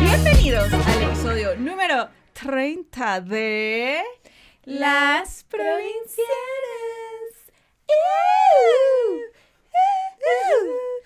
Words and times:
Bienvenidos 0.00 0.72
al 0.72 1.02
episodio 1.02 1.56
número 1.56 2.08
30 2.32 3.20
de 3.20 4.02
Las 4.64 5.44
Provincianas. 5.44 6.24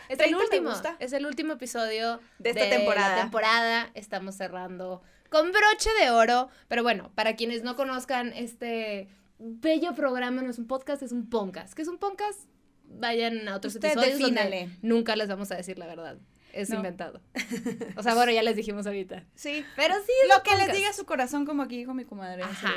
Es 0.08 0.12
el 0.12 0.18
30 0.18 0.38
te 0.38 0.60
último, 0.60 0.72
es 1.00 1.12
el 1.12 1.26
último 1.26 1.52
episodio 1.54 2.20
De 2.38 2.50
esta 2.50 2.70
temporada. 2.70 3.16
La 3.16 3.22
temporada 3.22 3.90
estamos 3.94 4.36
cerrando 4.36 5.02
con 5.30 5.50
broche 5.50 5.90
de 6.00 6.10
oro, 6.10 6.48
pero 6.68 6.82
bueno, 6.82 7.10
para 7.14 7.34
quienes 7.34 7.62
no 7.62 7.76
conozcan 7.76 8.32
este 8.32 9.08
bello 9.38 9.94
programa, 9.94 10.42
no 10.42 10.50
es 10.50 10.58
un 10.58 10.66
podcast, 10.66 11.02
es 11.02 11.12
un 11.12 11.28
podcast. 11.28 11.74
¿Qué 11.74 11.82
es 11.82 11.88
un 11.88 11.98
podcast? 11.98 12.40
Vayan 12.84 13.46
a 13.48 13.56
otros 13.56 13.74
Usted 13.74 13.90
episodios 13.90 14.18
donde 14.20 14.70
nunca 14.82 15.14
les 15.16 15.28
vamos 15.28 15.50
a 15.52 15.56
decir 15.56 15.78
la 15.78 15.86
verdad. 15.86 16.18
Es 16.52 16.70
No. 16.70 16.76
inventado. 16.76 17.20
O 17.96 18.02
sea, 18.02 18.14
bueno, 18.14 18.32
ya 18.32 18.42
les 18.42 18.56
dijimos 18.56 18.86
ahorita. 18.86 19.24
Sí, 19.34 19.64
Pero 19.76 19.94
sí, 19.96 20.12
es 20.22 20.34
lo 20.36 20.42
que 20.42 20.56
les 20.56 20.74
diga 20.76 20.92
su 20.92 21.04
corazón, 21.04 21.44
como 21.44 21.62
aquí 21.62 21.76
dijo 21.76 21.92
mi 21.94 22.04
comadre. 22.04 22.42
Ajá. 22.42 22.72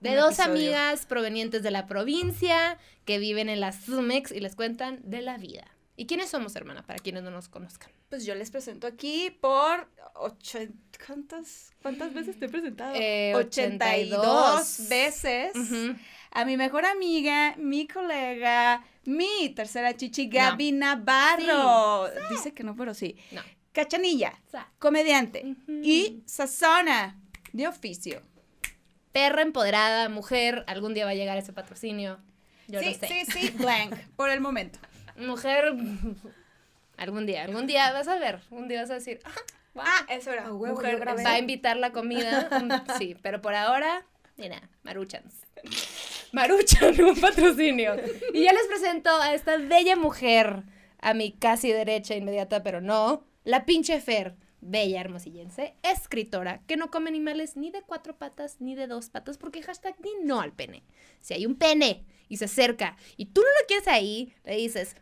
De 0.00 0.14
dos 0.14 0.38
episodio. 0.38 0.52
amigas 0.52 1.04
provenientes 1.04 1.62
de 1.62 1.70
la 1.70 1.86
provincia 1.86 2.78
que 3.04 3.18
viven 3.18 3.50
en 3.50 3.60
la 3.60 3.72
Sumex 3.72 4.32
y 4.32 4.40
les 4.40 4.56
cuentan 4.56 5.00
de 5.04 5.20
la 5.20 5.36
vida. 5.36 5.66
¿Y 6.00 6.06
quiénes 6.06 6.30
somos, 6.30 6.56
hermana? 6.56 6.82
Para 6.86 6.98
quienes 6.98 7.22
no 7.22 7.30
nos 7.30 7.50
conozcan. 7.50 7.90
Pues 8.08 8.24
yo 8.24 8.34
les 8.34 8.50
presento 8.50 8.86
aquí 8.86 9.30
por 9.38 9.86
ocho, 10.14 10.58
¿cuántas, 11.06 11.72
¿cuántas 11.82 12.14
veces 12.14 12.38
te 12.38 12.46
he 12.46 12.48
presentado? 12.48 12.94
Eh, 12.94 13.34
82 13.34 14.18
82 14.18 14.88
veces 14.88 15.52
a 16.30 16.46
mi 16.46 16.56
mejor 16.56 16.86
amiga, 16.86 17.54
mi 17.58 17.86
colega, 17.86 18.82
mi 19.04 19.50
tercera 19.50 19.94
chichi, 19.94 20.28
Gaby 20.28 20.72
Navarro. 20.72 22.08
Dice 22.30 22.54
que 22.54 22.64
no, 22.64 22.74
pero 22.74 22.94
sí. 22.94 23.16
No. 23.32 23.42
Cachanilla, 23.72 24.32
Sa- 24.50 24.72
comediante 24.78 25.54
y 25.68 26.22
sazona 26.24 27.20
de 27.52 27.68
oficio. 27.68 28.22
Perra 29.12 29.42
empoderada, 29.42 30.08
mujer, 30.08 30.64
algún 30.66 30.94
día 30.94 31.04
va 31.04 31.10
a 31.10 31.14
llegar 31.14 31.36
ese 31.36 31.52
patrocinio. 31.52 32.18
Yo 32.68 32.80
sí, 32.80 32.86
lo 32.86 32.94
sé. 32.94 33.06
sí, 33.06 33.24
sí, 33.30 33.50
blank, 33.58 33.94
por 34.16 34.30
el 34.30 34.40
momento. 34.40 34.78
Mujer, 35.20 35.72
algún 36.96 37.26
día, 37.26 37.44
algún 37.44 37.66
día 37.66 37.92
vas 37.92 38.08
a 38.08 38.18
ver, 38.18 38.40
un 38.50 38.68
día 38.68 38.80
vas 38.82 38.90
a 38.90 38.94
decir, 38.94 39.20
"Ah, 39.24 39.30
wow, 39.74 39.84
Ah, 39.86 40.06
eso 40.08 40.32
era. 40.32 40.52
Huevo, 40.52 40.74
mujer, 40.76 41.06
va 41.06 41.32
a 41.32 41.38
invitar 41.38 41.76
la 41.76 41.92
comida. 41.92 42.48
Sí, 42.98 43.16
pero 43.22 43.40
por 43.40 43.54
ahora, 43.54 44.04
mira, 44.36 44.68
maruchans. 44.82 45.34
Maruchan, 46.32 47.00
un 47.04 47.20
patrocinio. 47.20 47.96
Y 48.32 48.44
ya 48.44 48.52
les 48.52 48.66
presento 48.68 49.10
a 49.20 49.34
esta 49.34 49.56
bella 49.56 49.96
mujer, 49.96 50.62
a 51.00 51.14
mi 51.14 51.32
casi 51.32 51.72
derecha 51.72 52.14
inmediata, 52.14 52.62
pero 52.62 52.80
no, 52.80 53.24
la 53.44 53.64
pinche 53.64 54.00
Fer, 54.00 54.34
bella 54.60 55.00
hermosillense, 55.00 55.74
escritora, 55.82 56.62
que 56.66 56.76
no 56.76 56.90
come 56.90 57.08
animales 57.08 57.56
ni 57.56 57.70
de 57.70 57.82
cuatro 57.82 58.16
patas 58.18 58.60
ni 58.60 58.74
de 58.74 58.86
dos 58.86 59.08
patas, 59.10 59.38
porque 59.38 59.62
hashtag 59.62 59.96
di 60.00 60.10
no 60.22 60.40
al 60.40 60.52
pene. 60.52 60.82
Si 61.20 61.34
hay 61.34 61.46
un 61.46 61.56
pene 61.56 62.04
y 62.28 62.36
se 62.36 62.44
acerca 62.46 62.96
y 63.16 63.26
tú 63.26 63.40
no 63.40 63.46
lo 63.60 63.66
quieres 63.66 63.88
ahí, 63.88 64.34
le 64.44 64.56
dices. 64.56 64.96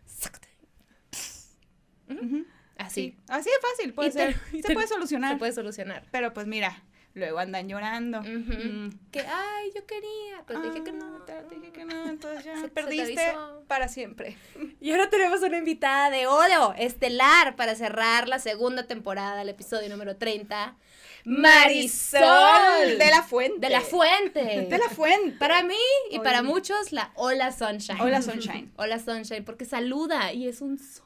Así. 2.77 3.11
Sí, 3.11 3.17
así 3.29 3.51
de 3.51 3.69
fácil, 3.69 3.93
puede 3.95 4.09
Y 4.11 4.13
ser. 4.13 4.35
Se 4.53 4.63
te- 4.63 4.75
puede 4.75 4.87
solucionar. 4.87 5.33
Se 5.33 5.39
puede 5.39 5.53
solucionar. 5.53 6.07
Pero 6.13 6.33
pues 6.33 6.47
mira, 6.47 6.85
luego 7.19 7.39
andan 7.39 7.69
llorando. 7.69 8.23
Mm. 8.23 8.91
Que, 9.11 9.21
ay, 9.21 9.71
yo 9.75 9.85
quería, 9.87 10.43
pero 10.47 10.63
te 10.63 10.71
dije 10.71 10.85
que 10.85 10.93
no. 10.93 11.17
Ah, 11.29 11.43
te 11.49 11.55
dije 11.57 11.73
que 11.73 11.85
no, 11.85 12.09
entonces 12.09 12.45
ya 12.45 12.55
Se- 12.55 12.61
se 12.63 12.69
te 12.69 12.75
perdiste 12.83 13.33
para 13.67 13.89
siempre. 13.89 14.37
Y 14.81 14.93
ahora 14.93 15.11
tenemos 15.11 15.43
una 15.43 15.59
invitada 15.59 16.09
de 16.11 16.27
oro 16.29 16.73
estelar 16.79 17.57
para 17.57 17.75
cerrar 17.75 18.29
la 18.29 18.39
segunda 18.39 18.87
temporada, 18.87 19.43
el 19.43 19.49
episodio 19.49 19.89
número 19.89 20.17
30. 20.17 20.77
Marisol 21.25 22.99
de 22.99 23.11
la 23.11 23.23
fuente. 23.23 23.59
de 23.61 23.71
la 23.71 23.81
Fuente. 23.81 24.41
De 24.71 24.79
la 24.79 24.89
fuente. 24.89 25.37
Para 25.39 25.63
mí 25.63 25.75
y 26.11 26.19
para 26.21 26.43
muchos, 26.43 26.93
la 26.93 27.11
Hola 27.17 27.53
Sunshine. 27.53 28.01
Hola, 28.01 28.23
Sunshine. 28.23 28.73
Hola 28.77 28.99
Sunshine, 28.99 29.45
porque 29.45 29.65
saluda 29.65 30.33
y 30.33 30.49
es 30.49 30.61
un 30.61 30.79
sol. 30.79 31.05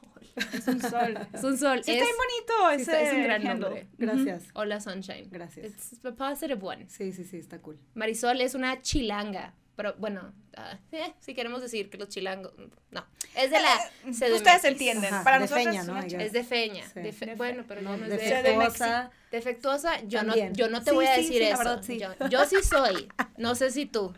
Es 0.53 0.67
un 0.67 0.81
sol. 0.81 1.17
Es 1.33 1.43
un 1.43 1.57
sol. 1.57 1.83
Sí, 1.83 1.91
es, 1.91 1.97
está 1.97 2.05
bien 2.05 2.15
bonito 2.17 2.53
sí, 2.69 2.81
ese 2.81 2.81
está- 2.81 3.01
es 3.01 3.13
un 3.13 3.23
gran 3.23 3.47
handle. 3.47 3.59
nombre. 3.69 3.87
Gracias. 3.97 4.43
Hola 4.53 4.79
Sunshine. 4.81 5.27
Gracias. 5.29 5.65
It's 5.65 6.05
a 6.05 6.11
positive 6.11 6.59
one. 6.61 6.87
Sí, 6.89 7.11
sí, 7.13 7.23
sí, 7.23 7.37
está 7.37 7.59
cool. 7.59 7.79
Marisol 7.93 8.41
es 8.41 8.55
una 8.55 8.81
chilanga. 8.81 9.53
Pero 9.75 9.95
bueno, 9.97 10.31
ah, 10.55 10.77
eh, 10.91 11.15
si 11.19 11.33
queremos 11.33 11.59
decir 11.63 11.89
que 11.89 11.97
los 11.97 12.07
chilangos. 12.07 12.53
No. 12.91 13.03
Es 13.35 13.49
de 13.49 13.59
la. 13.59 13.75
CDMX. 14.03 14.31
Ustedes 14.35 14.63
entienden. 14.65 15.11
Ajá, 15.11 15.23
para 15.23 15.37
de 15.37 15.41
nosotros 15.45 15.65
feña, 15.65 15.81
es 15.81 15.87
¿no? 15.87 16.19
Es 16.19 16.31
de 16.31 16.43
feña. 16.43 16.83
Sí. 16.85 16.99
de 16.99 17.11
fe- 17.11 17.25
De 17.25 17.31
fe- 17.31 17.35
bueno, 17.35 17.63
pero 17.67 17.81
No, 17.81 17.97
no 17.97 18.05
es 18.05 18.11
de 18.11 18.17
de. 18.17 18.23
defectuosa. 18.23 19.09
Defectuosa, 19.31 20.01
yo 20.03 20.21
no, 20.21 20.35
yo 20.51 20.69
no 20.69 20.83
te 20.83 20.91
Sí, 20.91 20.95
voy 20.95 21.05
a 21.07 21.15
sí, 21.15 21.21
decir 21.21 21.33
sí, 21.33 21.39
la 21.39 21.49
eso. 21.49 21.57
verdad, 21.57 21.81
sí. 21.81 21.97
yo, 21.99 22.09
yo 22.29 22.45
sí 22.45 22.57
soy. 22.63 23.07
No 23.37 23.55
sé 23.55 23.71
si 23.71 23.87
tú. 23.87 24.13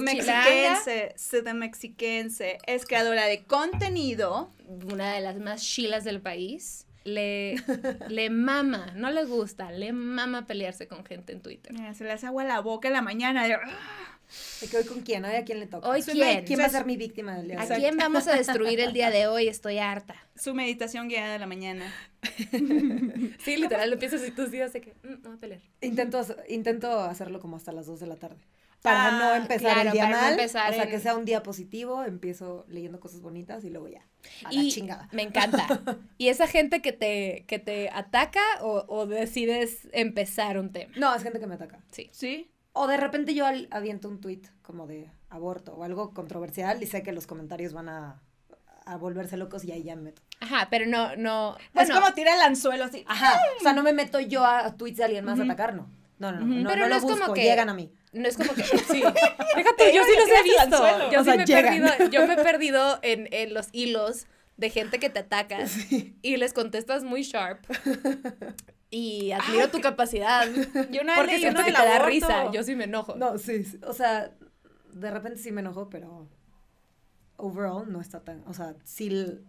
Mexiquense, 0.00 1.14
ciudad 1.16 1.54
mexiquense, 1.54 2.58
es 2.66 2.84
creadora 2.86 3.26
de 3.26 3.42
contenido. 3.44 4.50
Una 4.92 5.14
de 5.14 5.20
las 5.20 5.36
más 5.36 5.62
chilas 5.62 6.04
del 6.04 6.20
país. 6.20 6.86
Le, 7.04 7.56
le 8.08 8.30
mama, 8.30 8.92
no 8.94 9.10
le 9.10 9.24
gusta, 9.24 9.72
le 9.72 9.92
mama 9.92 10.46
pelearse 10.46 10.86
con 10.86 11.04
gente 11.04 11.32
en 11.32 11.40
Twitter. 11.40 11.72
Mira, 11.72 11.94
se 11.94 12.04
le 12.04 12.12
hace 12.12 12.26
agua 12.26 12.42
a 12.44 12.46
la 12.46 12.60
boca 12.60 12.86
en 12.88 12.94
la 12.94 13.02
mañana. 13.02 13.46
de- 13.46 13.58
¿De 14.62 14.68
que 14.68 14.78
hoy 14.78 14.84
con 14.84 15.00
quién? 15.02 15.24
Hoy 15.26 15.34
a 15.34 15.44
quién 15.44 15.60
le 15.60 15.66
toca. 15.66 15.86
Hoy 15.88 16.00
quién. 16.02 16.44
¿Quién 16.46 16.60
va 16.60 16.64
a 16.64 16.68
ser 16.70 16.86
mi 16.86 16.96
víctima 16.96 17.36
del 17.36 17.48
día 17.48 17.60
¿A 17.60 17.66
de 17.66 17.74
hoy? 17.74 17.80
quién 17.80 17.96
vamos 17.98 18.26
a 18.28 18.34
destruir 18.36 18.80
el 18.80 18.92
día 18.94 19.10
de 19.10 19.26
hoy? 19.26 19.46
Estoy 19.48 19.78
harta. 19.78 20.14
Su 20.36 20.54
meditación 20.54 21.08
guiada 21.08 21.32
de 21.34 21.38
la 21.40 21.46
mañana. 21.46 21.92
Sí, 23.44 23.56
literal, 23.56 23.92
empiezas 23.92 24.26
y 24.26 24.30
tus 24.30 24.50
días 24.50 24.72
de 24.72 24.80
que, 24.80 24.92
mm, 25.02 25.08
no 25.22 25.28
voy 25.30 25.36
a 25.36 25.40
pelear. 25.40 25.60
Intento, 25.80 26.24
intento 26.48 27.00
hacerlo 27.00 27.40
como 27.40 27.56
hasta 27.56 27.72
las 27.72 27.86
2 27.86 27.98
de 28.00 28.06
la 28.06 28.16
tarde. 28.16 28.40
Para 28.82 29.06
Ah, 29.06 29.10
no 29.18 29.34
empezar 29.36 29.74
claro, 29.74 29.80
el 29.90 29.92
día 29.92 30.02
para 30.04 30.16
no 30.16 30.22
mal. 30.22 30.32
empezar 30.32 30.70
o 30.70 30.74
sea, 30.74 30.82
en- 30.84 30.90
que 30.90 30.98
sea 30.98 31.14
un 31.16 31.24
día 31.24 31.42
positivo, 31.44 32.02
empiezo 32.02 32.64
leyendo 32.68 32.98
cosas 32.98 33.20
bonitas 33.20 33.62
y 33.64 33.70
luego 33.70 33.86
ya. 33.88 34.04
A 34.44 34.52
la 34.52 34.60
y 34.60 34.70
chingada. 34.72 35.08
me 35.12 35.22
encanta. 35.22 35.66
¿Y 36.18 36.28
esa 36.28 36.48
gente 36.48 36.82
que 36.82 36.92
te, 36.92 37.44
que 37.46 37.60
te 37.60 37.90
ataca 37.90 38.40
o, 38.60 38.84
o 38.88 39.06
decides 39.06 39.88
empezar 39.92 40.58
un 40.58 40.72
tema? 40.72 40.92
No, 40.96 41.14
es 41.14 41.22
gente 41.22 41.38
que 41.38 41.46
me 41.46 41.54
ataca. 41.54 41.78
Sí. 41.92 42.08
¿Sí? 42.12 42.50
O 42.72 42.88
de 42.88 42.96
repente 42.96 43.34
yo 43.34 43.46
al- 43.46 43.68
aviento 43.70 44.08
un 44.08 44.20
tweet 44.20 44.40
como 44.62 44.86
de 44.88 45.10
aborto 45.30 45.74
o 45.74 45.84
algo 45.84 46.12
controversial 46.12 46.82
y 46.82 46.86
sé 46.86 47.02
que 47.04 47.12
los 47.12 47.26
comentarios 47.28 47.72
van 47.72 47.88
a, 47.88 48.20
a 48.84 48.96
volverse 48.96 49.36
locos 49.36 49.64
y 49.64 49.70
ahí 49.70 49.84
ya 49.84 49.94
me 49.94 50.02
meto. 50.02 50.22
Ajá, 50.40 50.66
pero 50.70 50.86
no, 50.86 51.14
no. 51.14 51.56
es 51.74 51.88
como 51.88 52.12
tira 52.14 52.34
el 52.34 52.40
anzuelo 52.40 52.84
así. 52.86 53.04
Ajá. 53.06 53.40
O 53.60 53.62
sea, 53.62 53.74
no 53.74 53.84
me 53.84 53.92
meto 53.92 54.18
yo 54.18 54.44
a, 54.44 54.66
a 54.66 54.76
tweets 54.76 54.96
de 54.98 55.04
alguien 55.04 55.24
más 55.24 55.38
a 55.38 55.44
atacar, 55.44 55.72
no. 55.74 55.88
No, 56.18 56.32
no, 56.32 56.40
no. 56.40 56.46
No, 56.46 56.68
Pero 56.68 56.80
no 56.82 56.86
no 56.86 56.88
lo 56.88 56.96
es 56.96 57.02
como 57.02 57.16
busco, 57.16 57.34
que- 57.34 57.42
llegan 57.44 57.68
a 57.68 57.74
mí. 57.74 57.92
No 58.12 58.28
es 58.28 58.36
como 58.36 58.54
que. 58.54 58.62
Sí. 58.92 59.02
Fíjate, 59.02 59.94
yo 59.94 60.02
sí 60.04 60.10
los 60.18 60.28
he 60.28 60.42
visto. 60.42 61.10
Yo 61.10 61.20
O 61.20 61.24
sí 61.24 61.30
sea, 61.30 61.36
me 61.36 61.42
he 61.42 61.46
perdido, 61.46 61.88
yo 62.10 62.26
me 62.26 62.34
he 62.34 62.36
perdido 62.44 62.98
en, 63.02 63.28
en 63.32 63.54
los 63.54 63.68
hilos 63.72 64.26
de 64.56 64.70
gente 64.70 64.98
que 64.98 65.10
te 65.10 65.20
ataca 65.20 65.58
y 66.22 66.36
les 66.36 66.52
contestas 66.52 67.04
muy 67.04 67.22
sharp. 67.22 67.64
Y 68.90 69.32
admiro 69.32 69.68
tu 69.70 69.80
capacidad. 69.80 70.46
Yo 70.90 71.00
una 71.00 71.12
vez 71.12 71.16
Porque 71.16 71.32
leí 71.32 71.40
siento 71.40 71.60
uno 71.60 71.66
que 71.66 71.72
te 71.72 71.84
da 71.88 71.98
risa. 72.00 72.50
Yo 72.52 72.62
sí 72.62 72.76
me 72.76 72.84
enojo. 72.84 73.16
No, 73.16 73.38
sí, 73.38 73.64
sí, 73.64 73.78
O 73.86 73.94
sea, 73.94 74.30
de 74.92 75.10
repente 75.10 75.38
sí 75.38 75.50
me 75.50 75.62
enojo, 75.62 75.88
pero 75.88 76.28
overall 77.38 77.90
no 77.90 78.00
está 78.00 78.20
tan. 78.20 78.44
O 78.46 78.52
sea, 78.52 78.74
sí 78.84 79.40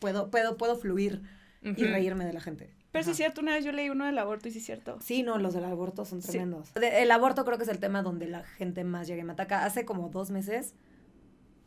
puedo, 0.00 0.30
puedo, 0.30 0.56
puedo 0.56 0.76
fluir 0.76 1.22
y 1.62 1.84
reírme 1.84 2.24
de 2.24 2.32
la 2.32 2.40
gente. 2.40 2.70
Pero 2.90 3.04
sí 3.04 3.08
Ajá. 3.08 3.12
es 3.12 3.16
cierto, 3.18 3.40
una 3.42 3.54
vez 3.54 3.64
yo 3.64 3.72
leí 3.72 3.90
uno 3.90 4.06
del 4.06 4.16
aborto 4.18 4.48
y 4.48 4.50
sí 4.50 4.58
es 4.58 4.64
cierto. 4.66 4.98
Sí, 5.00 5.22
no, 5.22 5.36
los 5.38 5.52
del 5.54 5.64
aborto 5.64 6.04
son 6.06 6.22
Sí. 6.22 6.30
tremendos. 6.30 6.70
El 6.76 7.10
aborto 7.10 7.44
creo 7.44 7.58
que 7.58 7.64
es 7.64 7.70
el 7.70 7.78
tema 7.80 8.02
donde 8.02 8.26
la 8.28 8.44
gente 8.44 8.82
más 8.84 9.06
llega 9.06 9.20
y 9.20 9.24
me 9.24 9.32
ataca. 9.32 9.64
Hace 9.64 9.84
como 9.84 10.08
dos 10.08 10.30
meses 10.30 10.74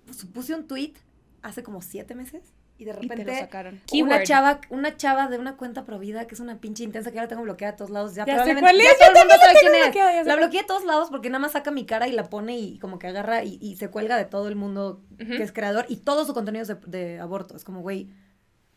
pues, 0.05 0.25
puse 0.25 0.55
un 0.55 0.67
tweet, 0.67 0.93
hace 1.43 1.61
como 1.63 1.81
siete 1.81 2.15
meses, 2.15 2.53
y 2.79 2.85
de 2.85 2.91
Y 2.91 2.93
te 2.95 3.01
lo 3.03 3.09
repente 3.09 3.39
sacaron. 3.39 3.73
una 3.75 3.85
Keyword. 3.85 4.23
chava, 4.23 4.61
una 4.71 4.97
chava 4.97 5.27
de 5.27 5.37
una 5.37 5.55
cuenta 5.57 5.85
provida 5.85 6.25
que 6.25 6.33
es 6.33 6.41
una 6.41 6.59
pinche 6.59 6.83
intensa 6.83 7.11
que 7.11 7.19
ahora 7.19 7.27
tengo 7.27 7.43
bloqueada 7.43 7.73
a 7.73 7.75
todos 7.75 7.91
lados. 7.91 8.15
Ya, 8.15 8.25
Ya 8.25 8.43
sé 8.43 8.53
probablemente- 8.55 8.61
cuál 8.61 8.77
ya 8.77 8.89
es, 8.91 8.97
todo 8.97 9.07
yo 9.07 9.13
el 9.13 9.27
mundo 9.27 9.35
sabe 9.39 9.59
quién 9.59 9.75
es. 9.75 9.81
bloqueada, 9.83 10.13
ya 10.13 10.23
sé 10.23 10.27
La 10.27 10.35
bloqueé 10.37 10.59
a 10.61 10.65
todos 10.65 10.83
lados 10.85 11.09
porque 11.11 11.29
nada 11.29 11.39
más 11.39 11.51
saca 11.51 11.69
mi 11.69 11.85
cara 11.85 12.07
y 12.07 12.11
la 12.13 12.23
pone 12.31 12.57
y 12.57 12.79
como 12.79 12.97
que 12.97 13.05
agarra 13.05 13.43
y, 13.43 13.59
y 13.61 13.75
se 13.75 13.89
cuelga 13.89 14.17
de 14.17 14.25
todo 14.25 14.47
el 14.47 14.55
mundo 14.55 15.03
que 15.19 15.43
es 15.43 15.51
creador 15.51 15.85
y 15.89 15.97
todo 15.97 16.25
su 16.25 16.33
contenido 16.33 16.63
es 16.63 16.67
de, 16.69 16.75
de 16.87 17.19
aborto. 17.19 17.55
Es 17.55 17.63
como, 17.63 17.81
güey, 17.81 18.09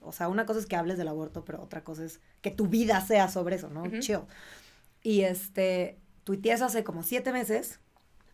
o 0.05 0.13
sea, 0.13 0.29
una 0.29 0.47
cosa 0.47 0.61
es 0.61 0.67
que 0.67 0.77
hables 0.77 0.99
del 0.99 1.09
aborto, 1.09 1.45
pero 1.45 1.63
otra 1.63 1.85
cosa 1.85 2.05
es 2.05 2.21
que 2.41 2.51
tu 2.51 2.69
vida 2.69 3.01
sea 3.01 3.29
sobre 3.29 3.57
eso, 3.57 3.69
¿no? 3.69 3.83
Ujú. 3.83 3.99
Chill. 4.01 4.21
Y 5.03 5.23
este, 5.23 5.99
tuiteé 6.25 6.53
eso 6.53 6.65
hace 6.65 6.85
como 6.85 7.03
siete 7.03 7.33
meses, 7.33 7.81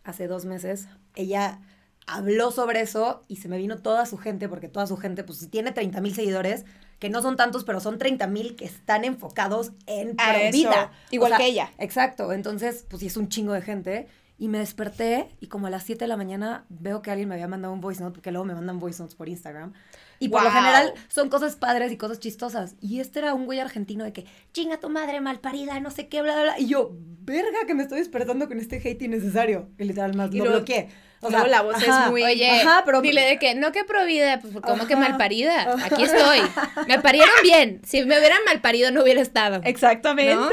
hace 0.03 0.27
dos 0.27 0.45
meses, 0.45 0.87
ella 1.15 1.59
habló 2.07 2.51
sobre 2.51 2.81
eso 2.81 3.23
y 3.27 3.37
se 3.37 3.47
me 3.47 3.57
vino 3.57 3.77
toda 3.77 4.05
su 4.05 4.17
gente, 4.17 4.49
porque 4.49 4.67
toda 4.67 4.87
su 4.87 4.97
gente, 4.97 5.23
pues 5.23 5.39
si 5.39 5.47
tiene 5.47 5.71
30 5.71 6.01
mil 6.01 6.15
seguidores, 6.15 6.65
que 6.99 7.09
no 7.09 7.21
son 7.21 7.35
tantos, 7.35 7.63
pero 7.63 7.79
son 7.79 7.97
30 7.97 8.27
mil 8.27 8.55
que 8.55 8.65
están 8.65 9.05
enfocados 9.05 9.71
en 9.87 10.15
A 10.19 10.29
pro 10.33 10.39
eso, 10.39 10.51
vida. 10.57 10.91
igual 11.09 11.35
que 11.37 11.47
ella. 11.47 11.71
Exacto, 11.77 12.31
entonces, 12.31 12.85
pues 12.87 12.99
sí 12.99 13.07
es 13.07 13.17
un 13.17 13.27
chingo 13.27 13.53
de 13.53 13.61
gente. 13.61 14.07
Y 14.37 14.47
me 14.47 14.57
desperté 14.57 15.27
y 15.39 15.47
como 15.47 15.67
a 15.67 15.69
las 15.69 15.83
7 15.83 16.03
de 16.03 16.07
la 16.07 16.17
mañana 16.17 16.65
veo 16.69 17.03
que 17.03 17.11
alguien 17.11 17.29
me 17.29 17.35
había 17.35 17.47
mandado 17.47 17.73
un 17.75 17.79
voice 17.79 18.01
note, 18.01 18.15
porque 18.15 18.31
luego 18.31 18.43
me 18.45 18.55
mandan 18.55 18.79
voice 18.79 18.99
notes 18.99 19.15
por 19.15 19.29
Instagram. 19.29 19.73
Y 20.21 20.29
por 20.29 20.43
lo 20.43 20.51
general 20.51 20.93
son 21.09 21.29
cosas 21.29 21.55
padres 21.55 21.91
y 21.91 21.97
cosas 21.97 22.19
chistosas. 22.19 22.75
Y 22.79 22.99
este 22.99 23.19
era 23.19 23.33
un 23.33 23.45
güey 23.45 23.59
argentino 23.59 24.03
de 24.03 24.13
que, 24.13 24.25
chinga 24.53 24.79
tu 24.79 24.89
madre 24.89 25.19
malparida, 25.19 25.79
no 25.79 25.89
sé 25.91 26.07
qué, 26.07 26.21
bla, 26.21 26.33
bla, 26.33 26.43
bla. 26.43 26.59
Y 26.59 26.67
yo, 26.67 26.91
verga, 27.23 27.57
que 27.65 27.73
me 27.73 27.83
estoy 27.83 27.99
despertando 27.99 28.47
con 28.47 28.59
este 28.59 28.77
hate 28.77 29.01
innecesario. 29.01 29.69
Y 29.79 29.83
literal 29.85 30.13
más 30.15 30.29
Y 30.31 30.37
lo 30.37 30.45
luego- 30.45 30.59
bloqueé. 30.59 30.89
O 31.23 31.29
luego 31.29 31.45
la 31.47 31.61
voz 31.61 31.75
es 31.81 32.09
muy- 32.09 32.23
Oye, 32.23 32.49
Ajá, 32.61 32.81
pero- 32.83 33.01
dile 33.01 33.21
de 33.21 33.37
que, 33.37 33.53
no 33.53 33.71
que 33.71 33.83
provida, 33.83 34.39
pues 34.39 34.53
como 34.61 34.87
que 34.87 34.95
malparida. 34.95 35.75
Aquí 35.85 36.03
estoy. 36.03 36.39
Me 36.87 36.99
parieron 36.99 37.29
bien. 37.43 37.79
Si 37.85 38.03
me 38.05 38.17
hubieran 38.17 38.39
malparido 38.45 38.89
no 38.91 39.03
hubiera 39.03 39.21
estado. 39.21 39.61
Exactamente. 39.63 40.33
¿No? 40.35 40.49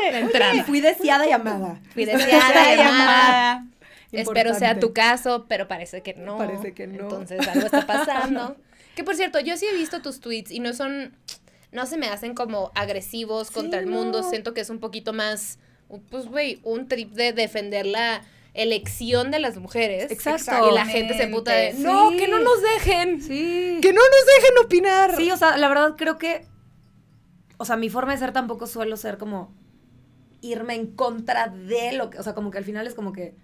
Fui 0.65 0.81
deseada 0.81 1.27
y 1.27 1.33
amada. 1.33 1.81
Fui 1.95 2.05
Deseada 2.05 2.75
y 2.75 2.81
amada. 2.81 3.67
Espero 4.13 4.55
sea 4.55 4.79
tu 4.79 4.93
caso, 4.93 5.47
pero 5.49 5.69
parece 5.69 6.03
que 6.03 6.15
no. 6.15 6.37
Parece 6.39 6.73
que 6.75 6.87
no. 6.87 7.03
Entonces 7.05 7.47
algo 7.49 7.67
está 7.67 7.87
pasando. 7.87 8.57
Que 8.99 9.05
por 9.05 9.15
cierto, 9.15 9.39
yo 9.39 9.57
sí 9.57 9.65
he 9.67 9.75
visto 9.77 10.03
tus 10.03 10.19
tweets 10.19 10.51
y 10.51 10.59
no 10.59 10.73
son, 10.75 11.17
no 11.71 11.87
se 11.87 11.97
me 11.99 12.09
hacen 12.09 12.35
como 12.35 12.73
agresivos 12.75 13.53
contra 13.53 13.79
Sí, 13.79 13.85
el 13.85 13.91
mundo. 13.91 14.23
no. 14.23 14.29
Siento 14.29 14.55
que 14.55 14.61
es 14.61 14.71
un 14.71 14.81
poquito 14.81 15.13
más, 15.13 15.61
pues 16.11 16.27
güey, 16.27 16.59
un 16.65 16.89
trip 16.89 17.13
de 17.13 17.33
defender 17.33 17.87
la 17.87 18.23
elección 18.55 19.31
de 19.31 19.39
las 19.39 19.57
mujeres. 19.59 20.11
Exacto. 20.11 20.69
Y 20.69 20.75
la 20.75 20.85
gente 20.85 21.17
se 21.17 21.29
puta 21.29 21.53
de, 21.53 21.75
Sí. 21.75 21.83
no, 21.85 22.11
que 22.11 22.27
no 22.27 22.41
nos 22.41 22.61
dejen. 22.61 23.23
Sí. 23.23 23.79
Que 23.81 23.93
no 23.93 24.01
nos 24.01 24.27
dejen 24.37 24.65
opinar. 24.65 25.15
Sí, 25.17 25.31
o 25.31 25.37
sea, 25.37 25.57
la 25.57 25.69
verdad 25.69 25.95
creo 25.97 26.19
que. 26.19 26.45
O 27.57 27.65
sea, 27.65 27.77
mi 27.77 27.89
forma 27.89 28.13
de 28.13 28.19
ser 28.19 28.33
tampoco 28.33 28.67
suelo 28.67 28.97
ser 28.97 29.17
como 29.17 29.55
irme 30.41 30.75
en 30.75 30.89
contra 30.89 31.47
de 31.49 31.93
lo 31.93 32.11
que. 32.11 32.19
O 32.19 32.23
sea, 32.25 32.35
como 32.35 32.51
que 32.51 32.59
al 32.59 32.65
final 32.65 32.87
es 32.89 32.95
como 32.95 33.13
que 33.13 33.37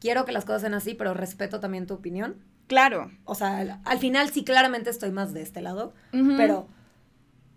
quiero 0.00 0.24
que 0.24 0.32
las 0.32 0.44
cosas 0.44 0.60
sean 0.62 0.74
así, 0.74 0.94
pero 0.94 1.12
respeto 1.12 1.58
también 1.58 1.86
tu 1.88 1.94
opinión. 1.94 2.36
Claro. 2.72 3.10
O 3.24 3.34
sea, 3.34 3.58
al, 3.58 3.80
al 3.84 3.98
final 3.98 4.30
sí, 4.30 4.44
claramente 4.44 4.88
estoy 4.90 5.10
más 5.12 5.34
de 5.34 5.42
este 5.42 5.60
lado, 5.60 5.92
pero 6.36 6.68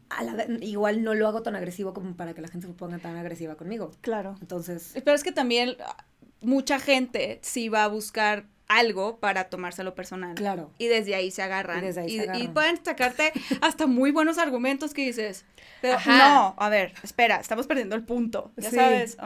a 0.09 0.23
la 0.23 0.33
vez, 0.33 0.47
igual 0.61 1.03
no 1.03 1.13
lo 1.15 1.27
hago 1.27 1.41
tan 1.41 1.55
agresivo 1.55 1.93
como 1.93 2.15
para 2.15 2.33
que 2.33 2.41
la 2.41 2.47
gente 2.49 2.67
se 2.67 2.73
ponga 2.73 2.99
tan 2.99 3.15
agresiva 3.17 3.55
conmigo. 3.55 3.91
Claro. 4.01 4.35
Entonces, 4.41 4.91
Pero 5.03 5.15
es 5.15 5.23
que 5.23 5.31
también 5.31 5.77
ah, 5.85 6.03
mucha 6.41 6.79
gente 6.79 7.39
sí 7.41 7.69
va 7.69 7.85
a 7.85 7.87
buscar 7.87 8.45
algo 8.67 9.19
para 9.19 9.45
tomárselo 9.49 9.93
personal. 9.95 10.35
claro. 10.35 10.71
Y 10.79 10.87
desde 10.87 11.15
ahí 11.15 11.31
se 11.31 11.41
agarran. 11.43 11.79
Y 11.83 11.87
desde 11.87 12.01
ahí 12.01 12.09
se 12.09 12.15
y 12.15 12.19
agarran. 12.27 12.53
pueden 12.53 12.83
sacarte 12.83 13.31
hasta 13.61 13.87
muy 13.87 14.11
buenos 14.11 14.37
argumentos 14.37 14.93
que 14.93 15.05
dices. 15.05 15.45
pero 15.81 15.97
Ajá. 15.97 16.17
no, 16.17 16.55
a 16.57 16.69
ver, 16.69 16.93
espera, 17.03 17.37
estamos 17.37 17.67
perdiendo 17.67 17.95
el 17.95 18.03
punto. 18.03 18.51
Ya 18.57 18.69
Sí. 18.71 18.75
sabes. 18.75 19.17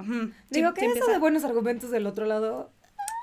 Digo 0.50 0.70
Sí- 0.70 0.74
que 0.76 0.80
sí 0.82 0.86
eso 0.86 0.94
empieza- 0.94 1.12
de 1.12 1.18
buenos 1.20 1.44
argumentos 1.46 1.90
del 1.92 2.06
otro 2.06 2.26
lado. 2.26 2.72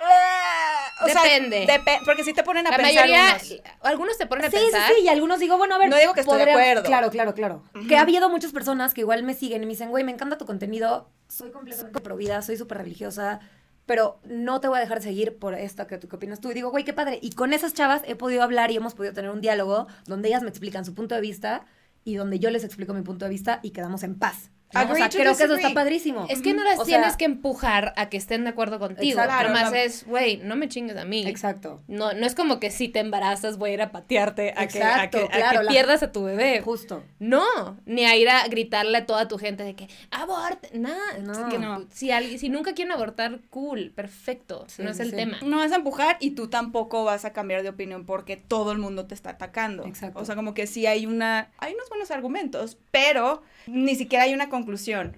Eh, 0.00 1.04
o 1.04 1.08
sea, 1.08 1.22
Depende. 1.22 1.66
depe- 1.66 2.00
porque 2.04 2.22
si 2.25 2.32
te 2.32 2.43
ponen 2.43 2.66
a 2.66 2.70
La 2.70 2.76
pensar 2.76 2.94
mayoría, 3.08 3.31
unos. 3.40 3.62
algunos 3.82 4.19
te 4.19 4.26
ponen 4.26 4.44
a 4.46 4.50
Sí, 4.50 4.56
pensar. 4.56 4.88
sí, 4.88 4.94
sí, 4.98 5.02
y 5.04 5.08
algunos 5.08 5.40
digo, 5.40 5.56
bueno, 5.56 5.75
a 5.75 5.78
ver. 5.78 5.88
No 5.88 5.96
digo 5.96 6.12
que 6.12 6.20
estoy 6.20 6.37
de 6.44 6.50
acuerdo. 6.50 6.82
Claro, 6.82 7.10
claro, 7.10 7.34
claro. 7.34 7.62
Que 7.88 7.96
ha 7.96 8.02
habido 8.02 8.28
muchas 8.28 8.52
personas 8.52 8.93
que 8.94 9.00
igual 9.02 9.22
me 9.22 9.34
siguen 9.34 9.62
y 9.62 9.66
me 9.66 9.70
dicen, 9.72 9.88
güey, 9.90 10.04
me 10.04 10.12
encanta 10.12 10.37
tu 10.38 10.44
contenido, 10.46 11.10
soy 11.28 11.50
completamente 11.50 12.00
provida, 12.00 12.43
soy 12.43 12.56
súper 12.56 12.78
religiosa, 12.78 13.40
pero 13.87 14.20
no 14.25 14.60
te 14.60 14.69
voy 14.69 14.78
a 14.78 14.81
dejar 14.81 14.98
de 14.98 15.04
seguir 15.04 15.38
por 15.38 15.54
esta 15.54 15.87
que 15.87 15.96
tú 15.98 16.08
qué 16.08 16.16
opinas 16.16 16.40
tú. 16.40 16.50
Y 16.50 16.54
digo, 16.54 16.70
güey, 16.70 16.84
qué 16.84 16.93
padre. 16.93 17.19
Y 17.22 17.31
con 17.32 17.52
esas 17.52 17.72
chavas 17.72 18.02
he 18.04 18.16
podido 18.16 18.43
hablar 18.43 18.70
y 18.70 18.76
hemos 18.76 18.94
podido 18.94 19.14
tener 19.14 19.31
un 19.31 19.40
diálogo 19.40 19.87
donde 20.06 20.28
ellas 20.28 20.43
me 20.43 20.48
explican 20.50 20.84
su 20.84 20.94
punto 20.94 21.14
de 21.14 21.20
vista 21.20 21.64
y 22.04 22.14
donde 22.16 22.38
yo 22.38 22.50
les 22.50 22.64
explico 22.64 22.94
mi 22.94 23.02
punto 23.02 23.25
de 23.25 23.31
vista 23.31 23.60
y 23.62 23.70
quedamos 23.70 24.02
en 24.02 24.19
paz. 24.19 24.50
¿No? 24.74 24.92
O 24.92 24.94
sea, 24.96 25.08
creo 25.08 25.24
que 25.24 25.30
eso 25.30 25.54
disagree. 25.54 25.56
está 25.56 25.74
padrísimo. 25.74 26.26
Es 26.28 26.42
que 26.42 26.52
no 26.54 26.62
las 26.64 26.78
O 26.80 26.84
sea- 26.84 26.98
tienes 26.98 27.16
que 27.16 27.24
empujar 27.24 27.92
a 27.96 28.08
que 28.08 28.16
estén 28.16 28.44
de 28.44 28.50
acuerdo 28.50 28.78
contigo. 28.78 29.20
Exacto. 29.20 29.48
Nomás 29.48 29.70
No. 29.70 29.76
es, 29.76 30.06
güey, 30.06 30.38
no 30.38 30.56
me 30.56 30.68
chingues 30.68 30.96
a 30.96 31.04
mí. 31.04 31.26
Exacto. 31.26 31.80
No, 31.88 32.12
no 32.12 32.26
es 32.26 32.34
como 32.34 32.58
que 32.60 32.70
si 32.70 32.88
te 32.88 32.98
embarazas 33.00 33.58
voy 33.58 33.70
a 33.70 33.74
ir 33.74 33.82
a 33.82 33.92
patearte 33.92 34.52
a 34.56 34.66
que, 34.66 34.82
a 34.82 34.90
Exacto, 34.90 35.18
que, 35.18 35.24
a 35.24 35.28
claro, 35.28 35.58
que 35.60 35.64
la- 35.66 35.70
pierdas 35.70 36.02
a 36.02 36.12
tu 36.12 36.24
bebé. 36.24 36.60
Justo. 36.62 37.02
No, 37.18 37.78
ni 37.86 38.04
a 38.04 38.16
ir 38.16 38.28
a 38.28 38.46
gritarle 38.48 38.98
a 38.98 39.06
toda 39.06 39.28
tu 39.28 39.38
gente 39.38 39.62
de 39.62 39.74
que 39.74 39.88
aborte, 40.10 40.70
nada. 40.74 40.98
No. 41.22 41.32
es 41.32 41.38
que 41.52 41.58
No. 41.58 41.86
Si, 41.92 42.10
alguien- 42.10 42.38
si 42.38 42.48
nunca 42.48 42.74
quieren 42.74 42.92
abortar, 42.92 43.40
cool, 43.50 43.92
perfecto, 43.94 44.64
Sí, 44.69 44.82
no 44.82 44.90
es 44.90 45.00
el 45.00 45.10
sí. 45.10 45.16
tema. 45.16 45.38
No 45.44 45.58
vas 45.58 45.72
a 45.72 45.76
empujar 45.76 46.16
y 46.20 46.32
tú 46.32 46.48
tampoco 46.48 47.04
vas 47.04 47.24
a 47.24 47.32
cambiar 47.32 47.62
de 47.62 47.69
opinión 47.69 48.04
porque 48.04 48.36
todo 48.36 48.72
el 48.72 48.78
mundo 48.78 49.06
te 49.06 49.14
está 49.14 49.30
atacando. 49.30 49.84
Exacto. 49.86 50.19
O 50.19 50.24
sea, 50.24 50.34
como 50.34 50.54
que 50.54 50.66
sí 50.66 50.86
hay 50.86 51.06
una, 51.06 51.50
hay 51.58 51.74
unos 51.74 51.88
buenos 51.88 52.10
argumentos, 52.10 52.76
pero 52.90 53.42
ni 53.66 53.94
siquiera 53.94 54.24
hay 54.24 54.34
una 54.34 54.48
conclusión. 54.48 54.65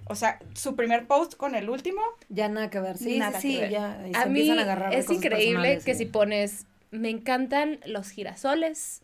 O 0.05 0.15
sea, 0.15 0.39
su 0.53 0.75
primer 0.75 1.07
post 1.07 1.35
con 1.35 1.55
el 1.55 1.69
último, 1.69 2.01
Ya 2.29 2.47
nada 2.49 2.69
que 2.69 2.79
ver. 2.79 2.97
Sí, 2.97 3.17
Nada 3.17 3.39
sí, 3.39 3.49
que 3.49 3.55
sí, 3.55 3.61
ver. 3.61 3.71
ya. 3.71 4.03
y 4.07 4.13
se 4.13 4.19
A 4.19 4.25
mí 4.25 4.39
empiezan 4.41 4.59
a 4.59 4.61
agarrar 4.63 4.91
de 4.91 4.99
es 4.99 5.09
increíble 5.09 5.79
que 5.83 5.93
sí. 5.93 5.99
si 5.99 6.05
pones, 6.05 6.65
me 6.91 7.09
encantan 7.09 7.79
los 7.85 8.09
girasoles, 8.09 9.01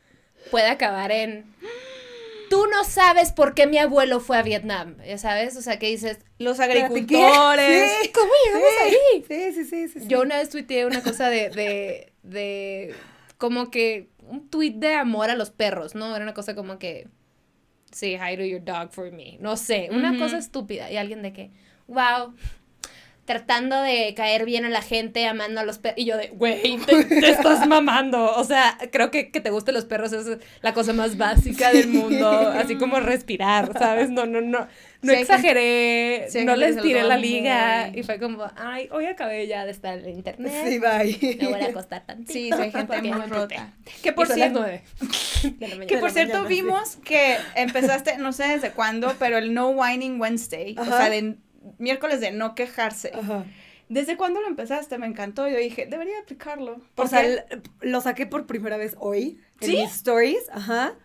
puede 0.51 0.68
acabar 0.68 1.12
en, 1.12 1.45
tú 2.50 2.65
no 2.68 2.83
sabes 2.83 3.31
por 3.31 3.53
qué 3.53 3.68
mi 3.68 3.77
abuelo 3.77 4.19
fue 4.19 4.38
a 4.38 4.42
Vietnam, 4.44 4.97
ya 5.06 5.18
sabes, 5.18 5.56
o 5.57 5.62
sea, 5.62 5.80
que 5.80 5.88
dices, 5.88 6.19
los 6.38 6.59
agricultores. 6.59 7.91
Sí. 8.03 8.12
¿cómo 8.12 8.31
llegamos 8.45 8.69
Sí. 8.69 8.83
ahí? 8.83 9.25
Sí, 9.27 9.53
sí, 9.53 9.65
sí, 9.65 9.88
sí, 9.88 10.00
sí. 10.01 10.07
Yo 10.07 10.21
una 10.21 10.38
vez 10.38 10.50
tuiteé 10.50 10.86
una 10.86 11.01
cosa 11.01 11.30
de, 11.30 11.50
de, 11.50 12.13
de, 12.24 12.94
como 13.38 13.69
que, 13.71 14.09
un 14.27 14.50
tweet 14.50 14.71
de 14.71 14.94
amor 14.95 15.30
a 15.30 15.36
los 15.36 15.51
perros, 15.51 15.94
¿no? 15.95 16.15
Era 16.15 16.24
una 16.24 16.33
cosa 16.33 16.56
como 16.56 16.80
que, 16.80 17.07
say 17.95 18.18
hi 18.18 18.36
to 18.36 18.45
your 18.45 18.59
dog 18.59 18.92
for 18.92 19.09
me, 19.09 19.38
no 19.39 19.56
sé, 19.56 19.89
una 19.89 20.18
cosa 20.18 20.38
estúpida, 20.38 20.92
y 20.92 20.97
alguien 20.97 21.21
de 21.21 21.31
que, 21.31 21.51
wow, 21.88 22.36
tratando 23.25 23.81
de 23.81 24.13
caer 24.16 24.45
bien 24.45 24.66
a 24.66 24.69
la 24.69 24.81
gente, 24.81 25.25
amando 25.27 25.60
a 25.62 25.63
los 25.63 25.80
perros, 25.80 25.98
y 26.00 26.06
yo 26.06 26.16
de, 26.18 26.30
güey, 26.30 26.77
te, 26.77 27.04
te 27.06 27.30
estás 27.30 27.68
mamando, 27.68 28.33
o 28.36 28.44
sea, 28.44 28.77
creo 28.92 29.10
que 29.12 29.31
que 29.31 29.42
te 29.42 29.50
gusten 29.50 29.74
los 29.74 29.86
perros 29.86 30.13
es 30.13 30.38
la 30.62 30.74
cosa 30.74 30.94
más 30.94 31.18
básica 31.18 31.72
del 31.72 31.88
mundo, 31.88 32.30
así 32.30 32.75
como 32.75 33.00
respirar, 33.00 33.72
¿sabes? 33.77 34.10
No, 34.12 34.25
no, 34.25 34.42
no, 34.42 34.68
no 35.01 35.13
Sí, 35.13 35.19
exageré, 35.19 36.27
sí, 36.30 36.45
no 36.45 36.56
les 36.56 36.80
tiré 36.81 37.04
la 37.04 37.18
liga, 37.18 37.88
muy- 37.89 38.00
y 38.00 38.04
fue 38.04 38.19
como, 38.19 38.45
ay, 38.56 38.88
hoy 38.92 39.06
acabé 39.06 39.48
ya 39.48 39.66
de 39.66 39.72
estar 39.72 39.98
en 39.98 40.10
internet. 40.10 40.54
Sí, 40.68 40.80
bye. 40.80 41.38
Me 41.42 41.48
voy 41.50 41.62
a 41.62 41.66
acostar 41.68 42.06
tantito. 42.06 42.31
Sí, 42.33 42.50
sí, 42.56 42.62
hay 42.62 42.72
gente 42.72 43.01
muy 43.01 43.22
rota. 43.27 43.74
Que 44.04 44.13
Por 44.13 44.27
cierto, 44.27 44.66
que 45.88 45.98
por 45.98 46.12
cierto 46.12 46.44
mañana, 46.44 46.48
sí. 46.50 46.54
vimos 46.62 46.95
que 47.04 47.38
empezaste, 47.56 48.18
no 48.18 48.33
sé 48.33 48.48
desde 48.48 48.72
cuándo, 48.72 49.13
pero 49.19 49.38
el 49.38 49.54
No 49.54 49.69
Whining 49.69 50.19
Wednesday, 50.19 50.75
o 50.77 50.86
sea, 50.86 51.10
de 51.10 51.36
miércoles 51.77 52.19
de 52.21 52.31
no 52.31 52.56
quejarse. 52.56 53.12
Ajá. 53.13 53.45
¿Desde 53.89 54.17
cuándo 54.17 54.41
lo 54.41 54.47
empezaste? 54.47 54.97
Me 54.97 55.06
encantó. 55.06 55.47
Yo 55.47 55.57
dije, 55.57 55.85
debería 55.85 56.19
aplicarlo. 56.19 56.73
O 56.73 56.81
¿Por 56.95 57.07
sea, 57.07 57.45
lo 57.81 58.01
saqué 58.01 58.25
por 58.25 58.47
primera 58.47 58.77
vez 58.77 58.95
hoy 59.00 59.39
en 59.62 59.69
¿Sí? 59.69 59.75
mis 59.77 59.91
stories, 59.95 60.50
ajá. 60.51 60.95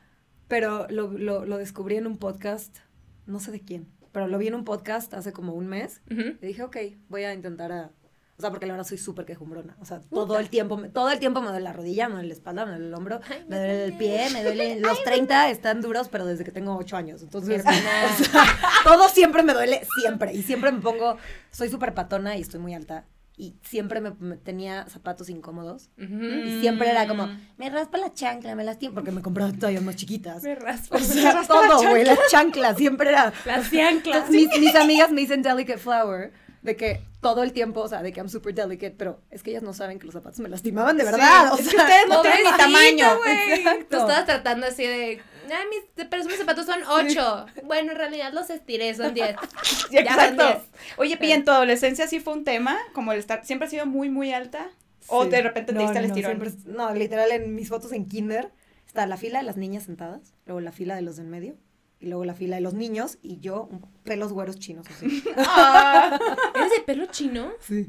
Pero 0.49 0.87
lo, 0.88 1.12
lo, 1.12 1.45
lo 1.45 1.59
descubrí 1.59 1.97
en 1.97 2.07
un 2.07 2.17
podcast, 2.17 2.79
no 3.26 3.38
sé 3.38 3.52
de 3.52 3.61
quién, 3.61 3.87
pero 4.12 4.26
lo 4.26 4.38
vi 4.38 4.49
en 4.49 4.55
un 4.55 4.64
podcast 4.64 5.14
hace 5.14 5.33
como 5.33 5.55
un 5.55 5.69
mes 5.69 6.02
y 6.09 6.47
dije, 6.47 6.62
ok, 6.62 6.76
voy 7.09 7.25
a 7.25 7.33
intentar 7.33 7.71
a... 7.71 7.93
O 8.41 8.43
sea, 8.43 8.49
porque 8.49 8.65
la 8.65 8.73
verdad 8.73 8.87
soy 8.89 8.97
súper 8.97 9.27
quejumbrona. 9.27 9.77
O 9.81 9.85
sea, 9.85 10.01
todo 10.09 10.39
el 10.39 10.49
tiempo, 10.49 10.79
me- 10.79 10.89
todo 10.89 11.11
el 11.11 11.19
tiempo 11.19 11.43
me 11.43 11.49
duele 11.49 11.63
la 11.63 11.75
rodilla, 11.75 12.09
me 12.09 12.15
duele 12.15 12.29
la 12.29 12.35
espalda, 12.35 12.65
me 12.65 12.73
duele 12.73 12.87
el 12.87 12.95
hombro, 12.95 13.21
Ay, 13.29 13.45
me 13.47 13.51
me 13.51 13.57
duele 13.59 13.85
el 13.85 13.93
pie, 13.99 14.31
me 14.33 14.43
duele... 14.43 14.81
Los 14.81 15.03
30 15.05 15.51
están 15.51 15.83
duros, 15.83 16.09
pero 16.09 16.25
desde 16.25 16.43
que 16.45 16.53
tengo 16.53 16.75
8 16.75 16.97
años. 16.97 17.21
Entonces, 17.23 17.63
o 18.21 18.25
sea, 18.25 18.45
todo 18.83 19.11
siempre 19.11 19.43
me 19.43 19.53
duele, 19.53 19.83
siempre. 20.01 20.33
Y 20.33 20.43
siempre 20.43 20.73
me 20.73 20.81
pongo... 20.81 21.19
Soy 21.51 21.69
súper 21.69 21.93
patona 21.93 22.37
y 22.39 22.41
estoy 22.41 22.61
muy 22.61 22.73
alta. 22.73 23.05
Y 23.37 23.57
siempre 23.63 24.01
me, 24.03 24.11
me 24.19 24.37
tenía 24.37 24.87
zapatos 24.89 25.31
incómodos. 25.31 25.89
Ujú. 25.97 26.15
Y 26.25 26.61
siempre 26.61 26.91
era 26.91 27.07
como, 27.09 27.27
me 27.57 27.71
raspa 27.71 27.97
la 27.97 28.13
chancla, 28.13 28.55
me 28.55 28.65
lastima, 28.65 28.93
porque 28.95 29.13
me 29.13 29.23
compraba 29.23 29.51
tallas 29.53 29.83
más 29.83 29.97
chiquitas. 29.97 30.43
Me 30.43 30.55
raspo. 30.55 30.97
O 30.97 30.99
sea, 30.99 31.43
todo, 31.47 31.89
güey, 31.89 32.05
la 32.05 32.19
chancla, 32.31 32.75
siempre 32.75 33.09
era. 33.09 33.33
Las 33.47 33.71
chanclas. 33.71 34.29
Mis, 34.29 34.49
mis 34.59 34.75
amigas 34.75 35.11
me 35.11 35.23
dicen 35.23 35.41
delicate 35.41 35.79
flower, 35.79 36.33
de 36.62 36.76
que 36.76 37.02
todo 37.21 37.43
el 37.43 37.52
tiempo, 37.52 37.81
o 37.81 37.88
sea, 37.88 38.02
de 38.02 38.12
que 38.12 38.21
I'm 38.21 38.29
super 38.29 38.55
delicate, 38.55 38.95
pero 38.97 39.21
es 39.31 39.43
que 39.43 39.50
ellas 39.50 39.62
no 39.62 39.73
saben 39.73 39.99
que 39.99 40.05
los 40.07 40.12
zapatos 40.14 40.40
me 40.40 40.49
lastimaban 40.49 40.97
de 40.97 41.05
verdad. 41.05 41.52
o 41.52 41.57
es 41.59 41.64
que 41.69 41.76
sea, 41.76 41.85
ustedes 41.85 42.09
no 42.09 42.21
tienen 42.23 42.45
mi 42.45 42.57
tamaño. 42.57 43.07
Exacto. 43.26 43.87
Tú 43.88 43.97
estabas 43.97 44.26
tratando 44.26 44.67
así 44.67 44.83
de. 44.85 45.23
Ay, 45.52 45.64
mis, 45.69 46.07
pero 46.09 46.25
mis 46.25 46.37
zapatos 46.37 46.64
son 46.67 46.81
ocho. 46.88 47.45
Bueno, 47.64 47.90
en 47.93 47.99
realidad 47.99 48.33
los 48.33 48.50
estiré, 48.50 48.95
son 48.95 49.14
diez. 49.14 49.35
Sí, 49.90 49.99
exacto. 49.99 50.47
diez. 50.47 50.59
Oye, 50.97 51.17
Pi, 51.17 51.33
en 51.33 51.45
tu 51.45 51.50
adolescencia 51.50 52.07
sí 52.07 52.21
fue 52.21 52.35
un 52.35 52.45
tema, 52.45 52.79
como 52.93 53.12
el 53.12 53.19
estar, 53.19 53.45
siempre 53.45 53.64
has 53.67 53.71
sido 53.73 53.87
muy, 53.87 54.11
muy 54.11 54.33
alta. 54.33 54.69
O 55.09 55.25
Sí. 55.25 55.31
de 55.31 55.43
repente 55.43 55.73
te 55.73 55.79
No, 55.79 55.83
diste 55.85 55.99
el 55.99 56.09
no, 56.09 56.14
estirón. 56.14 56.40
siempre- 56.40 56.73
no, 56.73 56.95
literal, 56.95 57.33
en 57.33 57.55
mis 57.57 57.69
fotos 57.69 57.90
en 57.93 58.07
kinder 58.07 58.52
está 58.87 59.07
la 59.07 59.17
fila 59.17 59.38
de 59.40 59.45
las 59.45 59.57
niñas 59.57 59.85
sentadas, 59.85 60.35
luego 60.47 60.61
la 60.61 60.71
fila 60.73 60.95
de 60.95 61.02
los 61.02 61.17
de 61.17 61.23
en 61.23 61.31
medio, 61.31 61.57
y 62.00 62.07
luego 62.09 62.25
la 62.25 62.35
fila 62.35 62.57
de 62.57 62.62
los 62.62 62.75
niños, 62.75 63.19
y 63.23 63.38
yo, 63.40 63.69
pelos 64.04 64.33
güeros 64.33 64.59
chinos 64.59 64.87
así. 64.90 65.23
Ah. 65.37 66.19
¿Eres 66.54 66.71
de 66.73 66.80
pelo 66.85 67.07
chino? 67.07 67.50
Sí. 67.61 67.88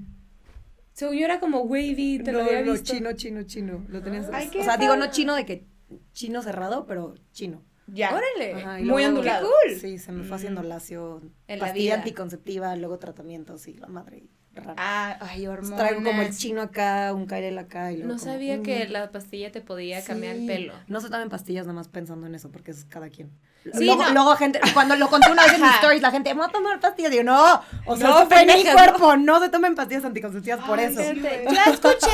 Según 0.94 1.16
yo 1.18 1.26
era 1.26 1.40
como 1.40 1.62
wavy, 1.62 2.22
te 2.24 2.32
lo 2.34 2.40
no, 2.40 2.46
había 2.46 2.62
no, 2.64 2.74
visto. 2.74 2.94
chino, 2.94 3.14
chino, 3.14 3.44
chino. 3.44 3.86
Lo 3.88 4.02
tenías. 4.04 4.30
Ay, 4.34 4.50
o 4.60 4.64
sea, 4.64 4.78
digo, 4.78 4.96
no 4.98 5.10
chino 5.10 5.34
de 5.36 5.46
que 5.46 5.66
chino 6.12 6.42
cerrado, 6.42 6.86
pero 6.86 7.16
chino. 7.32 7.64
ya. 7.88 8.14
Órale. 8.14 8.54
Ajá, 8.62 8.80
Muy 8.84 9.04
ondulado. 9.06 9.48
Cool. 9.66 9.76
Sí, 9.80 9.98
se 9.98 10.12
me 10.12 10.24
fue 10.24 10.36
haciendo 10.36 10.62
Mm. 10.62 10.66
lacio, 10.68 11.22
En 11.48 11.60
la 11.60 11.66
pastilla 11.66 11.94
vida. 11.96 12.04
anticonceptiva, 12.04 12.76
luego 12.76 13.00
tratamientos 13.00 13.68
y 13.68 13.74
la 13.76 13.88
madre. 13.88 14.24
Raro. 14.54 14.74
Ah, 14.78 15.18
ay, 15.22 15.48
hormonas. 15.48 15.80
Traigo 15.80 16.04
como 16.04 16.22
el 16.22 16.36
chino 16.36 16.62
acá, 16.62 17.14
un 17.14 17.28
Kyrell 17.28 17.58
acá 17.58 17.92
y 17.92 17.98
luego 17.98 18.14
No 18.14 18.20
como 18.20 18.32
sabía 18.32 18.56
un- 18.56 18.64
que 18.64 18.88
la 18.88 19.12
pastilla 19.12 19.52
te 19.52 19.62
podía 19.62 20.04
cambiar 20.04 20.36
el 20.36 20.42
Sí. 20.42 20.48
pelo. 20.48 20.74
No 20.88 21.00
se 21.02 21.10
tomen 21.10 21.30
pastillas 21.30 21.66
nada 21.66 21.76
más 21.76 21.88
pensando 21.88 22.28
en 22.28 22.36
eso, 22.36 22.52
porque 22.52 22.72
es 22.72 22.86
cada 22.86 23.10
quien. 23.10 23.32
Sí, 23.74 23.86
luego, 23.86 24.04
no. 24.04 24.12
luego 24.14 24.36
gente, 24.38 24.60
cuando 24.74 24.96
lo 24.96 25.08
conté 25.10 25.32
una 25.32 25.44
vez 25.44 25.54
en 25.54 25.62
mis 25.62 25.72
stories, 25.76 26.02
la 26.02 26.10
gente, 26.12 26.34
¿me 26.34 26.40
voy 26.42 26.50
a 26.50 26.52
tomar 26.52 26.80
pastillas? 26.80 27.12
Digo, 27.12 27.24
no, 27.24 27.62
o 27.86 27.96
sea, 27.96 28.08
No, 28.10 28.28
fue 28.28 28.42
en 28.42 28.48
mi 28.58 28.64
cuerpo, 28.66 29.16
no 29.18 29.40
se 29.40 29.50
tomen 29.50 29.76
pastillas 29.76 30.04
anticonceptivas 30.06 30.66
por 30.66 30.80
Ay, 30.80 30.86
eso. 30.86 31.02
sí. 31.02 31.22
Yo 31.22 31.72
escuché 31.72 32.08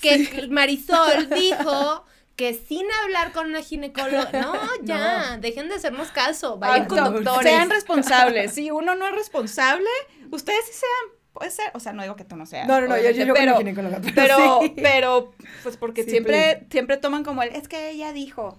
que 0.00 0.46
Marisol 0.48 1.28
dijo 1.34 2.04
que 2.36 2.54
sin 2.54 2.86
hablar 3.04 3.32
con 3.32 3.46
una 3.46 3.60
ginecóloga, 3.60 4.30
no, 4.40 4.54
ya, 4.82 5.36
dejen 5.38 5.68
de 5.68 5.74
hacernos 5.76 6.08
caso, 6.08 6.58
vayan 6.58 6.82
Ah, 6.84 6.88
con 6.88 6.98
no, 6.98 7.10
doctores. 7.10 7.50
Sean 7.52 7.70
responsables. 7.70 8.52
Si 8.54 8.70
uno 8.70 8.94
no 8.94 9.06
es 9.08 9.14
responsable, 9.14 9.88
ustedes 10.30 10.64
sí 10.66 10.72
sean. 10.74 11.18
Puede 11.34 11.50
ser, 11.50 11.66
o 11.74 11.80
sea, 11.80 11.92
no 11.92 12.02
digo 12.02 12.14
que 12.16 12.24
tú 12.24 12.36
no 12.36 12.46
seas. 12.46 12.66
No, 12.66 12.80
no, 12.80 12.86
no, 12.88 12.96
yo, 12.96 13.10
yo, 13.10 13.24
yo 13.24 13.34
con 13.34 13.34
pero, 13.34 13.52
la 13.52 13.58
ginecóloga, 13.58 14.00
pero, 14.00 14.14
pero, 14.14 14.58
sí. 14.62 14.72
pero, 14.76 15.34
pues 15.64 15.76
porque 15.76 16.04
Sí, 16.04 16.10
siempre, 16.10 16.64
siempre 16.70 16.96
toman 16.96 17.24
como 17.24 17.42
el, 17.42 17.50
es 17.50 17.66
que 17.68 17.90
ella 17.90 18.12
dijo. 18.12 18.56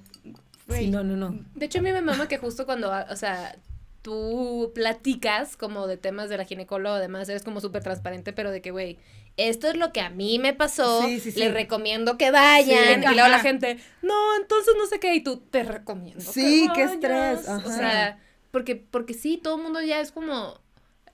Sí, 0.70 0.90
no, 0.90 1.04
no, 1.04 1.16
no. 1.16 1.40
De 1.56 1.66
hecho, 1.68 1.80
a 1.80 1.82
mí 1.82 1.92
me 1.92 2.02
mama 2.02 2.28
que 2.28 2.38
justo 2.38 2.66
cuando, 2.66 2.92
o 3.10 3.16
sea, 3.16 3.56
tú 4.02 4.72
platicas 4.76 5.56
como 5.58 5.88
de 5.88 5.98
temas 5.98 6.30
de 6.30 6.38
la 6.38 6.46
ginecóloga, 6.46 6.98
además 6.98 7.30
eres 7.30 7.44
como 7.44 7.62
súper 7.62 7.82
transparente, 7.82 8.34
pero 8.34 8.52
de 8.52 8.62
que, 8.62 8.72
güey, 8.72 9.00
esto 9.38 9.68
es 9.70 9.78
lo 9.78 9.92
que 9.94 10.02
a 10.02 10.10
mí 10.10 10.38
me 10.38 10.54
pasó, 10.54 11.04
Sí, 11.06 11.20
sí, 11.20 11.32
sí. 11.32 11.40
les 11.40 11.54
recomiendo 11.54 12.18
que 12.18 12.30
vayan, 12.32 13.02
Sí, 13.04 13.08
y 13.10 13.14
luego 13.16 13.30
la 13.30 13.40
gente, 13.40 13.78
no, 14.02 14.36
entonces 14.40 14.74
no 14.78 14.86
sé 14.88 15.00
qué, 15.00 15.16
y 15.16 15.24
tú, 15.24 15.38
te 15.38 15.64
recomiendo. 15.64 16.20
Sí, 16.24 16.68
que 16.76 16.82
qué 16.82 16.86
vayas". 16.88 17.40
estrés, 17.40 17.48
O 17.66 17.72
sea, 17.72 18.20
porque, 18.52 18.76
porque 18.76 19.14
sí, 19.14 19.38
todo 19.42 19.56
el 19.56 19.64
mundo 19.64 19.82
ya 19.82 20.00
es 20.02 20.12
como 20.12 20.60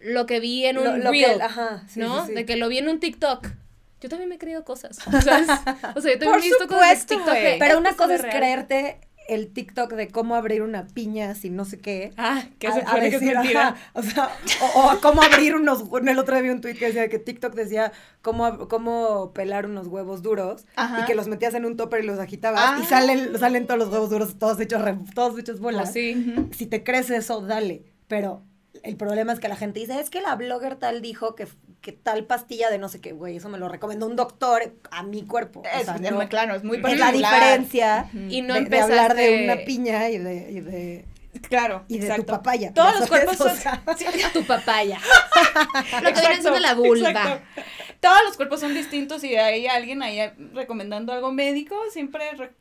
lo 0.04 0.26
que 0.26 0.40
vi 0.40 0.66
en 0.66 0.78
un 0.78 0.84
Lo- 0.86 0.98
lo 0.98 1.12
que- 1.12 1.26
reel, 1.28 1.42
ajá, 1.42 1.84
sí, 1.88 2.00
¿no? 2.00 2.22
sí, 2.22 2.30
sí. 2.30 2.34
De 2.36 2.46
que 2.46 2.56
lo 2.56 2.68
vi 2.70 2.78
en 2.80 2.90
un 2.90 3.00
TikTok. 3.00 3.48
Yo 4.02 4.10
también 4.10 4.30
me 4.30 4.36
he 4.36 4.40
creído 4.40 4.64
cosas, 4.64 4.96
¿sabes? 5.24 5.48
O 5.96 6.02
sea, 6.02 6.14
yo 6.14 6.20
también 6.20 6.40
he 6.40 6.42
visto 6.42 6.68
cosas 6.68 7.06
TikTok. 7.06 7.34
de, 7.34 7.42
güey. 7.42 7.60
Pero 7.60 7.78
una 7.78 7.92
"Esto 7.92 8.04
cosa 8.04 8.16
es 8.16 8.22
ve 8.24 8.28
real". 8.30 8.38
creerte 8.40 9.02
el 9.30 9.54
TikTok 9.54 9.94
de 9.94 10.08
cómo 10.10 10.34
abrir 10.36 10.64
una 10.64 10.88
piña 10.88 11.36
sin 11.36 11.56
no 11.56 11.64
sé 11.64 11.78
qué. 11.80 12.12
Ah, 12.18 12.44
que 12.58 12.68
a- 12.68 12.74
se 12.74 12.80
a 12.82 12.86
supone 12.88 13.10
que 13.12 13.16
es 13.18 13.22
mentira. 13.22 13.68
ajá, 13.70 13.76
o 13.94 14.02
sea, 14.02 14.30
o, 14.76 14.92
o 14.94 15.00
cómo 15.02 15.22
abrir 15.22 15.56
unos, 15.56 15.84
en 16.00 16.10
el 16.10 16.18
otro 16.18 16.34
día 16.34 16.42
vi 16.42 16.50
un 16.50 16.60
tweet 16.60 16.74
que 16.76 16.88
decía 16.88 17.08
que 17.08 17.20
TikTok 17.20 17.54
decía 17.54 17.92
cómo, 18.24 18.68
cómo 18.68 19.32
pelar 19.34 19.68
unos 19.68 19.86
huevos 19.88 20.24
duros 20.24 20.66
Ajá. 20.76 21.02
y 21.02 21.06
que 21.06 21.14
los 21.14 21.28
metías 21.28 21.54
en 21.54 21.66
un 21.66 21.78
topper 21.78 22.04
y 22.04 22.08
los 22.08 22.20
agitabas 22.20 22.80
y 22.80 22.84
Ah. 22.84 22.86
salen, 22.90 23.38
salen 23.40 23.68
todos 23.68 23.80
los 23.80 23.90
huevos 23.90 24.10
duros 24.10 24.40
todos 24.40 24.60
hechos, 24.60 24.82
todos 25.14 25.38
hechos 25.40 25.60
bolas. 25.60 25.92
Pues 25.92 25.94
sí. 25.94 26.36
Si 26.58 26.66
te 26.66 26.84
crees 26.84 27.12
eso, 27.12 27.40
dale, 27.42 27.84
pero 28.08 28.42
el 28.84 28.96
problema 28.96 29.34
es 29.34 29.40
que 29.40 29.48
la 29.48 29.56
gente 29.56 29.80
dice, 29.80 30.00
es 30.00 30.10
que 30.10 30.22
la 30.22 30.36
blogger 30.36 30.76
tal 30.76 31.02
dijo 31.02 31.36
que, 31.36 31.48
que 31.82 31.92
tal 31.92 32.26
pastilla 32.26 32.70
de 32.70 32.78
no 32.78 32.90
sé 32.90 33.02
qué, 33.02 33.12
güey, 33.12 33.38
eso 33.38 33.50
me 33.50 33.58
lo 33.58 33.68
recomendó 33.70 34.06
un 34.08 34.16
doctor 34.16 34.74
a 34.92 35.04
mi 35.04 35.24
cuerpo. 35.26 35.62
O 35.62 35.66
Es, 35.66 35.86
sea, 35.86 35.96
es 35.96 36.02
no- 36.02 36.18
muy 36.18 36.28
claro, 36.28 36.56
es 36.56 36.64
muy 36.64 36.78
es 36.78 36.84
la 36.84 36.90
particular. 37.08 37.34
diferencia 37.42 38.10
Y 38.30 38.42
no 38.42 38.54
de, 38.56 38.62
de 38.62 38.80
hablar 38.80 39.16
de 39.16 39.44
una 39.44 39.58
piña 39.66 40.10
y 40.10 40.18
de, 40.18 40.52
y 40.52 40.60
de, 40.62 41.06
Claro, 41.50 41.86
y 41.88 41.98
de 42.00 42.08
exacto. 42.08 42.24
tu 42.26 42.32
papaya. 42.32 42.74
Todos 42.74 42.94
¿ya 42.94 43.00
los 43.00 43.10
cuerpos 43.10 43.38
son... 43.38 43.56
Sí, 43.98 44.06
tu 44.34 44.44
papaya. 44.46 45.00
Lo 46.04 46.14
que 46.14 46.20
viene 46.20 46.42
siendo 46.42 46.60
la 46.60 46.74
vulva. 46.74 47.10
exacto. 47.10 47.44
Todos 48.00 48.24
los 48.26 48.36
cuerpos 48.36 48.60
son 48.60 48.74
distintos 48.74 49.24
y 49.24 49.36
hay 49.36 49.68
alguien 49.68 50.02
ahí 50.02 50.20
recomendando 50.54 51.14
algo 51.14 51.32
médico, 51.32 51.76
siempre 51.92 52.32
re- 52.36 52.52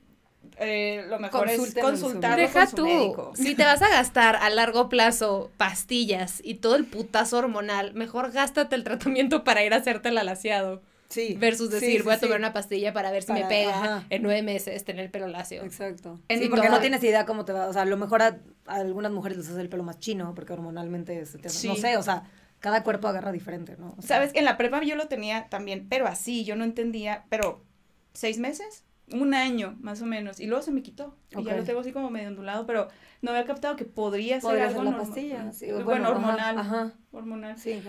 eh, 0.57 1.05
lo 1.09 1.19
mejor 1.19 1.47
Consulten 1.47 1.79
es 1.79 1.91
consultarlo 1.91 2.37
Deja 2.43 2.61
con 2.61 2.69
su 2.71 2.77
tú, 2.77 2.85
médico. 2.87 3.33
si 3.35 3.55
te 3.55 3.65
vas 3.65 3.81
a 3.83 3.89
gastar 3.89 4.37
a 4.37 4.51
largo 4.51 4.89
plazo 4.89 5.51
pastillas 5.57 6.41
y 6.45 6.55
todo 6.57 6.77
el 6.77 6.85
putazo 6.87 7.39
hormonal, 7.39 7.95
mejor 7.95 8.31
gástate 8.33 8.75
el 8.77 8.85
tratamiento 8.85 9.45
para 9.45 9.65
ir 9.65 9.73
a 9.73 9.77
hacerte 9.77 10.09
el 10.11 10.19
alaciado. 10.19 10.83
sí. 11.09 11.35
Versus 11.39 11.71
decir, 11.71 11.99
sí, 11.99 12.03
voy 12.05 12.13
a 12.13 12.17
sí. 12.17 12.23
tomar 12.23 12.39
una 12.39 12.53
pastilla 12.53 12.93
para 12.93 13.11
ver 13.11 13.23
si 13.23 13.33
me 13.33 13.45
pega 13.45 13.71
ajá. 13.77 14.05
en 14.11 14.23
nueve 14.23 14.43
meses 14.43 14.85
tener 14.85 15.05
el 15.07 15.11
pelo 15.11 15.27
lacio. 15.29 15.63
Exacto. 15.65 16.21
En 16.29 16.41
sí, 16.41 16.49
porque 16.49 16.67
todo. 16.67 16.77
no 16.77 16.81
tienes 16.81 17.03
idea 17.05 17.25
cómo 17.27 17.45
te 17.45 17.53
va. 17.53 17.67
O 17.69 17.73
sea, 17.73 17.83
a 17.83 17.87
lo 17.87 17.97
mejor 17.97 18.23
a, 18.23 18.39
a 18.67 18.75
algunas 18.77 19.11
mujeres 19.13 19.39
les 19.39 19.49
hace 19.49 19.61
el 19.61 19.69
pelo 19.69 19.83
más 19.83 19.99
chino, 19.99 20.35
porque 20.35 20.53
hormonalmente 20.53 21.25
se 21.27 21.39
te 21.39 21.49
hace- 21.49 21.69
No 21.69 21.75
sé, 21.77 21.97
o 21.97 22.03
sea, 22.03 22.25
cada 22.61 22.83
cuerpo 22.85 23.09
agarra 23.09 23.33
diferente, 23.33 23.77
¿no? 23.79 23.95
O 23.99 24.03
sea, 24.03 24.17
Sabes, 24.19 24.33
en 24.35 24.45
la 24.45 24.57
prepa 24.59 24.83
yo 24.85 24.95
lo 24.95 25.09
tenía 25.09 25.49
también, 25.49 25.87
pero 25.89 26.07
así, 26.07 26.45
yo 26.45 26.55
no 26.57 26.65
entendía, 26.65 27.25
pero 27.31 27.65
seis 28.13 28.39
meses, 28.39 28.85
un 29.13 29.35
año 29.35 29.77
más 29.81 30.01
o 30.03 30.07
menos, 30.07 30.41
y 30.41 30.47
luego 30.47 30.63
se 30.63 30.71
me 30.71 30.83
quitó. 30.83 31.17
Y 31.37 31.45
ya 31.45 31.57
lo 31.57 31.65
tengo 31.65 31.81
así 31.81 31.93
como 31.93 32.11
medio 32.11 32.29
ondulado, 32.29 32.67
pero 32.67 32.89
no 33.23 33.31
había 33.33 33.45
captado 33.45 33.77
que 33.77 33.85
podría 33.85 34.37
ser 34.41 34.43
Podría 34.51 34.67
algo 34.69 34.77
ser 34.79 34.85
la 34.85 34.91
norma- 34.93 35.05
pastilla. 35.07 35.53
Sí, 35.53 35.67
bueno, 35.67 35.85
bueno, 35.85 36.05
ajá, 36.09 36.11
hormonal. 36.17 36.59
ajá. 36.59 36.93
Hormonal. 37.13 37.59
Sí, 37.59 37.81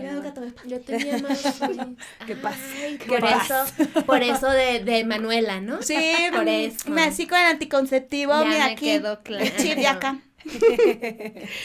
Yo 0.68 0.82
tenía 0.82 1.18
más. 1.20 1.44
¿Qué 2.28 2.36
pasa? 2.36 2.58
¿Qué 3.00 3.06
por 3.08 3.20
pasa? 3.22 3.66
eso, 3.66 4.06
por 4.06 4.22
eso 4.24 4.50
de, 4.50 4.84
de 4.84 5.04
Manuela, 5.06 5.62
¿no? 5.62 5.82
Sí, 5.82 5.96
Por 6.36 6.48
eso. 6.48 6.90
me 6.90 7.04
así 7.04 7.28
con 7.28 7.38
el 7.40 7.46
anticonceptivo, 7.46 8.34
Ya 8.34 8.46
mira 8.46 8.66
me 8.66 8.72
aquí. 8.74 8.86
quedó 8.86 9.22
claro. 9.22 9.44
el 9.46 9.56
chip 9.58 9.86
acá. 9.88 10.20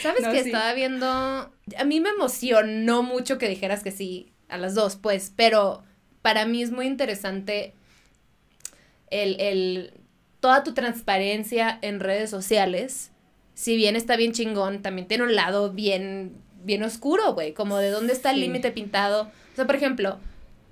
¿Sabes 0.01 0.21
No, 0.23 0.31
que 0.31 0.43
sí. 0.43 0.49
estaba 0.49 0.73
viendo? 0.73 1.07
A 1.07 1.83
mí 1.85 1.99
me 1.99 2.09
emocionó 2.09 3.03
mucho 3.03 3.37
que 3.37 3.49
dijeras 3.49 3.83
que 3.83 3.91
sí 3.91 4.33
a 4.49 4.57
las 4.57 4.75
dos, 4.75 4.95
pues, 4.95 5.33
pero 5.35 5.83
para 6.21 6.45
mí 6.45 6.61
es 6.61 6.71
muy 6.71 6.85
interesante 6.87 7.73
el, 9.09 9.39
el 9.39 9.93
toda 10.39 10.63
tu 10.63 10.73
transparencia 10.73 11.79
en 11.81 11.99
redes 11.99 12.29
sociales. 12.29 13.11
Si 13.53 13.75
bien 13.75 13.95
está 13.95 14.15
bien 14.17 14.33
chingón, 14.33 14.81
también 14.81 15.07
tiene 15.07 15.23
un 15.23 15.35
lado 15.35 15.71
bien, 15.71 16.33
bien 16.63 16.83
oscuro, 16.83 17.33
güey, 17.33 17.53
como 17.53 17.77
de 17.77 17.89
dónde 17.89 18.13
está 18.13 18.29
el 18.29 18.35
Sí. 18.37 18.41
límite 18.41 18.71
pintado. 18.71 19.23
O 19.53 19.55
sea, 19.55 19.65
por 19.65 19.75
ejemplo, 19.75 20.19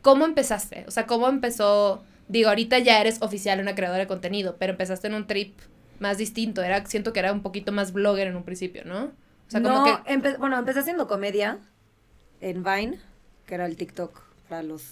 ¿cómo 0.01 0.25
empezaste? 0.25 0.85
O 0.87 0.91
sea, 0.91 1.07
¿cómo 1.07 1.27
empezó? 1.27 2.03
Digo, 2.27 2.49
ahorita 2.49 2.79
ya 2.79 3.01
eres 3.01 3.21
oficial 3.21 3.59
una 3.59 3.75
creadora 3.75 3.99
de 4.01 4.07
contenido, 4.07 4.55
pero 4.59 4.71
empezaste 4.71 5.07
en 5.07 5.15
un 5.15 5.25
trip 5.27 5.57
más 5.99 6.17
distinto. 6.17 6.61
Era, 6.61 6.85
siento 6.85 7.11
que 7.13 7.19
era 7.19 7.31
un 7.33 7.41
poquito 7.41 7.71
más 7.71 7.91
blogger 7.93 8.27
en 8.27 8.35
un 8.35 8.43
principio, 8.43 8.83
¿no? 8.85 9.05
O 9.05 9.11
sea, 9.49 9.61
como 9.61 9.75
no, 9.75 9.83
que. 10.03 10.11
empe- 10.13 10.37
bueno, 10.37 10.57
empecé 10.57 10.79
haciendo 10.79 11.07
comedia 11.07 11.59
en 12.41 12.63
Vine, 12.63 12.99
que 13.47 13.55
era 13.55 13.65
el 13.65 13.77
TikTok 13.77 14.21
para 14.49 14.61
los 14.63 14.83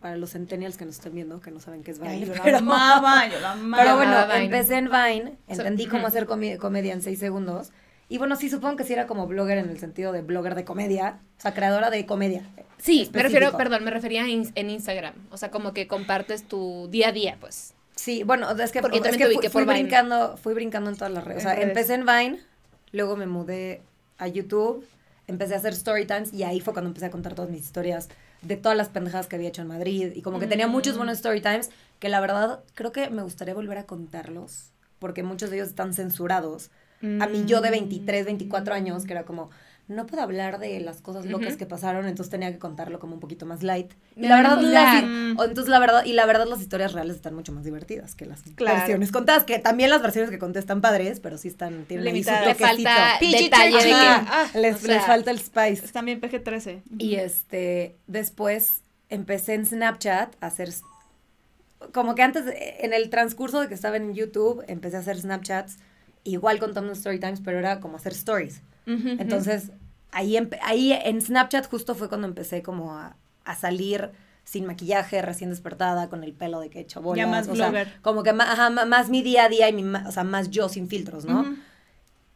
para 0.00 0.16
los 0.16 0.30
centennials 0.30 0.76
que 0.76 0.84
nos 0.84 0.96
están 0.96 1.14
viendo, 1.14 1.40
que 1.40 1.50
no 1.50 1.58
saben 1.60 1.82
qué 1.82 1.90
es 1.90 1.98
Vine. 1.98 2.10
Ay, 2.12 2.24
yo 2.26 2.32
pero- 2.32 2.44
la 2.52 2.58
amaba, 2.58 3.28
yo 3.28 3.40
la 3.40 3.52
amaba. 3.52 3.82
Pero 3.82 3.96
bueno, 3.96 4.26
Vine. 4.26 4.44
empecé 4.44 4.76
en 4.76 4.84
Vine, 4.86 5.36
So- 5.48 5.62
entendí 5.62 5.86
cómo 5.86 5.98
ujú. 6.00 6.06
hacer 6.08 6.26
comedia 6.26 6.92
en 6.92 7.02
seis 7.02 7.18
segundos. 7.18 7.72
Y 8.08 8.18
bueno, 8.18 8.36
sí, 8.36 8.50
supongo 8.50 8.76
que 8.76 8.84
sí 8.84 8.92
era 8.92 9.06
como 9.06 9.26
blogger 9.26 9.58
en 9.58 9.70
el 9.70 9.78
sentido 9.78 10.12
de 10.12 10.20
blogger 10.22 10.54
de 10.54 10.64
comedia, 10.64 11.20
o 11.38 11.40
sea, 11.40 11.54
creadora 11.54 11.88
de 11.90 12.04
comedia. 12.06 12.42
Sí, 12.78 13.10
me 13.14 13.22
refiero, 13.22 13.56
perdón, 13.56 13.82
me 13.82 13.90
refería 13.90 14.28
in- 14.28 14.52
en 14.54 14.70
Instagram. 14.70 15.14
O 15.30 15.38
sea, 15.38 15.50
como 15.50 15.72
que 15.72 15.88
compartes 15.88 16.46
tu 16.46 16.86
día 16.90 17.08
a 17.08 17.12
día, 17.12 17.36
pues. 17.40 17.72
Sí, 17.96 18.22
bueno, 18.22 18.50
es 18.50 18.72
que, 18.72 18.82
Porque 18.82 18.98
es 18.98 19.16
que 19.16 19.26
fui, 19.26 19.48
fui 19.48 19.64
brincando, 19.64 20.36
fui 20.36 20.52
brincando 20.52 20.90
en 20.90 20.96
todas 20.96 21.12
las 21.12 21.24
redes. 21.24 21.44
O 21.44 21.48
sea, 21.48 21.58
empecé 21.60 21.94
en 21.94 22.04
Vine, 22.04 22.40
luego 22.92 23.16
me 23.16 23.26
mudé 23.26 23.80
a 24.18 24.28
YouTube, 24.28 24.86
empecé 25.26 25.54
a 25.54 25.56
hacer 25.56 25.72
story 25.72 26.04
times 26.06 26.32
y 26.34 26.42
ahí 26.42 26.60
fue 26.60 26.74
cuando 26.74 26.88
empecé 26.90 27.06
a 27.06 27.10
contar 27.10 27.34
todas 27.34 27.50
mis 27.50 27.62
historias 27.62 28.08
de 28.44 28.56
todas 28.56 28.76
las 28.76 28.88
pendejadas 28.88 29.26
que 29.26 29.36
había 29.36 29.48
hecho 29.48 29.62
en 29.62 29.68
Madrid 29.68 30.12
y 30.14 30.22
como 30.22 30.38
que 30.38 30.46
tenía 30.46 30.66
muchos 30.66 30.94
Mm. 30.94 30.98
buenos 30.98 31.16
story 31.18 31.40
times 31.40 31.70
que 31.98 32.08
la 32.08 32.20
verdad 32.20 32.60
creo 32.74 32.92
que 32.92 33.10
me 33.10 33.22
gustaría 33.22 33.54
volver 33.54 33.78
a 33.78 33.84
contarlos 33.86 34.70
porque 34.98 35.22
muchos 35.22 35.50
de 35.50 35.56
ellos 35.56 35.68
están 35.68 35.92
censurados. 35.94 36.70
A 37.20 37.26
mí 37.26 37.44
yo 37.46 37.60
de 37.60 37.70
23, 37.70 38.24
24 38.24 38.72
años, 38.74 39.04
que 39.04 39.12
era 39.12 39.24
como, 39.24 39.50
no 39.86 40.06
puedo 40.06 40.22
hablar 40.22 40.58
de 40.58 40.80
las 40.80 41.02
cosas 41.02 41.26
locas 41.26 41.56
que 41.58 41.66
pasaron, 41.66 42.06
entonces 42.06 42.30
tenía 42.30 42.50
que 42.50 42.58
contarlo 42.58 42.98
como 42.98 43.14
un 43.14 43.20
poquito 43.20 43.44
más 43.44 43.62
light. 43.62 43.92
Y 44.16 44.22
la 44.26 44.36
verdad, 44.36 44.58
o 45.38 45.44
entonces 45.44 45.68
la 45.68 45.78
verdad, 45.78 46.04
y 46.06 46.14
la 46.14 46.24
verdad 46.24 46.46
las 46.46 46.60
historias 46.60 46.92
reales 46.94 47.16
están 47.16 47.34
mucho 47.34 47.52
más 47.52 47.64
divertidas 47.64 48.14
que 48.14 48.24
las 48.24 48.40
Claro. 48.54 48.78
versiones 48.78 49.12
contadas, 49.12 49.44
que 49.44 49.58
también 49.58 49.90
las 49.90 50.00
versiones 50.00 50.30
que 50.30 50.38
conté 50.38 50.58
están 50.58 50.80
padres, 50.80 51.20
pero 51.20 51.36
sí 51.36 51.48
están, 51.48 51.84
tienen 51.84 52.06
ahí 52.06 52.22
su 52.24 52.30
Limitadas. 52.30 52.46
Le 52.46 52.54
toquecito. 52.54 52.88
falta 52.90 53.18
PG-13. 53.20 53.42
detalle 53.42 53.76
de 53.76 53.82
que. 53.82 53.90
Ajá. 53.92 54.26
Ah, 54.54 54.58
les, 54.58 54.74
o 54.76 54.78
sea, 54.78 54.94
les 54.96 55.04
falta 55.04 55.30
el 55.30 55.38
spice. 55.38 55.84
Están 55.84 56.06
bien 56.06 56.20
PG-13. 56.20 56.82
Y 56.98 57.16
este, 57.16 57.96
después 58.06 58.80
empecé 59.10 59.52
en 59.54 59.66
Snapchat 59.66 60.34
a 60.40 60.46
hacer, 60.46 60.70
como 61.92 62.14
que 62.14 62.22
antes, 62.22 62.46
de- 62.46 62.76
en 62.80 62.92
el 62.94 63.10
transcurso 63.10 63.60
de 63.60 63.68
que 63.68 63.74
estaba 63.74 63.96
en 63.96 64.14
YouTube, 64.14 64.64
empecé 64.66 64.96
a 64.96 65.00
hacer 65.00 65.18
Snapchats, 65.20 65.76
igual 66.24 66.58
contando 66.58 66.92
story 66.94 67.20
times, 67.20 67.40
pero 67.44 67.58
era 67.58 67.80
como 67.80 67.96
hacer 67.98 68.12
stories. 68.12 68.62
Entonces, 69.20 69.70
ahí, 70.12 70.36
ahí 70.62 70.92
en 70.92 71.20
Snapchat 71.20 71.68
justo 71.70 71.94
fue 71.94 72.08
cuando 72.08 72.26
empecé 72.26 72.62
como 72.62 72.96
a, 72.96 73.16
a 73.44 73.54
salir 73.56 74.10
sin 74.44 74.66
maquillaje, 74.66 75.22
recién 75.22 75.48
despertada, 75.50 76.08
con 76.10 76.22
el 76.22 76.34
pelo 76.34 76.60
de 76.60 76.68
que 76.68 76.78
he 76.80 76.82
hecho 76.82 77.00
bolas. 77.00 77.24
Ya 77.24 77.30
más 77.30 77.48
o 77.48 77.56
sea, 77.56 77.70
como 78.02 78.22
que 78.22 78.30
ajá, 78.30 78.68
ma- 78.70 78.84
más 78.84 79.08
mi 79.08 79.22
día 79.22 79.44
a 79.44 79.48
día 79.48 79.68
y 79.68 79.72
mi, 79.72 79.82
o 80.06 80.12
sea, 80.12 80.22
más 80.24 80.50
yo 80.50 80.68
sin 80.68 80.86
filtros, 80.88 81.24
¿no? 81.24 81.42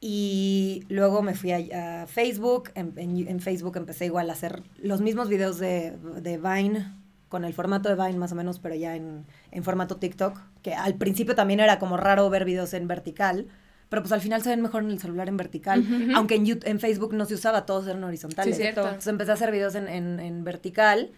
Y 0.00 0.84
luego 0.88 1.22
me 1.22 1.34
fui 1.34 1.50
a, 1.52 2.02
a 2.02 2.06
Facebook. 2.06 2.70
En, 2.74 2.92
en- 2.96 3.28
en 3.28 3.40
Facebook 3.40 3.76
empecé 3.76 4.06
igual 4.06 4.30
a 4.30 4.32
hacer 4.32 4.62
los 4.82 5.00
mismos 5.00 5.28
videos 5.28 5.58
de, 5.58 5.96
de 6.22 6.38
Vine, 6.38 6.92
con 7.28 7.44
el 7.44 7.52
formato 7.52 7.88
de 7.88 7.96
Vine 7.96 8.16
más 8.18 8.32
o 8.32 8.36
menos, 8.36 8.58
pero 8.60 8.74
ya 8.74 8.94
en, 8.96 9.24
en 9.50 9.64
formato 9.64 9.96
TikTok. 9.96 10.38
Que 10.62 10.74
al 10.74 10.94
principio 10.94 11.34
también 11.34 11.60
era 11.60 11.78
como 11.78 11.96
raro 11.96 12.30
ver 12.30 12.44
videos 12.44 12.72
en 12.74 12.86
vertical. 12.86 13.48
Pero 13.88 14.02
pues 14.02 14.12
al 14.12 14.20
final 14.20 14.42
se 14.42 14.50
ven 14.50 14.60
mejor 14.60 14.82
en 14.82 14.90
el 14.90 14.98
celular 14.98 15.28
en 15.28 15.36
vertical. 15.36 15.84
Aunque 16.14 16.34
en, 16.34 16.44
Yout- 16.44 16.66
en 16.66 16.78
Facebook 16.78 17.14
no 17.14 17.24
se 17.24 17.34
usaba, 17.34 17.64
todos 17.64 17.86
eran 17.86 18.04
horizontales. 18.04 18.54
Sí, 18.56 18.62
cierto. 18.62 18.82
Entonces 18.82 19.06
empecé 19.06 19.30
a 19.30 19.34
hacer 19.34 19.50
videos 19.50 19.74
en, 19.74 19.88
en, 19.88 20.20
en 20.20 20.44
vertical. 20.44 21.10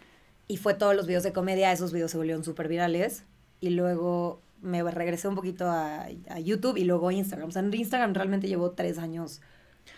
Y 0.47 0.57
fue 0.57 0.75
todos 0.75 0.95
los 0.95 1.07
videos 1.07 1.23
de 1.23 1.33
comedia, 1.33 1.73
esos 1.73 1.93
videos 1.93 2.11
se 2.11 2.17
volvieron 2.17 2.45
súper 2.45 2.69
virales. 2.69 3.25
Y 3.61 3.71
luego 3.71 4.41
me 4.63 4.83
regresé 4.83 5.27
un 5.29 5.35
poquito 5.35 5.67
a, 5.69 6.07
a 6.29 6.39
YouTube 6.41 6.77
y 6.77 6.85
luego 6.85 7.09
a 7.09 7.13
Instagram. 7.13 7.49
O 7.49 7.53
sea, 7.53 7.63
en 7.63 7.73
Instagram 7.75 8.15
realmente 8.15 8.47
llevo 8.47 8.71
tres 8.73 8.99
años 8.99 9.41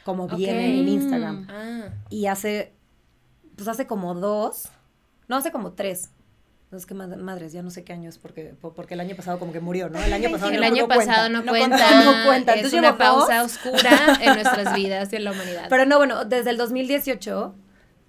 como 0.05 0.27
bien 0.29 0.57
en 0.57 0.89
Instagram. 0.89 1.47
Ah. 1.51 1.89
Y 2.09 2.27
hace, 2.27 2.73
pues 3.57 3.69
hace 3.69 3.87
como 3.87 4.15
dos, 4.15 4.69
no, 5.29 5.37
hace 5.37 5.53
como 5.53 5.73
tres. 5.73 6.11
No 6.73 6.79
es 6.79 6.87
que 6.87 6.95
mad- 6.95 7.17
madres, 7.19 7.53
ya 7.53 7.63
no 7.63 7.71
sé 7.71 7.85
qué 7.85 7.93
año 7.93 8.09
es 8.09 8.17
porque, 8.19 8.55
po- 8.61 8.73
porque 8.73 8.95
el 8.95 9.01
año 9.01 9.15
pasado 9.15 9.39
como 9.39 9.53
que 9.53 9.61
murió, 9.61 9.91
¿no? 9.91 10.03
El 10.03 10.13
año 10.13 10.31
pasado 10.33 10.51
El 10.51 10.61
no- 10.61 10.67
año 10.67 10.83
no 10.83 10.87
cuenta. 10.89 11.05
pasado 11.13 11.29
no, 11.29 11.43
No 11.43 11.53
cuenta. 11.53 11.77
cuenta, 11.77 12.05
no 12.05 12.27
cuenta. 12.27 12.55
Es 12.55 12.73
una 12.73 12.97
pausa 12.99 13.45
oscura 13.45 14.19
en 14.21 14.33
nuestras 14.35 14.75
vidas 14.75 15.13
y 15.13 15.17
en 15.17 15.25
la 15.25 15.33
humanidad. 15.33 15.67
Pero 15.69 15.85
no, 15.87 15.99
bueno, 15.99 16.25
desde 16.25 16.51
el 16.51 16.57
2018 16.57 17.55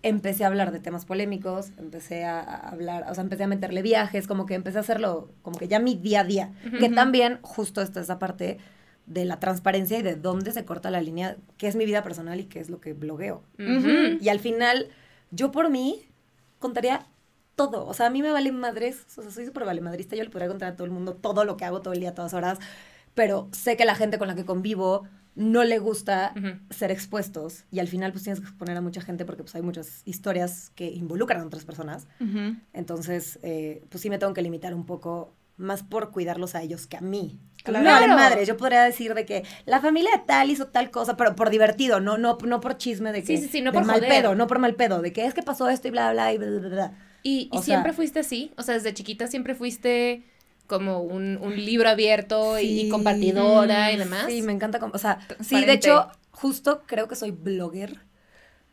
empecé 0.01 0.43
a 0.43 0.47
hablar 0.47 0.71
de 0.71 0.79
temas 0.79 1.05
polémicos, 1.05 1.71
empecé 1.77 2.25
a, 2.25 2.39
hablar, 2.41 3.05
o 3.09 3.13
sea, 3.15 3.23
empecé 3.23 3.43
a 3.43 3.47
meterle 3.47 3.81
viajes, 3.81 4.27
como 4.27 4.45
que 4.45 4.53
empecé 4.53 4.77
a 4.77 4.81
hacerlo, 4.81 5.29
como 5.41 5.57
que 5.57 5.67
ya 5.67 5.79
mi 5.79 5.95
día 5.95 6.21
a 6.21 6.23
día. 6.23 6.51
Que 6.79 6.89
también, 6.89 7.39
justo 7.41 7.81
esta 7.81 8.01
esa 8.01 8.17
parte 8.19 8.57
de 9.05 9.25
la 9.25 9.39
transparencia 9.39 9.97
y 9.97 10.01
de 10.01 10.15
dónde 10.15 10.51
se 10.53 10.63
corta 10.65 10.89
la 10.89 11.01
línea, 11.01 11.35
qué 11.57 11.67
es 11.67 11.75
mi 11.75 11.85
vida 11.85 12.01
personal 12.03 12.39
y 12.39 12.45
qué 12.45 12.59
es 12.61 12.69
lo 12.69 12.79
que 12.81 12.93
blogueo. 12.93 13.43
Y 13.57 14.29
al 14.29 14.39
final, 14.39 14.87
yo 15.31 15.51
por 15.51 15.69
mí 15.69 16.01
contaría 16.59 17.05
todo. 17.55 17.85
O 17.85 17.93
sea, 17.93 18.07
a 18.07 18.09
mí 18.09 18.21
me 18.21 18.31
vale 18.31 18.51
madres. 18.51 19.05
O 19.17 19.21
sea, 19.21 19.31
soy 19.31 19.45
súper 19.45 19.65
vale 19.65 19.81
madrista. 19.81 20.15
Yo 20.15 20.23
le 20.23 20.29
podría 20.29 20.47
contar 20.49 20.73
a 20.73 20.75
todo 20.75 20.85
el 20.85 20.91
mundo 20.91 21.15
todo 21.15 21.45
lo 21.45 21.57
que 21.57 21.65
hago 21.65 21.81
todo 21.81 21.93
el 21.93 21.99
día, 21.99 22.13
todas 22.13 22.33
horas. 22.33 22.59
Pero 23.13 23.47
sé 23.51 23.77
que 23.77 23.85
la 23.85 23.95
gente 23.95 24.17
con 24.17 24.27
la 24.27 24.35
que 24.35 24.45
convivo 24.45 25.03
no 25.35 25.63
le 25.63 25.79
gusta 25.79 26.33
Ujú. 26.37 26.59
ser 26.71 26.91
expuestos. 26.91 27.65
Y 27.71 27.79
al 27.79 27.87
final, 27.87 28.11
pues 28.11 28.23
tienes 28.23 28.39
que 28.39 28.47
exponer 28.47 28.77
a 28.77 28.81
mucha 28.81 29.01
gente 29.01 29.25
porque 29.25 29.43
pues 29.43 29.55
hay 29.55 29.61
muchas 29.61 30.01
historias 30.05 30.71
que 30.75 30.85
involucran 30.91 31.41
a 31.41 31.45
otras 31.45 31.65
personas. 31.65 32.07
Ujú. 32.19 32.55
Entonces, 32.73 33.39
eh, 33.43 33.83
pues 33.89 34.01
sí 34.01 34.09
me 34.09 34.17
tengo 34.19 34.33
que 34.33 34.41
limitar 34.41 34.73
un 34.73 34.85
poco 34.85 35.33
más 35.57 35.83
por 35.83 36.11
cuidarlos 36.11 36.55
a 36.55 36.61
ellos 36.63 36.87
que 36.87 36.97
a 36.97 37.01
mí. 37.01 37.39
Claro. 37.63 37.85
me 37.85 37.91
vale 37.91 38.07
madre. 38.07 38.45
Yo 38.45 38.57
podría 38.57 38.83
decir 38.83 39.13
de 39.13 39.25
que 39.25 39.43
la 39.65 39.79
familia 39.79 40.11
de 40.11 40.23
tal 40.25 40.49
hizo 40.49 40.67
tal 40.67 40.91
cosa, 40.91 41.15
pero 41.15 41.35
por 41.35 41.49
divertido, 41.49 41.99
no, 42.01 42.17
no, 42.17 42.37
no 42.45 42.59
por 42.59 42.77
chisme 42.77 43.11
de 43.13 43.21
que. 43.23 43.37
Sí, 43.37 43.43
sí, 43.43 43.47
sí, 43.47 43.61
no 43.61 43.71
por 43.71 43.85
mal 43.85 43.97
joder. 44.01 44.09
pedo, 44.09 44.35
no 44.35 44.47
por 44.47 44.59
mal 44.59 44.75
pedo, 44.75 45.01
de 45.01 45.13
que 45.13 45.25
es 45.25 45.33
que 45.33 45.43
pasó 45.43 45.69
esto 45.69 45.87
y 45.87 45.91
bla, 45.91 46.11
bla, 46.11 46.33
y 46.33 46.37
bla, 46.37 46.47
bla, 46.49 46.67
bla. 46.69 46.93
¿Y, 47.23 47.43
y 47.43 47.49
O 47.51 47.55
sea- 47.55 47.63
siempre 47.63 47.93
fuiste 47.93 48.19
así? 48.19 48.51
O 48.57 48.63
sea, 48.63 48.73
desde 48.75 48.93
chiquita 48.93 49.27
siempre 49.27 49.55
fuiste 49.55 50.23
como 50.67 50.99
un, 50.99 51.37
un 51.41 51.55
libro 51.55 51.89
abierto 51.89 52.59
y- 52.59 52.89
compartidora 52.89 53.91
y 53.91 53.97
demás. 53.97 54.25
Sí, 54.27 54.41
me 54.41 54.51
encanta. 54.53 54.79
O 54.91 54.97
sea, 54.97 55.19
sí, 55.41 55.63
de 55.65 55.73
hecho, 55.73 56.07
justo 56.31 56.83
creo 56.85 57.07
que 57.07 57.15
soy 57.15 57.31
blogger. 57.31 57.99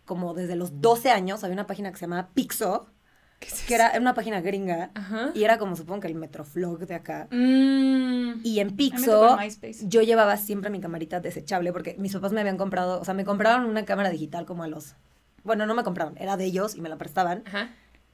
Como 0.05 0.35
desde 0.35 0.57
los 0.57 0.81
12 0.81 1.11
años 1.11 1.45
había 1.45 1.55
una 1.55 1.67
página 1.69 1.91
que 1.93 1.97
se 1.97 2.01
llamaba 2.03 2.31
Pixo, 2.35 2.89
que 3.69 3.75
era 3.75 3.93
una 3.97 4.13
página 4.15 4.41
gringa. 4.41 4.91
Ajá. 4.95 5.31
Y 5.35 5.45
era 5.45 5.57
como 5.59 5.77
supongo 5.77 6.01
que 6.01 6.09
el 6.09 6.17
Metroflog 6.17 6.81
de 6.87 6.95
acá. 6.97 7.29
Mm. 7.31 8.41
Y 8.43 8.59
en 8.59 8.75
Pixo 8.77 9.39
yo 9.83 10.03
llevaba 10.03 10.37
siempre 10.37 10.69
mi 10.71 10.81
camarita 10.81 11.21
desechable 11.21 11.73
porque 11.73 11.95
mis 11.99 12.13
papás 12.13 12.33
me 12.33 12.41
habían 12.41 12.57
comprado, 12.57 13.01
o 13.01 13.05
sea, 13.05 13.15
me 13.15 13.25
compraron 13.25 13.67
una 13.67 13.85
cámara 13.85 14.11
digital 14.11 14.47
como 14.47 14.65
a 14.65 14.69
los... 14.69 14.95
Bueno, 15.45 15.65
no 15.67 15.75
me 15.75 15.85
compraron, 15.85 16.17
era 16.19 16.37
de 16.37 16.45
ellos 16.45 16.75
y 16.75 16.81
me 16.81 16.89
la 16.89 16.99
prestaban. 16.99 17.45
Ajá. 17.47 17.71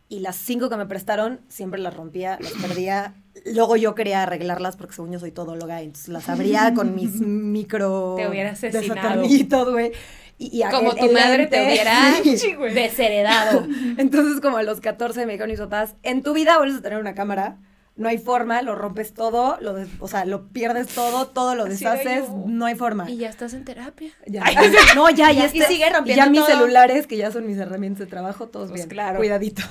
Y 0.09 0.21
las 0.21 0.37
cinco 0.37 0.69
que 0.71 0.77
me 0.77 0.87
prestaron 0.87 1.41
siempre 1.49 1.81
las 1.81 1.95
rompía, 1.95 2.39
las 2.41 2.53
perdía. 2.53 3.15
Luego 3.45 3.77
yo 3.77 3.95
quería 3.97 4.23
arreglarlas 4.23 4.77
porque 4.77 4.95
según 4.95 5.13
yo 5.13 5.19
soy 5.19 5.33
todóloga, 5.33 5.83
entonces 5.83 6.09
las 6.09 6.29
abría 6.29 6.73
con 6.75 6.95
mis 6.95 7.15
micro... 7.21 8.15
Te 8.17 8.29
hubiera 8.29 8.51
asesinado. 8.51 9.73
güey. 9.73 9.93
Y, 10.39 10.61
y 10.61 10.63
Como 10.71 10.93
el- 10.93 10.99
tu 10.99 11.07
el 11.07 11.13
madre 11.13 11.47
te 11.47 11.65
hubiera 11.65 12.15
Sí. 12.23 12.55
desheredado. 12.75 13.67
Entonces, 13.97 14.41
como 14.41 14.59
a 14.59 14.63
los 14.63 14.81
14 14.81 15.27
me 15.27 15.33
dijeron 15.33 15.51
mis 15.51 15.61
papás, 15.61 15.95
en 16.03 16.23
tu 16.23 16.35
vida 16.35 16.59
vuelves 16.59 16.79
a 16.79 16.83
tener 16.83 16.99
una 16.99 17.15
cámara, 17.15 17.57
no 17.97 18.09
hay 18.09 18.19
forma, 18.19 18.61
lo 18.63 18.75
rompes 18.75 19.15
todo, 19.15 19.57
lo 19.61 19.73
des- 19.75 19.89
o 20.01 20.09
sea, 20.09 20.25
lo 20.27 20.49
pierdes 20.49 20.89
todo, 20.89 21.27
todo 21.29 21.55
lo 21.55 21.65
deshaces, 21.65 22.25
no 22.47 22.67
hay 22.67 22.75
forma. 22.75 23.11
y 23.11 23.17
ya 23.17 23.29
estás 23.31 23.55
en 23.55 23.65
terapia. 23.65 24.11
Ya, 24.27 24.45
no, 24.95 25.09
ya, 25.11 25.33
ya, 25.33 25.45
Y 25.53 25.59
está- 25.59 25.67
sigue 25.69 25.89
rompiendo 25.91 26.25
Ya 26.25 26.31
mis 26.31 26.41
todo. 26.41 26.51
celulares, 26.51 27.07
que 27.07 27.17
ya 27.17 27.31
son 27.33 27.47
mis 27.47 27.57
herramientas 27.59 28.01
de 28.01 28.07
trabajo, 28.07 28.49
todos 28.49 28.69
Pues 28.69 28.81
bien, 28.83 28.89
claro. 28.91 29.17
cuidaditos. 29.19 29.67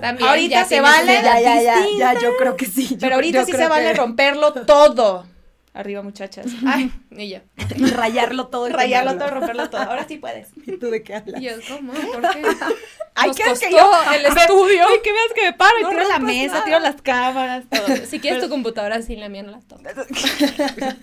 También 0.00 0.28
Ahorita 0.28 0.54
ya 0.62 0.64
se 0.64 0.80
vale. 0.80 1.14
ya, 1.22 1.40
ya, 1.40 1.62
ya, 1.62 1.76
ya, 1.98 2.20
yo 2.20 2.36
creo 2.38 2.56
que 2.56 2.66
sí. 2.66 2.88
yo- 2.88 2.98
Pero 3.00 3.16
ahorita 3.16 3.44
sí 3.44 3.52
se 3.52 3.66
vale 3.68 3.92
que- 3.92 3.94
romperlo 3.98 4.52
todo. 4.52 5.26
Arriba, 5.74 6.02
muchachas. 6.02 6.46
Ay, 6.66 6.92
y 7.10 7.30
yo. 7.30 7.38
y 7.76 7.86
rayarlo 7.86 8.46
todo. 8.46 8.68
y 8.68 8.72
Rayarlo 8.72 9.18
todo, 9.18 9.28
romperlo 9.28 9.68
todo. 9.68 9.82
Ahora 9.82 10.06
sí 10.06 10.18
puedes. 10.18 10.48
¿Y 10.66 10.76
tú 10.78 10.88
de 10.88 11.02
qué 11.02 11.16
hablas? 11.16 11.40
Y 11.42 11.44
yo, 11.46 11.50
¿cómo? 11.68 11.92
¿Por 11.92 12.22
qué? 12.32 12.42
Ay, 13.16 13.30
¿qué 13.32 13.42
que 13.42 13.70
yo? 13.72 13.90
el 14.14 14.26
estudio. 14.26 14.84
Ay, 14.88 14.96
que 15.02 15.12
veas 15.12 15.32
que 15.34 15.42
me 15.42 15.52
paro 15.52 15.74
y 15.80 15.84
tiro 15.88 16.08
la 16.08 16.18
mesa, 16.20 16.54
nada. 16.54 16.64
tiro 16.64 16.78
las 16.80 17.02
cámaras, 17.02 17.64
todo. 17.68 17.96
Si 18.06 18.18
quieres 18.20 18.42
tu 18.42 18.48
computadora, 18.48 19.02
sí, 19.02 19.14
la 19.16 19.28
mía 19.28 19.42
no 19.42 19.50
la 19.52 19.60
toco. 19.60 19.82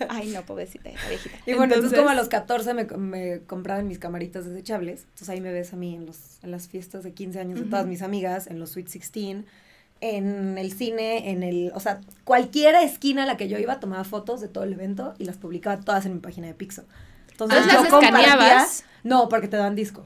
Ay, 0.08 0.28
no, 0.28 0.42
pobrecita, 0.42 0.90
la 0.90 1.08
viejita. 1.08 1.36
Y 1.46 1.54
bueno, 1.54 1.74
entonces, 1.74 1.92
Entonces- 1.92 1.98
como 1.98 2.10
a 2.10 2.14
los 2.14 2.28
14 2.28 2.74
me, 2.74 2.84
me 2.84 3.40
compraban 3.46 3.88
mis 3.88 3.98
camaritas 3.98 4.44
desechables. 4.46 5.02
Entonces 5.04 5.28
ahí 5.30 5.40
me 5.40 5.52
ves 5.52 5.72
a 5.72 5.76
mí 5.76 5.94
en, 5.94 6.06
los, 6.06 6.38
en 6.42 6.50
las 6.50 6.68
fiestas 6.68 7.02
de 7.02 7.12
15 7.12 7.40
años 7.40 7.60
de 7.60 7.66
todas 7.66 7.86
mis 7.86 8.02
amigas, 8.02 8.46
en 8.46 8.58
los 8.58 8.70
Sweet 8.70 8.86
16, 8.86 9.44
en 10.02 10.58
el 10.58 10.72
cine, 10.72 11.30
en 11.30 11.42
el... 11.42 11.70
O 11.74 11.80
sea, 11.80 12.00
cualquier 12.24 12.74
esquina 12.74 13.22
a 13.22 13.26
la 13.26 13.36
que 13.36 13.48
yo 13.48 13.56
iba 13.58 13.80
tomaba 13.80 14.04
fotos 14.04 14.40
de 14.40 14.48
todo 14.48 14.64
el 14.64 14.72
evento 14.72 15.14
y 15.18 15.24
las 15.24 15.36
publicaba 15.38 15.80
todas 15.80 16.04
en 16.06 16.14
mi 16.14 16.18
página 16.20 16.48
de 16.48 16.54
Pixo. 16.54 16.82
Entonces 17.30 17.58
Ah, 17.62 17.72
yo 17.72 17.82
¿las 17.82 17.84
escaneabas? 17.92 18.84
No, 19.04 19.28
porque 19.28 19.48
te 19.48 19.56
dan 19.56 19.74
disco. 19.74 20.04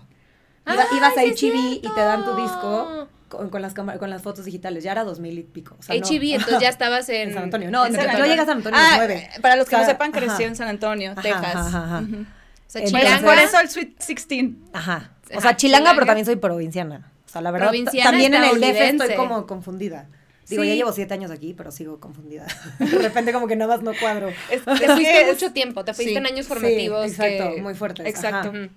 Iba- 0.66 0.82
Ay, 0.90 0.96
ibas 0.98 1.16
a 1.16 1.22
HB 1.22 1.80
y 1.82 1.88
te 1.94 2.00
dan 2.00 2.24
tu 2.24 2.34
disco 2.36 3.08
con, 3.28 3.48
con 3.50 3.62
las, 3.62 3.72
con 3.74 4.10
las 4.10 4.22
fotos 4.22 4.44
digitales. 4.44 4.84
Ya 4.84 4.92
era 4.92 5.02
2000 5.04 5.38
y 5.38 5.42
pico. 5.42 5.76
O 5.78 5.82
sea, 5.82 5.94
no. 5.98 6.06
HB, 6.06 6.22
entonces 6.34 6.60
ya 6.60 6.68
estabas 6.68 7.08
en... 7.08 7.16
En 7.28 7.34
San 7.34 7.42
Antonio. 7.44 7.70
No, 7.70 7.86
en 7.86 7.92
San 7.94 8.02
San- 8.02 8.04
yo 8.04 8.10
Antonio. 8.24 8.30
llegué 8.30 8.42
a 8.42 8.46
San 8.46 8.56
Antonio 8.58 8.78
Ah, 8.80 8.88
los 8.90 9.06
9. 9.06 9.28
para 9.42 9.56
los 9.56 9.68
que 9.68 9.76
O 9.76 9.78
sea, 9.78 9.86
no 9.86 9.92
sepan, 9.92 10.12
ajá. 10.14 10.42
en 10.42 10.56
San 10.56 10.68
Antonio, 10.68 11.12
Ajá, 11.12 11.22
Texas. 11.22 11.44
ajá, 11.56 11.84
ajá. 11.84 11.98
Ujú. 12.00 12.16
O 12.22 12.68
sea, 12.68 12.82
Entonces- 12.82 13.08
chilanga. 13.08 13.26
Por 13.26 13.38
eso 13.38 13.60
el 13.60 13.68
Sweet 13.70 13.96
16. 14.06 14.50
Ajá. 14.72 15.10
O 15.30 15.32
Ajá, 15.32 15.40
sea, 15.40 15.56
chilanga, 15.56 15.56
chilanga. 15.56 15.94
pero 15.94 16.06
también 16.06 16.26
soy 16.26 16.36
provinciana. 16.36 17.10
Sea, 17.36 17.42
la 17.42 17.50
verdad, 17.50 17.72
también 18.02 18.34
en 18.34 18.44
el 18.44 18.60
DF 18.60 18.80
estoy 18.80 19.14
como 19.16 19.46
confundida. 19.46 20.08
Digo, 20.48 20.62
Sí. 20.62 20.68
ya 20.68 20.74
llevo 20.76 20.92
siete 20.92 21.12
años 21.14 21.30
aquí, 21.32 21.54
pero 21.54 21.72
sigo 21.72 21.98
confundida. 21.98 22.46
De 22.78 22.98
repente 22.98 23.32
como 23.32 23.48
que 23.48 23.56
nada 23.56 23.74
más 23.76 23.82
no 23.82 23.92
cuadro. 24.00 24.28
Es- 24.50 24.62
Te 24.64 24.76
fuiste 24.86 25.02
que 25.02 25.22
es- 25.22 25.26
mucho 25.34 25.52
tiempo, 25.52 25.84
te 25.84 25.92
fuiste 25.92 26.12
sí, 26.12 26.16
en 26.16 26.24
años 26.26 26.46
Sí, 26.46 26.52
formativos. 26.52 27.04
exacto, 27.06 27.54
que- 27.56 27.62
muy 27.62 27.74
fuertes. 27.74 28.06
Exacto. 28.06 28.50
ajá. 28.50 28.68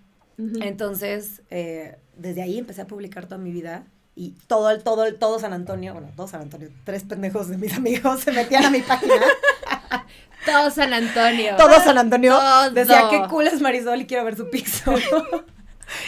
Entonces, 0.61 1.41
eh, 1.51 1.97
desde 2.17 2.41
ahí 2.41 2.57
empecé 2.57 2.81
a 2.81 2.87
publicar 2.87 3.25
toda 3.25 3.37
mi 3.37 3.51
vida 3.51 3.83
y 4.15 4.31
todo, 4.47 4.71
el- 4.71 4.81
todo, 4.83 5.05
el- 5.05 5.15
todo 5.15 5.37
San 5.39 5.53
Antonio, 5.53 5.93
bueno, 5.93 6.09
todo 6.15 6.27
San 6.27 6.41
Antonio, 6.41 6.69
tres 6.85 7.03
pendejos 7.03 7.49
de 7.49 7.57
mis 7.57 7.73
amigos 7.77 8.21
se 8.21 8.31
metían 8.31 8.65
a 8.65 8.69
mi 8.71 8.81
página. 8.81 9.13
Todo 10.45 10.71
San 10.71 10.93
Antonio. 10.93 11.55
todo 11.57 11.79
San 11.83 11.97
Antonio 11.97 12.31
Todo. 12.39 12.71
decía, 12.71 13.07
qué 13.11 13.21
cool 13.29 13.45
es 13.47 13.59
Marisol 13.61 14.01
y 14.01 14.05
quiero 14.07 14.23
ver 14.23 14.37
su 14.37 14.49
pixo. 14.49 14.95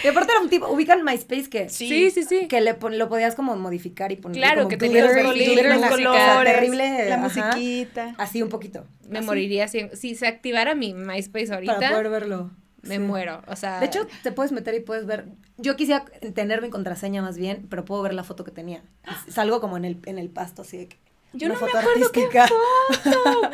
Y 0.03 0.07
aparte 0.07 0.31
era 0.31 0.41
un 0.41 0.49
tipo, 0.49 0.67
ubican 0.69 1.03
MySpace 1.03 1.49
que... 1.49 1.69
Sí, 1.69 2.11
sí, 2.11 2.23
sí. 2.23 2.47
que 2.47 2.61
le 2.61 2.73
pon- 2.73 2.97
lo 2.97 3.09
podías 3.09 3.35
como 3.35 3.55
modificar 3.55 4.11
y 4.11 4.15
poner 4.15 4.37
Claro, 4.37 4.57
como 4.63 4.69
que 4.69 4.77
tenía 4.77 5.01
glitter, 5.03 5.23
los 5.23 5.33
glitter 5.33 5.65
en 5.67 5.81
los 5.81 5.89
colores, 5.89 6.43
terrible, 6.45 7.09
la 7.09 7.15
ajá. 7.15 7.23
musiquita. 7.23 8.15
así 8.17 8.41
un 8.41 8.49
poquito 8.49 8.85
Me 9.09 9.19
así, 9.19 9.25
moriría 9.27 9.67
si, 9.67 9.89
si 9.93 10.15
se 10.15 10.27
activara 10.27 10.75
mi 10.75 10.93
MySpace 10.93 11.53
ahorita. 11.53 11.75
para 11.77 11.89
poder 11.91 12.09
verlo 12.09 12.51
Me 12.83 12.95
Sí. 12.95 12.99
muero. 12.99 13.41
O 13.47 13.55
sea. 13.55 13.79
de 13.79 13.85
hecho 13.85 14.07
te 14.23 14.31
puedes 14.31 14.51
meter 14.51 14.73
y 14.75 14.79
puedes 14.79 15.05
ver 15.05 15.25
yo 15.57 15.75
quisiera 15.75 16.05
tener 16.33 16.61
mi 16.63 16.69
contraseña 16.71 17.21
más 17.21 17.37
bien 17.37 17.67
pero 17.69 17.85
puedo 17.85 18.01
ver 18.01 18.13
la 18.15 18.23
foto 18.23 18.43
que 18.43 18.49
tenía 18.51 18.81
salgo 19.29 19.61
como 19.61 19.77
en 19.77 19.85
el 19.85 19.97
en 20.07 20.17
el 20.17 20.29
pasto 20.29 20.63
así 20.63 20.77
de 20.77 20.87
que 20.87 20.97
Yo 21.33 21.45
una 21.47 21.55
no 21.55 21.61
me 21.61 21.67
foto 21.67 21.77
acuerdo 21.79 22.11
qué 22.11 22.21
artística 22.21 22.47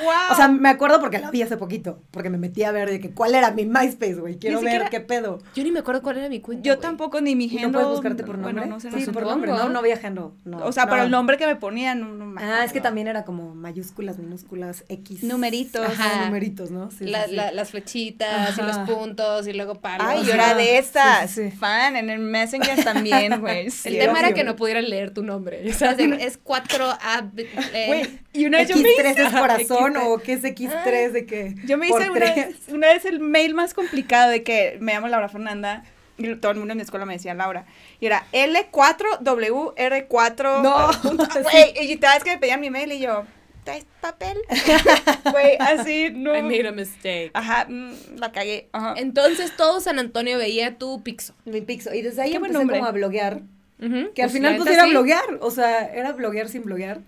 wow. 0.04 0.16
o 0.32 0.36
sea 0.36 0.48
me 0.48 0.70
acuerdo 0.70 1.00
porque 1.00 1.20
la 1.20 1.30
vi 1.32 1.42
hace 1.44 1.58
poquito 1.58 2.02
porque 2.12 2.30
me 2.30 2.38
metí 2.38 2.64
a 2.64 2.72
ver 2.72 2.90
de 2.90 3.00
que 3.00 3.12
cuál 3.12 3.36
era 3.36 3.52
mi 3.52 3.66
MySpace 3.66 4.16
güey 4.16 4.38
quiero 4.40 4.62
ver 4.62 4.90
qué 4.90 5.00
pedo 5.00 5.40
yo 5.56 5.64
ni 5.64 5.72
me 5.72 5.80
acuerdo 5.80 6.02
cuál 6.02 6.18
era 6.18 6.28
mi 6.30 6.40
cuenta. 6.42 6.64
yo 6.64 6.80
tampoco 6.80 7.22
ni 7.22 7.36
mi 7.36 7.46
¿Y 7.46 7.50
handle. 7.50 7.68
no 7.68 7.72
puedes 7.74 7.90
buscarte 7.90 8.24
por 8.24 8.38
nombre 8.38 8.54
Bueno, 8.66 8.76
no 8.76 8.80
sé. 8.80 8.92
sí 8.92 9.06
no 9.06 9.14
por 9.14 9.24
nombre 9.24 9.52
no 9.52 9.70
no 9.70 9.80
había 9.80 10.00
handle 10.02 10.30
no, 10.46 10.66
O 10.66 10.72
sea, 10.72 10.86
no. 10.86 10.90
para 10.90 11.04
el 11.04 11.12
nombre 11.12 11.38
que 11.38 11.46
me 11.46 11.56
ponían. 11.56 12.00
No, 12.00 12.08
no 12.10 12.26
me 12.26 12.42
ah 12.44 12.64
es 12.66 12.74
que 12.74 12.82
también 12.82 13.08
era 13.08 13.26
como 13.26 13.54
mayúsculas 13.56 14.18
minúsculas 14.18 14.84
X 14.90 15.24
Numeritos. 15.24 15.86
Ajá, 15.86 16.26
numeritos 16.26 16.72
no 16.72 16.90
sí, 16.92 16.98
sí, 17.00 17.06
La- 17.08 17.26
sí. 17.28 17.36
la- 17.36 17.52
las 17.52 17.72
flechitas 17.72 18.58
y 18.58 18.62
los 18.62 18.78
puntos 18.80 19.48
y 19.48 19.54
luego 19.54 19.76
palos. 19.82 20.06
Ay, 20.08 20.24
yo 20.26 20.34
era 20.34 20.54
de 20.56 20.78
esas. 20.78 21.30
Sí, 21.32 21.50
sí. 21.52 21.58
Fan 21.58 21.96
en 21.96 22.10
el 22.10 22.20
Messenger 22.20 22.84
también, 22.84 23.40
güey. 23.40 23.68
El 23.86 23.98
tema 24.00 24.20
era 24.20 24.34
que 24.34 24.44
no 24.44 24.56
pudieran 24.56 24.90
leer 24.90 25.14
tu 25.14 25.24
nombre. 25.24 25.64
O 25.70 25.74
sea, 25.74 25.94
de- 25.94 26.18
es 26.26 26.44
4A. 26.44 27.30
Eh, 27.74 27.86
Güey, 27.88 28.20
y 28.34 28.46
una 28.46 28.60
vez 28.60 28.70
yo 28.70 28.76
me 28.78 28.90
X3 28.90 29.12
hice. 29.12 29.24
es 29.24 29.34
corazón 29.34 29.94
X3. 29.96 30.02
o 30.06 30.18
qué 30.20 30.34
es 30.34 30.44
X3 30.44 31.12
de 31.12 31.26
qué 31.26 31.56
Yo 31.66 31.78
me 31.78 31.88
hice 31.88 32.10
una 32.10 32.20
vez, 32.20 32.56
una 32.70 32.88
vez 32.88 33.06
el 33.06 33.20
mail 33.20 33.54
más 33.54 33.74
complicado 33.74 34.32
de 34.32 34.44
que 34.44 34.78
me 34.80 34.94
llamo 34.94 35.08
Laura 35.08 35.30
Fernanda 35.30 35.84
y 36.18 36.34
todo 36.36 36.52
el 36.52 36.58
mundo 36.58 36.72
en 36.72 36.78
mi 36.78 36.84
escuela 36.84 37.06
me 37.06 37.14
decía 37.14 37.34
Laura. 37.36 37.66
Y 38.00 38.08
era 38.08 38.26
L4WR4. 38.34 40.62
No, 40.64 40.92
sí. 40.94 41.00
Güey, 41.44 41.92
y 41.92 41.98
cada 41.98 42.16
vez 42.16 42.24
que 42.24 42.32
me 42.32 42.38
pedían 42.40 42.60
mi 42.60 42.72
mail 42.72 42.92
y 42.92 43.00
yo, 43.00 43.24
¿traes 43.64 43.86
papel? 44.02 44.38
Güey, 45.32 45.58
así, 45.60 46.10
no. 46.14 46.36
I 46.36 46.42
made 46.42 46.68
a 46.68 46.72
mistake. 46.72 47.32
Ajá, 47.34 47.66
mm, 47.70 47.92
la 48.18 48.32
cagué. 48.32 48.68
Ajá. 48.72 48.96
Entonces 48.98 49.56
todo 49.56 49.80
San 49.80 50.00
Antonio 50.00 50.38
veía 50.38 50.78
tu 50.78 51.04
pixo. 51.04 51.34
Mi 51.46 51.62
Pixo. 51.62 51.94
Y 51.94 52.02
desde 52.02 52.22
ahí 52.24 52.32
Qué 52.32 52.38
empecé 52.38 52.54
como 52.68 52.86
a 52.86 52.92
bloguear. 52.92 53.42
Ujú, 53.80 54.12
Que 54.16 54.24
al 54.24 54.30
pues, 54.30 54.34
final 54.34 54.58
pues 54.58 54.72
era 54.72 54.86
sí. 54.86 54.90
bloguear, 54.90 55.24
o 55.40 55.52
sea, 55.52 55.86
era 55.94 56.12
bloguear 56.14 56.50
sin 56.50 56.64
bloguear. 56.64 57.02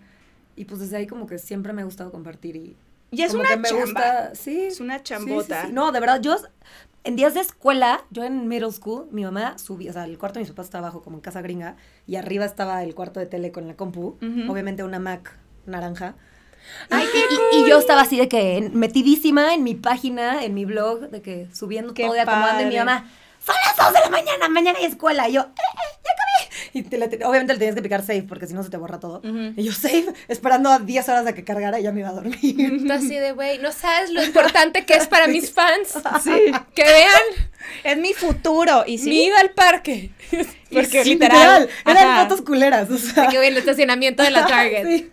Y 0.59 0.65
pues 0.65 0.81
desde 0.81 0.97
ahí 0.97 1.07
como 1.07 1.25
que 1.25 1.39
siempre 1.39 1.71
me 1.73 1.81
ha 1.81 1.85
gustado 1.85 2.11
compartir 2.11 2.55
y... 2.57 2.75
Y 3.11 3.21
es 3.23 3.29
como 3.31 3.41
una 3.41 3.49
que 3.51 3.57
me 3.57 3.69
chamba. 3.69 3.83
gusta, 3.85 4.35
sí. 4.35 4.63
Es 4.65 4.79
una 4.81 4.97
sí, 4.97 5.03
chambota. 5.05 5.65
sí. 5.65 5.71
No, 5.73 5.91
de 5.91 5.99
verdad, 5.99 6.21
yo 6.21 6.35
en 7.05 7.15
días 7.15 7.33
de 7.33 7.39
escuela, 7.39 8.03
yo 8.11 8.23
en 8.25 8.47
middle 8.47 8.71
school, 8.71 9.07
mi 9.11 9.23
mamá 9.23 9.57
subía, 9.57 9.89
o 9.89 9.93
sea, 9.93 10.03
el 10.03 10.17
cuarto 10.17 10.35
de 10.37 10.41
mis 10.41 10.49
papás 10.51 10.65
estaba 10.65 10.87
abajo 10.89 11.01
como 11.01 11.15
en 11.17 11.21
casa 11.21 11.41
gringa 11.41 11.75
y 12.05 12.17
arriba 12.17 12.43
estaba 12.45 12.83
el 12.83 12.93
cuarto 12.93 13.19
de 13.21 13.25
tele 13.25 13.51
con 13.53 13.67
la 13.67 13.75
compu, 13.75 14.17
obviamente 14.49 14.83
una 14.83 14.99
Mac 14.99 15.35
naranja. 15.65 16.15
Ay, 16.89 17.07
y, 17.07 17.11
qué 17.11 17.19
y- 17.57 17.63
y 17.65 17.69
yo 17.69 17.79
estaba 17.79 18.01
así 18.01 18.17
de 18.17 18.27
que 18.27 18.69
metidísima 18.73 19.53
en 19.55 19.63
mi 19.63 19.75
página, 19.75 20.43
en 20.43 20.53
mi 20.53 20.65
blog, 20.65 21.09
de 21.09 21.21
que 21.21 21.47
subiendo 21.53 21.93
Qué 21.93 22.03
todo 22.05 22.15
y 22.17 22.19
acomodando 22.19 22.63
y 22.63 22.65
mi 22.65 22.77
mamá, 22.77 23.09
son 23.43 23.55
las 23.65 23.77
2 23.77 23.93
de 23.93 23.99
la 24.01 24.09
mañana, 24.09 24.49
mañana 24.49 24.77
hay 24.77 24.85
escuela. 24.85 25.29
Y 25.29 25.33
yo, 25.33 25.41
eh, 25.41 25.45
eh. 25.47 25.98
Y 26.73 26.83
te 26.83 26.97
la 26.97 27.05
obviamente 27.05 27.53
le 27.53 27.59
tenías 27.59 27.75
que 27.75 27.81
picar 27.81 28.01
save 28.01 28.23
porque 28.23 28.47
si 28.47 28.53
no 28.53 28.63
se 28.63 28.69
te 28.69 28.77
borra 28.77 28.99
todo. 28.99 29.19
Ujú. 29.19 29.53
Y 29.55 29.63
yo 29.63 29.71
save, 29.71 30.05
esperando 30.27 30.69
a 30.69 30.79
10 30.79 31.09
horas 31.09 31.27
a 31.27 31.33
que 31.33 31.43
cargara 31.43 31.79
y 31.79 31.83
ya 31.83 31.91
me 31.91 32.01
iba 32.01 32.09
a 32.09 32.13
dormir. 32.13 32.83
Tú 32.85 32.93
así 32.93 33.15
de, 33.15 33.31
güey, 33.33 33.59
no 33.59 33.71
sabes 33.71 34.11
lo 34.11 34.23
importante 34.23 34.85
que 34.85 34.93
es 34.93 35.07
para 35.07 35.27
mis 35.27 35.51
fans. 35.51 35.93
Sí. 36.23 36.51
Que 36.75 36.83
vean 36.83 37.49
Es 37.83 37.97
mi 37.97 38.13
futuro. 38.13 38.83
Y 38.85 38.97
sí. 38.97 39.09
mi 39.09 39.25
ida 39.25 39.39
al 39.39 39.51
parque. 39.51 40.11
Porque 40.71 41.03
Sí, 41.03 41.11
literal. 41.11 41.69
Eran 41.85 42.07
ajá, 42.07 42.23
fotos 42.23 42.41
culeras, 42.41 42.89
o 42.89 42.97
sea. 42.97 43.27
Que 43.27 43.37
en 43.37 43.43
el 43.43 43.57
estacionamiento 43.57 44.23
de 44.23 44.31
la 44.31 44.45
Target. 44.45 44.85
Sí. 44.85 45.11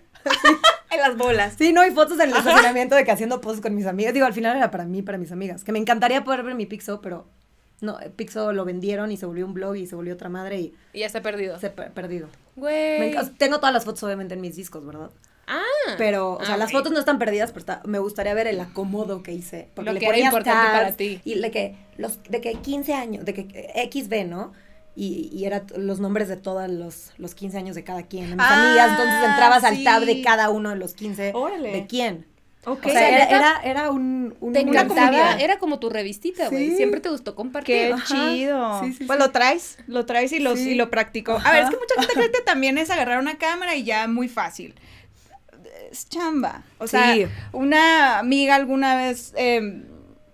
En 0.90 1.00
las 1.00 1.16
bolas. 1.16 1.54
Sí, 1.58 1.72
no, 1.72 1.82
hay 1.82 1.90
fotos 1.90 2.18
en 2.20 2.30
el 2.30 2.36
estacionamiento 2.36 2.94
de 2.94 3.04
que 3.04 3.12
haciendo 3.12 3.40
poses 3.40 3.60
con 3.60 3.74
mis 3.74 3.86
amigas. 3.86 4.14
Digo, 4.14 4.26
al 4.26 4.32
final 4.34 4.56
era 4.56 4.70
para 4.70 4.84
mí, 4.84 5.02
para 5.02 5.18
mis 5.18 5.32
amigas. 5.32 5.64
Que 5.64 5.72
me 5.72 5.78
encantaría 5.78 6.24
poder 6.24 6.42
ver 6.42 6.54
mi 6.54 6.66
Pixo, 6.66 7.00
pero 7.00 7.28
no, 7.80 8.00
eh, 8.00 8.10
Pixo 8.14 8.52
lo 8.52 8.64
vendieron 8.64 9.12
y 9.12 9.16
se 9.16 9.26
volvió 9.26 9.44
un 9.46 9.54
blog 9.54 9.76
y 9.76 9.86
se 9.86 9.94
volvió 9.94 10.14
otra 10.14 10.28
madre 10.28 10.58
y 10.60 10.74
Y 10.92 11.00
ya 11.00 11.06
está 11.06 11.22
perdido. 11.22 11.58
se 11.58 11.66
ha 11.68 11.74
per- 11.74 11.92
perdido. 11.92 12.28
Güey. 12.56 13.14
tengo 13.38 13.58
todas 13.58 13.72
las 13.74 13.84
fotos 13.84 14.02
obviamente 14.04 14.34
en 14.34 14.40
mis 14.40 14.56
discos, 14.56 14.84
¿verdad? 14.86 15.10
Ah. 15.46 15.62
Pero, 15.98 16.32
o 16.34 16.44
sea, 16.44 16.54
Ah, 16.54 16.58
las 16.58 16.72
fotos 16.72 16.90
no 16.90 16.98
están 16.98 17.18
perdidas, 17.18 17.50
pero 17.50 17.60
está- 17.60 17.82
me 17.84 17.98
gustaría 18.00 18.34
ver 18.34 18.46
el 18.48 18.58
acomodo 18.60 19.22
que 19.22 19.32
hice. 19.32 19.68
Porque 19.74 19.90
Lo 19.90 19.94
le 19.94 20.00
que 20.00 20.06
era 20.06 20.18
importante 20.18 20.66
para 20.72 20.92
ti. 20.92 21.20
Y 21.24 21.38
de 21.38 21.50
que, 21.52 21.76
los, 21.98 22.20
de 22.24 22.40
que 22.40 22.54
15 22.54 22.94
años, 22.94 23.24
de 23.24 23.32
que 23.34 23.40
eh, 23.74 23.88
XB, 23.92 24.24
¿no? 24.26 24.52
Y, 24.96 25.28
y 25.32 25.44
era 25.44 25.60
t- 25.66 25.78
los 25.78 26.00
nombres 26.00 26.28
de 26.28 26.36
todos 26.38 26.68
los, 26.70 27.12
los 27.18 27.34
15 27.34 27.58
años 27.58 27.76
de 27.76 27.84
cada 27.84 28.02
quien. 28.04 28.30
de 28.30 28.36
mis 28.36 28.44
Ah, 28.44 28.66
amigas, 28.70 28.90
entonces 28.92 29.30
entrabas 29.30 29.62
al 29.64 29.84
tab 29.84 30.02
de 30.04 30.22
cada 30.22 30.48
uno 30.50 30.70
de 30.70 30.76
los 30.76 30.94
15. 30.94 31.32
Órale. 31.34 31.70
¿De 31.72 31.86
quién? 31.86 32.26
Ok. 32.66 32.84
O 32.86 32.90
sea, 32.90 33.08
era, 33.08 33.24
era, 33.38 33.60
era 33.62 33.90
un, 33.90 34.34
un- 34.40 34.52
Te 34.52 34.64
una 34.64 34.86
comunidad. 34.88 35.40
era 35.40 35.58
como 35.58 35.78
tu 35.78 35.88
revistita, 35.88 36.48
güey. 36.48 36.70
Sí. 36.70 36.76
Siempre 36.76 37.00
te 37.00 37.08
gustó 37.08 37.34
compartir. 37.36 37.76
Qué 37.76 37.92
Ajá. 37.92 38.04
chido. 38.06 38.80
Sí, 38.84 38.92
sí, 38.92 39.04
pues 39.04 39.18
sí. 39.18 39.24
lo 39.24 39.30
traes, 39.30 39.78
lo 39.86 40.04
traes 40.04 40.32
y 40.32 40.40
lo, 40.40 40.56
Sí. 40.56 40.70
y 40.70 40.74
lo 40.74 40.90
practico. 40.90 41.32
A 41.32 41.36
Ajá. 41.36 41.52
ver, 41.52 41.62
es 41.64 41.70
que 41.70 41.76
mucha 41.76 41.94
gente 42.00 42.12
cree 42.14 42.30
que 42.32 42.40
también 42.42 42.76
es 42.76 42.90
agarrar 42.90 43.20
una 43.20 43.38
cámara 43.38 43.76
y 43.76 43.84
ya 43.84 44.08
muy 44.08 44.28
fácil. 44.28 44.74
Es 45.90 46.08
chamba. 46.08 46.64
O 46.78 46.86
sea, 46.86 47.14
Sí. 47.14 47.26
una 47.52 48.18
amiga 48.18 48.54
alguna 48.56 48.96
vez 48.96 49.32
eh, 49.36 49.84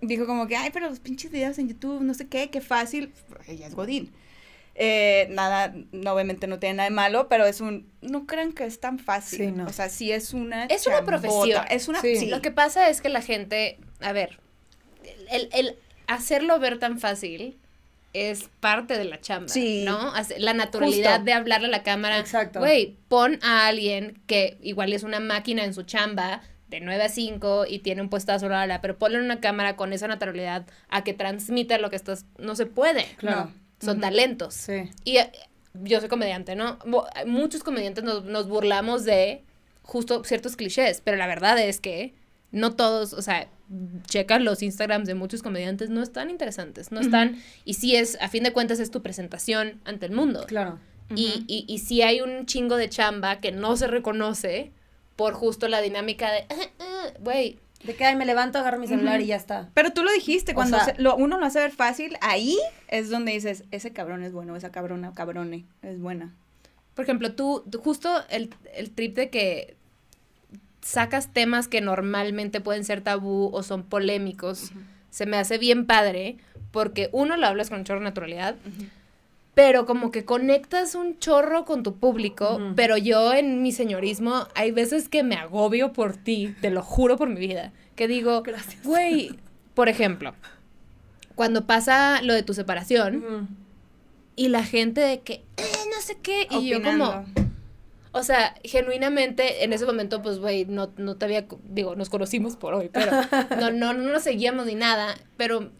dijo 0.01 0.25
como 0.25 0.47
que, 0.47 0.55
ay, 0.57 0.71
pero 0.73 0.89
los 0.89 0.99
pinches 0.99 1.31
videos 1.31 1.57
en 1.59 1.69
YouTube, 1.69 2.01
no 2.01 2.13
sé 2.13 2.27
qué, 2.27 2.49
qué 2.49 2.61
fácil. 2.61 3.13
Ella 3.47 3.67
es 3.67 3.75
Godín. 3.75 4.11
Eh, 4.75 5.27
nada, 5.29 5.73
no, 5.91 6.13
obviamente 6.13 6.47
no 6.47 6.57
tiene 6.59 6.75
nada 6.77 6.89
de 6.89 6.95
malo, 6.95 7.27
pero 7.29 7.45
es 7.45 7.61
un, 7.61 7.91
no 8.01 8.25
crean 8.25 8.53
que 8.53 8.65
es 8.65 8.79
tan 8.79 8.97
fácil. 8.97 9.39
Sí, 9.39 9.51
no. 9.51 9.65
O 9.65 9.73
sea, 9.73 9.87
sí 9.89 10.11
es 10.11 10.33
una 10.33 10.65
Es 10.65 10.87
una 10.87 11.03
profesión. 11.03 11.63
Es 11.69 11.87
una, 11.87 12.01
Sí. 12.01 12.15
sí. 12.15 12.25
Lo 12.27 12.41
que 12.41 12.51
pasa 12.51 12.89
es 12.89 12.99
que 13.01 13.09
la 13.09 13.21
gente, 13.21 13.77
a 14.01 14.13
ver, 14.13 14.39
el, 15.31 15.49
el 15.53 15.75
hacerlo 16.07 16.59
ver 16.59 16.79
tan 16.79 16.99
fácil 16.99 17.57
es 18.13 18.49
parte 18.59 18.97
de 18.97 19.05
la 19.05 19.19
chamba, 19.21 19.47
Sí. 19.49 19.83
¿no? 19.85 20.13
La 20.37 20.53
naturalidad 20.53 21.11
Justo. 21.17 21.25
de 21.25 21.33
hablarle 21.33 21.67
a 21.67 21.71
la 21.71 21.83
cámara. 21.83 22.19
Exacto. 22.19 22.59
Güey, 22.59 22.95
pon 23.09 23.39
a 23.43 23.67
alguien 23.67 24.21
que 24.27 24.57
igual 24.61 24.93
es 24.93 25.03
una 25.03 25.19
máquina 25.19 25.63
en 25.63 25.73
su 25.73 25.83
chamba 25.83 26.41
de 26.67 26.79
9 26.79 27.03
a 27.03 27.09
5 27.09 27.65
y 27.67 27.79
tiene 27.79 28.01
un 28.01 28.09
puestazo, 28.09 28.49
la, 28.49 28.59
la, 28.61 28.67
la, 28.67 28.81
pero 28.81 28.97
ponle 28.97 29.19
una 29.19 29.39
cámara 29.39 29.75
con 29.75 29.93
esa 29.93 30.07
naturalidad 30.07 30.65
a 30.89 31.03
que 31.03 31.13
transmita 31.13 31.77
lo 31.77 31.89
que 31.91 31.95
estás... 31.95 32.25
No 32.39 32.55
se 32.55 32.65
puede. 32.65 33.05
Claro. 33.17 33.45
No. 33.45 33.62
Son 33.83 33.99
talentos. 33.99 34.53
Sí. 34.53 34.89
Y 35.03 35.17
eh, 35.17 35.31
yo 35.73 35.99
soy 35.99 36.09
comediante, 36.09 36.55
¿no? 36.55 36.77
Muchos 37.25 37.63
comediantes 37.63 38.03
nos, 38.03 38.23
nos 38.25 38.47
burlamos 38.47 39.05
de 39.05 39.43
justo 39.81 40.23
ciertos 40.23 40.55
clichés, 40.55 41.01
pero 41.03 41.17
la 41.17 41.27
verdad 41.27 41.59
es 41.59 41.79
que 41.79 42.13
no 42.51 42.75
todos, 42.75 43.13
o 43.13 43.21
sea, 43.21 43.47
checa 44.07 44.37
los 44.39 44.61
Instagrams 44.61 45.07
de 45.07 45.15
muchos 45.15 45.41
comediantes, 45.41 45.89
no 45.89 46.03
están 46.03 46.29
interesantes, 46.29 46.91
no 46.91 47.01
están, 47.01 47.41
y 47.65 47.73
sí 47.73 47.95
es, 47.95 48.17
a 48.21 48.29
fin 48.29 48.43
de 48.43 48.53
cuentas 48.53 48.79
es 48.79 48.91
tu 48.91 49.01
presentación 49.01 49.81
ante 49.85 50.05
el 50.05 50.11
mundo. 50.11 50.45
Claro. 50.47 50.79
y, 51.15 51.43
y, 51.47 51.65
y 51.67 51.79
sí 51.79 52.01
hay 52.01 52.21
un 52.21 52.45
chingo 52.45 52.75
de 52.77 52.89
chamba 52.89 53.39
que 53.39 53.51
no 53.51 53.75
se 53.75 53.87
reconoce 53.87 54.71
por 55.15 55.33
justo 55.33 55.67
la 55.67 55.81
dinámica 55.81 56.31
de, 56.31 56.45
"Ah, 56.49 56.69
ah", 56.79 57.07
güey, 57.19 57.59
De 57.83 57.95
que 57.95 58.05
ay, 58.05 58.15
me 58.15 58.25
levanto, 58.25 58.57
agarro 58.59 58.79
mi 58.79 58.87
celular 58.87 59.19
y 59.21 59.25
ya 59.27 59.35
está. 59.35 59.69
Pero 59.73 59.91
tú 59.91 60.03
lo 60.03 60.11
dijiste, 60.11 60.53
O 60.53 60.55
cuando 60.55 60.77
sea- 60.77 60.95
se- 60.95 61.01
lo, 61.01 61.15
uno 61.17 61.37
lo 61.37 61.45
hace 61.45 61.59
ver 61.59 61.71
fácil, 61.71 62.15
ahí 62.21 62.57
es 62.87 63.09
donde 63.09 63.33
dices, 63.33 63.65
ese 63.71 63.91
cabrón 63.91 64.23
es 64.23 64.31
bueno, 64.31 64.55
esa 64.55 64.71
cabrona, 64.71 65.13
cabrone, 65.13 65.65
es 65.81 65.99
buena. 65.99 66.33
Por 66.95 67.03
ejemplo, 67.03 67.33
tú, 67.33 67.63
justo 67.83 68.23
el, 68.29 68.53
el 68.75 68.91
trip 68.91 69.15
de 69.15 69.29
que 69.29 69.75
sacas 70.81 71.31
temas 71.33 71.67
que 71.67 71.81
normalmente 71.81 72.61
pueden 72.61 72.83
ser 72.85 73.01
tabú 73.01 73.49
o 73.53 73.63
son 73.63 73.83
polémicos, 73.83 74.71
se 75.09 75.25
me 75.25 75.37
hace 75.37 75.57
bien 75.57 75.85
padre 75.85 76.37
porque 76.71 77.09
uno 77.11 77.37
lo 77.37 77.47
hablas 77.47 77.69
con 77.69 77.83
chorro 77.83 77.99
naturalidad, 78.01 78.55
pero 79.55 79.85
como 79.85 80.09
que 80.11 80.25
conectas 80.25 80.95
un 80.95 81.19
chorro 81.19 81.65
con 81.65 81.83
tu 81.83 81.95
público, 81.95 82.59
pero 82.75 82.97
yo 82.97 83.33
en 83.33 83.61
mi 83.61 83.71
señorismo 83.71 84.47
hay 84.55 84.71
veces 84.71 85.09
que 85.09 85.23
me 85.23 85.35
agobio 85.35 85.93
por 85.93 86.17
ti, 86.17 86.55
te 86.61 86.71
lo 86.71 86.81
juro 86.81 87.17
por 87.17 87.29
mi 87.29 87.39
vida, 87.39 87.71
que 87.95 88.07
digo, 88.07 88.41
Gracias. 88.41 88.83
güey, 88.83 89.35
por 89.75 89.89
ejemplo, 89.89 90.33
cuando 91.35 91.65
pasa 91.65 92.21
lo 92.23 92.33
de 92.33 92.43
tu 92.43 92.53
separación 92.53 93.47
y 94.35 94.47
la 94.49 94.63
gente 94.63 95.01
de 95.01 95.19
que, 95.21 95.33
"Eh, 95.57 95.63
no 95.95 96.01
sé 96.01 96.17
qué, 96.21 96.47
y 96.49 96.67
yo 96.69 96.81
como... 96.81 97.25
O 98.15 98.21
sea, 98.21 98.53
genuinamente, 98.63 99.63
en 99.63 99.73
ese 99.73 99.87
momento, 99.87 100.21
pues, 100.21 100.37
güey, 100.37 100.65
no, 100.65 100.91
no 100.97 101.15
te 101.15 101.25
había, 101.25 101.47
digo, 101.63 101.95
nos 101.95 102.11
conocimos 102.11 102.55
por 102.55 102.75
hoy, 102.75 102.91
pero 102.93 103.11
no, 103.59 103.71
no, 103.71 103.93
no 103.93 104.11
nos 104.11 104.21
seguíamos 104.21 104.67
ni 104.67 104.75
nada, 104.75 105.15
pero 105.35 105.71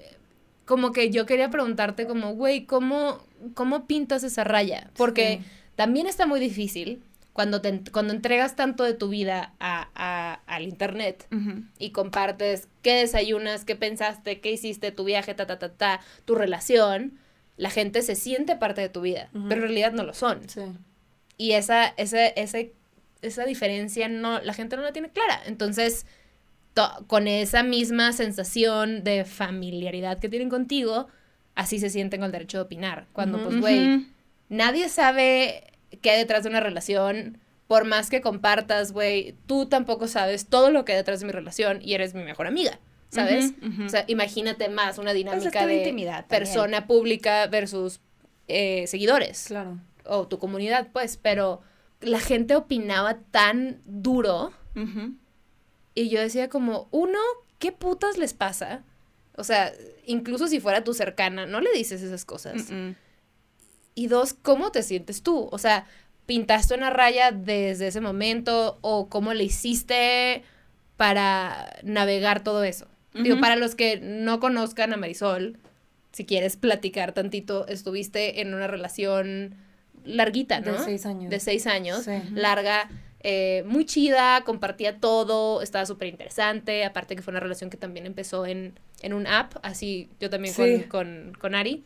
como 0.74 0.92
que 0.92 1.12
yo 1.12 1.28
quería 1.28 1.52
preguntarte 1.52 2.08
como, 2.08 2.34
güey, 2.34 2.66
¿cómo, 2.66 3.20
¿cómo 3.54 3.86
pintas 3.86 4.24
esa 4.24 4.44
raya? 4.44 4.90
Porque 4.98 5.40
Sí. 5.44 5.50
también 5.76 6.08
está 6.08 6.26
muy 6.26 6.40
difícil 6.40 7.04
cuando, 7.32 7.62
te, 7.62 7.80
cuando 7.92 8.12
entregas 8.12 8.56
tanto 8.56 8.84
de 8.84 8.96
tu 8.96 9.10
vida 9.10 9.54
a, 9.60 9.88
a- 9.94 10.40
al 10.48 10.64
internet 10.64 11.28
Ujú. 11.32 11.64
y 11.78 11.92
compartes 11.92 12.68
qué 12.82 12.94
desayunas, 12.96 13.66
qué 13.66 13.76
pensaste, 13.76 14.40
qué 14.42 14.52
hiciste, 14.52 14.92
tu 14.92 15.04
viaje, 15.04 15.36
ta, 15.36 15.46
ta, 15.46 15.60
ta, 15.60 15.70
ta, 15.70 16.00
tu 16.26 16.34
relación, 16.34 17.20
la 17.58 17.70
gente 17.70 18.02
se 18.02 18.16
siente 18.16 18.56
parte 18.56 18.82
de 18.82 18.90
tu 18.90 19.02
vida, 19.02 19.30
Ujú. 19.36 19.48
pero 19.50 19.62
en 19.62 19.68
realidad 19.68 19.92
no 19.94 20.02
lo 20.04 20.16
son. 20.16 20.50
Sí. 20.50 20.62
Y 21.38 21.52
esa, 21.52 21.86
ese, 21.98 22.34
ese, 22.36 22.74
esa 23.22 23.46
diferencia 23.46 24.08
no, 24.10 24.40
la 24.42 24.54
gente 24.54 24.76
no 24.76 24.82
la 24.82 24.92
tiene 24.94 25.10
clara. 25.10 25.40
Entonces, 25.46 26.02
to- 26.04 26.08
con 27.08 27.28
esa 27.28 27.64
misma 27.64 28.12
sensación 28.14 29.04
de 29.04 29.26
familiaridad 29.26 30.20
que 30.20 30.30
tienen 30.30 30.50
contigo, 30.50 31.08
así 31.56 31.80
se 31.80 31.90
sienten 31.90 32.20
con 32.20 32.26
el 32.28 32.32
derecho 32.32 32.58
de 32.58 32.64
opinar. 32.64 33.08
Cuando, 33.14 33.44
pues, 33.44 33.60
güey, 33.60 34.08
nadie 34.50 34.90
sabe 34.90 35.74
qué 36.02 36.12
hay 36.12 36.18
detrás 36.18 36.44
de 36.44 36.50
una 36.50 36.60
relación. 36.60 37.38
Por 37.68 37.86
más 37.86 38.10
que 38.10 38.22
compartas, 38.22 38.92
güey, 38.92 39.36
tú 39.46 39.68
tampoco 39.68 40.08
sabes 40.08 40.48
todo 40.48 40.70
lo 40.72 40.84
que 40.86 40.92
hay 40.94 40.98
detrás 40.98 41.20
de 41.22 41.26
mi 41.28 41.32
relación 41.32 41.80
y 41.82 41.94
eres 41.94 42.14
mi 42.14 42.24
mejor 42.24 42.46
amiga, 42.48 42.80
¿sabes? 43.10 43.54
O 43.86 43.90
sea, 43.90 44.04
imagínate 44.08 44.68
más 44.70 44.98
una 44.98 45.14
dinámica 45.14 45.62
tu 45.62 45.68
de 45.68 45.78
intimidad 45.78 46.26
también. 46.26 46.40
persona 46.44 46.88
pública 46.88 47.48
versus 47.48 48.00
eh, 48.48 48.86
seguidores 48.88 49.46
Claro. 49.48 49.80
o 50.06 50.28
tu 50.28 50.40
comunidad, 50.40 50.88
pues, 50.92 51.18
pero 51.18 51.62
la 52.02 52.20
gente 52.20 52.56
opinaba 52.56 53.20
tan 53.32 53.80
duro. 53.86 54.52
Y 55.96 56.10
yo 56.10 56.20
decía 56.20 56.50
como, 56.50 56.88
uno, 56.92 57.20
¿qué 57.60 57.72
putas 57.72 58.18
les 58.18 58.34
pasa? 58.34 58.84
O 59.36 59.44
sea, 59.44 59.72
incluso 60.06 60.48
si 60.48 60.60
fuera 60.60 60.84
tu 60.84 60.94
cercana, 60.94 61.46
no 61.46 61.60
le 61.62 61.72
dices 61.74 62.02
esas 62.02 62.26
cosas. 62.26 62.68
Y 63.96 64.08
dos, 64.08 64.34
¿cómo 64.34 64.72
te 64.72 64.84
sientes 64.84 65.22
tú? 65.24 65.50
O 65.52 65.58
sea, 65.58 65.86
¿pintaste 66.26 66.74
una 66.76 66.90
raya 66.90 67.32
desde 67.32 67.88
ese 67.88 68.02
momento 68.02 68.78
o 68.82 69.08
cómo 69.08 69.34
le 69.34 69.44
hiciste 69.44 70.44
para 70.98 71.76
navegar 71.84 72.44
todo 72.44 72.64
eso? 72.64 72.88
Digo, 73.14 73.40
para 73.40 73.56
los 73.56 73.76
que 73.76 74.00
no 74.00 74.40
conozcan 74.40 74.92
a 74.94 74.98
Marisol, 74.98 75.60
si 76.12 76.26
quieres 76.26 76.58
platicar 76.58 77.12
tantito, 77.14 77.68
estuviste 77.68 78.42
en 78.42 78.54
una 78.56 78.66
relación 78.68 79.56
larguita, 80.04 80.60
¿no? 80.62 80.74
De 80.74 80.80
seis 80.80 81.06
años. 81.06 81.30
De 81.30 81.40
seis 81.40 81.68
años, 81.68 82.04
Sí. 82.04 82.12
larga, 82.34 82.90
eh, 83.24 83.64
muy 83.66 83.86
chida, 83.86 84.44
compartía 84.44 84.98
todo, 85.00 85.62
estaba 85.62 85.86
súper 85.86 86.10
interesante, 86.10 86.84
aparte 86.86 87.16
que 87.16 87.22
fue 87.22 87.32
una 87.32 87.40
relación 87.40 87.70
que 87.70 87.78
también 87.78 88.06
empezó 88.06 88.46
en, 88.46 88.74
en 89.02 89.14
un 89.14 89.28
app, 89.28 89.54
así 89.64 90.10
yo 90.20 90.30
también 90.30 90.54
Sí. 90.54 90.84
con, 90.90 90.90
con, 90.90 91.34
con 91.40 91.56
Ari. 91.56 91.84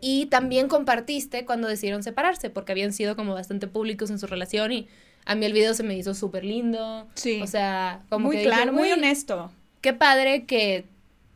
Y 0.00 0.26
también 0.26 0.68
compartiste 0.68 1.44
cuando 1.44 1.66
decidieron 1.68 2.02
separarse, 2.02 2.50
porque 2.50 2.72
habían 2.72 2.92
sido 2.92 3.16
como 3.16 3.34
bastante 3.34 3.66
públicos 3.66 4.10
en 4.10 4.18
su 4.18 4.26
relación 4.28 4.70
y 4.72 4.86
a 5.24 5.34
mí 5.34 5.44
el 5.44 5.52
video 5.52 5.74
se 5.74 5.82
me 5.82 5.96
hizo 5.96 6.14
súper 6.14 6.44
lindo. 6.44 7.06
Sí. 7.14 7.40
O 7.42 7.46
sea, 7.46 8.02
como 8.08 8.26
muy 8.26 8.36
que 8.36 8.42
claro, 8.44 8.60
dije, 8.62 8.72
muy 8.72 8.88
"Güey, 8.88 8.92
honesto. 8.92 9.50
Qué 9.80 9.92
padre 9.92 10.44
que 10.46 10.84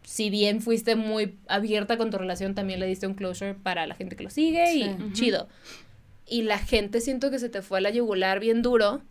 si 0.05 0.31
bien 0.31 0.61
fuiste 0.61 0.95
muy 0.97 1.35
abierta 1.49 1.97
con 1.97 2.11
tu 2.11 2.19
relación, 2.19 2.55
también 2.55 2.79
le 2.81 2.87
diste 2.87 3.07
un 3.07 3.15
closure 3.15 3.55
para 3.55 3.87
la 3.87 3.95
gente 3.97 4.17
que 4.17 4.25
lo 4.25 4.31
sigue 4.31 4.75
y 4.75 5.13
chido. 5.13 5.49
Y 6.33 6.43
la 6.43 6.57
gente 6.57 7.03
siento 7.03 7.31
que 7.31 7.39
se 7.39 7.51
te 7.51 7.61
fue 7.61 7.77
a 7.79 7.81
la 7.83 7.91
yugular 7.91 8.41
bien 8.41 8.63
duro. 8.63 9.03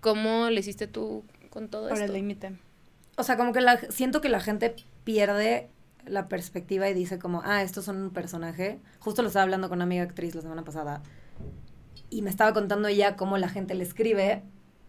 ¿Cómo 0.00 0.50
le 0.50 0.58
hiciste 0.58 0.88
tú 0.88 1.22
con 1.48 1.68
todo 1.68 1.88
Por 1.88 1.98
el 1.98 2.04
esto? 2.04 2.14
límite. 2.14 2.58
O 3.16 3.22
sea, 3.22 3.36
como 3.36 3.52
que 3.52 3.60
la, 3.60 3.78
siento 3.90 4.20
que 4.20 4.28
la 4.28 4.40
gente 4.40 4.74
pierde 5.04 5.68
la 6.04 6.26
perspectiva 6.26 6.88
y 6.88 6.94
dice 6.94 7.20
como, 7.20 7.42
ah, 7.44 7.62
estos 7.62 7.84
son 7.84 7.98
un 8.02 8.10
personaje. 8.10 8.80
Justo 8.98 9.22
lo 9.22 9.28
estaba 9.28 9.44
hablando 9.44 9.68
con 9.68 9.78
una 9.78 9.84
amiga 9.84 10.02
actriz 10.02 10.34
la 10.34 10.42
semana 10.42 10.64
pasada 10.64 11.00
y 12.10 12.22
me 12.22 12.30
estaba 12.30 12.52
contando 12.52 12.88
ella 12.88 13.14
cómo 13.14 13.38
la 13.38 13.48
gente 13.48 13.74
le 13.74 13.84
escribe 13.84 14.42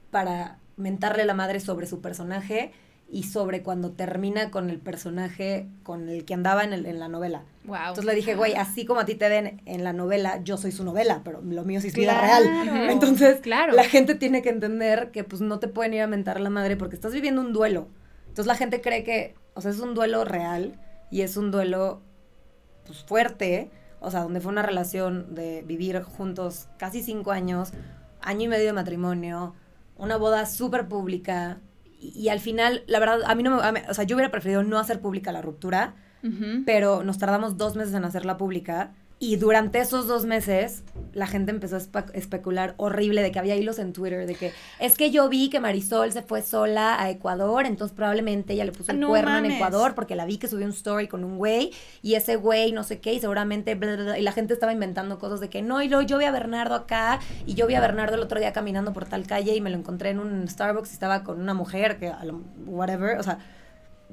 para 0.10 0.58
mentarle 0.78 1.24
la 1.26 1.36
madre 1.36 1.60
sobre 1.60 1.86
su 1.86 2.02
personaje 2.02 2.72
y 3.08 3.24
sobre 3.24 3.62
cuando 3.62 3.92
termina 3.92 4.50
con 4.52 4.70
el 4.70 4.80
personaje 4.80 5.68
con 5.84 6.10
el 6.10 6.26
que 6.26 6.34
andaba 6.34 6.64
en, 6.64 6.74
el- 6.74 6.86
en 6.86 7.00
la 7.00 7.08
novela. 7.08 7.44
Wow. 7.66 7.76
Entonces 7.78 8.06
le 8.06 8.16
dije, 8.16 8.36
güey, 8.36 8.56
así 8.56 8.86
como 8.86 9.00
a 9.00 9.06
ti 9.06 9.16
te 9.16 9.30
den 9.30 9.62
en 9.66 9.84
la 9.84 9.94
novela, 9.94 10.42
yo 10.44 10.58
soy 10.58 10.72
su 10.72 10.84
novela, 10.84 11.22
pero 11.24 11.42
lo 11.42 11.64
mío 11.64 11.82
sí 11.82 11.88
es 11.88 11.94
vida 11.94 12.18
Claro. 12.20 12.44
real. 12.46 12.90
Entonces, 12.90 13.40
Claro. 13.42 13.74
la 13.74 13.84
gente 13.84 14.16
tiene 14.16 14.42
que 14.42 14.50
entender 14.50 15.12
que 15.12 15.24
pues 15.24 15.42
no 15.42 15.60
te 15.60 15.68
pueden 15.68 15.94
ir 15.94 16.02
a 16.02 16.08
mentar 16.08 16.40
la 16.40 16.50
madre 16.50 16.78
porque 16.78 16.96
estás 16.96 17.14
viviendo 17.14 17.42
un 17.42 17.54
duelo. 17.54 17.88
Entonces 18.28 18.48
la 18.48 18.56
gente 18.56 18.82
cree 18.82 19.04
que, 19.04 19.36
o 19.54 19.62
sea, 19.62 19.72
es 19.72 19.80
un 19.80 19.94
duelo 19.94 20.26
real 20.26 20.80
y 21.12 21.22
es 21.22 21.38
un 21.38 21.52
duelo 21.52 22.02
pues 22.86 23.04
fuerte, 23.04 23.70
o 24.00 24.12
sea, 24.12 24.22
donde 24.22 24.42
fue 24.42 24.52
una 24.52 24.62
relación 24.64 25.34
de 25.34 25.64
vivir 25.66 26.02
juntos 26.02 26.68
casi 26.78 27.02
cinco 27.02 27.32
años, 27.32 27.72
año 28.22 28.44
y 28.44 28.48
medio 28.48 28.66
de 28.66 28.74
matrimonio, 28.74 29.54
una 29.98 30.18
boda 30.18 30.46
súper 30.46 30.88
pública 30.88 31.60
y, 32.00 32.10
y 32.20 32.30
al 32.30 32.40
final, 32.40 32.84
la 32.88 33.00
verdad, 33.00 33.20
a 33.26 33.36
mí 33.36 33.44
no 33.44 33.58
me, 33.58 33.72
mí- 33.72 33.82
o 33.90 33.94
sea, 33.94 34.04
yo 34.06 34.16
hubiera 34.16 34.32
preferido 34.32 34.64
no 34.64 34.78
hacer 34.80 35.00
pública 35.02 35.32
la 35.32 35.42
ruptura, 35.42 35.96
pero 36.66 37.04
nos 37.04 37.18
tardamos 37.20 37.56
dos 37.58 37.76
meses 37.76 37.94
en 37.94 38.04
hacerla 38.04 38.38
pública. 38.38 38.94
Y 39.18 39.38
durante 39.38 39.80
esos 39.80 40.08
dos 40.08 40.26
meses, 40.26 40.84
la 41.14 41.26
gente 41.26 41.50
empezó 41.50 41.78
a 41.78 42.06
especular 42.14 42.74
horrible 42.76 43.22
de 43.24 43.32
que 43.32 43.40
había 43.40 43.56
hilos 43.56 43.80
en 43.80 43.94
Twitter 43.94 44.28
de 44.28 44.36
que 44.36 44.52
es 44.80 44.96
que 44.98 45.10
yo 45.10 45.30
vi 45.30 45.50
que 45.50 45.62
Marisol 45.62 46.12
se 46.12 46.22
fue 46.22 46.42
sola 46.42 47.02
a 47.02 47.10
Ecuador, 47.10 47.66
entonces 47.66 47.96
probablemente 47.96 48.54
ella 48.54 48.66
le 48.66 48.74
puso 48.74 48.92
el 48.92 49.00
No 49.00 49.08
cuerno 49.08 49.38
en. 49.38 49.46
Ecuador 49.46 49.96
porque 49.96 50.16
la 50.16 50.26
vi 50.26 50.38
que 50.38 50.50
subió 50.50 50.66
un 50.66 50.74
story 50.74 51.08
con 51.08 51.24
un 51.24 51.38
güey 51.38 51.72
y 52.02 52.16
ese 52.16 52.36
güey 52.36 52.74
no 52.74 52.84
sé 52.84 53.00
qué 53.00 53.14
y 53.14 53.22
seguramente 53.22 53.76
bla, 53.76 53.96
bla, 53.96 54.04
bla, 54.04 54.20
y 54.20 54.22
la 54.22 54.34
gente 54.34 54.54
estaba 54.54 54.74
inventando 54.74 55.18
cosas 55.18 55.40
de 55.40 55.50
que 55.50 55.62
no, 55.62 55.82
y 55.82 55.88
luego 55.88 56.04
yo 56.06 56.18
vi 56.18 56.26
a 56.26 56.32
Bernardo 56.32 56.76
acá 56.76 57.22
y 57.46 57.54
yo 57.54 57.68
vi 57.68 57.76
a 57.76 57.80
Bernardo 57.82 58.16
el 58.16 58.22
otro 58.22 58.38
día 58.40 58.52
caminando 58.52 58.92
por 58.92 59.06
tal 59.06 59.26
calle 59.26 59.56
y 59.56 59.62
me 59.62 59.70
lo 59.70 59.78
encontré 59.78 60.10
en 60.10 60.20
un 60.20 60.46
Starbucks 60.50 60.90
y 60.90 60.94
estaba 60.94 61.24
con 61.24 61.40
una 61.40 61.54
mujer 61.54 61.98
que 62.00 62.10
a 62.10 62.26
lo- 62.26 62.42
whatever, 62.66 63.18
o 63.18 63.24
sea, 63.24 63.40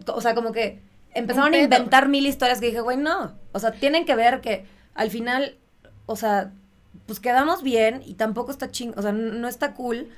o 0.07 0.21
sea, 0.21 0.37
como 0.37 0.53
que 0.53 0.81
empezaron 1.13 1.53
a 1.55 1.59
inventar 1.59 2.09
mil 2.09 2.25
historias 2.25 2.61
que 2.61 2.67
dije, 2.67 2.81
güey, 2.81 2.97
no. 2.97 3.33
O 3.51 3.59
sea, 3.59 3.73
tienen 3.73 4.07
que 4.07 4.15
ver 4.15 4.41
que 4.41 4.65
al 4.95 5.11
final, 5.11 5.57
o 6.07 6.17
sea, 6.17 6.53
pues 7.07 7.21
quedamos 7.21 7.63
bien 7.63 8.03
y 8.05 8.15
tampoco 8.15 8.51
está 8.51 8.71
ching, 8.71 8.93
o 8.97 9.03
sea, 9.03 9.13
no 9.13 9.49
está 9.49 9.75
cool 9.75 10.09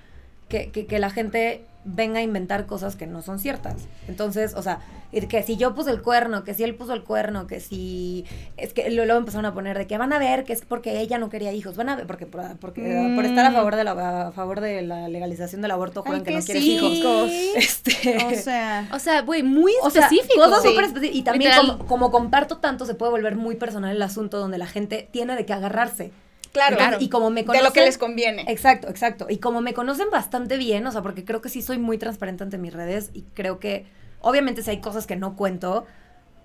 que, 0.48 0.70
que, 0.70 0.86
que 0.86 0.98
la 0.98 1.10
gente 1.10 1.66
venga 1.84 2.18
a 2.20 2.22
inventar 2.22 2.66
cosas 2.66 2.96
que 2.96 3.06
no 3.06 3.20
son 3.22 3.38
ciertas. 3.38 3.74
Entonces, 4.08 4.54
o 4.54 4.62
sea, 4.62 4.80
que 5.28 5.42
si 5.42 5.56
yo 5.56 5.74
puse 5.74 5.90
el 5.90 6.00
cuerno, 6.02 6.42
que 6.42 6.54
si 6.54 6.64
él 6.64 6.74
puso 6.74 6.92
el 6.94 7.04
cuerno, 7.04 7.46
que 7.46 7.60
si... 7.60 8.24
Es 8.56 8.72
que 8.72 8.90
lo- 8.90 9.04
luego 9.04 9.18
empezaron 9.18 9.44
a 9.44 9.54
poner 9.54 9.76
de 9.78 9.86
que 9.86 9.98
van 9.98 10.12
a 10.12 10.18
ver 10.18 10.44
que 10.44 10.52
es 10.54 10.62
porque 10.62 11.00
ella 11.00 11.18
no 11.18 11.28
quería 11.28 11.52
hijos, 11.52 11.76
van 11.76 11.90
a 11.90 11.96
ver, 11.96 12.06
porque, 12.06 12.26
por- 12.26 12.56
porque 12.56 12.80
Mm. 12.82 13.14
por 13.16 13.24
estar 13.26 13.44
a 13.46 13.52
favor, 13.52 13.76
de 13.76 13.84
la, 13.84 14.28
a 14.28 14.32
favor 14.32 14.60
de 14.60 14.82
la 14.82 15.08
legalización 15.08 15.62
del 15.62 15.70
aborto, 15.70 16.02
Ay, 16.06 16.22
que 16.22 16.30
no 16.32 16.38
qué 16.40 16.44
quieres 16.44 16.62
sí. 16.64 16.70
hijos. 16.76 17.30
Este... 17.54 18.16
O 18.26 18.34
sea, 18.42 18.88
O 18.92 18.98
sea, 18.98 19.20
güey, 19.22 19.42
muy 19.42 19.72
O 19.82 19.90
sea, 19.90 20.02
específico. 20.06 20.42
cosas 20.44 20.62
Sí. 20.62 21.10
Y 21.12 21.22
también 21.22 21.52
como, 21.56 21.78
como 21.86 22.10
comparto 22.10 22.56
tanto, 22.58 22.86
se 22.86 22.94
puede 22.94 23.12
volver 23.12 23.36
muy 23.36 23.56
personal 23.56 23.94
el 23.94 24.02
asunto 24.02 24.38
donde 24.38 24.58
la 24.58 24.66
gente 24.66 25.08
tiene 25.10 25.36
de 25.36 25.44
qué 25.46 25.52
agarrarse. 25.52 26.12
Claro. 26.54 26.76
Claro. 26.76 26.96
Y 27.00 27.10
como 27.10 27.28
me 27.28 27.42
De 27.42 27.46
conocen... 27.46 27.64
lo 27.64 27.72
que 27.74 27.84
les 27.84 27.98
conviene. 27.98 28.46
Exacto, 28.48 28.88
exacto. 28.88 29.26
Y 29.28 29.36
como 29.38 29.60
me 29.60 29.74
conocen 29.74 30.08
bastante 30.10 30.56
bien, 30.56 30.86
o 30.86 30.92
sea, 30.92 31.02
porque 31.02 31.26
creo 31.26 31.42
que 31.42 31.50
sí 31.50 31.60
soy 31.60 31.76
muy 31.76 31.98
transparente 31.98 32.44
ante 32.44 32.56
mis 32.56 32.72
redes 32.72 33.10
y 33.12 33.24
creo 33.34 33.58
que, 33.60 33.84
obviamente, 34.20 34.62
si 34.62 34.70
hay 34.70 34.80
cosas 34.80 35.06
que 35.06 35.16
no 35.16 35.36
cuento 35.36 35.84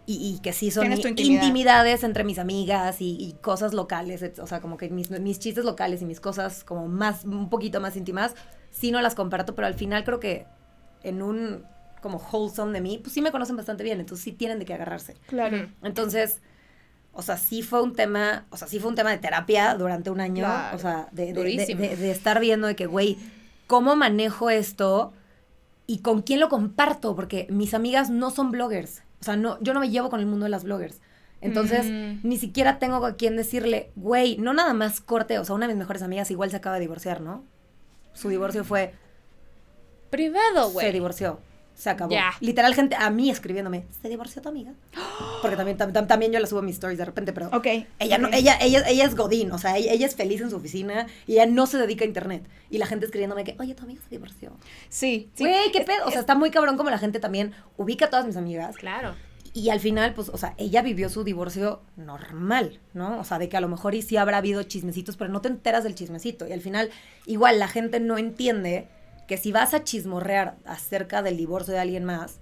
y, 0.06 0.36
y 0.36 0.40
que 0.42 0.54
sí 0.54 0.72
son 0.72 0.92
intimidad. 0.92 1.44
intimidades 1.44 2.04
entre 2.04 2.24
mis 2.24 2.40
amigas 2.40 3.00
y, 3.00 3.16
y 3.16 3.34
cosas 3.42 3.74
locales, 3.74 4.24
o 4.40 4.48
sea, 4.48 4.60
como 4.60 4.76
que 4.76 4.90
mis, 4.90 5.12
mis 5.12 5.40
chistes 5.40 5.64
locales 5.64 6.02
y 6.02 6.06
mis 6.06 6.20
cosas 6.20 6.64
como 6.64 6.88
más, 6.88 7.26
un 7.26 7.50
poquito 7.50 7.80
más 7.80 7.96
íntimas, 7.96 8.34
sí 8.72 8.92
no 8.92 9.02
las 9.02 9.14
comparto, 9.16 9.56
pero 9.56 9.68
al 9.68 9.76
final 9.76 10.04
creo 10.04 10.20
que 10.20 10.48
en 11.04 11.22
un 11.22 11.64
como 12.02 12.18
wholesome 12.18 12.72
de 12.72 12.82
mí, 12.82 12.98
pues 12.98 13.14
sí 13.14 13.22
me 13.22 13.32
conocen 13.32 13.58
bastante 13.58 13.84
bien, 13.84 14.00
entonces 14.00 14.24
sí 14.24 14.32
tienen 14.32 14.58
de 14.58 14.66
qué 14.66 14.74
agarrarse. 14.74 15.16
Claro. 15.28 15.70
Entonces, 15.84 16.42
o 17.14 17.22
sea, 17.22 17.38
sí 17.38 17.62
fue 17.64 17.82
un 17.82 17.94
tema, 17.96 18.46
o 18.50 18.58
sea, 18.58 18.68
sí 18.68 18.80
fue 18.80 18.90
un 18.90 18.96
tema 18.96 19.12
de 19.12 19.18
terapia 19.18 19.76
durante 19.76 20.10
un 20.10 20.22
año, 20.22 20.46
Claro. 20.46 20.76
o 20.78 20.80
sea, 20.80 21.08
de, 21.12 21.26
de- 21.26 21.28
de, 21.28 21.34
Durísimo. 21.34 21.82
de- 21.82 21.96
de 21.96 22.12
estar 22.12 22.40
viendo 22.40 22.68
de 22.68 22.76
que, 22.76 22.86
güey, 22.86 23.18
¿cómo 23.68 23.96
manejo 23.96 24.50
esto 24.50 25.14
y 25.88 26.00
con 26.00 26.22
quién 26.22 26.40
lo 26.40 26.50
comparto? 26.50 27.16
Porque 27.16 27.48
mis 27.50 27.74
amigas 27.74 28.10
no 28.10 28.30
son 28.32 28.52
bloggers, 28.52 29.04
o 29.22 29.24
sea, 29.24 29.36
no, 29.36 29.62
yo 29.62 29.74
no 29.74 29.80
me 29.82 29.90
llevo 29.90 30.10
con 30.10 30.20
el 30.20 30.26
mundo 30.28 30.46
de 30.46 30.50
las 30.52 30.64
bloggers. 30.64 31.02
Entonces, 31.42 31.86
Mm. 31.86 32.20
ni 32.28 32.38
siquiera 32.38 32.80
tengo 32.80 33.06
a 33.06 33.16
quien 33.16 33.36
decirle, 33.38 33.92
güey, 33.96 34.38
no 34.38 34.54
nada 34.54 34.74
más 34.74 35.00
corte, 35.02 35.40
o 35.40 35.46
sea, 35.46 35.56
una 35.56 35.68
de 35.68 35.74
mis 35.74 35.80
mejores 35.80 36.02
amigas 36.02 36.30
igual 36.32 36.50
se 36.52 36.58
acaba 36.58 36.76
de 36.76 36.82
divorciar, 36.82 37.22
¿no? 37.22 37.44
Su 38.14 38.28
divorcio 38.30 38.64
fue, 38.66 38.94
Privado, 40.10 40.68
se 40.68 40.74
güey. 40.74 40.92
divorció. 40.92 41.40
Se 41.80 41.90
acabó. 41.90 42.12
Ya. 42.12 42.34
Literal, 42.42 42.76
gente 42.76 42.98
a 43.00 43.10
mí 43.10 43.30
escribiéndome, 43.30 43.86
¿se 44.02 44.10
divorció 44.10 44.42
tu 44.42 44.50
amiga? 44.50 44.74
Porque 45.42 45.56
también, 45.56 45.78
tam- 45.78 45.94
tam- 45.94 46.08
también 46.08 46.34
yo 46.34 46.40
la 46.42 46.46
subo 46.46 46.60
a 46.60 46.62
mis 46.62 46.74
stories 46.76 46.98
de 46.98 47.06
repente, 47.06 47.32
pero 47.32 47.48
Ok. 47.54 47.68
ella 48.00 48.18
no, 48.18 48.28
ella, 48.34 48.58
ella, 48.60 48.84
ella 48.86 49.06
es 49.06 49.16
Godín, 49.16 49.54
o 49.54 49.58
sea, 49.58 49.78
ella, 49.78 49.94
ella 49.94 50.06
es 50.06 50.14
feliz 50.14 50.42
en 50.42 50.50
su 50.50 50.58
oficina 50.58 51.08
y 51.26 51.36
ella 51.36 51.46
no 51.46 51.68
se 51.68 51.78
dedica 51.78 52.04
a 52.04 52.08
internet. 52.08 52.44
Y 52.70 52.80
la 52.80 52.86
gente 52.86 53.06
escribiéndome 53.06 53.46
que, 53.46 53.56
oye, 53.60 53.76
tu 53.76 53.84
amiga 53.84 54.02
se 54.04 54.10
divorció. 54.10 54.52
Sí, 54.90 55.30
sí. 55.36 55.46
Güey, 55.46 55.72
qué 55.72 55.80
pedo. 55.82 56.06
O 56.06 56.12
sea, 56.12 56.20
está 56.20 56.36
muy 56.36 56.52
cabrón 56.52 56.76
como 56.76 56.90
la 56.90 56.98
gente 56.98 57.22
también 57.22 57.54
ubica 57.78 58.08
a 58.08 58.10
todas 58.10 58.26
mis 58.26 58.36
amigas. 58.36 58.76
Claro. 58.76 59.16
Y 59.54 59.70
al 59.70 59.80
final, 59.80 60.14
pues, 60.14 60.28
o 60.30 60.38
sea, 60.38 60.54
ella 60.58 60.82
vivió 60.82 61.08
su 61.10 61.24
divorcio 61.24 61.82
normal, 61.96 62.80
¿no? 62.94 63.20
O 63.20 63.24
sea, 63.24 63.40
de 63.40 63.48
que 63.50 63.58
a 63.58 63.62
lo 63.62 63.68
mejor 63.70 63.96
y 63.96 64.02
sí 64.02 64.18
habrá 64.18 64.38
habido 64.38 64.62
chismecitos, 64.64 65.16
pero 65.18 65.32
no 65.32 65.42
te 65.42 65.48
enteras 65.48 65.84
del 65.86 65.96
chismecito. 65.96 66.46
Y 66.48 66.52
al 66.52 66.62
final, 66.62 66.90
igual 67.26 67.58
la 67.58 67.68
gente 67.68 68.00
no 68.00 68.18
entiende 68.18 68.88
que 69.30 69.38
si 69.38 69.54
vas 69.54 69.74
a 69.74 69.86
chismorrear 69.86 70.58
acerca 70.66 71.22
del 71.22 71.38
divorcio 71.38 71.74
de 71.74 71.80
alguien 71.80 72.04
más, 72.04 72.42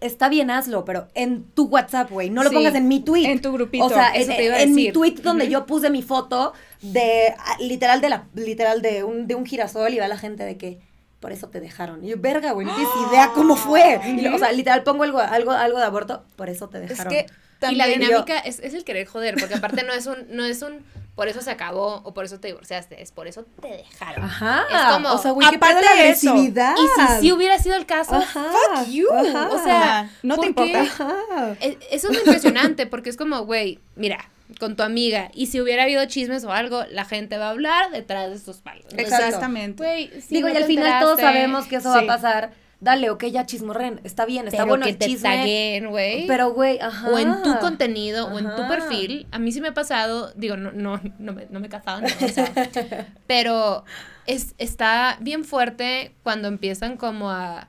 está 0.00 0.28
bien 0.28 0.50
hazlo, 0.50 0.84
pero 0.84 1.08
en 1.14 1.42
tu 1.50 1.64
WhatsApp, 1.66 2.10
güey. 2.10 2.30
No 2.30 2.42
lo 2.44 2.48
Sí, 2.50 2.54
pongas 2.54 2.74
en 2.76 2.86
mi 2.88 3.00
tweet. 3.00 3.26
en 3.26 3.42
tu 3.42 3.52
grupito, 3.52 3.84
O 3.84 3.88
sea, 3.90 4.10
eso 4.14 4.30
en, 4.30 4.36
te 4.36 4.44
iba 4.44 4.54
a 4.54 4.62
en 4.62 4.72
mi 4.74 4.92
tweet 4.92 5.16
donde 5.22 5.48
yo 5.48 5.66
puse 5.66 5.90
mi 5.90 6.02
foto 6.02 6.52
de, 6.80 7.34
ah, 7.36 7.56
literal, 7.60 8.00
de 8.00 8.08
la, 8.08 8.28
literal, 8.34 8.80
de 8.80 9.02
un, 9.04 9.26
de 9.26 9.34
un 9.34 9.44
girasol 9.44 9.92
y 9.92 9.98
va 9.98 10.06
la 10.08 10.16
gente 10.16 10.44
de 10.44 10.56
que, 10.56 10.78
por 11.18 11.32
eso 11.32 11.48
te 11.48 11.58
dejaron. 11.60 12.04
Y 12.04 12.10
yo, 12.10 12.16
verga, 12.18 12.52
güey, 12.52 12.64
no 12.66 12.74
tienes 12.76 12.92
idea 13.10 13.32
cómo 13.34 13.56
fue. 13.56 14.00
Y 14.06 14.20
lo- 14.20 14.36
o 14.36 14.38
sea, 14.38 14.52
literal, 14.52 14.84
pongo 14.84 15.02
algo, 15.02 15.18
algo, 15.18 15.50
algo 15.50 15.78
de 15.78 15.84
aborto, 15.84 16.24
por 16.36 16.48
eso 16.48 16.68
te 16.68 16.80
Es 16.84 16.90
dejaron. 16.90 17.12
que 17.12 17.26
y 17.68 17.74
la 17.74 17.86
también- 17.86 18.00
dinámica 18.00 18.38
es, 18.38 18.60
es 18.60 18.74
el 18.74 18.84
querer 18.84 19.08
joder, 19.08 19.34
porque 19.36 19.54
aparte 19.56 19.82
no 19.82 19.92
es 19.92 20.06
un, 20.06 20.28
no 20.30 20.44
es 20.44 20.62
un 20.62 20.84
por 21.18 21.26
eso 21.26 21.40
se 21.42 21.50
acabó 21.50 22.00
o 22.04 22.14
por 22.14 22.24
eso 22.24 22.38
te 22.38 22.46
divorciaste, 22.46 23.02
es 23.02 23.10
por 23.10 23.26
eso 23.26 23.44
te 23.60 23.66
dejaron. 23.66 24.22
Ajá. 24.24 24.66
Es 24.70 24.94
como, 24.94 25.12
o 25.12 25.18
sea, 25.18 25.32
güey, 25.32 25.48
qué 25.50 25.58
la 25.58 25.90
agresividad. 25.90 26.76
Y 26.76 26.86
si 27.16 27.20
sí 27.22 27.32
hubiera 27.32 27.58
sido 27.58 27.74
el 27.74 27.86
caso, 27.86 28.14
Ajá, 28.14 28.52
fuck 28.52 28.86
you. 28.88 29.08
ajá. 29.12 29.48
O 29.50 29.58
sea, 29.64 30.10
No 30.22 30.38
te 30.38 30.46
importa. 30.46 30.80
Ajá. 30.80 31.16
E- 31.60 31.76
Eso 31.90 32.12
es 32.12 32.18
impresionante 32.18 32.86
porque 32.86 33.10
es 33.10 33.16
como, 33.16 33.40
güey, 33.46 33.80
mira, 33.96 34.30
con 34.60 34.76
tu 34.76 34.84
amiga, 34.84 35.32
y 35.34 35.46
si 35.46 35.60
hubiera 35.60 35.82
habido 35.82 36.04
chismes 36.06 36.44
o 36.44 36.52
algo, 36.52 36.84
la 36.88 37.04
gente 37.04 37.36
va 37.36 37.46
a 37.48 37.50
hablar 37.50 37.90
detrás 37.90 38.30
de 38.30 38.38
sus 38.38 38.58
palos. 38.58 38.86
Exactamente. 38.96 39.82
Güey, 39.82 40.20
si 40.22 40.36
Digo, 40.36 40.46
no 40.46 40.54
y 40.54 40.56
al 40.56 40.64
final 40.66 41.02
todos 41.02 41.18
sabemos 41.18 41.66
que 41.66 41.76
eso 41.76 41.88
va 41.88 41.98
a 41.98 42.06
pasar. 42.06 42.52
Dale, 42.80 43.10
ok, 43.10 43.24
ya 43.24 43.44
chismorren. 43.44 44.00
Está 44.04 44.24
bien, 44.24 44.46
está 44.46 44.58
pero 44.58 44.68
bueno 44.68 44.84
que 44.84 44.90
el 44.90 44.98
te 44.98 45.06
chisme. 45.06 45.80
güey. 45.88 46.26
Pero, 46.28 46.52
güey, 46.52 46.78
ajá. 46.78 47.08
o 47.10 47.18
en 47.18 47.42
tu 47.42 47.58
contenido 47.58 48.28
o 48.28 48.38
en 48.38 48.44
tu 48.54 48.68
perfil. 48.68 49.26
A 49.32 49.38
mí 49.38 49.50
sí 49.50 49.60
me 49.60 49.68
ha 49.68 49.74
pasado, 49.74 50.32
digo, 50.34 50.56
no, 50.56 50.70
no, 50.70 51.00
no, 51.18 51.32
me, 51.32 51.46
no 51.50 51.58
me 51.58 51.66
he 51.66 51.70
casado, 51.70 52.00
no, 52.02 52.06
o 52.06 52.28
sea, 52.28 52.52
pero 53.26 53.84
es, 54.26 54.54
está 54.58 55.16
bien 55.20 55.44
fuerte 55.44 56.14
cuando 56.22 56.46
empiezan 56.46 56.96
como 56.96 57.30
a 57.30 57.68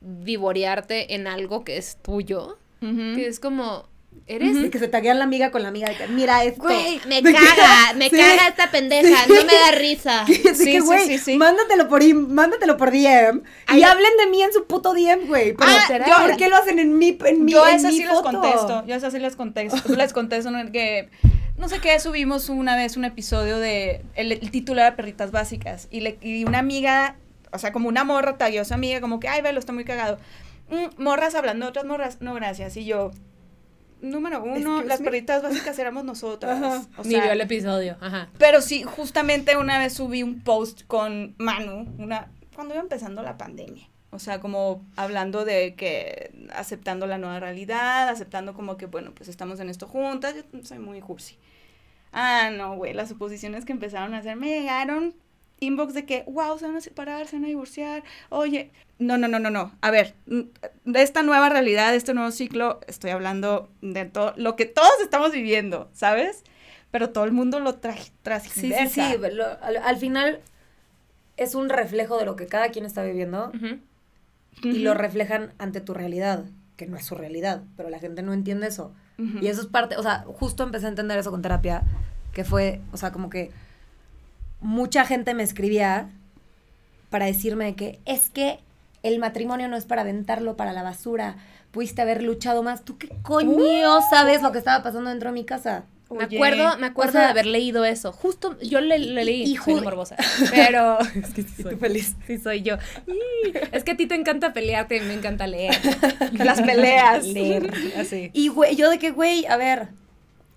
divorearte 0.00 1.14
en 1.14 1.26
algo 1.26 1.64
que 1.64 1.78
es 1.78 1.98
tuyo, 2.02 2.58
que 2.80 3.26
es 3.26 3.40
como, 3.40 3.88
eres... 4.26 4.60
De 4.60 4.70
que 4.70 4.78
se 4.78 4.88
taguean 4.88 5.18
la 5.18 5.24
amiga 5.24 5.50
con 5.50 5.62
la 5.62 5.68
amiga 5.68 5.88
de 5.88 5.96
que, 5.96 6.06
mira 6.08 6.44
esto. 6.44 6.62
Güey, 6.62 7.00
me 7.06 7.22
que- 7.22 7.32
caga, 7.32 7.92
me 7.96 8.10
Sí. 8.10 8.16
caga 8.16 8.48
esta 8.48 8.70
pendeja, 8.70 9.26
no 9.26 9.34
me 9.34 9.54
da 9.54 9.70
risa. 9.72 10.24
Que, 10.26 10.34
Sí, 10.54 10.64
sí, 10.64 10.78
güey, 10.80 11.06
sí, 11.06 11.18
sí. 11.18 11.36
Mándatelo 11.36 11.88
por, 11.88 12.02
im- 12.02 12.28
mándatelo 12.28 12.76
por 12.76 12.90
DM 12.90 13.42
Ay, 13.66 13.78
y 13.78 13.80
ya- 13.80 13.92
hablen 13.92 14.10
de 14.18 14.26
mí 14.26 14.42
en 14.42 14.52
su 14.52 14.66
puto 14.66 14.92
DM, 14.92 15.26
güey. 15.26 15.54
Pero, 15.54 15.70
Ah, 15.70 16.20
¿por 16.20 16.30
yo- 16.32 16.36
qué 16.36 16.48
lo 16.48 16.56
hacen 16.56 16.78
en 16.78 16.98
mi, 16.98 17.16
en 17.24 17.44
mi, 17.44 17.52
yo 17.52 17.64
a 17.64 17.70
en 17.70 17.76
esas 17.76 17.92
mi 17.92 17.98
sí 17.98 18.04
les 18.04 18.12
foto? 18.12 18.30
contesto, 18.30 18.84
yo 18.86 18.94
a 18.94 18.96
esas 18.98 19.12
sí 19.12 19.18
les 19.18 19.36
contesto, 19.36 19.94
les 19.96 20.12
contesto 20.12 20.50
¿no? 20.50 20.70
que 20.72 21.08
no 21.56 21.68
sé 21.68 21.80
qué, 21.80 21.98
subimos 21.98 22.48
una 22.50 22.76
vez 22.76 22.96
un 22.96 23.04
episodio 23.04 23.58
de, 23.58 24.02
el, 24.14 24.30
el 24.30 24.50
título 24.52 24.80
era 24.80 24.94
Perritas 24.94 25.30
Básicas, 25.32 25.88
y, 25.90 26.00
le, 26.00 26.16
y 26.22 26.44
una 26.44 26.60
amiga, 26.60 27.16
o 27.50 27.58
sea, 27.58 27.72
como 27.72 27.88
una 27.88 28.04
morra 28.04 28.38
tagueó 28.38 28.62
a 28.62 28.64
su 28.64 28.74
amiga, 28.74 29.00
como 29.00 29.18
que, 29.18 29.26
ay, 29.26 29.42
velo, 29.42 29.58
está 29.58 29.72
muy 29.72 29.84
cagado. 29.84 30.18
Mm, 30.70 31.02
morras 31.02 31.34
hablando 31.34 31.64
de 31.66 31.70
otras 31.70 31.84
morras, 31.86 32.18
no, 32.20 32.34
gracias, 32.34 32.76
y 32.76 32.84
yo... 32.84 33.10
Número 34.00 34.42
uno, 34.42 34.56
Excuse 34.76 34.84
las 34.86 35.00
me. 35.00 35.04
perritas 35.04 35.42
básicas 35.42 35.78
éramos 35.78 36.04
nosotras. 36.04 36.62
Ajá. 36.62 36.82
O 36.96 37.02
Ni 37.04 37.10
sea, 37.10 37.22
vio 37.24 37.32
el 37.32 37.40
episodio. 37.40 37.96
Ajá. 38.00 38.28
pero 38.38 38.60
sí, 38.60 38.82
justamente 38.82 39.56
una 39.56 39.78
vez 39.78 39.94
subí 39.94 40.22
un 40.22 40.42
post 40.42 40.82
con 40.86 41.34
Manu, 41.38 41.86
una, 41.98 42.30
cuando 42.54 42.74
iba 42.74 42.82
empezando 42.82 43.22
la 43.22 43.36
pandemia. 43.38 43.88
O 44.10 44.18
sea, 44.18 44.40
como 44.40 44.86
hablando 44.96 45.44
de 45.44 45.74
que 45.74 46.48
aceptando 46.54 47.06
la 47.06 47.18
nueva 47.18 47.40
realidad, 47.40 48.08
aceptando 48.08 48.54
como 48.54 48.76
que, 48.78 48.86
bueno, 48.86 49.12
pues 49.14 49.28
estamos 49.28 49.60
en 49.60 49.68
esto 49.68 49.86
juntas. 49.86 50.34
Yo 50.34 50.64
soy 50.64 50.78
muy 50.78 51.00
cursi. 51.00 51.36
Ah, 52.12 52.50
no, 52.50 52.74
güey, 52.76 52.94
las 52.94 53.10
suposiciones 53.10 53.66
que 53.66 53.72
empezaron 53.72 54.14
a 54.14 54.18
hacer 54.18 54.36
me 54.36 54.48
llegaron 54.48 55.14
inbox 55.60 55.94
de 55.94 56.04
que, 56.06 56.24
wow, 56.26 56.58
se 56.58 56.66
van 56.66 56.76
a 56.76 56.80
separar, 56.80 57.26
se 57.26 57.36
van 57.36 57.44
a 57.44 57.48
divorciar. 57.48 58.02
Oye, 58.30 58.70
no, 58.98 59.16
no, 59.18 59.28
no, 59.28 59.38
no, 59.38 59.50
no. 59.50 59.72
A 59.80 59.90
ver, 59.90 60.14
de 60.26 61.02
esta 61.02 61.22
nueva 61.22 61.48
realidad, 61.48 61.90
de 61.92 61.96
este 61.96 62.14
nuevo 62.14 62.30
ciclo, 62.30 62.80
estoy 62.86 63.10
hablando 63.10 63.68
de 63.80 64.04
todo 64.04 64.34
lo 64.36 64.56
que 64.56 64.66
todos 64.66 64.92
estamos 65.02 65.32
viviendo, 65.32 65.88
¿sabes? 65.92 66.42
Pero 66.90 67.10
todo 67.10 67.24
el 67.24 67.32
mundo 67.32 67.60
lo 67.60 67.74
trae 67.76 68.00
Sí, 68.62 68.68
sí, 68.88 68.88
sí. 68.88 69.00
lo- 69.34 69.62
al, 69.62 69.76
al 69.76 69.96
final 69.98 70.40
es 71.36 71.54
un 71.54 71.68
reflejo 71.68 72.18
de 72.18 72.24
lo 72.24 72.34
que 72.36 72.46
cada 72.46 72.70
quien 72.70 72.84
está 72.84 73.02
viviendo 73.02 73.50
y 74.62 74.78
lo 74.80 74.94
reflejan 74.94 75.52
ante 75.58 75.80
tu 75.80 75.94
realidad, 75.94 76.44
que 76.76 76.86
no 76.86 76.96
es 76.96 77.04
su 77.04 77.14
realidad, 77.14 77.62
pero 77.76 77.90
la 77.90 77.98
gente 77.98 78.22
no 78.22 78.32
entiende 78.32 78.66
eso. 78.68 78.92
Y 79.42 79.48
eso 79.48 79.60
es 79.60 79.66
parte, 79.66 79.96
o 79.96 80.02
sea, 80.02 80.24
justo 80.26 80.62
empecé 80.62 80.86
a 80.86 80.88
entender 80.90 81.18
eso 81.18 81.30
con 81.30 81.42
terapia, 81.42 81.82
que 82.32 82.44
fue, 82.44 82.80
o 82.92 82.96
sea, 82.96 83.12
como 83.12 83.30
que 83.30 83.50
mucha 84.60 85.04
gente 85.04 85.34
me 85.34 85.42
escribía 85.42 86.08
para 87.10 87.26
decirme 87.26 87.74
que 87.74 88.00
es 88.04 88.30
que 88.30 88.60
el 89.02 89.18
matrimonio 89.18 89.68
no 89.68 89.76
es 89.76 89.84
para 89.84 90.02
aventarlo 90.02 90.56
para 90.56 90.72
la 90.72 90.82
basura, 90.82 91.36
pudiste 91.70 92.02
haber 92.02 92.22
luchado 92.22 92.62
más. 92.62 92.84
¿Tú 92.84 92.98
qué 92.98 93.08
coño 93.22 94.00
sabes 94.10 94.42
lo 94.42 94.52
que 94.52 94.58
estaba 94.58 94.82
pasando 94.82 95.10
dentro 95.10 95.30
de 95.30 95.34
mi 95.34 95.44
casa? 95.44 95.84
Me 96.10 96.24
Oye, 96.24 96.36
acuerdo, 96.38 96.78
me 96.78 96.86
acuerdo 96.86 97.10
o 97.10 97.12
sea- 97.12 97.24
de 97.24 97.28
haber 97.28 97.44
leído 97.46 97.84
eso. 97.84 98.12
Justo, 98.12 98.58
yo 98.60 98.80
le, 98.80 98.98
le 98.98 99.24
leí, 99.26 99.42
Y 99.42 99.56
soy 99.58 99.74
morbosa. 99.82 100.16
Pero 100.50 100.98
es 101.14 101.34
que 101.34 101.42
sí 101.42 101.62
soy, 101.62 101.74
tú 101.74 101.78
feliz. 101.80 102.16
sí 102.26 102.38
soy 102.38 102.62
yo. 102.62 102.76
Y 103.06 103.52
Es 103.72 103.84
que 103.84 103.90
a 103.92 103.96
ti 103.96 104.06
te 104.06 104.14
encanta 104.14 104.54
pelearte 104.54 104.96
y 104.96 105.00
me 105.00 105.12
encanta 105.12 105.46
leer. 105.46 105.76
Las 106.32 106.62
peleas. 106.62 107.26
leer, 107.26 107.70
así. 107.98 108.30
Y 108.32 108.48
güey, 108.48 108.74
yo 108.74 108.88
de 108.88 108.98
que, 108.98 109.10
güey, 109.10 109.44
a 109.46 109.58
ver, 109.58 109.88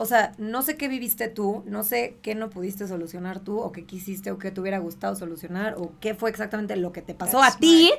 o 0.02 0.06
sea, 0.08 0.34
no 0.40 0.64
sé 0.64 0.78
qué 0.78 0.88
viviste 0.88 1.28
tú, 1.28 1.64
no 1.68 1.84
sé 1.84 2.18
qué 2.24 2.34
no 2.34 2.50
pudiste 2.50 2.88
solucionar 2.88 3.40
tú, 3.40 3.60
o 3.60 3.72
qué 3.72 3.86
quisiste, 3.86 4.32
o 4.32 4.40
qué 4.40 4.50
te 4.50 4.60
hubiera 4.60 4.80
gustado 4.80 5.16
solucionar, 5.16 5.76
o 5.78 5.92
qué 6.00 6.16
fue 6.16 6.32
exactamente 6.32 6.76
lo 6.76 6.92
que 6.92 7.04
te 7.04 7.14
pasó 7.14 7.40
That's 7.40 7.58
a 7.58 7.60
ti, 7.60 7.92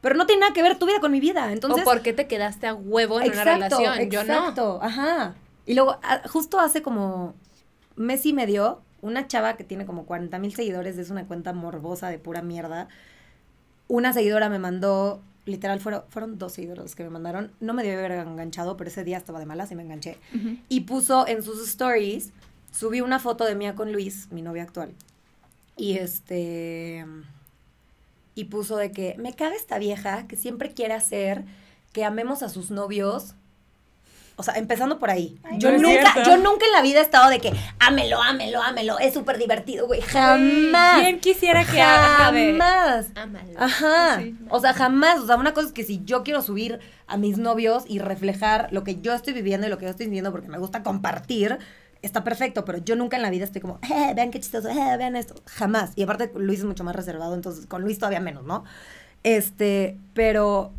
pero 0.00 0.14
no 0.14 0.24
tiene 0.24 0.40
nada 0.40 0.54
que 0.54 0.62
ver 0.62 0.78
tu 0.78 0.86
vida 0.86 1.00
con 1.00 1.12
mi 1.12 1.20
vida. 1.20 1.52
Entonces, 1.52 1.82
o 1.82 1.84
por 1.84 2.00
qué 2.00 2.14
te 2.14 2.26
quedaste 2.26 2.66
a 2.66 2.72
huevo 2.72 3.20
en 3.20 3.32
una 3.32 3.44
relación. 3.44 4.10
Yo 4.10 4.24
no. 4.24 4.32
exacto, 4.32 4.78
ajá. 4.80 5.34
Y 5.66 5.74
luego, 5.74 5.98
a- 6.02 6.26
justo 6.28 6.58
hace 6.58 6.80
como 6.80 7.34
mes 7.94 8.24
y 8.24 8.32
medio, 8.32 8.80
una 9.02 9.26
chava 9.26 9.58
que 9.58 9.64
tiene 9.64 9.84
como 9.84 10.06
40 10.06 10.38
mil 10.38 10.54
seguidores, 10.54 10.96
es 10.96 11.10
una 11.10 11.26
cuenta 11.26 11.52
morbosa 11.52 12.08
de 12.08 12.18
pura 12.18 12.40
mierda. 12.40 12.88
Una 13.88 14.14
seguidora 14.14 14.48
me 14.48 14.58
mandó, 14.58 15.20
literal, 15.50 15.80
fueron, 15.80 16.02
fueron 16.08 16.38
dos 16.38 16.52
seguidores 16.52 16.82
los 16.82 16.94
que 16.94 17.04
me 17.04 17.10
mandaron. 17.10 17.52
No 17.60 17.74
me 17.74 17.82
debe 17.82 18.04
haber 18.04 18.26
enganchado, 18.26 18.76
pero 18.76 18.88
ese 18.88 19.04
día 19.04 19.18
estaba 19.18 19.38
de 19.38 19.46
malas 19.46 19.70
y 19.70 19.74
me 19.74 19.82
enganché. 19.82 20.18
Y 20.68 20.80
puso 20.80 21.26
en 21.26 21.42
sus 21.42 21.66
stories, 21.68 22.32
subí 22.72 23.00
una 23.00 23.18
foto 23.18 23.44
de 23.44 23.54
mía 23.54 23.74
con 23.74 23.92
Luis, 23.92 24.28
mi 24.30 24.42
novio 24.42 24.62
actual. 24.62 24.92
Y 25.76 25.98
este. 25.98 27.04
Y 28.34 28.44
puso 28.44 28.76
de 28.76 28.92
que 28.92 29.16
me 29.18 29.34
caga 29.34 29.56
esta 29.56 29.78
vieja 29.78 30.26
que 30.26 30.36
siempre 30.36 30.72
quiere 30.72 30.94
hacer 30.94 31.44
que 31.92 32.04
amemos 32.04 32.42
a 32.42 32.48
sus 32.48 32.70
novios. 32.70 33.34
O 34.40 34.42
sea, 34.42 34.54
empezando 34.54 34.98
por 34.98 35.10
ahí. 35.10 35.38
Ay, 35.44 35.58
yo 35.58 35.70
no 35.72 35.78
nunca, 35.78 36.22
yo 36.24 36.36
nunca 36.38 36.66
en 36.66 36.72
la 36.72 36.82
vida 36.82 36.98
he 36.98 37.02
estado 37.02 37.30
de 37.30 37.38
que 37.40 37.52
ámelo, 37.78 38.20
ámelo, 38.20 38.60
ámelo. 38.62 38.98
Es 38.98 39.14
súper 39.14 39.38
divertido, 39.38 39.86
güey. 39.86 40.00
Jamás. 40.00 41.00
¿Quién 41.02 41.20
quisiera 41.20 41.64
que 41.64 41.80
haga 41.80 42.32
de- 42.32 42.52
Jamás. 42.52 43.06
Ámalo. 43.14 43.50
Ajá. 43.58 44.18
Sí. 44.20 44.36
O 44.48 44.58
sea, 44.60 44.72
jamás. 44.72 45.20
O 45.20 45.26
sea, 45.26 45.36
una 45.36 45.54
cosa 45.54 45.68
es 45.68 45.72
que 45.72 45.84
si 45.84 46.02
yo 46.04 46.22
quiero 46.24 46.42
subir 46.42 46.80
a 47.06 47.16
mis 47.16 47.38
novios 47.38 47.84
y 47.86 47.98
reflejar 47.98 48.68
lo 48.72 48.82
que 48.84 49.00
yo 49.00 49.12
estoy 49.14 49.32
viviendo 49.34 49.66
y 49.66 49.70
lo 49.70 49.78
que 49.78 49.84
yo 49.84 49.90
estoy 49.90 50.06
viviendo 50.06 50.32
porque 50.32 50.48
me 50.48 50.58
gusta 50.58 50.82
compartir, 50.82 51.58
está 52.02 52.24
perfecto. 52.24 52.64
Pero 52.64 52.78
yo 52.78 52.96
nunca 52.96 53.16
en 53.16 53.22
la 53.22 53.30
vida 53.30 53.44
estoy 53.44 53.60
como, 53.60 53.78
eh, 53.82 54.12
vean 54.14 54.30
qué 54.30 54.40
chistoso, 54.40 54.68
eh, 54.68 54.96
vean 54.96 55.16
esto. 55.16 55.34
Jamás. 55.46 55.92
Y 55.96 56.02
aparte, 56.02 56.30
Luis 56.34 56.60
es 56.60 56.64
mucho 56.64 56.84
más 56.84 56.96
reservado, 56.96 57.34
entonces 57.34 57.66
con 57.66 57.82
Luis 57.82 57.98
todavía 57.98 58.20
menos, 58.20 58.44
¿no? 58.44 58.64
Este, 59.22 59.98
pero. 60.14 60.72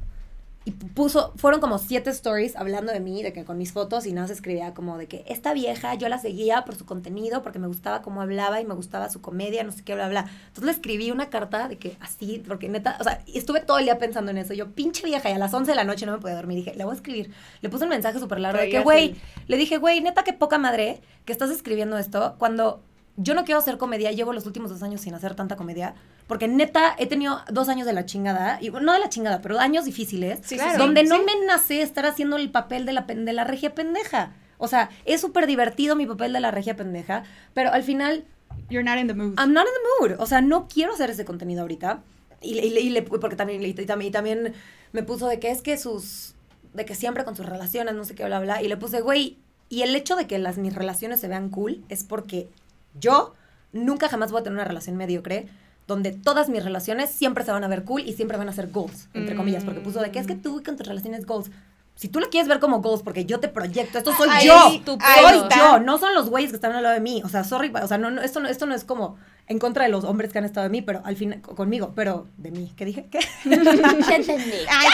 Y 0.64 0.72
puso, 0.72 1.34
fueron 1.38 1.60
como 1.60 1.80
siete 1.80 2.12
stories 2.12 2.56
hablando 2.56 2.94
de 2.94 3.00
mí, 3.00 3.24
de 3.24 3.34
que 3.34 3.46
con 3.46 3.58
mis 3.58 3.74
fotos, 3.74 4.06
y 4.06 4.14
nada 4.14 4.28
se 4.28 4.34
escribía 4.34 4.76
como 4.76 5.00
de 5.00 5.08
que 5.08 5.24
esta 5.28 5.54
vieja 5.54 5.96
yo 5.96 6.08
la 6.08 6.20
seguía 6.20 6.66
por 6.66 6.76
su 6.76 6.86
contenido, 6.86 7.42
porque 7.42 7.58
me 7.58 7.66
gustaba 7.66 8.04
cómo 8.04 8.22
hablaba 8.22 8.62
y 8.62 8.66
me 8.66 8.76
gustaba 8.76 9.10
su 9.10 9.22
comedia, 9.22 9.64
no 9.64 9.72
sé 9.72 9.84
qué, 9.84 9.96
bla, 9.96 10.08
bla. 10.08 10.30
Entonces 10.48 10.66
le 10.66 10.72
escribí 10.72 11.10
una 11.10 11.32
carta 11.32 11.68
de 11.68 11.80
que 11.80 11.98
así, 12.00 12.44
porque 12.48 12.70
neta, 12.70 12.98
o 13.00 13.04
sea, 13.04 13.24
estuve 13.34 13.62
todo 13.62 13.80
el 13.80 13.86
día 13.86 13.98
pensando 13.98 14.30
en 14.30 14.38
eso. 14.38 14.54
Yo, 14.54 14.72
pinche 14.72 15.04
vieja, 15.04 15.32
y 15.32 15.34
a 15.34 15.40
las 15.40 15.52
11 15.52 15.72
de 15.72 15.76
la 15.76 15.84
noche 15.84 16.06
no 16.06 16.12
me 16.12 16.20
podía 16.20 16.36
dormir. 16.36 16.58
Dije, 16.58 16.76
le 16.76 16.84
voy 16.84 16.92
a 16.92 16.96
escribir. 16.96 17.32
Le 17.62 17.70
puse 17.70 17.86
un 17.86 17.90
mensaje 17.90 18.20
súper 18.20 18.40
largo 18.40 18.62
de 18.62 18.70
que, 18.70 18.82
güey, 18.82 19.16
le 19.48 19.58
dije, 19.58 19.78
güey, 19.78 20.00
neta, 20.02 20.24
qué 20.24 20.34
poca 20.34 20.60
madre 20.60 21.02
que 21.26 21.32
estás 21.32 21.50
escribiendo 21.50 21.98
esto 21.98 22.36
cuando 22.38 22.84
yo 23.18 23.34
no 23.36 23.44
quiero 23.44 23.60
hacer 23.60 23.78
comedia, 23.78 24.12
llevo 24.12 24.34
los 24.34 24.46
últimos 24.46 24.70
dos 24.72 24.82
años 24.84 25.02
sin 25.02 25.14
hacer 25.14 25.36
tanta 25.36 25.56
comedia, 25.56 25.94
porque 26.28 26.48
neta 26.48 26.96
he 26.98 27.08
tenido 27.08 27.42
dos 27.52 27.68
años 27.70 27.86
de 27.86 27.94
la 27.94 28.06
chingada, 28.06 28.58
y 28.62 28.70
no 28.70 28.94
de 28.94 29.00
la 29.00 29.10
chingada, 29.10 29.42
pero 29.42 29.60
años 29.60 29.86
difíciles, 29.86 30.40
Sí, 30.44 30.56
Claro. 30.56 30.78
donde 30.78 31.04
no 31.04 31.18
me 31.20 31.34
nace 31.46 31.82
estar 31.82 32.06
haciendo 32.06 32.38
el 32.38 32.50
papel 32.52 32.86
de 32.86 32.94
la, 32.94 33.02
de 33.02 33.34
la 33.34 33.44
regia 33.44 33.76
pendeja. 33.76 34.34
O 34.58 34.68
sea, 34.68 34.90
es 35.06 35.20
súper 35.22 35.48
divertido 35.48 35.96
mi 35.96 36.06
papel 36.06 36.34
de 36.34 36.40
la 36.40 36.52
regia 36.52 36.76
pendeja, 36.76 37.24
pero 37.54 37.72
al 37.72 37.84
final 37.84 38.26
You're 38.70 38.84
not 38.84 39.00
in 39.00 39.08
the 39.08 39.14
mood. 39.14 39.34
I'm 39.40 39.54
not 39.54 39.66
in 39.66 39.74
the 39.74 40.08
mood. 40.10 40.20
O 40.22 40.26
sea, 40.26 40.42
no 40.42 40.68
quiero 40.68 40.94
hacer 40.94 41.10
ese 41.10 41.24
contenido 41.26 41.62
ahorita. 41.62 42.04
Y, 42.42 42.56
le- 42.56 42.68
y 42.68 42.78
y 42.80 42.90
le- 42.90 43.02
porque 43.02 43.36
también, 43.36 43.62
y 43.64 43.74
también, 43.74 44.10
y 44.10 44.12
también 44.12 44.54
me 44.92 45.04
puso 45.04 45.28
de 45.28 45.40
que 45.40 45.52
es 45.52 45.62
que 45.62 45.78
sus, 45.78 46.36
de 46.74 46.86
que 46.86 46.94
siempre 46.96 47.24
con 47.24 47.36
sus 47.36 47.46
relaciones, 47.46 47.96
no 47.96 48.04
sé 48.06 48.14
qué, 48.16 48.26
bla, 48.26 48.40
bla. 48.40 48.62
Y 48.62 48.68
le 48.68 48.78
puse, 48.78 49.02
güey, 49.02 49.38
y 49.70 49.82
el 49.84 49.96
hecho 49.96 50.16
de 50.18 50.28
que 50.28 50.38
las, 50.38 50.58
mis 50.58 50.74
relaciones 50.76 51.20
se 51.22 51.28
vean 51.30 51.50
cool 51.50 51.84
es 51.90 52.04
porque 52.04 52.50
yo 53.00 53.34
nunca 53.74 54.10
jamás 54.10 54.32
voy 54.32 54.42
a 54.42 54.44
tener 54.44 54.58
una 54.58 54.66
relación 54.68 54.98
mediocre 54.98 55.48
donde 55.88 56.12
todas 56.12 56.48
mis 56.50 56.64
relaciones 56.64 57.10
siempre 57.10 57.44
se 57.44 57.52
van 57.52 57.64
a 57.64 57.68
ver 57.68 57.84
cool 57.84 58.02
y 58.02 58.14
siempre 58.14 58.38
van 58.38 58.48
a 58.50 58.54
ser 58.54 58.70
goals, 58.72 59.08
entre 59.14 59.36
comillas, 59.36 59.64
porque 59.64 59.80
puso 59.82 60.00
de 60.02 60.12
que 60.12 60.20
es 60.20 60.28
que 60.28 60.36
tú 60.36 60.62
con 60.64 60.78
tus 60.78 60.88
relaciones 60.88 61.26
goals. 61.26 61.50
Si 61.96 62.08
tú 62.08 62.20
la 62.20 62.28
quieres 62.28 62.48
ver 62.48 62.60
como 62.60 62.82
goals 62.82 63.04
porque 63.04 63.26
yo 63.26 63.40
te 63.40 63.48
proyecto, 63.50 63.98
esto 63.98 64.14
soy 64.16 64.30
Ahí 64.32 64.48
yo, 64.48 64.54
tu 64.86 64.92
soy 64.94 65.50
yo, 65.58 65.80
no 65.80 65.98
son 65.98 66.14
los 66.16 66.30
güeyes 66.30 66.50
que 66.52 66.56
están 66.56 66.72
al 66.72 66.82
lado 66.84 66.96
de 66.96 67.02
mí. 67.02 67.22
O 67.26 67.30
sea, 67.30 67.44
sorry, 67.44 67.72
o 67.80 67.88
sea, 67.88 67.98
no, 67.98 68.10
no, 68.10 68.22
esto, 68.22 68.40
no, 68.40 68.48
esto 68.48 68.66
no 68.66 68.74
es 68.74 68.84
como 68.86 69.18
en 69.48 69.60
contra 69.60 69.84
de 69.84 69.92
los 69.92 70.04
hombres 70.06 70.32
que 70.32 70.40
han 70.40 70.46
estado 70.46 70.64
de 70.64 70.70
mí, 70.70 70.82
pero 70.82 71.02
al 71.04 71.16
fin, 71.18 71.42
co- 71.42 71.54
conmigo, 71.56 71.92
pero 71.96 72.28
de 72.38 72.52
mí. 72.52 72.72
¿Qué 72.78 72.86
dije? 72.86 73.08
¿Qué? 73.12 73.20
Entendí. 73.44 74.56
Ay, 74.70 74.88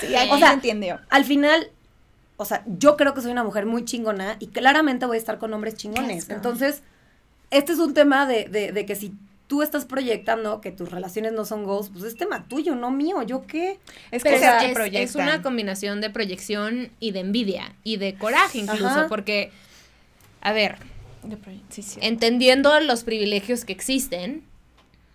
sí. 0.00 0.06
Sí, 0.06 0.14
ahí 0.14 0.30
O 0.30 0.38
sea, 0.38 0.48
se 0.48 0.54
entendió. 0.54 0.98
al 1.10 1.24
final, 1.24 1.70
o 2.36 2.44
sea, 2.44 2.64
yo 2.66 2.96
creo 2.96 3.14
que 3.14 3.20
soy 3.20 3.30
una 3.32 3.44
mujer 3.44 3.66
muy 3.66 3.84
chingona 3.84 4.36
y 4.40 4.48
claramente 4.48 5.06
voy 5.06 5.16
a 5.16 5.20
estar 5.20 5.38
con 5.38 5.52
hombres 5.52 5.74
chingones. 5.74 6.28
Entonces, 6.30 6.82
este 7.56 7.72
es 7.72 7.78
un 7.78 7.94
tema 7.94 8.26
de, 8.26 8.44
de, 8.44 8.72
de 8.72 8.86
que 8.86 8.94
si 8.94 9.12
tú 9.46 9.62
estás 9.62 9.84
proyectando 9.84 10.60
que 10.60 10.70
tus 10.72 10.90
relaciones 10.90 11.32
no 11.32 11.44
son 11.44 11.64
goals, 11.64 11.90
pues 11.90 12.04
es 12.04 12.16
tema 12.16 12.46
tuyo, 12.48 12.74
no 12.74 12.90
mío. 12.90 13.22
¿Yo 13.22 13.46
qué? 13.46 13.78
Es 14.10 14.22
Pero 14.22 14.38
que 14.90 15.02
es, 15.02 15.14
una 15.14 15.42
combinación 15.42 16.00
de 16.00 16.10
proyección 16.10 16.90
y 17.00 17.12
de 17.12 17.20
envidia 17.20 17.74
y 17.84 17.98
de 17.98 18.14
coraje 18.14 18.58
incluso, 18.58 18.86
Ajá. 18.86 19.06
porque, 19.08 19.50
a 20.40 20.52
ver, 20.52 20.76
Sí, 21.70 21.82
sí. 21.82 21.98
entendiendo 22.02 22.78
los 22.80 23.04
privilegios 23.04 23.64
que 23.64 23.72
existen 23.72 24.44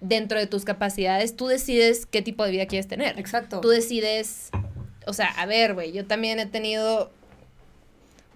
dentro 0.02 0.40
de 0.40 0.48
tus 0.48 0.64
capacidades, 0.64 1.36
tú 1.36 1.48
decides 1.48 2.06
qué 2.06 2.22
tipo 2.22 2.44
de 2.46 2.52
vida 2.52 2.66
quieres 2.66 2.88
tener. 2.88 3.20
Exacto. 3.20 3.60
Tú 3.62 3.70
decides, 3.70 4.50
o 5.06 5.14
sea, 5.14 5.28
a 5.28 5.46
ver, 5.46 5.74
güey, 5.74 5.92
yo 5.92 6.06
también 6.06 6.40
he 6.40 6.46
tenido, 6.46 7.12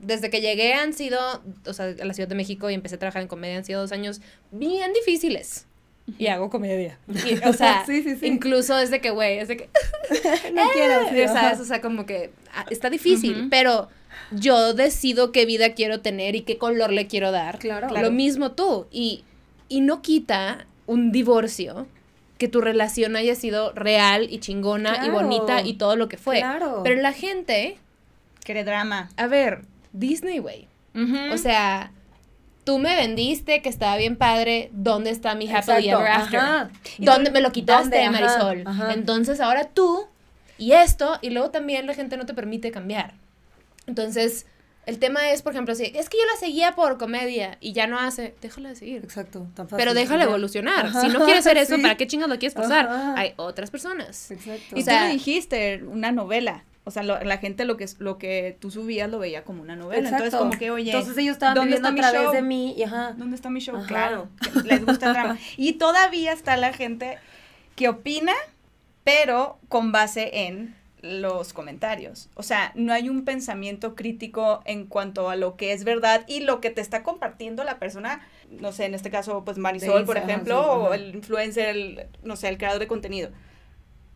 desde 0.06 0.30
que 0.30 0.42
llegué 0.42 0.74
han 0.74 0.94
sido, 0.94 1.20
o 1.66 1.74
sea, 1.74 1.86
a 2.00 2.06
la 2.06 2.14
Ciudad 2.14 2.28
de 2.30 2.36
México 2.36 2.70
y 2.70 2.74
empecé 2.74 2.96
a 2.96 3.00
trabajar 3.00 3.22
en 3.22 3.28
comedia, 3.28 3.58
han 3.58 3.66
sido 3.66 3.82
dos 3.82 3.92
años 3.92 4.22
bien 4.52 4.94
difíciles. 4.94 5.66
Y 6.18 6.28
hago 6.28 6.50
comedia. 6.50 7.00
Y, 7.08 7.36
o 7.48 7.54
sea, 7.54 7.84
Sí, 7.88 8.04
sí, 8.04 8.18
sí. 8.18 8.26
incluso 8.28 8.76
desde 8.76 9.00
que, 9.00 9.10
güey, 9.12 9.40
es 9.40 9.48
de 9.48 9.58
que, 9.58 9.70
no 10.54 10.64
quiero. 10.74 11.08
sí, 11.10 11.22
o 11.22 11.28
sea, 11.28 11.50
ajá. 11.52 11.62
o 11.62 11.66
sea, 11.66 11.82
como 11.82 12.06
que 12.06 12.32
ah, 12.54 12.66
está 12.70 12.90
difícil, 12.90 13.48
pero 13.50 13.88
yo 14.32 14.74
decido 14.74 15.32
qué 15.32 15.46
vida 15.46 15.74
quiero 15.74 16.02
tener 16.02 16.36
y 16.36 16.42
qué 16.42 16.58
color 16.58 16.92
le 16.92 17.08
quiero 17.08 17.32
dar. 17.32 17.58
Claro. 17.60 17.88
Lo 17.88 17.94
Claro. 17.94 18.12
mismo 18.12 18.52
tú. 18.52 18.88
Y, 18.92 19.24
y 19.70 19.80
no 19.82 20.02
quita 20.02 20.68
un 20.88 21.12
divorcio 21.14 21.88
que 22.38 22.50
tu 22.50 22.60
relación 22.60 23.16
haya 23.16 23.36
sido 23.36 23.72
real 23.72 24.28
y 24.30 24.40
chingona 24.40 25.06
y 25.06 25.10
bonita 25.10 25.62
y 25.62 25.76
todo 25.76 25.96
lo 25.96 26.10
que 26.10 26.18
fue. 26.18 26.40
Claro. 26.40 26.82
Pero 26.84 27.02
la 27.02 27.14
gente, 27.14 27.78
Quiere 28.44 28.66
drama. 28.66 29.08
a 29.16 29.28
ver, 29.28 29.62
Disney, 29.94 30.40
güey. 30.40 30.68
O 31.34 31.38
sea, 31.38 31.92
tú 32.66 32.78
me 32.80 32.96
vendiste 32.96 33.62
que 33.62 33.70
estaba 33.70 33.96
bien 33.98 34.16
padre, 34.16 34.70
¿dónde 34.74 35.10
está 35.10 35.34
mi 35.36 35.50
happily 35.52 35.90
ever 35.90 36.08
after? 36.08 36.40
ajá. 36.40 36.70
¿Dónde 37.00 37.30
tú- 37.30 37.34
me 37.34 37.42
lo 37.42 37.52
quitaste, 37.52 38.10
Marisol? 38.10 38.64
ajá. 38.66 38.94
Entonces 38.94 39.40
ahora 39.40 39.66
tú 39.66 40.06
y 40.58 40.74
esto, 40.74 41.18
y 41.22 41.30
luego 41.32 41.50
también 41.50 41.88
la 41.88 41.94
gente 41.96 42.16
no 42.18 42.26
te 42.26 42.34
permite 42.34 42.72
cambiar. 42.72 43.14
Entonces, 43.88 44.46
el 44.86 45.00
tema 45.00 45.32
es, 45.32 45.42
por 45.42 45.54
ejemplo, 45.54 45.76
si 45.76 45.86
es 45.86 46.10
que 46.10 46.18
yo 46.18 46.26
la 46.32 46.40
seguía 46.40 46.74
por 46.74 46.98
comedia 46.98 47.58
y 47.60 47.74
ya 47.74 47.88
no 47.88 48.00
hace, 48.00 48.36
déjala 48.42 48.70
de 48.70 48.76
seguir. 48.76 49.02
Exacto, 49.04 49.48
tan 49.56 49.68
fácil. 49.68 49.78
Pero 49.78 49.94
déjala 49.94 50.26
evolucionar. 50.26 50.86
Ajá, 50.86 51.02
Si 51.02 51.08
no 51.08 51.24
quieres 51.26 51.46
hacer 51.46 51.58
eso, 51.64 51.76
sí. 51.76 51.82
¿para 51.82 51.96
qué 51.96 52.06
chingas 52.08 52.30
lo 52.30 52.38
quieres 52.38 52.54
pasar? 52.54 52.86
Ajá. 52.86 53.14
Hay 53.18 53.34
otras 53.38 53.72
personas. 53.72 54.30
Exacto. 54.32 54.78
Y 54.78 54.82
O 54.82 54.84
sea- 54.84 55.00
tú 55.02 55.08
lo 55.08 55.14
dijiste, 55.14 55.84
una 55.88 56.12
novela. 56.12 56.64
O 56.86 56.92
sea, 56.92 57.02
lo- 57.04 57.24
la 57.24 57.38
gente 57.38 57.64
lo 57.66 57.78
que, 57.78 57.86
lo 58.00 58.18
que 58.18 58.58
tú 58.60 58.70
subías 58.70 59.10
lo 59.10 59.18
veía 59.20 59.44
como 59.46 59.62
una 59.62 59.76
novela. 59.76 60.10
Entonces, 60.10 60.36
como 60.36 60.52
que, 60.52 60.70
oye, 60.72 60.92
Entonces 60.92 61.18
ellos 61.18 61.34
estaban 61.34 61.56
¿dónde 61.56 61.78
viviendo 61.78 61.88
a 61.88 61.92
está 61.92 61.96
mi 62.08 62.12
través 62.12 62.28
show? 62.28 62.34
de 62.36 62.42
mí 62.42 62.74
y 62.78 62.84
ajá. 62.84 63.14
¿Dónde 63.18 63.36
está 63.36 63.50
mi 63.50 63.60
show? 63.62 63.76
Ajá. 63.78 63.88
Claro, 63.88 64.30
les 64.66 64.86
gusta 64.86 65.08
el 65.08 65.14
drama. 65.14 65.38
Y 65.58 65.74
todavía 65.74 66.34
está 66.34 66.58
la 66.58 66.74
gente 66.74 67.18
que 67.78 67.88
opina, 67.90 68.34
pero 69.04 69.60
con 69.70 69.92
base 69.92 70.48
en 70.48 70.76
los 71.02 71.52
comentarios. 71.54 72.30
O 72.36 72.44
sea, 72.44 72.72
no 72.76 72.94
hay 72.94 73.10
un 73.10 73.26
pensamiento 73.26 73.94
crítico 73.96 74.62
en 74.66 74.86
cuanto 74.86 75.30
a 75.30 75.36
lo 75.36 75.58
que 75.58 75.74
es 75.74 75.84
verdad 75.84 76.24
y 76.28 76.40
lo 76.42 76.62
que 76.62 76.70
te 76.70 76.80
está 76.82 77.04
compartiendo 77.04 77.64
la 77.66 77.78
persona, 77.80 78.26
no 78.50 78.72
sé, 78.72 78.86
en 78.86 78.94
este 78.94 79.10
caso, 79.10 79.44
pues 79.44 79.58
Marisol, 79.58 80.06
por 80.06 80.16
ejemplo, 80.18 80.60
ajá, 80.60 80.66
sí, 80.74 80.78
o 80.80 80.86
ajá. 80.88 80.96
el 80.96 81.16
influencer, 81.16 81.70
el, 81.70 82.08
no 82.24 82.36
sé, 82.38 82.48
el 82.50 82.58
creador 82.58 82.80
de 82.80 82.88
contenido. 82.88 83.32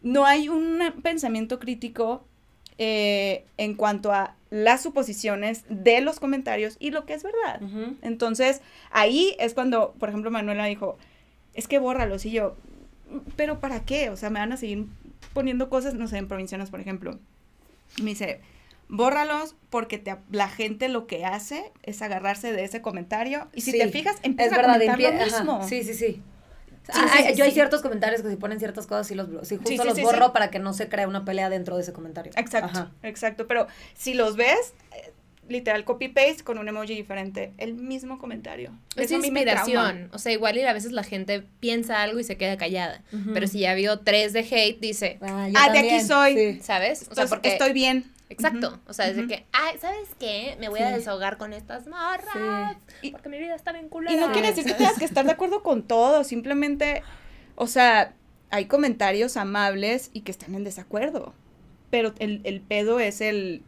No 0.02 0.26
hay 0.26 0.48
un 0.48 0.80
pensamiento 1.04 1.60
crítico 1.60 2.26
eh, 2.78 3.46
en 3.58 3.76
cuanto 3.76 4.12
a 4.12 4.36
las 4.50 4.82
suposiciones 4.84 5.64
de 5.70 6.00
los 6.02 6.20
comentarios 6.20 6.78
y 6.80 6.92
lo 6.92 7.06
que 7.06 7.14
es 7.14 7.24
verdad. 7.24 7.62
Entonces, 8.02 8.62
ahí 8.92 9.36
es 9.40 9.54
cuando, 9.54 9.94
por 10.00 10.10
ejemplo, 10.10 10.32
Manuela 10.32 10.66
dijo, 10.66 10.98
es 11.54 11.68
que 11.68 11.80
bórralos. 11.80 12.26
Y 12.26 12.32
yo, 12.32 12.56
¿pero 13.36 13.60
para 13.60 13.84
qué? 13.84 14.10
O 14.10 14.16
sea, 14.18 14.30
me 14.30 14.40
van 14.40 14.52
a 14.54 14.58
seguir 14.58 14.86
poniendo 15.34 15.70
cosas, 15.70 15.96
no 15.96 16.08
sé, 16.08 16.18
en 16.18 16.28
provincianas, 16.28 16.70
por 16.70 16.80
ejemplo. 16.80 17.20
Me 18.02 18.12
dice, 18.12 18.40
bórralos 18.90 19.56
porque 19.70 19.98
te, 19.98 20.16
la 20.32 20.48
gente 20.48 20.88
lo 20.88 21.08
que 21.08 21.26
hace 21.26 21.72
es 21.84 22.02
agarrarse 22.02 22.54
de 22.54 22.64
ese 22.64 22.82
comentario. 22.82 23.48
Y 23.54 23.62
si 23.62 23.72
Sí, 23.72 23.80
te 23.80 23.90
fijas, 23.90 24.16
Es 24.18 24.24
empieza 24.24 24.56
a 24.56 24.58
verdad, 24.58 24.74
comentar 24.74 25.00
lo 25.00 25.08
ajá, 25.08 25.26
mismo. 25.26 25.68
Sí, 25.68 25.84
sí, 25.84 25.94
sí. 25.94 26.22
Sí, 26.94 27.00
Ah, 27.04 27.10
sí, 27.30 27.36
yo 27.36 27.44
hay 27.44 27.52
sí. 27.52 27.56
ciertos 27.56 27.82
comentarios 27.82 28.22
que 28.22 28.30
si 28.30 28.36
ponen 28.38 28.60
ciertas 28.60 28.88
cosas, 28.88 29.08
sí, 29.08 29.16
los, 29.16 29.28
sí 29.48 29.56
justo 29.58 29.70
Sí, 29.70 29.78
sí, 29.78 29.84
los 29.86 29.96
sí, 29.96 30.02
borro 30.04 30.26
sí. 30.28 30.32
para 30.34 30.50
que 30.50 30.60
no 30.60 30.74
se 30.74 30.88
cree 30.88 31.06
una 31.06 31.26
pelea 31.26 31.50
dentro 31.50 31.76
de 31.76 31.82
ese 31.84 31.94
comentario. 31.94 32.32
Exacto, 32.36 32.70
Ajá. 32.80 32.92
exacto. 33.04 33.46
Pero 33.48 33.68
si 33.96 34.14
los 34.14 34.36
ves, 34.38 34.74
eh, 34.96 35.12
literal 35.50 35.84
copy-paste 35.86 36.44
con 36.44 36.58
un 36.58 36.68
emoji 36.68 36.94
diferente, 36.96 37.54
el 37.58 37.74
mismo 37.74 38.18
comentario. 38.20 38.72
Es 38.96 39.06
Eso 39.06 39.16
a 39.16 39.20
mí 39.20 39.32
me 39.32 39.44
trauma. 39.44 39.62
inspiración. 39.62 40.10
O 40.14 40.20
sea, 40.20 40.32
igual 40.34 40.58
y 40.58 40.62
a 40.64 40.74
veces 40.74 40.92
la 40.92 41.04
gente 41.04 41.44
piensa 41.60 42.02
algo 42.04 42.20
y 42.20 42.24
se 42.24 42.38
queda 42.38 42.58
callada. 42.58 43.02
Pero 43.34 43.48
si 43.48 43.60
ya 43.60 43.74
vio 43.74 44.00
tres 44.00 44.34
de 44.34 44.40
hate, 44.42 44.80
dice, 44.80 45.18
Ah, 45.22 45.48
yo 45.50 45.56
Ah, 45.58 45.72
de 45.72 45.80
aquí 45.80 46.00
soy. 46.02 46.36
sí. 46.36 46.60
¿sabes? 46.62 47.08
O 47.10 47.16
sea, 47.16 47.28
porque... 47.28 47.50
estoy 47.50 47.74
bien. 47.74 48.12
Exacto. 48.30 48.80
O 48.88 48.94
sea, 48.94 49.08
desde 49.08 49.28
que, 49.28 49.46
ay, 49.54 49.78
¿sabes 49.80 50.10
qué? 50.20 50.58
Me 50.60 50.68
voy 50.70 50.80
a 50.82 50.90
Sí. 50.90 50.96
desahogar 50.96 51.38
con 51.38 51.54
estas 51.54 51.88
morras. 51.88 52.76
Y- 53.02 53.12
Porque 53.12 53.30
mi 53.30 53.38
vida 53.40 53.56
está 53.56 53.72
bien 53.72 53.88
culera. 53.90 54.14
Y 54.14 54.18
no 54.20 54.32
quiere 54.34 54.50
decir 54.50 54.66
que 54.66 54.74
tengas 54.74 54.98
que 55.00 55.06
estar 55.06 55.26
de 55.26 55.32
acuerdo 55.32 55.64
con 55.64 55.84
todo, 55.84 56.24
simplemente, 56.24 57.04
o 57.56 57.68
sea, 57.68 58.14
hay 58.50 58.66
comentarios 58.66 59.38
amables 59.38 60.10
y 60.14 60.22
que 60.22 60.32
están 60.32 60.56
en 60.56 60.64
desacuerdo. 60.64 61.34
Pero 61.90 62.14
el, 62.20 62.42
el 62.44 62.60
pedo 62.62 63.00
es 63.00 63.22
el... 63.22 63.64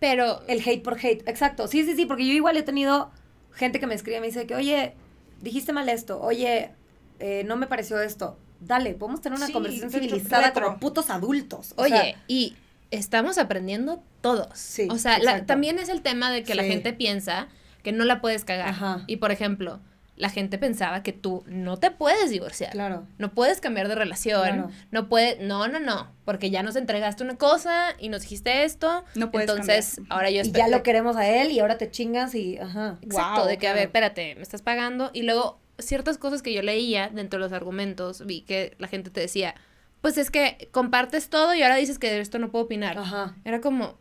Pero, 0.00 0.42
El 0.46 0.60
hate 0.60 0.82
por 0.82 0.94
hate, 0.96 1.28
exacto. 1.28 1.66
Sí, 1.66 1.84
sí, 1.84 1.96
sí, 1.96 2.06
porque 2.06 2.24
yo 2.26 2.32
igual 2.32 2.56
he 2.56 2.62
tenido 2.62 3.10
gente 3.52 3.80
que 3.80 3.88
me 3.88 3.94
escribe 3.96 4.18
y 4.18 4.20
me 4.20 4.26
dice 4.28 4.46
que, 4.46 4.54
oye, 4.54 4.94
dijiste 5.42 5.72
mal 5.72 5.88
esto, 5.88 6.20
oye, 6.20 6.70
eh, 7.18 7.42
no 7.46 7.56
me 7.56 7.66
pareció 7.66 8.00
esto. 8.00 8.38
Dale, 8.60 8.94
podemos 8.94 9.20
tener 9.20 9.36
una 9.36 9.46
Sí, 9.48 9.52
conversación 9.52 9.90
civilizada 9.90 10.52
como 10.52 10.78
putos 10.78 11.10
adultos. 11.10 11.74
O 11.76 11.82
oye, 11.82 11.90
sea, 11.90 12.22
y 12.28 12.56
estamos 12.90 13.38
aprendiendo 13.38 14.02
todos. 14.20 14.48
Sí, 14.58 14.88
o 14.90 14.98
sea, 14.98 15.18
la- 15.18 15.44
también 15.46 15.78
es 15.78 15.88
el 15.88 16.02
tema 16.02 16.30
de 16.30 16.42
que 16.42 16.54
la 16.54 16.64
gente 16.64 16.92
piensa 16.92 17.48
que 17.82 17.92
no 17.92 18.04
la 18.04 18.20
puedes 18.20 18.44
cagar. 18.44 18.68
Ajá. 18.68 19.04
Y 19.06 19.16
por 19.16 19.30
ejemplo, 19.30 19.80
la 20.16 20.30
gente 20.30 20.58
pensaba 20.58 21.04
que 21.04 21.12
tú 21.12 21.44
no 21.46 21.76
te 21.76 21.92
puedes 21.92 22.28
divorciar. 22.30 22.72
claro. 22.72 23.06
No 23.18 23.32
puedes 23.34 23.60
cambiar 23.60 23.86
de 23.86 23.94
relación. 23.94 24.42
Claro. 24.42 24.70
No 24.90 25.08
puedes, 25.08 25.38
no, 25.40 25.68
no, 25.68 25.78
no, 25.78 26.10
porque 26.24 26.50
ya 26.50 26.64
nos 26.64 26.74
entregaste 26.74 27.22
una 27.22 27.36
cosa 27.36 27.90
y 28.00 28.08
nos 28.08 28.22
dijiste 28.22 28.64
esto. 28.64 29.04
No 29.14 29.30
puedes 29.30 29.48
Entonces, 29.48 29.94
cambiar. 29.96 30.12
ahora 30.16 30.30
yo 30.30 30.36
Y 30.38 30.40
espero- 30.40 30.58
ya 30.66 30.68
lo 30.76 30.82
queremos 30.82 31.16
a 31.16 31.28
él 31.28 31.52
y 31.52 31.60
ahora 31.60 31.78
te 31.78 31.90
chingas 31.90 32.34
y, 32.34 32.58
ajá. 32.58 32.98
Exacto, 33.02 33.40
Wow, 33.42 33.48
de 33.48 33.58
que, 33.58 33.68
a 33.68 33.74
ver, 33.74 33.84
espérate, 33.84 34.34
me 34.34 34.42
estás 34.42 34.60
pagando. 34.62 35.10
Y 35.12 35.22
luego, 35.22 35.60
ciertas 35.78 36.18
cosas 36.18 36.42
que 36.42 36.52
yo 36.52 36.62
leía 36.62 37.08
dentro 37.14 37.38
de 37.38 37.44
los 37.44 37.52
argumentos, 37.52 38.26
vi 38.26 38.40
que 38.40 38.74
la 38.78 38.88
gente 38.88 39.10
te 39.10 39.20
decía, 39.20 39.54
pues 40.00 40.18
es 40.18 40.30
que 40.30 40.68
compartes 40.72 41.28
todo 41.28 41.54
y 41.54 41.62
ahora 41.62 41.76
dices 41.76 41.98
que 41.98 42.10
de 42.10 42.20
esto 42.20 42.38
no 42.38 42.50
puedo 42.50 42.64
opinar. 42.66 42.98
Ajá. 42.98 43.36
Era 43.44 43.60
como, 43.60 43.96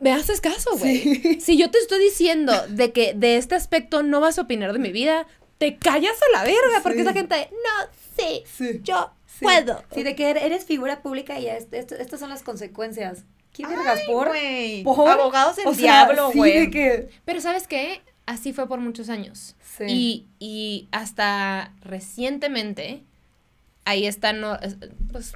me 0.00 0.12
haces 0.12 0.40
caso, 0.40 0.70
güey. 0.78 1.38
Si 1.40 1.56
yo 1.56 1.70
te 1.70 1.78
estoy 1.78 1.98
diciendo 2.02 2.52
de 2.68 2.92
que 2.92 3.14
de 3.14 3.36
este 3.36 3.54
aspecto 3.54 4.02
no 4.02 4.20
vas 4.20 4.38
a 4.38 4.42
opinar 4.42 4.72
de 4.72 4.78
mi 4.78 4.92
vida, 4.92 5.26
te 5.58 5.76
callas 5.78 6.16
a 6.22 6.38
la 6.38 6.44
verga, 6.44 6.80
porque 6.82 6.98
Sí. 6.98 7.02
esa 7.02 7.12
gente, 7.14 7.50
no, 7.50 7.88
sí, 8.18 8.42
Sí. 8.46 8.80
yo 8.82 9.12
puedo. 9.40 9.82
Sí, 9.94 10.02
de 10.02 10.14
que 10.14 10.30
er- 10.30 10.42
eres 10.42 10.64
figura 10.66 11.02
pública 11.02 11.38
y 11.40 11.46
es- 11.48 11.68
esto- 11.72 11.94
estas 11.96 12.20
son 12.20 12.28
las 12.30 12.42
consecuencias. 12.42 13.24
¿Qué 13.52 13.66
vergas 13.66 14.00
por? 14.06 14.28
¿Por? 14.84 15.08
Abogados 15.10 15.56
del 15.56 15.66
O 15.68 15.72
diablo, 15.72 16.30
güey. 16.32 16.70
que... 16.70 17.08
Pero 17.24 17.40
¿sabes 17.40 17.66
qué? 17.66 18.02
Así 18.26 18.52
fue 18.52 18.68
por 18.68 18.80
muchos 18.80 19.08
años. 19.08 19.56
Sí. 19.78 19.84
Y, 19.88 20.28
y 20.38 20.88
hasta 20.92 21.72
recientemente, 21.80 23.02
ahí 23.86 24.06
está 24.06 24.34
no, 24.34 24.58
pues, 25.10 25.32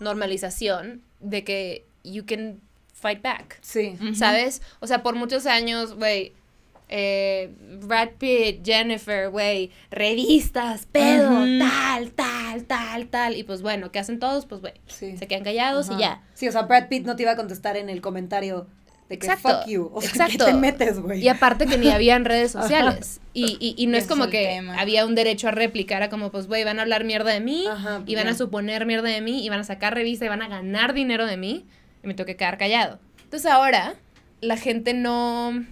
normalización 0.00 1.02
de 1.20 1.44
que 1.44 1.86
you 2.02 2.24
can 2.26 2.60
fight 2.92 3.22
back. 3.22 3.58
Sí. 3.62 3.96
¿Sabes? 4.14 4.60
O 4.80 4.86
sea, 4.86 5.02
por 5.02 5.14
muchos 5.14 5.46
años, 5.46 5.94
güey, 5.94 6.32
eh, 6.88 7.54
Brad 7.82 8.10
Pitt, 8.18 8.64
Jennifer, 8.64 9.30
güey, 9.30 9.70
revistas, 9.90 10.86
pedo, 10.86 11.30
tal, 11.60 12.10
tal, 12.12 12.64
tal, 12.64 13.06
tal. 13.06 13.36
Y 13.36 13.44
pues 13.44 13.62
bueno, 13.62 13.92
¿qué 13.92 14.00
hacen 14.00 14.18
todos? 14.18 14.44
Pues, 14.46 14.60
güey, 14.60 14.74
Sí. 14.86 15.16
se 15.16 15.28
quedan 15.28 15.44
callados 15.44 15.88
y 15.90 15.98
ya. 15.98 16.22
Sí, 16.34 16.48
o 16.48 16.52
sea, 16.52 16.62
Brad 16.62 16.88
Pitt 16.88 17.06
no 17.06 17.14
te 17.16 17.22
iba 17.22 17.32
a 17.32 17.36
contestar 17.36 17.76
en 17.76 17.88
el 17.88 18.00
comentario 18.00 18.66
de 19.10 19.18
que 19.18 19.26
Exacto, 19.26 19.62
fuck 19.62 19.68
you. 19.68 19.90
O 19.92 20.00
sea, 20.00 20.10
exacto. 20.10 20.46
¿qué 20.46 20.52
te 20.52 20.56
metes, 20.56 21.00
güey? 21.00 21.20
Y 21.20 21.28
aparte 21.28 21.66
que 21.66 21.76
ni 21.76 21.88
habían 21.90 22.24
redes 22.24 22.52
sociales. 22.52 23.20
Y, 23.34 23.56
y, 23.58 23.74
y 23.76 23.88
no 23.88 23.96
es 23.96 24.06
como 24.06 24.28
que 24.28 24.46
tema. 24.46 24.80
había 24.80 25.04
un 25.04 25.16
derecho 25.16 25.48
a 25.48 25.50
réplica. 25.50 25.96
Era 25.96 26.08
como, 26.08 26.30
pues, 26.30 26.46
güey, 26.46 26.62
van 26.62 26.78
a 26.78 26.82
hablar 26.82 27.02
mierda 27.02 27.32
de 27.32 27.40
mí. 27.40 27.66
Ajá, 27.68 28.04
y 28.06 28.14
van 28.14 28.28
a 28.28 28.34
suponer 28.34 28.86
mierda 28.86 29.08
de 29.08 29.20
mí. 29.20 29.44
Y 29.44 29.48
van 29.48 29.58
a 29.58 29.64
sacar 29.64 29.94
revista 29.94 30.26
y 30.26 30.28
van 30.28 30.42
a 30.42 30.48
ganar 30.48 30.94
dinero 30.94 31.26
de 31.26 31.36
mí. 31.36 31.66
Y 32.04 32.06
me 32.06 32.14
tengo 32.14 32.24
que 32.26 32.36
quedar 32.36 32.56
callado. 32.56 33.00
Entonces 33.24 33.50
ahora, 33.50 33.96
la 34.40 34.56
gente 34.56 34.94
no. 34.94 35.66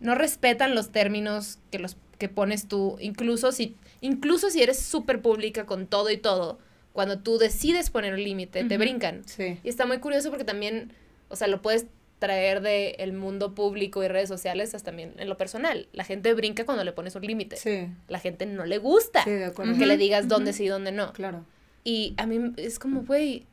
No 0.00 0.14
respetan 0.14 0.74
los 0.74 0.90
términos 0.90 1.58
que 1.70 1.78
los 1.78 1.98
que 2.16 2.30
pones 2.30 2.66
tú. 2.66 2.96
Incluso 2.98 3.52
si, 3.52 3.76
incluso 4.00 4.48
si 4.48 4.62
eres 4.62 4.78
súper 4.78 5.20
pública 5.20 5.66
con 5.66 5.86
todo 5.86 6.08
y 6.08 6.16
todo. 6.16 6.58
Cuando 6.94 7.18
tú 7.18 7.36
decides 7.36 7.90
poner 7.90 8.14
un 8.14 8.24
límite, 8.24 8.64
te 8.64 8.78
brincan. 8.78 9.22
Sí. 9.26 9.58
Y 9.62 9.68
está 9.68 9.84
muy 9.84 9.98
curioso 9.98 10.30
porque 10.30 10.44
también, 10.44 10.92
o 11.28 11.36
sea, 11.36 11.46
lo 11.46 11.60
puedes 11.60 11.86
traer 12.22 12.60
del 12.62 12.94
el 12.98 13.12
mundo 13.12 13.54
público 13.54 14.02
y 14.04 14.08
redes 14.08 14.28
sociales 14.28 14.74
hasta 14.74 14.86
también 14.92 15.12
en 15.18 15.28
lo 15.28 15.36
personal. 15.36 15.88
La 15.92 16.04
gente 16.04 16.32
brinca 16.34 16.64
cuando 16.64 16.84
le 16.84 16.92
pones 16.92 17.14
un 17.16 17.22
límite. 17.22 17.56
Sí. 17.56 17.88
La 18.08 18.20
gente 18.20 18.46
no 18.46 18.64
le 18.64 18.78
gusta 18.78 19.24
Sí, 19.24 19.30
de 19.30 19.46
acuerdo. 19.46 19.76
que 19.76 19.86
le 19.86 19.96
digas 19.96 20.28
dónde 20.28 20.52
sí 20.52 20.64
y 20.64 20.68
dónde 20.68 20.92
no. 20.92 21.12
Claro. 21.12 21.44
Y 21.84 22.14
a 22.16 22.26
mí 22.26 22.52
es 22.58 22.78
como, 22.78 23.02
güey, 23.02 23.44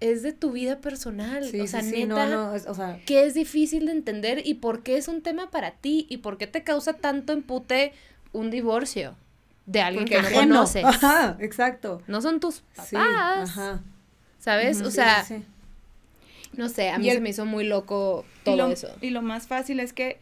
es 0.00 0.22
de 0.24 0.32
tu 0.32 0.50
vida 0.50 0.80
personal. 0.80 1.44
Sí, 1.48 1.60
o 1.60 1.66
sea, 1.68 1.82
sí, 1.82 1.90
sí, 1.90 2.04
neta, 2.04 2.26
no, 2.26 2.48
no, 2.48 2.54
es- 2.56 2.66
o 2.66 2.74
sea, 2.74 2.98
que 3.06 3.24
es 3.24 3.34
difícil 3.34 3.86
de 3.86 3.92
entender 3.92 4.42
y 4.44 4.54
por 4.54 4.82
qué 4.82 4.96
es 4.96 5.06
un 5.08 5.22
tema 5.22 5.50
para 5.50 5.70
ti 5.70 6.06
y 6.10 6.16
por 6.18 6.36
qué 6.36 6.46
te 6.48 6.64
causa 6.64 6.94
tanto 6.94 7.32
empute 7.32 7.92
un 8.32 8.50
divorcio 8.50 9.14
de 9.66 9.80
alguien 9.80 10.04
que 10.06 10.20
no 10.20 10.26
ajeno. 10.26 10.54
conoces. 10.56 10.84
Ajá, 10.84 11.36
exacto. 11.40 12.02
No 12.08 12.20
son 12.20 12.40
tus 12.40 12.60
papás, 12.74 12.88
Sí, 12.88 12.96
ajá. 12.96 13.80
¿sabes? 14.40 14.80
O 14.82 14.90
sea, 14.90 15.22
sí, 15.24 15.36
sí. 15.36 15.44
No 16.56 16.68
sé, 16.68 16.90
a 16.90 16.98
mí 16.98 17.06
Y 17.06 17.10
el- 17.10 17.16
se 17.16 17.20
me 17.20 17.30
hizo 17.30 17.44
muy 17.46 17.64
loco 17.64 18.24
y 18.42 18.44
todo 18.44 18.56
lo, 18.56 18.68
eso. 18.68 18.88
Y 19.00 19.10
lo 19.10 19.22
más 19.22 19.46
fácil 19.46 19.80
es 19.80 19.92
que 19.92 20.18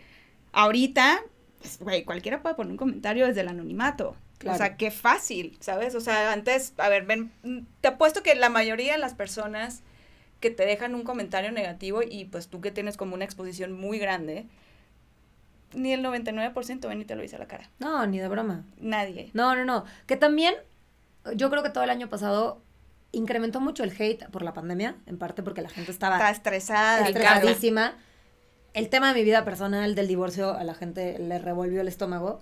ahorita, 0.53 1.21
pues, 1.61 1.79
güey, 1.79 2.05
cualquiera 2.05 2.43
puede 2.43 2.55
poner 2.55 2.73
un 2.73 2.77
comentario 2.77 3.27
desde 3.27 3.41
el 3.43 3.49
anonimato. 3.49 4.17
Claro. 4.39 4.57
O 4.57 4.59
sea, 4.59 4.77
qué 4.77 4.91
fácil, 4.91 5.57
¿sabes? 5.61 5.95
O 5.95 6.01
sea, 6.01 6.33
antes, 6.33 6.75
a 6.79 6.89
ver, 6.89 7.05
ven, 7.05 7.31
te 7.81 7.89
apuesto 7.89 8.23
que 8.25 8.35
la 8.35 8.49
mayoría 8.49 8.93
de 8.93 8.99
las 8.99 9.15
personas 9.15 9.83
que 10.41 10.51
te 10.51 10.67
dejan 10.67 10.97
un 10.97 11.05
comentario 11.05 11.53
negativo 11.53 12.03
y 12.03 12.25
pues 12.25 12.49
tú 12.49 12.61
que 12.61 12.73
tienes 12.73 12.97
como 12.97 13.15
una 13.15 13.25
exposición 13.25 13.73
muy 13.73 13.99
grande, 14.01 14.47
ni 15.75 15.93
el 15.93 16.03
99% 16.03 16.89
ven 16.89 17.01
y 17.01 17.05
te 17.05 17.15
lo 17.15 17.23
dice 17.23 17.37
a 17.37 17.39
la 17.39 17.47
cara. 17.47 17.71
No, 17.79 18.05
ni 18.07 18.19
de 18.19 18.27
broma. 18.29 18.65
Nadie. 18.79 19.31
No, 19.33 19.55
no, 19.55 19.65
no. 19.65 19.85
Que 20.07 20.17
también, 20.17 20.55
yo 21.37 21.49
creo 21.49 21.63
que 21.63 21.71
todo 21.71 21.85
el 21.85 21.91
año 21.91 22.09
pasado 22.09 22.61
incrementó 23.13 23.61
mucho 23.61 23.85
el 23.85 23.91
hate 23.99 24.27
por 24.31 24.43
la 24.43 24.53
pandemia, 24.55 24.97
en 25.07 25.19
parte 25.19 25.43
porque 25.43 25.63
la 25.63 25.69
gente 25.69 25.91
estaba 25.91 26.17
Está 26.17 26.31
estresada. 26.31 27.07
estresadísima. 27.09 27.95
el 28.75 28.89
tema 28.89 29.09
de 29.13 29.15
mi 29.21 29.25
vida 29.25 29.45
personal 29.45 29.95
del 29.95 30.09
divorcio 30.09 30.55
a 30.55 30.65
la 30.65 30.75
gente 30.75 31.19
le 31.19 31.39
revolvió 31.39 31.81
el 31.83 31.89
estómago. 31.89 32.41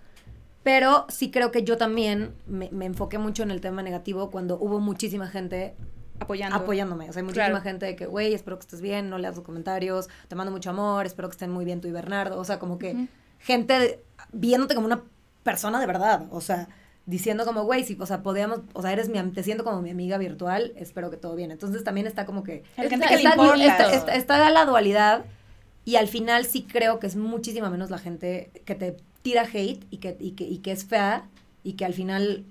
Pero 0.62 1.06
sí 1.08 1.30
creo 1.30 1.50
que 1.50 1.64
yo 1.64 1.76
también 1.78 2.34
me, 2.46 2.68
me 2.70 2.84
enfoqué 2.84 3.18
mucho 3.18 3.42
en 3.42 3.50
el 3.50 3.60
tema 3.60 3.82
negativo 3.82 4.30
cuando 4.30 4.58
hubo 4.60 4.78
muchísima 4.78 5.26
gente 5.26 5.74
Apoyando. 6.20 6.56
apoyándome. 6.56 7.08
O 7.08 7.12
sea, 7.14 7.20
hay 7.20 7.24
muchísima 7.24 7.46
Claro. 7.46 7.62
gente 7.62 7.86
de 7.86 7.96
que, 7.96 8.04
güey, 8.06 8.34
espero 8.34 8.58
que 8.58 8.64
estés 8.64 8.82
bien, 8.82 9.08
no 9.08 9.16
leas 9.16 9.34
los 9.36 9.44
comentarios, 9.44 10.08
te 10.28 10.34
mando 10.36 10.52
mucho 10.52 10.68
amor, 10.70 11.06
espero 11.06 11.28
que 11.28 11.32
estén 11.32 11.50
muy 11.50 11.64
bien 11.64 11.80
tú 11.80 11.88
y 11.88 11.92
Bernardo. 11.92 12.38
O 12.38 12.44
sea, 12.44 12.58
como 12.58 12.78
que 12.78 13.08
gente 13.38 14.04
viéndote 14.32 14.74
como 14.74 14.86
una 14.86 15.02
persona 15.42 15.80
de 15.80 15.86
verdad. 15.86 16.26
O 16.30 16.42
sea, 16.42 16.68
diciendo 17.10 17.44
como, 17.44 17.64
güey, 17.64 17.84
si, 17.84 17.96
o 18.00 18.06
sea, 18.06 18.22
podíamos, 18.22 18.60
o 18.72 18.82
sea, 18.82 18.92
eres 18.92 19.08
mi, 19.08 19.20
te 19.32 19.42
siento 19.42 19.64
como 19.64 19.82
mi 19.82 19.90
amiga 19.90 20.16
virtual, 20.18 20.72
espero 20.76 21.10
que 21.10 21.16
todo 21.16 21.34
bien. 21.34 21.50
Entonces 21.50 21.84
también 21.84 22.06
está 22.06 22.24
como 22.24 22.42
que... 22.44 22.62
Hay 22.76 22.88
gente 22.88 23.06
Está- 23.06 23.08
que 23.08 23.16
le 23.16 23.28
está- 23.28 23.42
importa. 23.42 23.64
Está, 23.66 23.94
está- 23.94 24.14
está 24.14 24.50
la 24.50 24.64
dualidad 24.64 25.24
y 25.84 25.96
al 25.96 26.08
final 26.08 26.44
sí 26.46 26.62
creo 26.70 26.98
que 27.00 27.06
es 27.06 27.16
muchísima 27.16 27.68
menos 27.70 27.90
la 27.90 27.98
gente 27.98 28.50
que 28.64 28.74
te 28.74 28.96
tira 29.22 29.42
hate 29.42 29.84
y 29.90 29.98
que, 29.98 30.16
y 30.20 30.32
que, 30.32 30.44
y 30.44 30.58
que 30.58 30.72
es 30.72 30.84
fea 30.84 31.28
y 31.64 31.74
que 31.74 31.84
al 31.84 31.94
final 31.94 32.44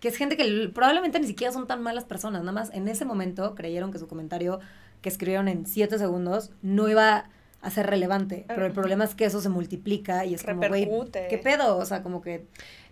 que 0.00 0.08
es 0.08 0.16
gente 0.16 0.36
que 0.36 0.70
probablemente 0.74 1.18
ni 1.18 1.26
siquiera 1.26 1.50
son 1.52 1.66
tan 1.66 1.82
malas 1.82 2.04
personas, 2.04 2.40
nada 2.42 2.52
más 2.52 2.70
en 2.74 2.88
ese 2.88 3.04
momento 3.06 3.54
creyeron 3.54 3.90
que 3.90 3.98
su 3.98 4.06
comentario 4.06 4.60
que 5.00 5.08
escribieron 5.08 5.48
en 5.48 5.66
siete 5.66 5.98
segundos 5.98 6.50
no 6.62 6.88
iba 6.88 7.30
a 7.62 7.70
ser 7.70 7.86
relevante, 7.86 8.44
pero 8.46 8.66
el 8.66 8.72
problema 8.72 9.04
es 9.04 9.14
que 9.14 9.24
eso 9.24 9.40
se 9.40 9.48
multiplica 9.48 10.26
y 10.26 10.34
es 10.34 10.42
como, 10.44 10.60
güey. 10.68 10.86
¿qué 11.30 11.38
pedo? 11.42 11.78
O 11.78 11.84
sea, 11.86 12.02
como 12.02 12.20
que, 12.20 12.44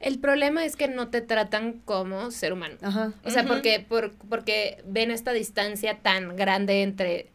El 0.02 0.18
problema 0.18 0.64
es 0.64 0.76
que 0.76 0.88
no 0.88 1.08
te 1.08 1.20
tratan 1.22 1.80
como 1.84 2.30
ser 2.30 2.52
humano. 2.52 2.76
ajá. 2.82 3.12
O 3.24 3.30
sea, 3.30 3.44
porque, 3.44 3.80
por, 3.88 4.12
porque 4.28 4.82
ven 4.86 5.10
esta 5.10 5.32
distancia 5.32 5.98
tan 6.02 6.36
grande 6.36 6.82
entre 6.82 7.30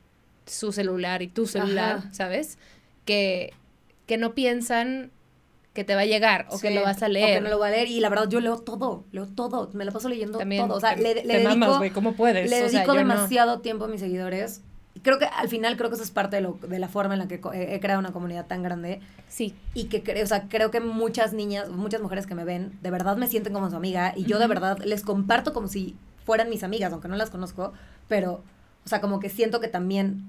su 0.45 0.71
celular 0.71 1.21
y 1.21 1.27
tu 1.27 1.47
celular, 1.47 1.97
Ajá. 1.97 2.13
¿sabes? 2.13 2.57
Que, 3.05 3.53
que 4.05 4.17
no 4.17 4.33
piensan 4.35 5.11
que 5.73 5.83
te 5.83 5.93
va 5.95 6.01
a 6.01 6.05
llegar 6.05 6.47
o 6.49 6.59
que 6.59 6.71
lo 6.71 6.81
vas 6.81 7.03
a 7.03 7.05
O 7.05 7.09
leer. 7.09 7.35
que 7.35 7.41
no 7.41 7.49
lo 7.49 7.57
voy 7.59 7.67
a 7.67 7.71
leer 7.71 7.87
y 7.87 7.99
la 7.99 8.09
verdad 8.09 8.27
yo 8.27 8.39
leo 8.39 8.57
todo, 8.57 9.05
leo 9.11 9.27
todo, 9.27 9.69
me 9.73 9.85
la 9.85 9.91
paso 9.91 10.09
leyendo 10.09 10.37
También 10.39 10.67
todo, 10.67 10.77
o 10.77 10.79
sea, 10.79 10.95
te- 10.95 11.01
le, 11.03 11.13
le 11.15 11.21
te 11.21 11.27
dedico... 11.27 11.49
mamas, 11.55 11.77
güey, 11.77 11.91
¿cómo 11.91 12.13
puedes? 12.15 12.49
Le 12.49 12.63
O 12.65 12.69
sea, 12.69 12.79
dedico 12.79 12.93
no. 12.93 12.97
demasiado 12.99 13.59
tiempo 13.61 13.85
a 13.85 13.87
mis 13.87 13.99
seguidores. 14.01 14.61
Creo 15.07 15.19
que 15.19 15.25
al 15.25 15.47
final 15.47 15.77
creo 15.77 15.89
que 15.89 15.93
eso 15.95 16.03
es 16.03 16.11
parte 16.11 16.35
de, 16.35 16.41
lo, 16.41 16.59
de 16.67 16.79
la 16.79 16.89
forma 16.89 17.13
en 17.13 17.19
la 17.21 17.29
que 17.29 17.39
he, 17.53 17.75
he 17.75 17.79
creado 17.79 18.01
una 18.01 18.11
comunidad 18.11 18.45
tan 18.45 18.61
grande. 18.61 18.99
Sí. 19.29 19.55
Y 19.73 19.85
que 19.85 20.03
creo, 20.03 20.21
o 20.21 20.27
sea, 20.27 20.49
creo 20.49 20.69
que 20.69 20.81
muchas 20.81 21.31
niñas, 21.31 21.69
muchas 21.69 22.01
mujeres 22.01 22.27
que 22.27 22.35
me 22.35 22.43
ven, 22.43 22.77
de 22.81 22.91
verdad 22.91 23.15
me 23.15 23.29
sienten 23.29 23.53
como 23.53 23.69
su 23.69 23.77
amiga. 23.77 24.11
Y 24.17 24.25
yo 24.25 24.37
de 24.37 24.47
verdad 24.47 24.79
les 24.83 25.03
comparto 25.03 25.53
como 25.53 25.69
si 25.69 25.95
fueran 26.25 26.49
mis 26.49 26.61
amigas, 26.63 26.91
aunque 26.91 27.07
no 27.07 27.15
las 27.15 27.29
conozco. 27.29 27.71
Pero, 28.09 28.43
o 28.83 28.89
sea, 28.89 28.99
como 28.99 29.21
que 29.21 29.29
siento 29.29 29.61
que 29.61 29.69
también, 29.69 30.25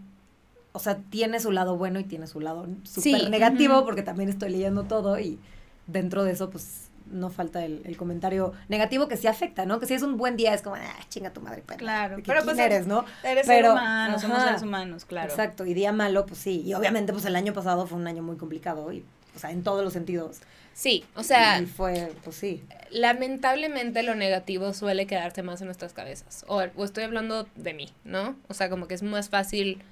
o 0.70 0.78
sea, 0.78 0.98
tiene 1.10 1.40
su 1.40 1.50
lado 1.50 1.76
bueno 1.76 1.98
y 1.98 2.04
tiene 2.04 2.28
su 2.28 2.38
lado 2.38 2.68
súper 2.84 3.02
Sí, 3.02 3.28
negativo, 3.30 3.84
porque 3.84 4.02
también 4.02 4.28
estoy 4.28 4.50
leyendo 4.50 4.84
todo 4.84 5.18
y 5.18 5.40
dentro 5.88 6.22
de 6.22 6.30
eso, 6.30 6.50
pues 6.50 6.87
no 7.10 7.30
falta 7.30 7.64
el, 7.64 7.82
el 7.84 7.96
comentario 7.96 8.52
negativo 8.68 9.08
que 9.08 9.16
sí 9.16 9.26
afecta, 9.26 9.66
¿no? 9.66 9.78
Que 9.80 9.86
si 9.86 9.94
es 9.94 10.02
un 10.02 10.16
buen 10.16 10.36
día 10.36 10.54
es 10.54 10.62
como, 10.62 10.76
ah, 10.76 10.96
chinga 11.08 11.30
tu 11.32 11.40
madre, 11.40 11.62
perra, 11.62 11.78
Claro, 11.78 12.16
que 12.16 12.22
pero 12.22 12.42
quién 12.42 12.56
pues 12.56 12.66
eres, 12.66 12.86
¿no? 12.86 13.04
Eres 13.22 13.46
ser 13.46 13.62
Pero, 13.62 13.72
humano, 13.72 14.18
somos 14.18 14.42
seres 14.42 14.62
humanos, 14.62 15.04
claro. 15.04 15.30
Exacto, 15.30 15.64
y 15.66 15.74
día 15.74 15.92
malo, 15.92 16.26
pues 16.26 16.40
sí. 16.40 16.62
Y 16.64 16.74
obviamente, 16.74 17.12
pues 17.12 17.24
el 17.24 17.36
año 17.36 17.52
pasado 17.52 17.86
fue 17.86 17.98
un 17.98 18.06
año 18.06 18.22
muy 18.22 18.36
complicado, 18.36 18.92
y, 18.92 19.04
o 19.34 19.38
sea, 19.38 19.50
en 19.50 19.62
todos 19.62 19.84
los 19.84 19.92
sentidos. 19.92 20.40
Sí, 20.74 21.04
o 21.16 21.24
sea, 21.24 21.60
y 21.60 21.66
fue, 21.66 22.12
pues 22.22 22.36
sí. 22.36 22.62
lamentablemente 22.90 24.04
lo 24.04 24.14
negativo 24.14 24.72
suele 24.72 25.08
quedarse 25.08 25.42
más 25.42 25.60
en 25.60 25.66
nuestras 25.66 25.92
cabezas. 25.92 26.44
O, 26.46 26.62
o 26.76 26.84
estoy 26.84 27.02
hablando 27.04 27.48
de 27.56 27.74
mí, 27.74 27.88
¿no? 28.04 28.36
O 28.48 28.54
sea, 28.54 28.70
como 28.70 28.86
que 28.86 28.94
es 28.94 29.02
más 29.02 29.28
fácil 29.28 29.82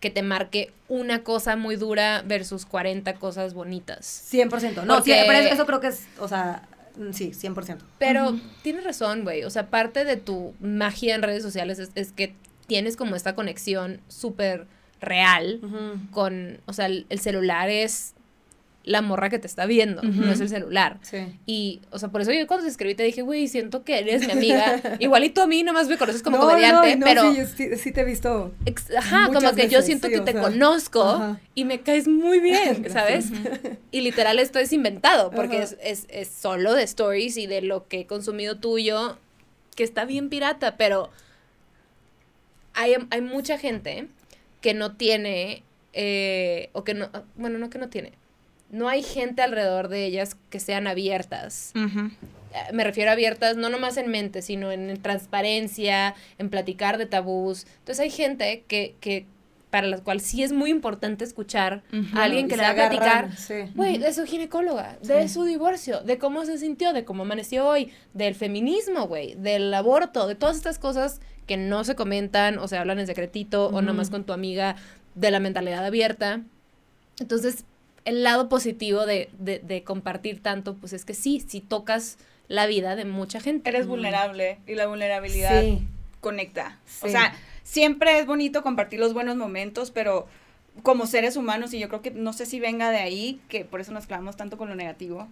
que 0.00 0.10
te 0.10 0.22
marque 0.22 0.72
una 0.88 1.22
cosa 1.24 1.56
muy 1.56 1.76
dura 1.76 2.22
versus 2.24 2.64
40 2.66 3.14
cosas 3.14 3.54
bonitas. 3.54 4.04
100%. 4.32 4.84
No, 4.84 4.94
Porque- 4.96 5.12
sí, 5.14 5.18
pero 5.26 5.38
eso, 5.38 5.54
eso 5.54 5.66
creo 5.66 5.80
que 5.80 5.88
es, 5.88 6.06
o 6.20 6.28
sea, 6.28 6.68
mm, 6.96 7.12
sí, 7.12 7.32
100%. 7.34 7.78
Pero 7.98 8.38
tienes 8.62 8.84
razón, 8.84 9.24
güey. 9.24 9.44
O 9.44 9.50
sea, 9.50 9.66
parte 9.70 10.04
de 10.04 10.16
tu 10.16 10.54
magia 10.60 11.14
en 11.14 11.22
redes 11.22 11.42
sociales 11.42 11.78
es, 11.78 11.90
es 11.94 12.12
que 12.12 12.34
tienes 12.66 12.96
como 12.96 13.16
esta 13.16 13.34
conexión 13.34 14.00
súper 14.08 14.66
real 15.00 15.60
con, 16.10 16.60
o 16.66 16.72
sea, 16.72 16.86
el, 16.86 17.06
el 17.08 17.18
celular 17.20 17.68
es 17.70 18.14
la 18.88 19.02
morra 19.02 19.28
que 19.28 19.38
te 19.38 19.46
está 19.46 19.66
viendo, 19.66 20.02
no 20.02 20.32
es 20.32 20.40
el 20.40 20.48
celular. 20.48 20.98
Sí. 21.02 21.18
Y, 21.46 21.80
o 21.90 21.98
sea, 21.98 22.08
por 22.08 22.22
eso 22.22 22.32
yo 22.32 22.46
cuando 22.46 22.64
te 22.64 22.70
escribí 22.70 22.94
te 22.94 23.02
dije, 23.02 23.22
güey, 23.22 23.46
siento 23.48 23.84
que 23.84 23.98
eres 23.98 24.26
mi 24.26 24.32
amiga. 24.32 24.80
Igualito 24.98 25.42
a 25.42 25.46
mí, 25.46 25.62
nomás 25.62 25.88
me 25.88 25.98
conoces 25.98 26.22
como 26.22 26.38
No, 26.38 26.48
comediante, 26.48 26.96
no, 26.96 27.00
no, 27.00 27.04
pero... 27.06 27.34
Sí, 27.34 27.46
sí, 27.56 27.76
sí 27.76 27.92
te 27.92 28.00
he 28.00 28.04
visto. 28.04 28.52
ajá, 28.96 29.26
como 29.32 29.52
que 29.54 29.68
yo 29.68 29.82
siento 29.82 30.08
que 30.08 30.20
te 30.20 30.32
sea, 30.32 30.40
conozco 30.40 31.02
ajá. 31.02 31.40
y 31.54 31.64
me 31.64 31.80
caes 31.82 32.08
muy 32.08 32.40
bien. 32.40 32.86
¿sabes? 32.90 33.26
Y 33.90 34.02
literal 34.02 34.38
esto 34.38 34.58
es 34.58 34.72
inventado, 34.72 35.30
porque 35.30 35.62
es, 35.62 35.76
es, 35.82 36.06
es 36.10 36.28
solo 36.28 36.74
de 36.74 36.82
stories 36.82 37.38
y 37.38 37.46
de 37.46 37.62
lo 37.62 37.88
que 37.88 38.00
he 38.00 38.06
consumido 38.06 38.58
tuyo, 38.58 39.16
que 39.74 39.82
está 39.82 40.04
bien 40.04 40.28
pirata, 40.28 40.76
pero 40.76 41.10
hay, 42.74 42.94
hay 43.10 43.20
mucha 43.22 43.56
gente 43.56 44.08
que 44.60 44.74
no 44.74 44.96
tiene, 44.96 45.62
eh, 45.94 46.68
o 46.72 46.84
que 46.84 46.92
no, 46.92 47.08
bueno, 47.36 47.58
no 47.58 47.70
que 47.70 47.78
no 47.78 47.88
tiene, 47.88 48.12
no 48.70 48.88
hay 48.88 49.02
gente 49.02 49.42
alrededor 49.42 49.88
de 49.88 50.04
ellas 50.06 50.36
que 50.50 50.60
sean 50.60 50.86
abiertas. 50.86 51.72
Eh, 51.74 52.72
Me 52.72 52.84
refiero 52.84 53.10
a 53.10 53.14
abiertas 53.14 53.56
no 53.56 53.68
nomás 53.70 53.96
en 53.96 54.10
mente, 54.10 54.42
sino 54.42 54.72
en, 54.72 54.90
en 54.90 55.00
transparencia, 55.02 56.14
en 56.38 56.50
platicar 56.50 56.98
de 56.98 57.06
tabús. 57.06 57.66
Entonces 57.80 58.00
hay 58.00 58.10
gente 58.10 58.64
que, 58.68 58.94
que 59.00 59.26
para 59.70 59.86
la 59.86 59.98
cual 59.98 60.20
sí 60.22 60.42
es 60.42 60.52
muy 60.52 60.70
importante 60.70 61.24
escuchar 61.24 61.82
a 62.14 62.22
alguien 62.24 62.48
que 62.48 62.56
le 62.56 62.62
va 62.62 62.70
a 62.70 62.74
platicar, 62.74 63.36
sí. 63.36 63.54
güey, 63.74 63.98
de 63.98 64.14
su 64.14 64.24
ginecóloga, 64.24 64.96
de 65.02 65.28
Sí. 65.28 65.34
su 65.34 65.44
divorcio, 65.44 66.00
de 66.00 66.16
cómo 66.16 66.46
se 66.46 66.56
sintió, 66.56 66.94
de 66.94 67.04
cómo 67.04 67.24
amaneció 67.24 67.66
hoy, 67.66 67.92
del 68.14 68.34
feminismo, 68.34 69.06
güey, 69.06 69.34
del 69.34 69.72
aborto, 69.74 70.26
de 70.26 70.34
todas 70.36 70.56
estas 70.56 70.78
cosas 70.78 71.20
que 71.46 71.58
no 71.58 71.84
se 71.84 71.94
comentan 71.96 72.58
o 72.58 72.66
se 72.66 72.78
hablan 72.78 72.98
en 72.98 73.06
secretito 73.06 73.66
o 73.68 73.82
nomás 73.82 74.08
con 74.08 74.24
tu 74.24 74.32
amiga 74.32 74.76
de 75.14 75.30
la 75.30 75.38
mentalidad 75.40 75.84
abierta. 75.84 76.40
Entonces, 77.20 77.64
el 78.08 78.22
lado 78.22 78.48
positivo 78.48 79.06
de, 79.06 79.28
de, 79.38 79.58
de 79.58 79.82
compartir 79.84 80.42
tanto, 80.42 80.74
pues 80.74 80.92
es 80.92 81.04
que 81.04 81.14
sí, 81.14 81.44
sí 81.46 81.60
tocas 81.60 82.18
la 82.48 82.66
vida 82.66 82.96
de 82.96 83.04
mucha 83.04 83.40
gente. 83.40 83.68
Eres 83.68 83.86
Mm. 83.86 83.90
vulnerable 83.90 84.58
y 84.66 84.74
la 84.74 84.86
vulnerabilidad 84.86 85.62
Sí. 85.62 85.82
conecta. 86.20 86.78
O 87.02 87.08
sea, 87.08 87.34
siempre 87.62 88.18
es 88.18 88.26
bonito 88.26 88.62
compartir 88.62 88.98
los 89.00 89.12
buenos 89.14 89.36
momentos, 89.36 89.90
pero 89.90 90.26
como 90.82 91.06
seres 91.06 91.36
humanos, 91.36 91.74
y 91.74 91.78
yo 91.78 91.88
creo 91.88 92.02
que 92.02 92.10
no 92.10 92.32
sé 92.32 92.46
si 92.46 92.60
venga 92.60 92.90
de 92.90 92.98
ahí, 92.98 93.40
que 93.48 93.64
por 93.64 93.80
eso 93.80 93.92
nos 93.92 94.06
clavamos 94.06 94.36
tanto 94.36 94.56
con 94.58 94.68
lo 94.68 94.74
negativo. 94.74 95.28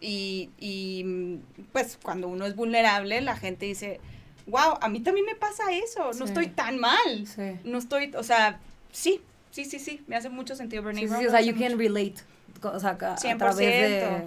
Y, 0.00 0.50
y 0.58 1.04
mm, 1.04 1.36
pues 1.72 1.98
cuando 2.02 2.28
uno 2.28 2.44
es 2.46 2.56
vulnerable, 2.56 3.20
la 3.20 3.36
gente 3.36 3.66
dice, 3.66 4.00
wow, 4.46 4.78
a 4.80 4.88
mí 4.88 5.00
también 5.00 5.26
me 5.26 5.34
pasa 5.36 5.64
eso, 5.72 6.06
no 6.14 6.26
Sí. 6.26 6.32
estoy 6.32 6.48
tan 6.48 6.78
mal. 6.78 7.24
No 7.64 7.78
estoy, 7.78 8.12
o 8.16 8.22
sea, 8.22 8.58
sí, 8.92 9.20
sí, 9.64 9.64
sí, 9.64 9.78
sí, 9.78 10.02
me 10.06 10.16
hace 10.16 10.28
mucho 10.28 10.54
sentido. 10.56 10.82
Bernie 10.82 11.02
Sí, 11.02 11.06
sí, 11.06 11.10
Brown 11.10 11.22
sí, 11.22 11.28
o 11.28 11.30
sea, 11.30 11.40
you 11.40 11.52
can 11.54 11.72
mucho- 11.72 11.76
relate. 11.78 12.14
O 12.62 12.78
sea, 12.80 12.90
a, 13.00 13.12
a 13.14 13.16
100%. 13.16 13.38
través 13.38 13.56
de, 13.56 14.22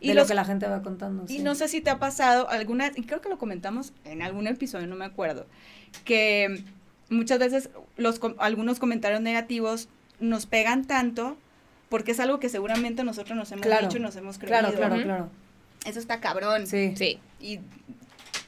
Y 0.00 0.08
de 0.08 0.14
los- 0.14 0.24
lo 0.24 0.28
que 0.28 0.34
la 0.34 0.44
gente 0.44 0.66
va 0.66 0.82
contando. 0.82 1.24
Y 1.28 1.38
sí. 1.38 1.42
no 1.42 1.54
sé 1.54 1.68
si 1.68 1.80
te 1.80 1.90
ha 1.90 1.98
pasado 1.98 2.48
alguna, 2.50 2.90
y 2.94 3.02
creo 3.04 3.20
que 3.20 3.28
lo 3.28 3.38
comentamos 3.38 3.92
en 4.04 4.22
algún 4.22 4.46
episodio, 4.46 4.86
no 4.86 4.96
me 4.96 5.04
acuerdo, 5.04 5.46
que 6.04 6.62
muchas 7.08 7.38
veces 7.38 7.70
los 7.96 8.18
com- 8.18 8.34
algunos 8.38 8.78
comentarios 8.78 9.20
negativos 9.20 9.88
nos 10.20 10.46
pegan 10.46 10.84
tanto 10.86 11.36
porque 11.88 12.10
es 12.12 12.20
algo 12.20 12.40
que 12.40 12.48
seguramente 12.48 13.04
nosotros 13.04 13.36
nos 13.36 13.52
hemos 13.52 13.64
Claro. 13.64 13.86
dicho 13.86 13.98
y 13.98 14.00
nos 14.00 14.16
hemos 14.16 14.38
creído. 14.38 14.58
Claro, 14.58 14.74
claro, 14.76 15.02
claro. 15.02 15.30
Eso 15.84 16.00
está 16.00 16.18
cabrón. 16.20 16.66
Sí. 16.66 16.94
Sí. 16.96 17.20
Y 17.40 17.60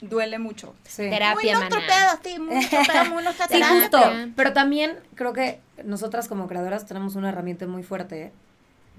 duele 0.01 0.39
mucho. 0.39 0.75
sí. 0.85 1.09
Terapia, 1.11 1.59
Muy 1.59 1.69
pedo, 1.69 2.21
sí, 2.23 2.39
mucho 2.39 2.77
pedo, 2.87 3.05
muy 3.07 3.25
Sí, 3.49 3.63
justo. 3.63 4.01
Pero 4.37 4.53
también 4.53 4.99
creo 5.15 5.33
que 5.33 5.61
nosotras 5.85 6.29
como 6.29 6.47
creadoras 6.47 6.87
tenemos 6.87 7.17
una 7.17 7.31
herramienta 7.31 7.67
muy 7.67 7.83
fuerte 7.83 8.33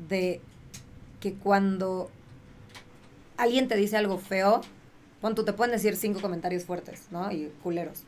de 0.10 0.42
que 1.20 1.34
cuando 1.34 2.10
alguien 3.38 3.68
te 3.68 3.76
dice 3.76 3.98
algo 3.98 4.18
feo, 4.18 4.62
pon 5.22 5.36
tú 5.36 5.44
te 5.44 5.54
pueden 5.54 5.72
decir 5.72 5.96
cinco 5.96 6.22
comentarios 6.22 6.64
fuertes, 6.64 7.08
¿no? 7.12 7.32
Y 7.32 7.52
culeros. 7.64 8.04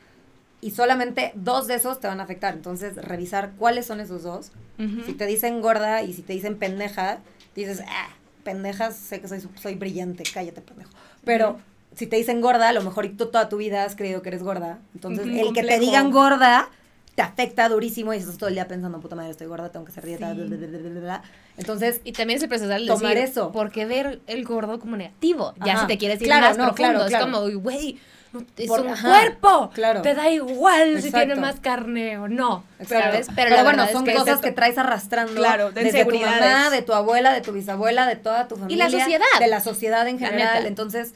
Y 0.62 0.72
solamente 0.72 1.32
dos 1.34 1.68
de 1.68 1.76
esos 1.76 2.00
te 2.00 2.08
van 2.08 2.20
a 2.20 2.24
afectar. 2.24 2.54
Entonces, 2.54 2.96
revisar 2.96 3.54
cuáles 3.58 3.88
son 3.88 4.00
esos 4.00 4.24
dos. 4.24 4.52
Ujú. 4.78 5.04
Si 5.06 5.14
te 5.14 5.26
dicen 5.26 5.62
gorda 5.62 6.04
y 6.04 6.14
si 6.14 6.22
te 6.22 6.34
dicen 6.34 6.58
pendeja, 6.58 7.20
dices, 7.56 7.82
ah, 7.88 8.10
pendejas, 8.44 8.96
sé 8.96 9.22
que 9.22 9.28
soy, 9.28 9.42
soy 9.60 9.76
brillante, 9.76 10.24
cállate, 10.32 10.62
pendejo. 10.62 10.92
Pero 11.26 11.60
si 11.96 12.08
te 12.08 12.16
dicen 12.16 12.42
gorda, 12.42 12.70
a 12.70 12.74
lo 12.74 12.82
mejor 12.82 13.06
y 13.06 13.10
tú 13.10 13.28
toda 13.28 13.50
tu 13.50 13.58
vida 13.58 13.84
has 13.84 13.96
creído 13.96 14.22
que 14.22 14.30
eres 14.30 14.44
gorda. 14.44 14.80
Entonces, 14.94 15.26
el 15.28 15.54
que 15.54 15.64
te 15.64 15.80
digan 15.80 16.12
gorda 16.12 16.70
te 17.16 17.22
afecta 17.22 17.68
durísimo 17.68 18.14
y 18.14 18.18
estás 18.18 18.38
todo 18.38 18.48
el 18.48 18.56
día 18.56 18.68
pensando, 18.70 19.00
puta 19.02 19.16
madre, 19.18 19.32
estoy 19.32 19.48
gorda, 19.48 19.70
tengo 19.70 19.84
que 19.86 19.92
hacer 19.92 20.06
dieta, 20.06 20.34
Sí. 20.34 20.42
bla, 20.42 20.58
bla, 20.58 21.00
bla. 21.02 21.24
Entonces, 21.58 22.00
Y 22.06 22.14
también 22.14 22.38
es 22.38 22.44
el 22.44 22.50
de 22.50 22.88
Tomar 22.88 23.16
decir, 23.16 23.18
eso. 23.30 23.52
¿por 23.52 23.70
qué 23.72 23.86
ver 23.86 24.22
el 24.28 24.46
gordo 24.46 24.80
como 24.80 24.96
negativo? 24.96 25.54
Ya 25.66 25.78
si 25.82 25.88
te 25.88 25.98
quieres 25.98 26.22
ir 26.22 26.28
Claro, 26.28 26.48
más 26.48 26.58
no, 26.58 26.64
profundo, 26.74 26.92
claro, 26.92 27.04
es 27.06 27.10
claro. 27.10 27.26
como, 27.26 27.60
güey, 27.62 28.00
no- 28.32 28.46
es 28.56 28.68
Por- 28.70 28.80
un 28.82 28.88
ajá, 28.88 29.10
claro. 29.36 29.70
claro. 29.74 30.02
Te 30.02 30.14
da 30.16 30.30
igual 30.32 31.02
si 31.02 31.12
tiene 31.12 31.36
más 31.36 31.60
carne 31.60 32.18
o 32.18 32.30
no. 32.30 32.64
¿Sabes? 32.88 33.28
Pero, 33.36 33.62
bueno, 33.66 33.86
son 33.92 34.08
es 34.08 34.14
que 34.14 34.18
cosas 34.18 34.36
es- 34.38 34.42
que 34.42 34.52
traes 34.54 34.78
arrastrando 34.78 35.34
Claro, 35.34 35.72
de 35.74 35.84
desde 35.84 36.06
tu 36.06 36.18
mamá, 36.18 36.70
de 36.70 36.82
tu 36.82 36.94
abuela, 36.94 37.34
de 37.34 37.42
tu 37.42 37.52
bisabuela, 37.52 38.08
de 38.08 38.16
toda 38.16 38.48
tu 38.48 38.56
familia. 38.56 38.86
la 38.86 38.89
sociedad. 38.89 39.26
De 39.38 39.48
la 39.48 39.60
sociedad 39.60 40.08
en 40.08 40.18
general. 40.18 40.66
Entonces, 40.66 41.14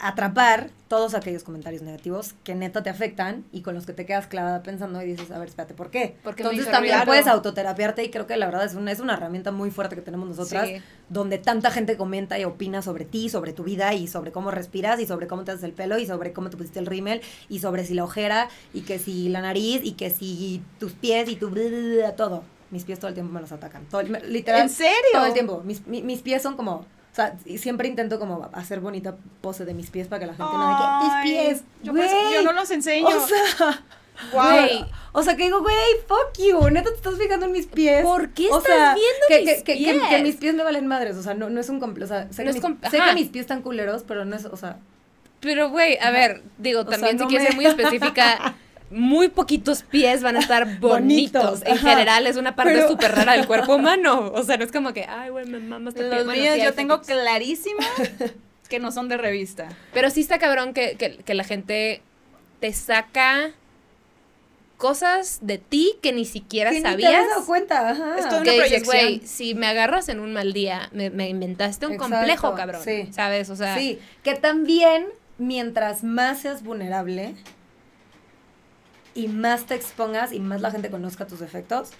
atrapar 0.00 0.70
todos 0.88 1.14
aquellos 1.14 1.42
comentarios 1.42 1.82
negativos 1.82 2.34
que 2.44 2.54
neta 2.54 2.82
te 2.82 2.90
afectan 2.90 3.44
y 3.52 3.62
con 3.62 3.74
los 3.74 3.86
que 3.86 3.92
te 3.92 4.06
quedas 4.06 4.26
clavada 4.28 4.62
pensando 4.62 5.02
y 5.02 5.06
dices, 5.06 5.30
a 5.32 5.38
ver, 5.38 5.48
espérate, 5.48 5.74
¿por 5.74 5.90
qué? 5.90 6.16
Porque 6.22 6.42
Entonces 6.42 6.70
también 6.70 7.00
puedes 7.04 7.26
autoterapiarte 7.26 8.04
y 8.04 8.10
creo 8.10 8.26
que 8.26 8.36
la 8.36 8.46
verdad 8.46 8.64
es 8.64 8.74
una, 8.74 8.92
es 8.92 9.00
una 9.00 9.14
herramienta 9.14 9.50
muy 9.50 9.70
fuerte 9.70 9.96
que 9.96 10.02
tenemos 10.02 10.28
nosotras, 10.28 10.68
Sí. 10.68 10.76
donde 11.08 11.38
tanta 11.38 11.70
gente 11.70 11.96
comenta 11.96 12.38
y 12.38 12.44
opina 12.44 12.82
sobre 12.82 13.04
ti, 13.04 13.28
sobre 13.28 13.52
tu 13.52 13.64
vida 13.64 13.94
y 13.94 14.06
sobre 14.06 14.30
cómo 14.32 14.50
respiras 14.50 15.00
y 15.00 15.06
sobre 15.06 15.26
cómo 15.26 15.44
te 15.44 15.50
haces 15.52 15.64
el 15.64 15.72
pelo 15.72 15.98
y 15.98 16.06
sobre 16.06 16.32
cómo 16.32 16.50
te 16.50 16.56
pusiste 16.56 16.78
el 16.78 16.86
rímel 16.86 17.20
y 17.48 17.58
sobre 17.58 17.84
si 17.84 17.94
la 17.94 18.04
ojera 18.04 18.48
y 18.72 18.82
que 18.82 18.98
si 18.98 19.28
la 19.28 19.40
nariz 19.40 19.80
y 19.82 19.92
que 19.92 20.10
si 20.10 20.62
tus 20.78 20.92
pies 20.92 21.28
y 21.28 21.36
tu 21.36 21.50
todo. 22.16 22.44
Mis 22.70 22.84
pies 22.84 22.98
todo 22.98 23.08
el 23.08 23.14
tiempo 23.14 23.32
me 23.32 23.40
los 23.40 23.52
atacan. 23.52 23.84
Todo 23.86 24.00
el- 24.00 24.32
literal. 24.32 24.62
¿En 24.62 24.68
serio? 24.68 24.94
Todo 25.12 25.26
el 25.26 25.32
tiempo. 25.32 25.62
Mis, 25.64 25.86
mi- 25.86 26.02
mis 26.02 26.20
pies 26.22 26.42
son 26.42 26.56
como... 26.56 26.84
O 27.16 27.18
sea, 27.18 27.34
y 27.46 27.56
siempre 27.56 27.88
intento 27.88 28.18
como 28.18 28.50
hacer 28.52 28.80
bonita 28.80 29.16
pose 29.40 29.64
de 29.64 29.72
mis 29.72 29.88
pies 29.88 30.06
para 30.06 30.20
que 30.20 30.26
la 30.26 30.34
gente 30.34 30.52
no 30.52 30.68
diga, 30.68 30.98
tus 31.00 31.10
Ay, 31.14 31.24
pies, 31.30 31.62
Yo, 31.82 31.92
por 31.94 32.04
eso- 32.04 32.14
güey". 32.20 32.34
yo 32.34 32.42
no 32.42 32.52
los 32.52 32.70
enseño. 32.70 33.08
O 33.16 33.26
sea, 33.26 33.82
Güey. 34.32 34.84
o 35.12 35.22
sea, 35.22 35.34
que 35.36 35.44
digo, 35.44 35.60
güey, 35.60 35.74
fuck 36.06 36.38
you, 36.38 36.70
neta 36.70 36.90
te 36.90 36.96
estás 36.96 37.16
fijando 37.16 37.46
en 37.46 37.52
mis 37.52 37.66
pies. 37.66 38.02
¿Por 38.02 38.30
qué 38.30 38.48
o 38.50 38.58
estás 38.58 38.74
sea, 38.74 38.94
viendo 38.94 39.26
que, 39.28 39.40
mis 39.42 39.62
que, 39.62 39.74
pies? 39.76 40.02
que 40.10 40.22
mis 40.22 40.36
pies 40.36 40.54
me 40.54 40.62
valen 40.62 40.86
madres, 40.86 41.16
o 41.16 41.22
sea, 41.22 41.32
no, 41.34 41.48
no 41.50 41.58
es 41.60 41.68
un 41.70 41.80
complejo, 41.80 42.12
o 42.12 42.16
sea, 42.16 42.30
sé, 42.32 42.44
No 42.44 42.52
que, 42.52 42.60
mis, 42.68 42.90
sé 42.90 42.98
que 43.00 43.14
mis 43.14 43.28
pies 43.28 43.42
están 43.44 43.62
culeros, 43.62 44.04
pero 44.06 44.24
no 44.26 44.36
es, 44.36 44.44
o 44.46 44.56
sea, 44.56 44.78
Pero, 45.40 45.68
güey, 45.70 45.98
a 45.98 46.10
ver, 46.10 46.42
digo, 46.58 46.80
O 46.80 46.84
también 46.86 47.18
sea, 47.18 47.24
no 47.24 47.30
si 47.30 47.36
quieres 47.36 47.48
ser 47.48 47.56
muy 47.56 47.66
específica, 47.66 48.54
muy 48.90 49.28
poquitos 49.28 49.82
pies 49.82 50.22
van 50.22 50.36
a 50.36 50.40
estar 50.40 50.64
bonitos. 50.80 51.42
Bonitos, 51.60 51.62
en 51.66 51.78
general 51.78 52.26
es 52.26 52.36
una 52.36 52.54
parte 52.56 52.74
Pero- 52.74 52.88
súper 52.88 53.12
rara 53.14 53.32
del 53.32 53.46
cuerpo 53.48 53.76
humano. 53.76 54.30
O 54.34 54.42
sea, 54.44 54.56
no 54.56 54.64
es 54.64 54.72
como 54.72 54.92
que, 54.92 55.04
ay, 55.04 55.30
güey, 55.30 55.46
me 55.46 55.58
mamas. 55.58 55.94
Los 55.96 56.08
Bueno, 56.08 56.32
míos 56.32 56.42
sí 56.54 56.60
hay 56.60 56.62
yo 56.62 56.74
tengo 56.74 56.98
fetiches. 56.98 57.16
clarísimo 57.22 57.80
que 58.68 58.78
no 58.78 58.92
son 58.92 59.08
de 59.08 59.16
revista. 59.16 59.68
Pero 59.92 60.10
sí 60.10 60.20
está 60.20 60.38
cabrón 60.38 60.72
que, 60.74 60.96
que, 60.96 61.16
que 61.18 61.34
la 61.34 61.44
gente 61.44 62.02
te 62.60 62.72
saca 62.72 63.52
cosas 64.76 65.38
de 65.40 65.56
ti 65.58 65.94
que 66.02 66.12
ni 66.12 66.24
siquiera 66.26 66.70
que 66.70 66.76
ni 66.78 66.82
te 66.82 66.88
sabías. 66.90 67.12
habías 67.14 67.28
dado 67.30 67.46
cuenta, 67.46 67.90
ajá. 67.90 68.16
Esto- 68.18 68.42
que 68.42 68.50
una 68.50 68.64
dices, 68.64 68.82
proyección. 68.82 68.84
güey, 69.16 69.20
si 69.26 69.54
me 69.54 69.66
agarras 69.66 70.08
en 70.10 70.20
un 70.20 70.32
mal 70.34 70.52
día, 70.52 70.88
me, 70.92 71.08
me 71.10 71.28
inventaste 71.28 71.86
un 71.86 71.94
Exacto, 71.94 72.14
complejo, 72.16 72.54
cabrón. 72.54 72.82
sí. 72.84 73.08
¿Sabes? 73.12 73.48
O 73.50 73.56
sea, 73.56 73.76
sí, 73.78 73.98
que 74.22 74.34
también 74.34 75.06
mientras 75.38 76.04
más 76.04 76.40
seas 76.40 76.62
vulnerable 76.62 77.34
y 79.16 79.26
más 79.28 79.64
te 79.66 79.74
expongas 79.74 80.32
y 80.32 80.38
más 80.40 80.60
la 80.60 80.70
gente 80.70 80.90
conozca 80.90 81.26
tus 81.26 81.40
defectos 81.40 81.90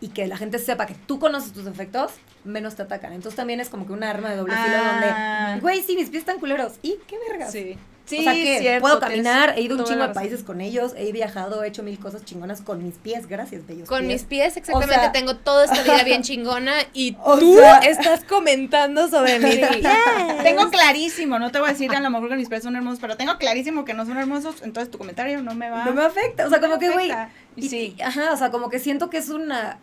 y 0.00 0.08
que 0.08 0.26
la 0.26 0.36
gente 0.36 0.58
sepa 0.58 0.86
que 0.86 0.94
tú 0.94 1.18
conoces 1.20 1.52
tus 1.52 1.64
defectos, 1.64 2.12
menos 2.44 2.74
te 2.74 2.82
atacan. 2.82 3.12
Entonces 3.12 3.36
también 3.36 3.60
es 3.60 3.68
como 3.68 3.86
que 3.86 3.92
un 3.92 4.02
arma 4.02 4.30
de 4.30 4.36
doble 4.36 4.54
filo 4.54 4.76
Ah. 4.78 5.46
donde, 5.50 5.60
güey, 5.60 5.82
sí, 5.82 5.94
mis 5.96 6.10
pies 6.10 6.22
están 6.22 6.40
culeros. 6.40 6.74
¿Y 6.82 6.98
qué 7.06 7.16
vergas? 7.30 7.52
Sí. 7.52 7.78
Sí, 8.06 8.18
o 8.18 8.22
sea 8.22 8.34
que 8.34 8.58
cierto, 8.58 8.82
puedo 8.82 9.00
caminar, 9.00 9.54
he 9.56 9.62
ido 9.62 9.76
un 9.78 9.84
chingo 9.84 10.06
de 10.06 10.12
países 10.12 10.42
con 10.42 10.60
ellos, 10.60 10.92
he 10.96 11.10
viajado, 11.10 11.64
he 11.64 11.68
hecho 11.68 11.82
mil 11.82 11.98
cosas 11.98 12.22
chingonas 12.24 12.60
con 12.60 12.84
mis 12.84 12.96
pies, 12.96 13.26
gracias, 13.26 13.66
bellos 13.66 13.88
Con 13.88 14.00
pies. 14.00 14.08
mis 14.12 14.22
pies, 14.24 14.56
exactamente, 14.58 14.94
sea- 14.94 15.10
tengo 15.12 15.36
toda 15.36 15.64
esta 15.64 15.82
vida 15.82 16.02
bien 16.04 16.22
chingona 16.22 16.74
y 16.92 17.16
O 17.22 17.38
tú 17.38 17.56
sea- 17.56 17.78
estás 17.78 18.22
comentando 18.24 19.08
sobre 19.08 19.38
vida. 19.40 19.70
Tengo 20.42 20.68
clarísimo, 20.70 21.38
no 21.38 21.50
te 21.50 21.58
voy 21.60 21.68
a 21.70 21.72
decir 21.72 21.90
a 21.94 22.00
lo 22.00 22.10
mejor 22.10 22.28
que 22.28 22.36
mis 22.36 22.48
pies 22.50 22.62
son 22.62 22.76
hermosos, 22.76 22.98
pero 23.00 23.16
tengo 23.16 23.38
clarísimo 23.38 23.84
que 23.86 23.94
no 23.94 24.04
son 24.04 24.18
hermosos, 24.18 24.56
entonces 24.62 24.90
tu 24.90 24.98
comentario 24.98 25.42
no 25.42 25.54
me 25.54 25.70
va. 25.70 25.84
No 25.86 25.92
me 25.92 26.02
afecta, 26.04 26.46
o 26.46 26.50
sea, 26.50 26.58
No 26.58 26.66
como 26.68 26.78
que, 26.78 26.90
güey, 26.90 27.10
sí. 27.58 27.94
y- 27.98 28.02
ajá, 28.02 28.32
o 28.32 28.36
sea, 28.36 28.50
como 28.50 28.68
que 28.68 28.80
siento 28.80 29.08
que 29.08 29.16
es 29.16 29.30
una, 29.30 29.78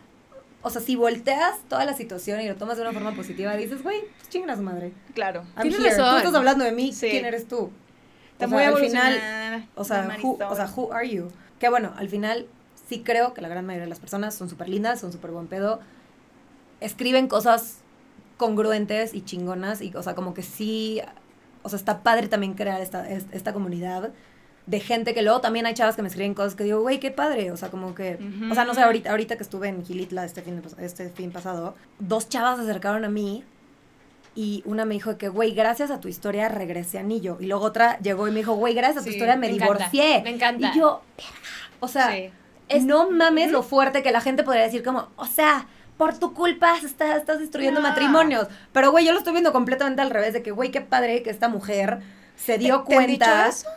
o 0.62 0.70
sea, 0.70 0.80
si 0.80 0.94
volteas 0.94 1.56
toda 1.68 1.84
la 1.84 1.94
situación 1.94 2.40
y 2.40 2.46
lo 2.48 2.54
tomas 2.54 2.76
de 2.76 2.82
una 2.82 2.92
forma 2.92 3.12
positiva, 3.16 3.56
dices, 3.56 3.82
güey, 3.82 3.98
pues 4.30 4.56
su 4.56 4.62
madre. 4.62 4.92
Claro. 5.12 5.42
I'm 5.56 5.62
Tienes 5.68 5.80
here. 5.80 5.90
razón. 5.90 6.10
Tú 6.12 6.16
estás 6.18 6.34
hablando 6.34 6.64
de 6.64 6.70
mí, 6.70 6.92
Sí. 6.92 7.08
¿quién 7.10 7.24
eres 7.24 7.48
tú? 7.48 7.70
Está 8.44 8.46
O 8.46 8.58
muy 8.58 8.58
sea, 8.60 8.68
al 8.68 8.74
final, 8.90 9.12
o 9.74 9.84
sea, 9.84 10.02
who, 10.22 10.38
o 10.50 10.56
sea, 10.56 10.70
who 10.74 10.92
are 10.92 11.08
you? 11.08 11.28
Que 11.58 11.68
bueno, 11.68 11.92
al 11.96 12.08
final 12.08 12.46
sí 12.88 13.02
creo 13.04 13.34
que 13.34 13.40
la 13.40 13.48
gran 13.48 13.64
mayoría 13.66 13.84
de 13.84 13.90
las 13.90 14.00
personas 14.00 14.34
son 14.34 14.48
súper 14.48 14.68
lindas, 14.68 15.00
son 15.00 15.12
súper 15.12 15.30
buen 15.30 15.46
pedo, 15.46 15.80
escriben 16.80 17.28
cosas 17.28 17.78
congruentes 18.36 19.14
y 19.14 19.22
chingonas 19.22 19.80
y, 19.82 19.94
o 19.94 20.02
sea, 20.02 20.14
como 20.14 20.34
que 20.34 20.42
sí, 20.42 21.00
o 21.62 21.68
sea, 21.68 21.76
está 21.76 22.02
padre 22.02 22.28
también 22.28 22.54
crear 22.54 22.80
esta, 22.80 23.08
es- 23.08 23.26
esta 23.32 23.52
comunidad 23.52 24.10
de 24.66 24.80
gente 24.80 25.12
que 25.14 25.22
luego 25.22 25.40
también 25.40 25.66
hay 25.66 25.74
chavas 25.74 25.96
que 25.96 26.02
me 26.02 26.08
escriben 26.08 26.34
cosas 26.34 26.54
que 26.54 26.64
digo, 26.64 26.80
güey, 26.80 26.98
qué 27.00 27.10
padre, 27.10 27.50
o 27.50 27.56
sea, 27.56 27.70
como 27.70 27.94
que, 27.94 28.18
o 28.50 28.54
sea, 28.54 28.64
no 28.64 28.74
sé, 28.74 28.80
ahorita, 28.82 29.10
ahorita 29.10 29.36
que 29.36 29.42
estuve 29.42 29.68
en 29.68 29.84
Gilitla 29.84 30.24
este 30.24 30.42
fin, 30.42 30.60
de 30.62 30.86
este 30.86 31.08
fin 31.10 31.30
pasado, 31.32 31.74
dos 31.98 32.28
chavas 32.28 32.56
se 32.58 32.62
acercaron 32.62 33.04
a 33.04 33.08
mí 33.08 33.44
y 34.34 34.62
una 34.66 34.84
me 34.84 34.94
dijo 34.94 35.18
que, 35.18 35.28
güey, 35.28 35.52
gracias 35.52 35.90
a 35.90 36.00
tu 36.00 36.08
historia 36.08 36.48
regresé 36.48 36.98
Anillo. 36.98 37.36
Y 37.40 37.46
luego 37.46 37.64
otra 37.64 37.98
llegó 37.98 38.26
y 38.28 38.30
me 38.30 38.38
dijo, 38.38 38.54
güey, 38.54 38.74
gracias 38.74 38.98
a 38.98 39.00
tu 39.04 39.10
Sí, 39.10 39.16
historia 39.16 39.36
me, 39.36 39.48
me 39.48 39.54
encanta, 39.54 39.74
divorcié. 39.74 40.22
me 40.22 40.30
encanta. 40.30 40.72
Y 40.74 40.78
yo, 40.78 41.02
"Verga". 41.16 41.32
o 41.80 41.88
sea, 41.88 42.10
Sí. 42.12 42.30
es- 42.68 42.84
no 42.84 43.10
mames 43.10 43.50
lo 43.50 43.62
fuerte 43.62 44.02
que 44.02 44.10
la 44.12 44.20
gente 44.20 44.42
podría 44.42 44.62
decir 44.62 44.82
como, 44.82 45.08
o 45.16 45.26
sea, 45.26 45.66
por 45.98 46.18
tu 46.18 46.32
culpa 46.32 46.76
estás, 46.82 47.16
estás 47.16 47.38
destruyendo 47.40 47.80
No. 47.80 47.88
matrimonios. 47.88 48.48
Pero, 48.72 48.90
güey, 48.90 49.04
yo 49.04 49.12
lo 49.12 49.18
estoy 49.18 49.32
viendo 49.34 49.52
completamente 49.52 50.00
al 50.02 50.10
revés, 50.10 50.32
de 50.32 50.42
que, 50.42 50.50
güey, 50.50 50.70
qué 50.70 50.80
padre 50.80 51.22
que 51.22 51.30
esta 51.30 51.48
mujer 51.48 52.00
se 52.36 52.56
dio 52.58 52.84
¿Te 52.88 52.96
han 52.96 53.06
dicho 53.06 53.24
cuenta. 53.26 53.48
eso? 53.48 53.68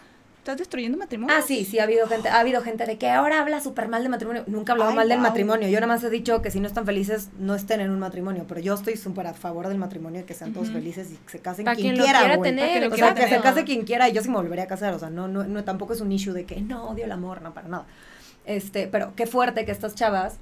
¿Estás 0.46 0.60
destruyendo 0.60 0.96
matrimonio? 0.96 1.36
Ah, 1.36 1.42
sí, 1.42 1.66
sí, 1.66 1.80
ha 1.80 1.86
habido 1.86 2.06
gente, 2.06 2.30
ha 2.30 2.40
habido 2.40 2.62
gente 2.62 2.86
de 2.86 3.00
que 3.00 3.10
ahora 3.10 3.42
habla 3.42 3.62
súper 3.62 3.88
mal 3.88 4.04
del 4.04 4.12
matrimonio. 4.12 4.44
Nunca 4.46 4.72
he 4.72 4.74
hablado 4.74 4.92
Ay, 4.92 4.96
mal 4.98 5.10
del 5.10 5.18
guau. 5.18 5.28
matrimonio. 5.32 5.68
Yo 5.70 5.80
nada 5.80 5.88
más 5.92 6.04
he 6.04 6.12
dicho 6.12 6.44
que 6.44 6.52
si 6.52 6.60
no 6.60 6.68
están 6.68 6.86
felices, 6.86 7.30
no 7.40 7.56
estén 7.56 7.82
en 7.82 7.90
un 7.90 7.98
matrimonio. 7.98 8.46
Pero 8.48 8.62
yo 8.62 8.76
estoy 8.76 8.96
súper 8.96 9.26
a 9.26 9.34
favor 9.34 9.68
del 9.68 9.80
matrimonio 9.80 10.22
y 10.22 10.24
que 10.26 10.36
sean 10.36 10.54
todos 10.54 10.68
Ujú. 10.68 10.78
felices 10.78 11.12
y 11.12 11.16
que 11.16 11.32
se 11.32 11.40
casen 11.40 11.66
quien, 11.66 11.78
quien 11.78 11.98
lo 11.98 12.04
quiera, 12.04 12.20
quiera 12.20 12.42
tener, 12.44 12.64
Pa' 12.68 12.72
quien 12.74 12.82
lo 12.84 12.96
exacto. 12.96 13.16
quiera, 13.16 13.30
que 13.32 13.36
se 13.38 13.42
case 13.42 13.64
quien 13.64 13.86
quiera 13.86 14.08
y 14.08 14.14
yo 14.14 14.22
sí 14.22 14.30
me 14.30 14.36
volvería 14.36 14.66
a 14.66 14.68
casar. 14.68 14.94
O 14.94 15.00
sea, 15.00 15.10
no, 15.10 15.28
no, 15.28 15.46
no, 15.46 15.64
tampoco 15.64 15.94
es 15.94 16.02
un 16.02 16.12
issue 16.12 16.32
de 16.32 16.46
que 16.46 16.62
no 16.62 16.90
odio 16.92 17.06
el 17.06 17.12
amor, 17.12 17.42
no, 17.42 17.52
para 17.56 17.68
nada. 17.68 17.86
Este, 18.46 18.86
pero 18.88 19.14
qué 19.16 19.26
fuerte 19.26 19.66
que 19.66 19.72
estas 19.72 19.96
chavas, 19.96 20.38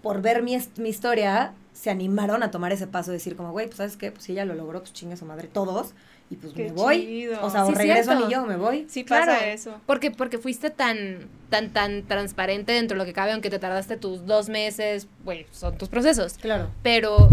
por 0.00 0.22
ver 0.22 0.44
mi, 0.44 0.56
mi 0.76 0.90
historia, 0.90 1.54
se 1.74 1.90
animaron 1.90 2.42
a 2.42 2.50
tomar 2.50 2.72
ese 2.72 2.86
paso 2.86 3.10
de 3.10 3.18
decir 3.18 3.36
como, 3.36 3.50
güey, 3.52 3.66
pues 3.66 3.76
sabes 3.76 3.96
qué, 3.98 4.10
pues 4.10 4.24
si 4.24 4.32
ella 4.32 4.46
lo 4.46 4.54
logró, 4.54 4.80
pues 4.80 4.92
chingue 4.94 5.16
su 5.18 5.26
madre 5.26 5.48
todos. 5.48 5.92
Y 6.30 6.36
pues 6.36 6.54
Qué 6.54 6.64
me 6.64 6.72
voy. 6.72 7.04
chido. 7.04 7.44
O 7.44 7.50
sea, 7.50 7.64
o 7.66 7.68
Sí, 7.68 7.74
regreso 7.74 8.04
cierto. 8.04 8.22
a 8.22 8.26
Anillo 8.26 8.42
o 8.44 8.46
me 8.46 8.56
voy. 8.56 8.86
Sí 8.88 9.04
pasa 9.04 9.24
Claro. 9.24 9.44
eso. 9.44 9.80
Porque, 9.84 10.10
porque 10.10 10.38
fuiste 10.38 10.70
tan, 10.70 11.28
tan, 11.50 11.70
tan 11.74 12.04
transparente 12.04 12.72
dentro 12.72 12.94
de 12.94 12.98
lo 13.00 13.04
que 13.04 13.12
cabe, 13.12 13.32
aunque 13.32 13.50
te 13.50 13.58
tardaste 13.58 13.98
tus 13.98 14.24
dos 14.24 14.48
meses, 14.48 15.06
güey, 15.24 15.46
son 15.52 15.76
tus 15.76 15.90
procesos. 15.90 16.38
Claro. 16.38 16.70
Pero 16.82 17.28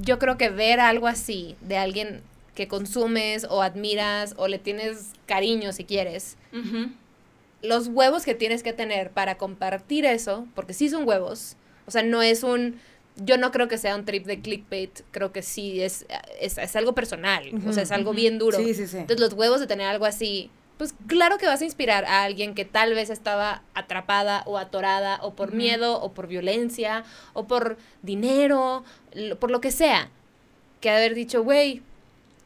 yo 0.00 0.18
creo 0.18 0.38
que 0.38 0.48
ver 0.48 0.80
algo 0.80 1.08
así 1.08 1.56
de 1.60 1.76
alguien 1.76 2.22
que 2.54 2.68
consumes 2.68 3.46
o 3.50 3.60
admiras 3.62 4.34
o 4.38 4.48
le 4.48 4.58
tienes 4.58 5.12
cariño 5.26 5.72
si 5.72 5.84
quieres, 5.84 6.36
los 7.62 7.88
huevos 7.88 8.24
que 8.24 8.34
tienes 8.34 8.62
que 8.62 8.72
tener 8.72 9.10
para 9.10 9.36
compartir 9.36 10.04
eso, 10.04 10.46
porque 10.54 10.72
sí 10.72 10.88
son 10.88 11.06
huevos, 11.06 11.56
o 11.86 11.90
sea, 11.90 12.02
no 12.02 12.22
es 12.22 12.42
un, 12.42 12.76
yo 13.16 13.36
no 13.36 13.50
creo 13.52 13.68
que 13.68 13.78
sea 13.78 13.94
un 13.96 14.04
trip 14.04 14.24
de 14.26 14.40
clickbait, 14.40 15.00
creo 15.10 15.32
que 15.32 15.42
sí 15.42 15.82
es, 15.82 16.06
es, 16.40 16.58
es 16.58 16.76
algo 16.76 16.94
personal, 16.94 17.42
o 17.66 17.72
sea, 17.72 17.82
es 17.82 17.90
algo 17.92 18.12
bien 18.12 18.38
duro. 18.38 18.58
Sí, 18.58 18.74
sí, 18.74 18.86
sí. 18.86 18.98
Entonces 18.98 19.20
los 19.20 19.34
huevos 19.34 19.60
de 19.60 19.66
tener 19.66 19.86
algo 19.86 20.06
así, 20.06 20.50
pues 20.78 20.94
claro 21.06 21.36
que 21.38 21.46
vas 21.46 21.60
a 21.60 21.64
inspirar 21.64 22.04
a 22.06 22.22
alguien 22.24 22.54
que 22.54 22.64
tal 22.64 22.94
vez 22.94 23.10
estaba 23.10 23.62
atrapada 23.74 24.42
o 24.46 24.56
atorada 24.58 25.18
o 25.22 25.34
por 25.34 25.52
miedo 25.52 26.00
o 26.00 26.12
por 26.12 26.26
violencia 26.26 27.04
o 27.34 27.46
por 27.46 27.76
dinero, 28.02 28.82
lo- 29.14 29.38
por 29.38 29.50
lo 29.50 29.60
que 29.60 29.70
sea, 29.70 30.08
que 30.80 30.90
haber 30.90 31.14
dicho, 31.14 31.42
güey, 31.44 31.82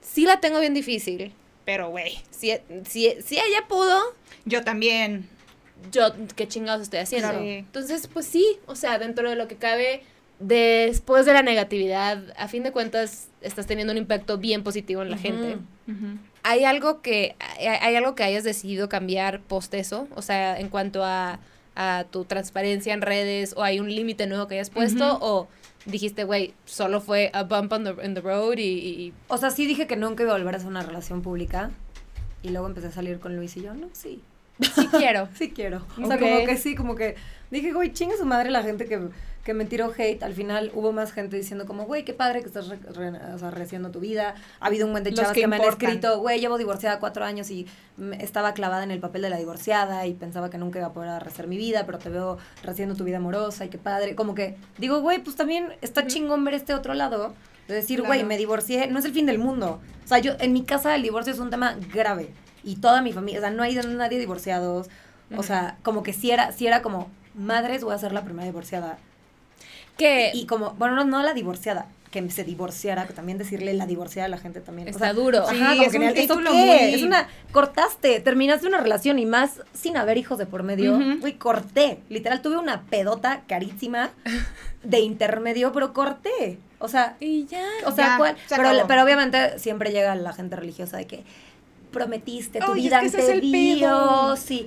sí 0.02 0.24
la 0.26 0.40
tengo 0.40 0.60
bien 0.60 0.74
difícil, 0.74 1.32
pero 1.64 1.90
güey, 1.90 2.18
si, 2.30 2.52
si, 2.86 3.14
si 3.22 3.36
ella 3.36 3.66
pudo, 3.68 3.98
Yo 4.44 4.62
también. 4.64 5.28
yo 5.92 6.12
qué 6.34 6.46
chingados 6.48 6.82
estoy 6.82 6.98
haciendo. 7.00 7.28
Claro. 7.30 7.44
Entonces, 7.44 8.08
pues 8.12 8.26
sí, 8.26 8.58
o 8.66 8.74
sea, 8.76 8.98
dentro 8.98 9.28
de 9.30 9.36
lo 9.36 9.48
que 9.48 9.56
cabe, 9.56 10.02
después 10.39 11.26
de 11.26 11.32
la 11.32 11.43
negatividad, 11.43 12.22
a 12.37 12.49
fin 12.49 12.62
de 12.62 12.72
cuentas, 12.72 13.28
estás 13.41 13.66
teniendo 13.66 13.93
un 13.93 13.99
impacto 13.99 14.39
bien 14.39 14.62
positivo 14.62 15.03
en 15.03 15.11
la 15.11 15.18
gente. 15.18 15.59
¿Hay 16.43 16.64
algo 16.64 17.03
que 17.03 17.34
hay, 17.59 17.66
hay 17.66 17.97
algo 17.97 18.14
que 18.14 18.22
hayas 18.24 18.45
decidido 18.45 18.89
cambiar 18.89 19.41
post 19.41 19.74
eso? 19.74 20.09
O 20.14 20.22
sea, 20.22 20.59
en 20.61 20.68
cuanto 20.68 21.05
a, 21.05 21.41
a 21.74 22.05
tu 22.11 22.24
transparencia 22.24 22.95
en 22.95 23.03
redes 23.03 23.55
o 23.57 23.62
hay 23.64 23.80
un 23.80 23.93
límite 23.95 24.26
nuevo 24.26 24.47
que 24.47 24.55
hayas 24.55 24.70
puesto 24.70 25.18
o 25.20 25.49
dijiste, 25.87 26.24
güey, 26.24 26.55
solo 26.64 27.01
fue 27.01 27.30
a 27.32 27.43
bump 27.45 27.72
on 27.72 27.84
the, 27.84 28.07
in 28.07 28.14
the 28.14 28.20
road 28.20 28.59
y, 28.59 28.62
y- 28.62 29.12
O 29.28 29.39
sea, 29.39 29.51
sí 29.51 29.66
dije 29.66 29.87
que 29.87 29.97
nunca 29.97 30.22
iba 30.22 30.32
a 30.34 30.37
volver 30.39 30.55
a 30.55 30.57
hacer 30.59 30.68
una 30.68 30.82
relación 30.82 31.22
pública. 31.22 31.70
Y 32.43 32.51
luego 32.51 32.66
empecé 32.68 32.89
a 32.89 32.93
salir 32.93 33.18
con 33.18 33.34
Luis 33.37 33.57
y 33.57 33.62
yo, 33.62 33.74
no, 33.74 33.89
sí. 33.93 34.22
sí 34.61 34.87
quiero. 34.89 35.28
Sí 35.37 35.51
quiero. 35.51 35.84
O 36.01 36.07
sea, 36.07 36.18
como 36.18 36.45
que 36.45 36.57
sí, 36.57 36.74
como 36.76 36.95
que 36.95 37.16
dije, 37.51 37.72
güey, 37.72 37.93
chingue 37.93 38.16
su 38.16 38.24
madre 38.24 38.51
la 38.51 38.62
gente 38.62 38.87
que, 38.87 39.01
que 39.47 39.55
me 39.55 39.64
tiró 39.64 39.90
hate. 39.97 40.22
Al 40.24 40.34
final 40.34 40.70
hubo 40.74 40.92
más 40.92 41.12
gente 41.12 41.36
diciendo 41.36 41.64
como, 41.64 41.84
güey, 41.86 42.05
qué 42.05 42.12
padre 42.12 42.40
que 42.42 42.49
estás 42.49 42.68
re, 42.68 42.78
re- 42.92 43.32
o 43.32 43.38
sea, 43.38 43.51
rehaciendo 43.51 43.90
tu 43.90 44.01
vida. 44.01 44.34
Ha 44.61 44.66
habido 44.66 44.84
un 44.86 44.92
buen 44.92 45.05
de 45.05 45.14
chavas 45.14 45.32
que 45.32 45.40
que, 45.42 45.47
me 45.47 45.57
han 45.57 45.62
escrito, 45.62 46.18
güey, 46.20 46.40
llevo 46.40 46.59
divorciada 46.59 46.99
cuatro 46.99 47.24
años 47.24 47.49
y 47.51 47.66
estaba 48.18 48.53
clavada 48.53 48.82
en 48.82 48.90
el 48.90 48.99
papel 48.99 49.22
de 49.22 49.30
la 49.30 49.38
divorciada 49.38 50.05
y 50.07 50.14
pensaba 50.14 50.51
que 50.51 50.59
nunca 50.59 50.80
iba 50.80 50.88
a 50.88 50.92
poder 50.92 51.22
rehacer 51.22 51.47
mi 51.47 51.57
vida, 51.57 51.86
pero 51.86 51.99
te 51.99 52.11
veo 52.11 52.38
rehaciendo 52.62 52.97
tu 52.97 53.05
vida 53.05 53.18
amorosa 53.18 53.64
y 53.64 53.68
qué 53.68 53.78
padre. 53.78 54.16
Como 54.16 54.34
que 54.34 54.57
digo, 54.78 55.01
güey, 55.01 55.20
pues 55.22 55.36
también 55.36 55.68
está 55.80 56.07
chingón 56.07 56.44
ver 56.44 56.55
este 56.55 56.74
otro 56.74 56.92
lado. 56.92 57.32
De 57.68 57.74
decir, 57.74 58.01
güey, 58.01 58.18
Claro. 58.18 58.28
me 58.28 58.36
divorcié, 58.38 58.88
no 58.88 58.99
es 58.99 59.05
el 59.05 59.12
fin 59.12 59.26
del 59.26 59.38
mundo. 59.38 59.80
O 60.05 60.09
sea, 60.09 60.18
yo, 60.18 60.32
en 60.40 60.53
mi 60.53 60.64
casa 60.64 60.94
el 60.94 61.03
divorcio 61.03 61.32
es 61.32 61.38
un 61.38 61.51
tema 61.51 61.76
grave. 61.94 62.30
Y 62.64 62.76
toda 62.76 63.01
mi 63.01 63.12
familia, 63.12 63.38
o 63.38 63.42
sea, 63.42 63.51
no 63.51 63.62
hay 63.62 63.74
nadie 63.76 64.18
divorciados. 64.18 64.88
O 65.36 65.42
sea, 65.42 65.76
como 65.82 66.03
que 66.03 66.12
si 66.12 66.30
era, 66.32 66.51
si 66.53 66.66
era 66.66 66.82
como, 66.82 67.09
madres, 67.34 67.82
voy 67.84 67.94
a 67.94 67.99
ser 67.99 68.12
la 68.12 68.22
primera 68.24 68.44
divorciada. 68.47 68.99
Que 69.97 70.30
Y 70.34 70.47
como, 70.47 70.72
bueno, 70.74 70.94
no, 70.94 71.05
no 71.05 71.22
la 71.22 71.32
divorciada, 71.34 71.86
que 72.11 72.30
se 72.30 72.44
divorciara, 72.44 73.07
que 73.07 73.12
también 73.12 73.36
decirle 73.38 73.74
la 73.74 73.86
divorciada 73.86 74.26
a 74.26 74.28
la 74.28 74.38
gente 74.38 74.61
también. 74.61 74.88
o 74.88 74.90
está 74.90 75.05
sea, 75.07 75.12
duro. 75.14 75.47
Sí, 75.49 75.57
Ajá, 75.57 75.70
como 75.70 75.82
es 75.82 75.90
que 75.92 75.97
un 75.99 76.03
¿esto 76.05 76.20
título 76.20 76.51
qué? 76.51 76.57
muy- 76.57 76.94
Es 76.94 77.03
una, 77.03 77.28
cortaste, 77.53 78.20
terminaste 78.20 78.66
una 78.66 78.80
relación 78.80 79.18
y 79.18 79.26
más 79.26 79.61
sin 79.74 79.97
haber 79.97 80.16
hijos 80.18 80.38
de 80.38 80.47
por 80.47 80.62
medio. 80.62 80.99
Güey, 81.20 81.34
corté. 81.34 81.99
Literal, 82.09 82.40
tuve 82.42 82.57
una 82.59 82.82
pedota 82.82 83.42
carísima 83.49 84.11
de 84.82 85.01
intermedio, 85.01 85.72
pero 85.72 85.92
corté. 85.92 86.59
O 86.78 86.88
sea, 86.88 87.16
Y 87.20 87.47
ya. 87.47 87.64
o 87.86 87.92
sea, 87.92 88.07
Ya, 88.07 88.18
¿cuál? 88.18 88.36
se 88.47 88.57
Pero, 88.86 89.03
obviamente 89.03 89.59
siempre 89.59 89.90
llega 89.92 90.14
la 90.14 90.32
gente 90.34 90.57
religiosa 90.57 90.99
de 90.99 91.07
que 91.07 91.24
prometiste 91.90 92.61
tu 92.61 92.72
Ay, 92.72 92.78
es 92.80 92.84
vida 92.84 93.01
que 93.01 93.07
ese 93.07 93.16
ante 93.18 93.32
es 93.32 93.38
el 93.42 93.51
pedo. 93.51 94.26
Dios 94.28 94.51
y... 94.51 94.66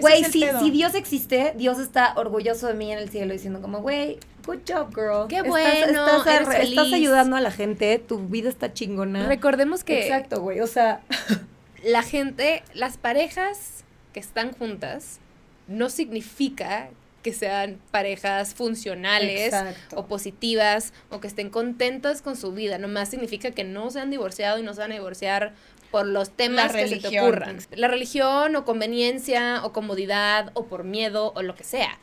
Güey, 0.00 0.24
si, 0.24 0.44
si 0.60 0.70
Dios 0.70 0.94
existe, 0.94 1.54
Dios 1.56 1.78
está 1.78 2.14
orgulloso 2.16 2.66
de 2.66 2.74
mí 2.74 2.92
en 2.92 2.98
el 2.98 3.10
cielo 3.10 3.32
diciendo 3.32 3.60
como, 3.60 3.80
güey, 3.80 4.18
good 4.44 4.60
job, 4.68 4.94
girl. 4.94 5.28
Qué 5.28 5.42
bueno, 5.42 6.06
estás, 6.06 6.26
eres 6.26 6.70
estás 6.70 6.92
ayudando 6.92 7.36
a 7.36 7.40
la 7.40 7.50
gente, 7.50 7.98
tu 7.98 8.18
vida 8.18 8.48
está 8.48 8.72
chingona. 8.72 9.26
Recordemos 9.26 9.84
que 9.84 10.02
Exacto, 10.02 10.40
güey, 10.40 10.60
o 10.60 10.66
sea... 10.66 11.00
la 11.84 12.02
gente, 12.02 12.62
las 12.74 12.98
parejas 12.98 13.84
que 14.12 14.20
están 14.20 14.52
juntas, 14.52 15.20
no 15.68 15.88
significa 15.88 16.90
que 17.22 17.32
sean 17.32 17.80
parejas 17.90 18.54
funcionales 18.54 19.46
Exacto. 19.46 19.96
o 19.98 20.06
positivas 20.06 20.92
o 21.10 21.20
que 21.20 21.26
estén 21.26 21.50
contentas 21.50 22.22
con 22.22 22.36
su 22.36 22.52
vida. 22.52 22.78
Nomás 22.78 23.08
significa 23.08 23.50
que 23.50 23.64
no 23.64 23.90
se 23.90 24.00
han 24.00 24.10
divorciado 24.10 24.58
y 24.58 24.62
no 24.62 24.74
se 24.74 24.80
van 24.80 24.92
a 24.92 24.94
divorciar 24.94 25.54
por 25.90 26.06
los 26.06 26.30
temas 26.30 26.72
La 26.72 26.78
que 26.80 26.88
se 26.88 26.96
te 26.96 27.20
ocurran. 27.20 27.58
La 27.72 27.88
religión 27.88 28.56
o 28.56 28.64
conveniencia 28.64 29.60
o 29.64 29.72
comodidad 29.72 30.50
o 30.54 30.66
por 30.66 30.84
miedo 30.84 31.32
o 31.34 31.42
lo 31.42 31.54
que 31.54 31.64
sea. 31.64 31.98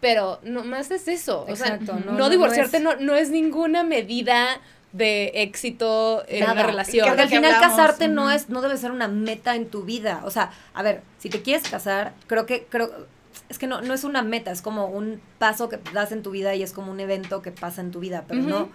Pero 0.00 0.38
nomás 0.42 0.90
es 0.90 1.08
eso. 1.08 1.46
Exacto, 1.48 1.92
o 1.92 1.96
sea, 1.96 2.04
no- 2.06 2.12
no, 2.12 2.18
no- 2.18 2.30
divorciarte 2.30 2.80
no 2.80 2.94
no, 2.94 3.00
no 3.00 3.14
es 3.16 3.30
ninguna 3.30 3.82
medida 3.84 4.60
de 4.92 5.32
éxito 5.42 6.22
en 6.28 6.40
Nada. 6.40 6.52
una 6.52 6.62
relación. 6.64 7.06
Porque 7.08 7.22
al 7.22 7.28
final 7.28 7.52
hablamos, 7.54 7.76
casarte 7.76 8.08
no 8.08 8.30
es, 8.30 8.48
no 8.48 8.60
debe 8.62 8.76
ser 8.76 8.90
una 8.92 9.08
meta 9.08 9.56
en 9.56 9.66
tu 9.68 9.82
vida. 9.82 10.22
O 10.24 10.30
sea, 10.30 10.50
a 10.74 10.82
ver, 10.82 11.02
si 11.18 11.30
te 11.30 11.42
quieres 11.42 11.68
casar, 11.68 12.12
creo 12.28 12.46
que, 12.46 12.66
creo, 12.68 13.06
es 13.48 13.58
que 13.58 13.66
no, 13.66 13.80
no 13.80 13.92
es 13.94 14.04
una 14.04 14.22
meta, 14.22 14.52
es 14.52 14.62
como 14.62 14.86
un 14.86 15.20
paso 15.38 15.68
que 15.68 15.80
das 15.92 16.12
en 16.12 16.22
tu 16.22 16.30
vida 16.30 16.54
y 16.54 16.62
es 16.62 16.72
como 16.72 16.92
un 16.92 17.00
evento 17.00 17.42
que 17.42 17.50
pasa 17.50 17.80
en 17.80 17.90
tu 17.90 17.98
vida, 17.98 18.24
pero 18.28 18.42
no, 18.42 18.68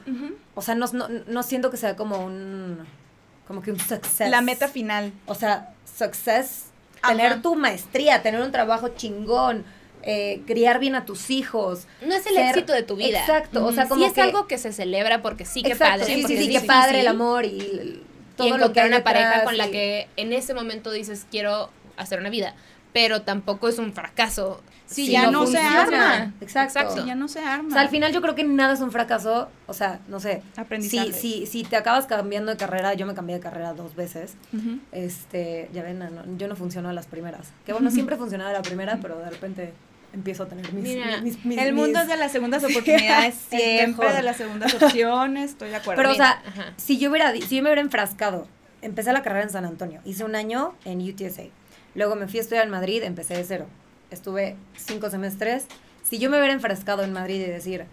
o 0.56 0.62
sea, 0.62 0.76
no, 0.76 0.88
no, 0.92 1.08
no 1.08 1.44
siento 1.44 1.72
que 1.72 1.78
sea 1.78 1.96
como 1.96 2.26
un, 2.26 2.86
como 3.50 3.64
que 3.64 3.72
un 3.72 3.80
success. 3.80 4.30
La 4.30 4.42
meta 4.42 4.68
final. 4.68 5.12
O 5.26 5.34
sea, 5.34 5.74
success, 5.98 6.66
Ajá. 7.02 7.14
tener 7.16 7.42
tu 7.42 7.56
maestría, 7.56 8.22
tener 8.22 8.42
un 8.42 8.52
trabajo 8.52 8.90
chingón, 8.90 9.66
eh, 10.04 10.44
criar 10.46 10.78
bien 10.80 10.94
a 10.94 11.04
tus 11.04 11.32
hijos. 11.32 11.88
No 12.06 12.14
es 12.14 12.28
el 12.28 12.36
ser- 12.36 12.50
éxito 12.50 12.74
de 12.74 12.84
tu 12.84 12.96
vida. 12.96 13.20
Exacto, 13.20 13.66
o 13.66 13.72
sea, 13.74 13.86
Sí 13.86 13.90
como 13.90 14.06
es 14.06 14.14
que- 14.14 14.22
algo 14.22 14.46
que 14.46 14.60
se 14.60 14.72
celebra 14.72 15.24
porque 15.24 15.46
sí, 15.46 15.64
que 15.64 15.72
Exacto, 15.72 16.02
padre. 16.02 16.14
sí, 16.16 16.24
sí, 16.28 16.38
sí, 16.38 16.56
es 16.56 16.62
qué 16.62 16.68
padre 16.68 17.00
el 17.00 17.08
amor 17.08 17.44
y 17.46 17.60
el- 17.60 18.04
todo 18.38 18.48
y 18.48 18.52
lo 18.52 18.58
que 18.58 18.62
encontrar 18.82 18.86
hay 18.86 18.92
una 18.92 19.04
pareja 19.04 19.44
con 19.44 19.58
la 19.58 19.70
que 19.72 20.08
en 20.16 20.32
ese 20.32 20.54
momento 20.54 20.92
dices 20.92 21.26
quiero 21.32 21.72
hacer 21.98 22.20
una 22.20 22.30
vida, 22.30 22.54
pero 22.94 23.24
tampoco 23.24 23.68
es 23.68 23.80
un 23.80 23.94
fracaso. 23.94 24.62
Sí, 24.90 25.06
si 25.06 25.12
ya 25.12 25.30
no 25.30 25.46
se 25.46 25.60
arma. 25.60 26.34
Exacto. 26.42 26.80
Exacto. 26.80 27.02
Si 27.02 27.06
ya 27.08 27.14
no 27.14 27.28
se 27.28 27.40
arma. 27.40 27.70
O 27.70 27.72
sea, 27.74 27.82
al 27.82 27.90
final 27.90 28.12
yo 28.12 28.22
creo 28.24 28.34
que 28.34 28.44
nada 28.44 28.74
es 28.74 28.82
un 28.82 28.92
fracaso, 28.92 29.48
o 29.68 29.74
sea, 29.76 30.00
no 30.08 30.20
sé. 30.20 30.42
Aprendizaje. 30.58 31.14
Si, 31.14 31.42
si, 31.42 31.46
si 31.46 31.64
te 31.64 31.76
acabas 31.76 32.08
cambiando 32.08 32.50
de 32.52 32.58
carrera, 32.58 32.96
yo 32.96 33.06
me 33.06 33.14
cambié 33.14 33.36
de 33.36 33.42
carrera 33.42 33.74
dos 33.74 33.96
veces. 33.96 34.34
Este, 34.92 35.70
ya 35.74 35.84
ven, 35.84 36.00
no, 36.00 36.10
yo 36.38 36.48
no 36.48 36.56
funciono 36.56 36.90
a 36.90 36.94
las 36.94 37.06
primeras. 37.06 37.48
Que 37.66 37.74
bueno, 37.74 37.92
siempre 37.92 38.16
funcionaba 38.16 38.50
a 38.50 38.54
la 38.54 38.62
primera, 38.62 38.98
pero 39.02 39.20
de 39.20 39.30
repente 39.30 39.74
empiezo 40.12 40.44
a 40.44 40.48
tener 40.48 40.74
mis... 40.74 40.84
Mira, 40.84 41.22
mis- 41.22 41.46
mis- 41.46 41.60
El 41.60 41.74
mundo 41.74 42.00
mis- 42.00 42.02
es 42.04 42.08
de 42.08 42.18
las 42.18 42.32
segundas 42.32 42.64
oportunidades, 42.70 43.36
Es 43.36 43.42
siempre 43.62 43.88
mejor. 44.06 44.14
de 44.18 44.24
las 44.24 44.38
segundas 44.38 44.74
opciones, 44.74 45.52
estoy 45.52 45.70
de 45.70 45.76
acuerdo. 45.76 46.02
Pero, 46.02 46.12
o 46.14 46.16
sea, 46.16 46.42
Ajá. 46.48 46.74
si 46.78 46.98
yo, 46.98 47.12
hubiera, 47.12 47.32
si 47.34 47.58
yo 47.58 47.62
me 47.62 47.70
hubiera 47.70 47.82
enfrascado, 47.82 48.48
empecé 48.82 49.14
la 49.14 49.22
carrera 49.22 49.44
en 49.44 49.52
San 49.52 49.66
Antonio, 49.66 50.02
hice 50.06 50.24
un 50.24 50.36
año 50.36 50.74
en 50.86 51.02
UTSA, 51.08 51.44
luego 51.94 52.16
me 52.16 52.28
fui 52.28 52.40
a 52.40 52.42
estudiar 52.42 52.66
en 52.66 52.72
Madrid, 52.72 53.04
empecé 53.04 53.36
de 53.38 53.44
cero, 53.44 53.68
estuve 54.12 54.56
cinco 54.78 55.10
semestres. 55.10 55.66
Si 56.04 56.20
yo 56.20 56.30
me 56.30 56.38
hubiera 56.38 56.54
enfrascado 56.54 57.04
en 57.04 57.14
Madrid 57.14 57.36
y 57.42 57.46
decir, 57.46 57.86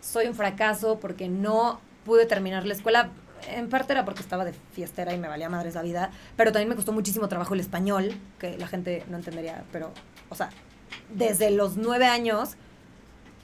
soy 0.00 0.26
un 0.26 0.34
fracaso 0.34 0.98
porque 1.00 1.28
no 1.28 1.80
pude 2.04 2.26
terminar 2.26 2.66
la 2.66 2.74
escuela, 2.74 3.10
en 3.48 3.68
parte 3.68 3.92
era 3.92 4.04
porque 4.04 4.20
estaba 4.22 4.44
de 4.44 4.52
fiestera 4.72 5.14
y 5.14 5.18
me 5.18 5.28
valía 5.28 5.48
madres 5.48 5.74
la 5.74 5.82
vida, 5.82 6.10
pero 6.36 6.52
también 6.52 6.68
me 6.68 6.76
costó 6.76 6.92
muchísimo 6.92 7.28
trabajo 7.28 7.54
el 7.54 7.60
español, 7.60 8.14
que 8.38 8.56
la 8.58 8.66
gente 8.66 9.04
no 9.08 9.16
entendería, 9.16 9.64
pero, 9.72 9.92
o 10.28 10.34
sea, 10.34 10.50
desde 11.14 11.50
los 11.50 11.76
nueve 11.76 12.06
años 12.06 12.56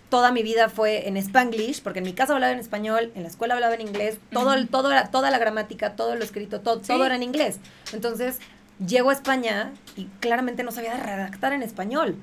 toda 0.09 0.31
mi 0.31 0.43
vida 0.43 0.69
fue 0.69 1.09
en 1.09 1.17
Spanglish, 1.17 1.83
porque 1.83 1.99
en 1.99 2.05
mi 2.05 2.13
casa 2.13 2.33
hablaba 2.35 2.53
en 2.53 2.61
español, 2.61 3.11
en 3.17 3.23
la 3.23 3.29
escuela 3.29 3.55
hablaba 3.55 3.75
en 3.75 3.81
inglés, 3.81 4.19
todo, 4.31 4.55
el, 4.55 4.69
todo 4.69 4.91
era, 4.93 5.11
toda 5.11 5.31
la 5.31 5.39
gramática, 5.39 5.97
todo 5.97 6.15
lo 6.15 6.23
escrito, 6.23 6.61
todo, 6.61 6.81
Sí. 6.81 6.87
todo 6.89 7.05
era 7.05 7.17
en 7.17 7.25
inglés. 7.25 7.59
Entonces, 7.93 8.39
llego 8.85 9.11
a 9.11 9.13
España 9.13 9.73
y 9.97 10.07
claramente 10.21 10.63
no 10.63 10.71
sabía 10.73 10.97
redactar 10.97 11.53
en 11.53 11.63
español. 11.63 12.17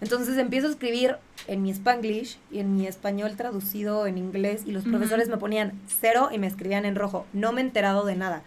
Entonces 0.00 0.38
empiezo 0.38 0.66
a 0.68 0.70
escribir 0.70 1.16
en 1.46 1.62
mi 1.62 1.70
Spanglish 1.70 2.38
y 2.50 2.60
en 2.60 2.74
mi 2.74 2.86
español 2.86 3.36
traducido 3.36 4.06
en 4.06 4.16
inglés 4.16 4.62
y 4.66 4.72
los 4.72 4.82
Ujú. 4.84 4.92
profesores 4.92 5.28
me 5.28 5.36
ponían 5.36 5.72
cero 6.00 6.30
y 6.32 6.38
me 6.38 6.46
escribían 6.46 6.84
en 6.86 6.96
rojo. 6.96 7.26
No 7.34 7.52
me 7.52 7.60
he 7.60 7.64
enterado 7.64 8.04
de 8.06 8.16
nada. 8.16 8.42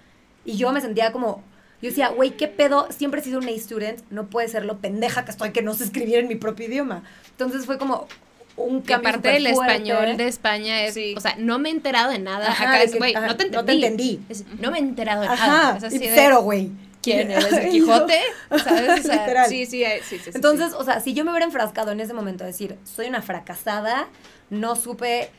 Y 0.46 0.58
yo 0.58 0.72
me 0.72 0.82
sentía 0.82 1.12
como... 1.12 1.44
Yo 1.82 1.90
decía, 1.90 2.08
güey, 2.08 2.32
¿qué 2.32 2.48
pedo? 2.48 2.88
Siempre 2.92 3.20
he 3.20 3.24
sido 3.24 3.40
un 3.40 3.48
A-student, 3.50 4.00
no 4.10 4.28
puede 4.28 4.48
ser 4.48 4.64
lo 4.66 4.78
pendeja 4.80 5.26
que 5.26 5.32
estoy 5.32 5.52
que 5.52 5.62
no 5.62 5.74
sé 5.74 5.84
escribir 5.84 6.16
en 6.20 6.28
mi 6.30 6.36
propio 6.36 6.66
idioma. 6.68 7.04
Entonces 7.32 7.66
fue 7.66 7.78
como 7.78 8.08
un 8.56 8.82
Que 8.84 8.94
aparte 8.94 9.28
del 9.30 9.48
español 9.48 10.16
de 10.16 10.28
España 10.28 10.84
es, 10.86 10.94
Sí. 10.94 11.14
o 11.18 11.20
sea, 11.20 11.36
no 11.38 11.60
me 11.60 11.70
he 11.70 11.72
enterado 11.74 12.10
de 12.12 12.20
nada. 12.20 12.48
Ajá, 12.50 12.64
Acá 12.70 12.84
es, 12.84 12.96
güey, 12.98 13.14
no 13.14 13.36
te 13.36 13.44
entendí. 13.44 13.56
no 13.58 13.66
te 13.66 13.74
entendí. 13.74 14.22
Es, 14.30 14.46
no 14.62 14.72
me 14.72 14.78
he 14.78 14.82
enterado 14.82 15.22
de 15.24 15.28
nada. 15.28 15.44
Ajá, 15.72 15.78
Es 15.78 15.84
así 15.84 15.98
de, 15.98 16.12
cero, 16.16 16.42
güey. 16.42 16.72
¿Quién 17.04 17.30
eres? 17.32 17.54
¿El 17.54 17.70
Quijote? 17.70 18.20
¿Sabes? 18.64 19.00
O 19.02 19.04
sea, 19.04 19.22
Literal. 19.22 19.50
Sí, 19.50 19.68
sí, 19.68 19.84
eh, 19.84 20.02
sí, 20.04 20.18
sí, 20.18 20.26
sí, 20.26 20.32
Entonces, 20.34 20.74
o 20.74 20.84
sea, 20.84 21.00
si 21.00 21.14
yo 21.14 21.24
me 21.24 21.32
hubiera 21.32 21.46
enfrascado 21.46 21.92
en 21.92 22.00
ese 22.00 22.14
momento 22.14 22.44
a 22.44 22.48
decir, 22.48 22.78
soy 22.84 23.08
una 23.08 23.22
fracasada, 23.22 24.08
no 24.50 24.76
supe 24.76 25.30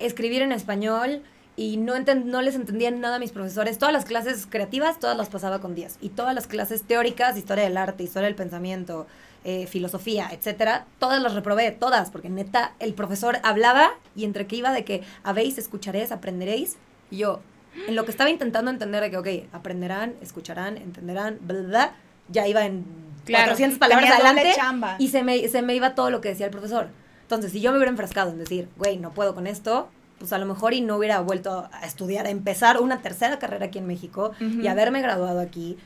escribir 0.00 0.42
en 0.42 0.50
español 0.50 1.22
y 1.56 1.76
no 1.76 2.40
les 2.40 2.54
entendía 2.54 2.90
nada 2.90 3.16
a 3.16 3.18
mis 3.18 3.32
profesores, 3.32 3.76
todas 3.76 3.92
las 3.92 4.06
clases 4.06 4.46
creativas, 4.48 4.98
todas 4.98 5.16
las 5.16 5.28
pasaba 5.28 5.60
con 5.60 5.74
10. 5.74 5.98
Y 6.00 6.08
todas 6.08 6.34
las 6.34 6.46
clases 6.46 6.84
teóricas, 6.84 7.36
historia 7.36 7.64
del 7.64 7.76
arte, 7.76 8.02
historia 8.02 8.28
del 8.28 8.34
pensamiento, 8.34 9.06
eh, 9.44 9.66
filosofía, 9.66 10.28
etcétera, 10.32 10.86
todas 10.98 11.20
las 11.22 11.34
reprobé, 11.34 11.70
todas, 11.70 12.10
porque 12.10 12.30
neta, 12.30 12.72
el 12.78 12.94
profesor 12.94 13.38
hablaba 13.42 13.90
y 14.16 14.24
entre 14.24 14.46
que 14.46 14.56
iba 14.56 14.72
de 14.72 14.84
que 14.84 15.02
habéis, 15.22 15.58
escucharéis, 15.58 16.12
aprenderéis, 16.12 16.76
y 17.10 17.18
yo, 17.18 17.40
en 17.88 17.94
lo 17.96 18.04
que 18.04 18.10
estaba 18.10 18.30
intentando 18.30 18.70
entender 18.70 19.02
de 19.02 19.10
que, 19.10 19.16
ok, 19.18 19.54
aprenderán, 19.54 20.14
escucharán, 20.20 20.76
entenderán, 20.76 21.38
bla, 21.42 21.60
bla, 21.62 21.92
ya 22.28 22.46
iba 22.46 22.64
en 22.66 22.84
Claro. 23.24 23.44
400 23.52 23.78
palabras 23.78 24.10
adelante 24.10 24.52
chamba. 24.56 24.96
y 24.98 25.08
se 25.08 25.22
me, 25.22 25.46
se 25.48 25.60
me 25.62 25.74
iba 25.74 25.94
todo 25.94 26.10
lo 26.10 26.20
que 26.20 26.30
decía 26.30 26.46
el 26.46 26.52
profesor. 26.52 26.88
Entonces, 27.22 27.52
si 27.52 27.60
yo 27.60 27.70
me 27.70 27.76
hubiera 27.76 27.90
enfrascado 27.90 28.30
en 28.30 28.38
decir, 28.38 28.68
güey, 28.78 28.96
no 28.96 29.10
puedo 29.12 29.34
con 29.34 29.46
esto, 29.46 29.88
pues 30.18 30.32
a 30.32 30.38
lo 30.38 30.46
mejor 30.46 30.72
y 30.74 30.80
no 30.80 30.96
hubiera 30.96 31.20
vuelto 31.20 31.68
a 31.72 31.86
estudiar, 31.86 32.26
a 32.26 32.30
empezar 32.30 32.80
una 32.80 33.02
tercera 33.02 33.38
carrera 33.38 33.66
aquí 33.66 33.78
en 33.78 33.86
México 33.86 34.32
y 34.40 34.66
haberme 34.68 35.00
graduado 35.02 35.38
aquí 35.40 35.76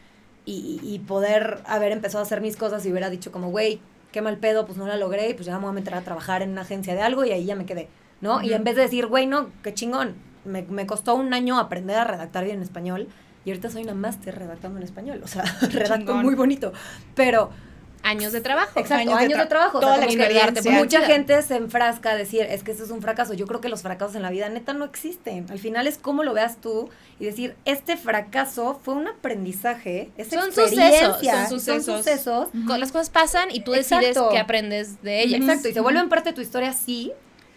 y, 0.47 0.81
y 0.83 0.99
poder 1.01 1.59
haber 1.67 1.93
empezado 1.93 2.21
a 2.21 2.27
hacer 2.27 2.41
mis 2.41 2.57
cosas 2.57 2.85
y 2.87 2.91
hubiera 2.91 3.11
dicho 3.11 3.31
como, 3.33 3.51
güey, 3.51 3.81
qué 4.13 4.23
mal 4.23 4.39
pedo, 4.39 4.65
pues 4.65 4.79
no 4.79 4.87
la 4.87 4.97
logré 4.97 5.29
y 5.31 5.35
pues 5.35 5.45
ya 5.47 5.55
me 5.55 5.63
voy 5.63 5.71
a 5.71 5.73
meter 5.73 5.95
a 5.95 6.01
trabajar 6.03 6.41
en 6.43 6.51
una 6.51 6.63
agencia 6.63 6.95
de 6.95 7.03
algo 7.03 7.25
y 7.25 7.33
ahí 7.33 7.45
ya 7.45 7.57
me 7.57 7.67
quedé, 7.67 7.89
¿no? 8.21 8.43
Y 8.43 8.53
en 8.55 8.63
vez 8.65 8.77
de 8.77 8.83
decir, 8.83 9.07
güey, 9.07 9.27
no, 9.27 9.51
qué 9.63 9.75
chingón, 9.75 10.15
me, 10.45 10.63
me 10.63 10.87
costó 10.87 11.15
un 11.15 11.33
año 11.35 11.59
aprender 11.59 11.97
a 11.97 12.05
redactar 12.05 12.45
bien 12.45 12.57
en 12.57 12.63
español 12.63 13.09
y 13.45 13.51
ahorita 13.51 13.71
soy 13.71 13.83
una 13.83 13.95
máster 13.95 14.35
redactando 14.39 14.79
en 14.79 14.85
español, 14.85 15.21
o 15.23 15.29
sea, 15.29 15.43
redacto 15.63 15.97
Chingón. 15.97 16.23
muy 16.25 16.35
bonito, 16.35 16.73
pero 17.15 17.51
años 18.03 18.33
de 18.33 18.43
trabajo. 18.43 18.79
Exacto, 18.79 19.01
Años 19.01 19.15
años, 19.19 19.31
de 19.33 19.37
de, 19.39 19.45
tra- 19.45 19.49
trabajo. 19.49 19.79
o 19.79 19.81
sea, 19.81 19.89
toda 19.95 19.97
la 20.01 20.07
que 20.07 20.13
experiencia. 20.15 20.73
Mucha 20.73 21.01
gente 21.07 21.41
se 21.41 21.57
enfrasca 21.57 22.11
a 22.11 22.17
decir, 22.17 22.43
es 22.43 22.63
que 22.63 22.73
eso 22.73 22.85
es 22.85 22.91
un 22.91 23.01
fracaso. 23.01 23.33
Yo 23.33 23.47
creo 23.47 23.63
que 23.63 23.71
los 23.71 23.81
fracasos 23.81 24.15
en 24.15 24.21
la 24.21 24.29
vida 24.29 24.47
neta 24.51 24.75
no 24.75 24.85
existen. 24.85 25.47
Al 25.51 25.59
final 25.59 25.87
es 25.87 25.97
cómo 25.97 26.23
lo 26.23 26.35
veas 26.35 26.59
tú 26.59 26.91
y 27.19 27.25
decir, 27.25 27.57
este 27.65 27.97
fracaso 27.97 28.79
fue 28.83 28.93
un 28.93 29.09
aprendizaje, 29.09 30.11
es 30.19 30.29
Son 30.29 30.53
sucesos, 30.53 31.19
son 31.65 31.83
sucesos. 31.83 32.49
Las 32.53 32.93
cosas 32.93 33.09
pasan 33.09 33.49
y 33.51 33.61
tú 33.61 33.73
decides 33.73 34.09
Exacto. 34.09 34.29
qué 34.33 34.39
aprendes 34.39 35.03
de 35.03 35.23
ellas. 35.23 35.41
Exacto, 35.41 35.69
y 35.69 35.73
se 35.73 35.81
vuelven 35.81 36.11
parte 36.11 36.29
de 36.31 36.35
tu 36.35 36.43
historia, 36.43 36.75
sí, 36.75 37.11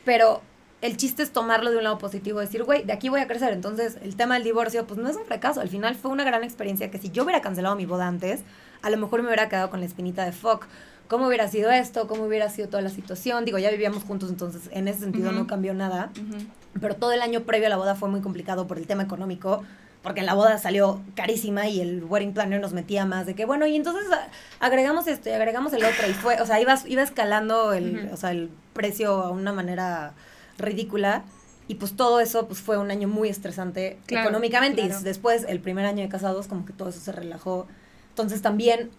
pero 0.05 0.41
el 0.81 0.95
chiste 0.97 1.23
es 1.23 1.31
tomarlo 1.31 1.71
de 1.71 1.77
un 1.77 1.83
lado 1.83 1.97
positivo, 1.97 2.39
decir, 2.39 2.63
güey, 2.63 2.83
de 2.83 2.93
aquí 2.93 3.09
voy 3.09 3.19
a 3.21 3.27
crecer. 3.27 3.51
Entonces, 3.53 3.97
el 4.03 4.15
tema 4.15 4.35
del 4.35 4.43
divorcio, 4.43 4.85
pues 4.85 4.99
no 4.99 5.09
es 5.09 5.15
un 5.15 5.25
fracaso. 5.25 5.59
Al 5.61 5.69
final 5.69 5.95
fue 5.95 6.11
una 6.11 6.23
gran 6.23 6.43
experiencia 6.43 6.91
que 6.91 6.97
si 6.99 7.09
yo 7.09 7.23
hubiera 7.23 7.41
cancelado 7.41 7.75
mi 7.75 7.85
boda 7.85 8.07
antes, 8.07 8.41
a 8.83 8.89
lo 8.89 8.97
mejor 8.97 9.21
me 9.21 9.27
hubiera 9.27 9.49
quedado 9.49 9.69
con 9.69 9.79
la 9.79 9.85
espinita 9.87 10.23
de 10.25 10.31
fuck. 10.31 10.65
¿Cómo 11.07 11.27
hubiera 11.27 11.47
sido 11.47 11.71
esto? 11.71 12.07
¿Cómo 12.07 12.25
hubiera 12.25 12.49
sido 12.49 12.67
toda 12.67 12.81
la 12.83 12.89
situación? 12.89 13.45
Digo, 13.45 13.57
ya 13.57 13.71
vivíamos 13.71 14.03
juntos, 14.03 14.29
entonces 14.29 14.69
en 14.71 14.87
ese 14.87 14.99
sentido 14.99 15.31
no 15.31 15.47
cambió 15.47 15.73
nada. 15.73 16.11
Pero 16.79 16.95
todo 16.95 17.11
el 17.13 17.21
año 17.21 17.41
previo 17.41 17.67
a 17.67 17.69
la 17.69 17.77
boda 17.77 17.95
fue 17.95 18.09
muy 18.09 18.21
complicado 18.21 18.67
por 18.67 18.77
el 18.77 18.85
tema 18.85 19.03
económico, 19.03 19.63
porque 20.03 20.21
la 20.21 20.35
boda 20.35 20.57
salió 20.59 21.01
carísima 21.15 21.67
y 21.67 21.81
el 21.81 22.03
wedding 22.03 22.33
planner 22.33 22.61
nos 22.61 22.73
metía 22.73 23.05
más 23.05 23.25
de 23.25 23.33
que, 23.35 23.45
bueno, 23.45 23.65
y 23.65 23.75
entonces 23.75 24.03
a- 24.11 24.27
agregamos 24.63 25.07
esto 25.07 25.29
y 25.29 25.31
agregamos 25.31 25.73
el 25.73 25.83
otro 25.83 26.07
y 26.07 26.13
fue, 26.13 26.39
o 26.41 26.45
sea, 26.45 26.61
iba, 26.61 26.75
iba 26.85 27.01
escalando 27.01 27.73
el, 27.73 28.09
o 28.13 28.17
sea, 28.17 28.31
el 28.31 28.49
precio 28.73 29.11
a 29.23 29.31
una 29.31 29.53
manera 29.53 30.13
ridícula. 30.57 31.23
Y 31.69 31.75
pues 31.75 31.95
todo 31.97 32.21
eso 32.21 32.47
pues 32.47 32.61
fue 32.61 32.77
un 32.77 32.91
año 32.91 33.09
muy 33.09 33.27
estresante 33.27 33.97
Claro, 34.05 34.29
económicamente 34.29 34.81
claro. 34.83 35.01
y 35.01 35.03
después 35.03 35.45
el 35.49 35.59
primer 35.59 35.85
año 35.85 36.01
de 36.01 36.07
casados 36.09 36.47
como 36.47 36.65
que 36.65 36.71
todo 36.73 36.89
eso 36.89 36.99
se 37.01 37.11
relajó. 37.11 37.67
Entonces 38.09 38.41
también 38.41 38.89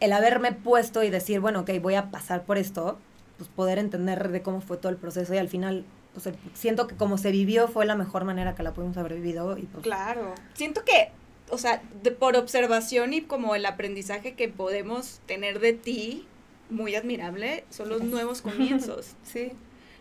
el 0.00 0.12
haberme 0.12 0.52
puesto 0.52 1.02
y 1.02 1.10
decir, 1.10 1.40
bueno, 1.40 1.60
ok, 1.60 1.70
voy 1.82 1.94
a 1.96 2.10
pasar 2.12 2.44
por 2.44 2.56
esto, 2.56 2.98
pues 3.36 3.50
poder 3.50 3.78
entender 3.78 4.28
de 4.30 4.42
cómo 4.42 4.60
fue 4.60 4.76
todo 4.76 4.90
el 4.90 4.96
proceso 4.96 5.34
y 5.34 5.38
al 5.38 5.48
final, 5.48 5.84
pues 6.12 6.26
el- 6.26 6.36
siento 6.52 6.86
que 6.86 6.94
como 6.94 7.18
se 7.18 7.32
vivió 7.32 7.66
fue 7.66 7.84
la 7.84 7.96
mejor 7.96 8.24
manera 8.24 8.54
que 8.54 8.62
la 8.62 8.72
pudimos 8.72 8.96
haber 8.96 9.14
vivido 9.14 9.58
y 9.58 9.62
pues... 9.62 9.82
Claro. 9.82 10.34
Siento 10.54 10.84
que, 10.84 11.10
o 11.50 11.58
sea, 11.58 11.82
de- 12.04 12.12
por 12.12 12.36
observación 12.36 13.12
y 13.12 13.22
como 13.22 13.56
el 13.56 13.66
aprendizaje 13.66 14.34
que 14.34 14.48
podemos 14.48 15.18
tener 15.26 15.58
de 15.58 15.72
ti, 15.72 16.28
muy 16.70 16.94
admirable, 16.94 17.64
son 17.70 17.88
los 17.88 18.02
nuevos 18.02 18.40
comienzos. 18.42 19.14
Sí. 19.24 19.50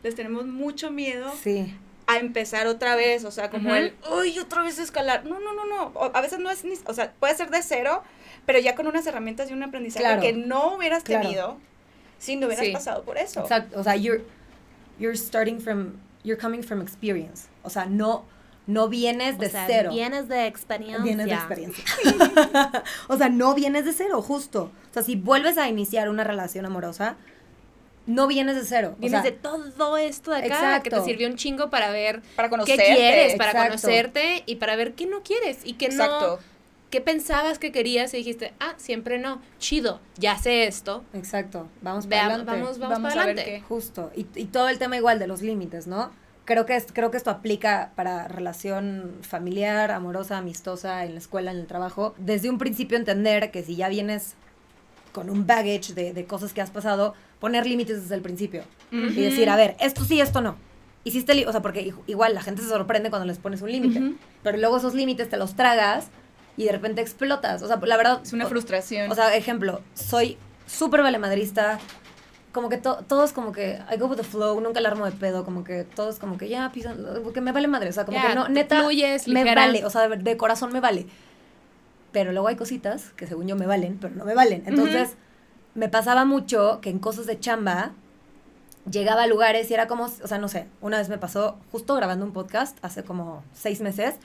Les 0.04 0.16
tenemos 0.16 0.45
mucho 0.45 0.91
miedo 0.91 1.32
Sí. 1.41 1.74
a 2.08 2.18
empezar 2.18 2.68
otra 2.68 2.95
vez, 2.95 3.24
o 3.24 3.32
sea, 3.32 3.49
como 3.49 3.74
el, 3.74 3.95
uy, 4.20 4.38
otra 4.39 4.62
vez 4.64 4.78
escalar. 4.80 5.26
No, 5.26 5.39
no, 5.39 5.54
no, 5.54 5.66
no. 5.66 5.84
O- 5.95 6.12
A 6.14 6.22
veces 6.22 6.39
no 6.39 6.49
es 6.51 6.64
ni, 6.66 6.74
o 6.86 6.93
sea, 6.93 7.14
puede 7.20 7.36
ser 7.36 7.49
de 7.49 7.64
cero, 7.64 8.04
pero 8.45 8.60
ya 8.60 8.76
con 8.76 8.88
unas 8.88 9.08
herramientas 9.08 9.49
y 9.49 9.54
un 9.54 9.64
aprendizaje 9.64 10.04
Claro. 10.06 10.22
que 10.22 10.34
no 10.34 10.76
hubieras 10.76 11.04
Claro. 11.04 11.24
tenido 11.24 11.58
si 12.20 12.36
no 12.36 12.47
hubieras 12.47 12.66
Sí. 12.66 12.72
pasado 12.74 13.04
por 13.04 13.18
eso. 13.18 13.39
Exacto, 13.41 13.80
o 13.80 13.84
sea, 13.84 13.95
you're, 13.95 14.24
you're 14.99 15.18
starting 15.18 15.60
from, 15.60 15.93
you're 16.24 16.39
coming 16.41 16.62
from 16.64 16.82
experience, 16.82 17.47
o 17.64 17.70
sea, 17.70 17.86
no, 17.86 18.26
no 18.68 18.88
vienes 18.89 19.38
de 19.39 19.49
sea, 19.49 19.66
cero. 19.68 19.89
Vienes 19.91 20.28
de 20.30 20.47
experiencia. 20.47 21.04
Vienes 21.04 21.26
de 21.28 21.34
experiencia. 21.34 21.84
o 23.08 23.18
sea, 23.18 23.30
no 23.30 23.54
vienes 23.56 23.84
de 23.86 23.91
cero, 23.93 24.22
justo. 24.22 24.72
O 24.89 24.93
sea, 24.93 25.04
si 25.04 25.16
vuelves 25.16 25.58
a 25.58 25.68
iniciar 25.68 26.10
una 26.10 26.24
relación 26.24 26.66
amorosa, 26.66 27.16
no 28.06 28.28
vienes 28.28 28.56
de 28.56 28.66
cero. 28.66 28.93
o 28.97 28.99
Vienes 28.99 29.22
sea, 29.22 29.32
de 29.32 29.38
todo 29.38 29.97
esto 29.97 30.32
de 30.32 30.38
acá 30.38 30.47
Exacto. 30.47 30.84
que 30.84 30.89
te 30.89 31.01
sirvió 31.04 31.28
un 31.28 31.36
chingo 31.36 31.70
para 31.70 31.91
ver 31.91 32.22
Para 32.36 32.49
qué 32.66 32.76
quieres, 32.76 33.36
para 33.36 33.51
exacto. 33.51 33.70
conocerte 33.70 34.43
y 34.45 34.56
para 34.58 34.76
ver 34.76 34.93
qué 34.93 35.06
no 35.06 35.24
quieres 35.24 35.60
y 35.64 35.74
qué 35.74 35.86
Exacto. 35.86 36.38
no, 36.38 36.54
qué 36.89 37.01
pensabas 37.01 37.60
que 37.60 37.72
querías 37.72 38.14
y 38.14 38.18
dijiste, 38.18 38.54
ah, 38.60 38.74
siempre 38.78 39.18
no, 39.20 39.41
chido, 39.58 39.99
ya 40.18 40.38
sé 40.38 40.68
esto, 40.68 41.04
Exacto, 41.14 41.68
vamos 41.82 42.06
para 42.06 42.28
veamos, 42.28 42.34
adelante. 42.47 42.62
vamos, 42.62 42.80
vamos, 42.80 42.93
Vamos 42.97 43.12
para 43.14 43.24
a 43.24 43.26
ver 43.26 43.36
adelante. 43.39 43.60
qué. 43.62 43.68
Justo. 43.68 44.12
Y, 44.16 44.28
y 44.36 44.45
todo 44.45 44.70
el 44.70 44.78
tema 44.80 44.97
igual 44.97 45.18
de 45.20 45.28
los 45.28 45.41
límites, 45.41 45.88
¿no? 45.88 46.12
Creo 46.45 46.66
que, 46.66 46.76
es, 46.76 46.88
creo 46.91 47.10
que 47.10 47.16
esto 47.16 47.30
aplica 47.32 47.93
para 47.95 48.28
relación 48.28 49.14
familiar, 49.22 49.91
amorosa, 49.91 50.38
amistosa, 50.38 51.06
en 51.06 51.14
la 51.14 51.20
escuela, 51.20 51.51
en 51.51 51.58
el 51.58 51.68
trabajo. 51.68 52.14
Desde 52.18 52.49
un 52.49 52.58
principio 52.58 52.97
entender 52.97 53.49
que 53.49 53.64
si 53.64 53.78
ya 53.78 53.88
vienes 53.88 54.34
con 55.14 55.30
un 55.30 55.47
baggage 55.47 55.93
de, 55.93 56.12
de 56.12 56.26
cosas 56.26 56.51
que 56.54 56.60
has 56.62 56.70
pasado, 56.70 57.14
poner 57.43 57.65
límites 57.67 58.03
desde 58.03 58.15
el 58.15 58.21
principio. 58.21 58.63
Ujú. 58.93 59.03
Y 59.07 59.21
decir, 59.21 59.49
a 59.49 59.57
ver, 59.57 59.75
esto 59.81 60.05
sí, 60.05 60.21
esto 60.21 60.39
no. 60.39 60.55
Hiciste, 61.03 61.45
o 61.45 61.51
sea, 61.51 61.61
porque 61.61 61.93
igual 62.07 62.33
la 62.33 62.41
gente 62.41 62.61
se 62.61 62.69
sorprende 62.69 63.09
cuando 63.09 63.25
les 63.25 63.37
pones 63.37 63.61
un 63.61 63.69
límite. 63.69 63.99
Ujú. 63.99 64.15
Pero 64.43 64.57
luego 64.59 64.77
esos 64.77 64.93
límites 64.93 65.27
te 65.27 65.35
los 65.35 65.53
tragas 65.53 66.07
y 66.55 66.63
de 66.63 66.71
repente 66.71 67.01
explotas. 67.01 67.61
O 67.61 67.67
sea, 67.67 67.81
la 67.83 67.97
verdad... 67.97 68.21
Es 68.23 68.31
una 68.31 68.45
o- 68.45 68.47
frustración. 68.47 69.11
o 69.11 69.15
sea, 69.15 69.35
ejemplo, 69.35 69.81
soy 69.93 70.37
súper 70.67 71.01
valemadrista. 71.01 71.79
Como 72.53 72.69
que 72.69 72.77
to- 72.77 73.03
todos 73.09 73.33
como 73.33 73.51
que 73.51 73.77
I 73.93 73.97
go 73.97 74.05
with 74.05 74.15
the 74.15 74.23
flow, 74.23 74.61
nunca 74.61 74.79
la 74.79 74.87
armo 74.87 75.03
de 75.03 75.11
pedo, 75.11 75.43
como 75.43 75.65
que 75.65 75.83
todos 75.83 76.19
como 76.19 76.37
que 76.37 76.47
ya 76.47 76.71
pisan, 76.71 76.97
porque 77.25 77.41
me 77.41 77.51
vale 77.51 77.67
madre, 77.67 77.89
o 77.89 77.91
sea, 77.93 78.05
como 78.05 78.17
Ya, 78.21 78.29
que 78.29 78.35
no, 78.35 78.47
neta, 78.47 78.79
fluyes, 78.79 79.27
me 79.27 79.43
vale, 79.53 79.83
o 79.83 79.89
sea, 79.89 80.07
de, 80.07 80.15
de 80.15 80.37
corazón 80.37 80.71
me 80.71 80.79
vale. 80.79 81.07
Pero 82.13 82.31
luego 82.31 82.47
hay 82.47 82.55
cositas 82.55 83.09
que 83.17 83.27
según 83.27 83.47
yo 83.49 83.57
me 83.57 83.65
valen, 83.65 83.97
pero 83.99 84.15
no 84.15 84.23
me 84.23 84.33
valen. 84.33 84.63
Entonces, 84.67 85.17
me 85.76 85.89
pasaba 85.89 86.26
mucho 86.26 86.80
que 86.82 86.89
en 86.89 86.99
cosas 86.99 87.26
de 87.26 87.39
chamba 87.39 87.91
llegaba 88.89 89.24
a 89.24 89.28
lugares 89.28 89.69
y 89.71 89.74
era 89.74 89.88
como, 89.88 90.05
o 90.05 90.28
sea, 90.28 90.38
no 90.38 90.47
sé, 90.47 90.67
una 90.82 90.97
vez 90.97 91.09
me 91.09 91.17
pasó 91.17 91.57
justo 91.71 91.95
grabando 91.95 92.26
un 92.26 92.34
podcast 92.34 92.78
hace 92.82 93.03
como 93.03 93.43
seis 93.53 93.82
meses, 93.82 94.15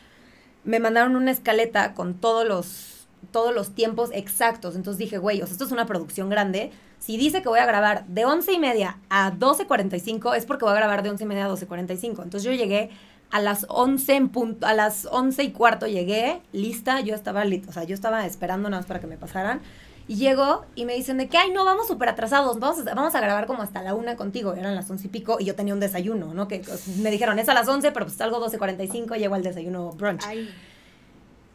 me 0.65 0.81
mandaron 0.81 1.17
una 1.17 1.31
escaleta 1.31 1.95
con 1.95 2.15
todos 2.15 2.47
los 2.47 2.95
todos 3.33 3.53
los 3.53 3.75
tiempos 3.75 4.11
exactos. 4.13 4.77
Entonces 4.77 4.97
dije, 4.99 5.19
güey, 5.19 5.43
o 5.43 5.47
sea, 5.47 5.53
esto 5.53 5.65
es 5.65 5.73
una 5.73 5.87
producción 5.87 6.31
grande. 6.31 6.71
Si 7.01 7.17
dice 7.17 7.43
que 7.43 7.49
voy 7.49 7.59
a 7.59 7.67
grabar 7.67 8.07
de 8.07 8.25
once 8.25 8.53
y 8.53 8.61
media 8.61 8.99
a 9.11 9.33
12.45, 9.33 10.37
es 10.37 10.47
porque 10.47 10.65
voy 10.65 10.73
a 10.73 10.77
grabar 10.77 11.03
de 11.03 11.11
once 11.11 11.25
y 11.25 11.27
media 11.27 11.47
a 11.47 11.49
12.45. 11.49 12.05
Entonces 12.23 12.45
yo 12.45 12.53
llegué 12.53 12.91
a 13.33 13.41
las 13.41 13.67
11 13.71 14.15
en 14.15 14.29
punto, 14.29 14.67
a 14.69 14.73
las 14.73 15.07
11 15.11 15.43
y 15.43 15.51
cuarto 15.51 15.89
llegué, 15.89 16.41
lista, 16.53 17.01
yo 17.01 17.17
estaba, 17.17 17.45
lit- 17.45 17.69
o 17.69 17.73
sea, 17.73 17.83
yo 17.83 17.95
estaba 17.95 18.25
esperando 18.25 18.71
nada 18.71 18.83
más 18.83 18.87
para 18.87 19.01
que 19.01 19.09
me 19.09 19.17
pasaran. 19.17 19.63
Y 20.09 20.17
llego 20.17 20.65
y 20.75 20.87
me 20.87 20.95
dicen 20.95 21.19
de 21.19 21.29
que, 21.29 21.37
ay, 21.37 21.51
no, 21.53 21.67
vamos 21.67 21.87
súper 21.87 22.09
atrasados, 22.09 22.59
vamos 22.59 22.79
a, 22.87 22.95
vamos 22.95 23.15
a 23.15 23.21
grabar 23.21 23.47
como 23.47 23.63
hasta 23.63 23.83
la 23.83 23.95
una 23.95 24.17
contigo. 24.17 24.55
Eran 24.55 24.75
las 24.75 24.89
once 24.91 25.07
y 25.07 25.11
pico 25.11 25.37
y 25.39 25.45
yo 25.45 25.55
tenía 25.55 25.75
un 25.75 25.81
desayuno, 25.81 26.33
¿no? 26.33 26.49
Que 26.49 26.61
pues, 26.61 26.87
me 26.89 27.11
dijeron, 27.11 27.39
es 27.39 27.49
a 27.51 27.55
las 27.55 27.69
11, 27.69 27.93
pero 27.93 28.07
pues 28.07 28.17
salgo 28.17 28.41
12.45, 28.45 29.17
llego 29.19 29.35
al 29.35 29.43
desayuno 29.43 29.93
brunch. 29.93 30.25
Ay. 30.27 30.51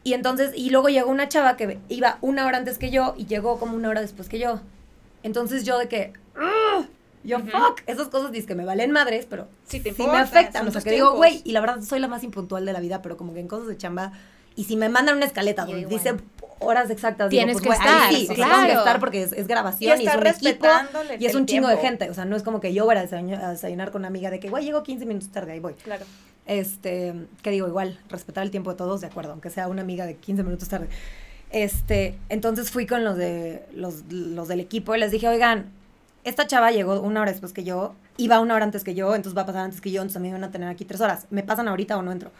Y 0.04 0.14
entonces, 0.14 0.52
y 0.56 0.70
luego 0.70 0.90
llegó 0.90 1.10
una 1.10 1.30
chava 1.30 1.58
que 1.58 1.80
iba 1.90 2.18
una 2.22 2.46
hora 2.46 2.58
antes 2.60 2.78
que 2.78 2.92
yo 2.92 3.16
y 3.18 3.26
llegó 3.26 3.58
como 3.58 3.76
una 3.76 3.90
hora 3.90 4.02
después 4.02 4.30
que 4.30 4.38
yo. 4.38 4.60
Entonces 5.24 5.64
yo 5.64 5.80
de 5.80 5.88
que, 5.88 6.14
"Ugh", 6.36 6.86
yo, 7.24 7.38
Ujú. 7.38 7.48
fuck, 7.50 7.82
esas 7.88 8.10
cosas 8.10 8.32
dices 8.32 8.46
que 8.46 8.54
me 8.54 8.66
valen 8.66 8.92
madres, 8.92 9.26
pero 9.30 9.48
Sí 9.66 9.80
te 9.80 9.92
sí 9.94 10.04
me 10.04 10.04
importa, 10.10 10.22
afectan. 10.40 10.68
O 10.68 10.72
sea, 10.72 10.82
que 10.82 10.92
digo, 10.92 11.08
tiempos. 11.14 11.18
güey, 11.18 11.42
y 11.46 11.54
la 11.54 11.62
verdad 11.62 11.82
soy 11.82 12.00
la 12.00 12.08
más 12.10 12.24
impuntual 12.24 12.66
de 12.66 12.74
la 12.74 12.82
vida, 12.82 13.02
pero 13.02 13.16
como 13.18 13.34
que 13.34 13.40
en 13.40 13.48
cosas 13.48 13.68
de 13.70 13.78
chamba, 13.78 14.12
y 14.56 14.66
si 14.66 14.76
me 14.76 14.90
mandan 14.90 15.16
una 15.18 15.26
escaleta 15.26 15.66
donde 15.66 15.86
dice 15.88 16.16
horas 16.64 16.90
exactas, 16.90 17.30
Tienes 17.30 17.58
digo, 17.58 17.68
pues, 17.68 17.80
que 17.80 17.86
güey, 17.86 17.96
ahí 17.96 18.04
estar, 18.04 18.10
sí, 18.10 18.26
sí, 18.26 18.32
o 18.32 18.36
sea, 18.36 18.46
tengo 18.46 18.62
que 18.62 18.66
claro. 18.66 18.80
estar 18.80 19.00
porque 19.00 19.24
es, 19.24 19.32
es 19.34 19.46
Y 19.46 19.48
grabación 19.48 19.92
y, 19.92 19.94
es 19.94 20.08
estar 20.08 20.20
un 20.20 20.28
equipo 20.28 20.68
y 21.20 21.26
es 21.26 21.36
un 21.36 21.46
chingo 21.46 21.68
de 21.68 21.78
gente. 21.78 22.10
O 22.10 22.14
sea, 22.14 22.26
no 22.26 22.36
es 22.36 22.44
como 22.44 22.60
que 22.60 22.74
yo 22.74 22.86
voy 22.86 22.96
a 22.96 23.02
desayunar, 23.02 23.44
a 23.44 23.52
desayunar 23.52 23.92
con 23.92 24.02
una 24.02 24.08
amiga 24.08 24.30
de 24.30 24.40
que, 24.40 24.50
güey, 24.50 24.66
llego 24.66 24.84
15 24.84 25.06
minutos 25.06 25.30
tarde, 25.30 25.54
ahí 25.54 25.60
voy. 25.60 25.74
Claro. 25.76 26.06
Este, 26.46 27.14
que 27.42 27.52
digo, 27.52 27.68
igual, 27.68 28.00
respetar 28.10 28.44
el 28.44 28.52
tiempo 28.52 28.72
de 28.72 28.78
todos, 28.78 29.02
de 29.02 29.08
acuerdo, 29.08 29.32
aunque 29.32 29.50
sea 29.50 29.68
una 29.68 29.82
amiga 29.82 30.06
de 30.06 30.16
15 30.16 30.44
minutos 30.44 30.68
tarde. 30.68 30.88
Este, 31.52 32.18
entonces 32.30 32.72
fui 32.72 32.88
con 32.88 33.04
los 33.04 33.16
de 33.16 33.64
los, 33.74 34.04
los 34.10 34.48
del 34.48 34.60
equipo 34.60 34.96
y 34.96 35.00
les 35.00 35.12
dije, 35.12 35.28
oigan, 35.28 35.72
esta 36.24 36.48
chava 36.48 36.72
llegó 36.72 37.00
una 37.00 37.22
hora 37.22 37.32
después 37.32 37.54
que 37.54 37.64
yo, 37.64 37.94
iba 38.18 38.40
una 38.40 38.56
hora 38.56 38.66
antes 38.66 38.84
que 38.84 38.96
yo, 38.96 39.14
entonces 39.16 39.38
va 39.38 39.44
a 39.44 39.46
pasar 39.46 39.64
antes 39.64 39.82
que 39.82 39.92
yo, 39.92 40.02
entonces 40.02 40.18
a 40.18 40.20
mí 40.20 40.30
me 40.30 40.34
van 40.34 40.44
a 40.44 40.52
tener 40.52 40.70
aquí 40.70 40.86
tres 40.86 41.02
horas. 41.02 41.28
¿Me 41.30 41.44
pasan 41.44 41.68
ahorita 41.68 41.98
o 41.98 42.02
no 42.02 42.12
entro? 42.12 42.32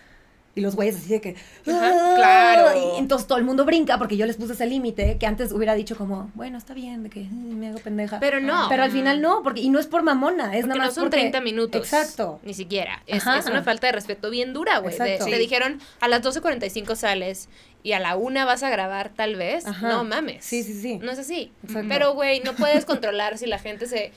Y 0.56 0.62
los 0.62 0.76
güeyes 0.76 0.96
así 0.98 1.10
de 1.10 1.20
que... 1.20 1.36
Ajá, 1.68 1.92
"Ah", 1.92 2.14
claro. 2.16 2.96
Y 2.96 3.00
entonces 3.00 3.28
todo 3.28 3.40
el 3.40 3.44
mundo 3.44 3.66
brinca 3.66 3.98
porque 3.98 4.18
yo 4.18 4.28
les 4.28 4.38
puse 4.38 4.54
ese 4.54 4.68
límite 4.68 5.18
que 5.18 5.26
antes 5.26 5.52
hubiera 5.52 5.74
dicho 5.74 5.98
como, 5.98 6.30
bueno, 6.36 6.60
está 6.60 6.76
bien, 6.76 7.02
de 7.02 7.10
que 7.10 7.22
"Eh, 7.22 7.28
me 7.32 7.70
hago 7.70 7.80
pendeja. 7.80 8.20
Pero 8.20 8.40
no. 8.40 8.68
Pero 8.70 8.84
al 8.84 8.92
final 8.92 9.20
no, 9.20 9.42
porque 9.42 9.62
y 9.62 9.70
no 9.70 9.80
es 9.80 9.88
por 9.88 10.04
mamona, 10.04 10.56
es 10.56 10.62
Porque 10.62 10.68
nada 10.68 10.76
no 10.76 10.86
más 10.86 10.94
son 10.94 11.06
porque- 11.06 11.18
30 11.18 11.42
minutos. 11.42 11.82
Exacto. 11.82 12.40
Ni 12.44 12.54
siquiera. 12.54 13.02
Es, 13.08 13.26
es 13.26 13.46
una 13.48 13.64
falta 13.64 13.88
de 13.88 13.94
respeto 13.94 14.30
bien 14.30 14.54
dura, 14.54 14.78
güey. 14.78 14.96
Te 14.96 15.20
Sí. 15.22 15.32
dijeron, 15.34 15.80
a 16.00 16.08
las 16.08 16.22
12.45 16.22 16.96
sales 16.96 17.50
y 17.82 17.94
a 17.94 18.00
la 18.00 18.16
una 18.16 18.46
vas 18.46 18.62
a 18.62 18.70
grabar 18.70 19.10
tal 19.16 19.36
vez. 19.36 19.66
Ajá. 19.66 19.90
No 19.90 20.04
mames. 20.04 20.46
Sí, 20.46 20.62
sí, 20.64 20.80
sí. 20.80 21.00
No 21.02 21.12
es 21.12 21.18
así. 21.20 21.52
Exacto. 21.64 21.88
Pero, 21.90 22.14
güey, 22.14 22.42
no 22.42 22.54
puedes 22.54 22.86
controlar 22.86 23.38
si 23.40 23.48
la 23.48 23.58
gente 23.58 23.88
se... 23.88 24.12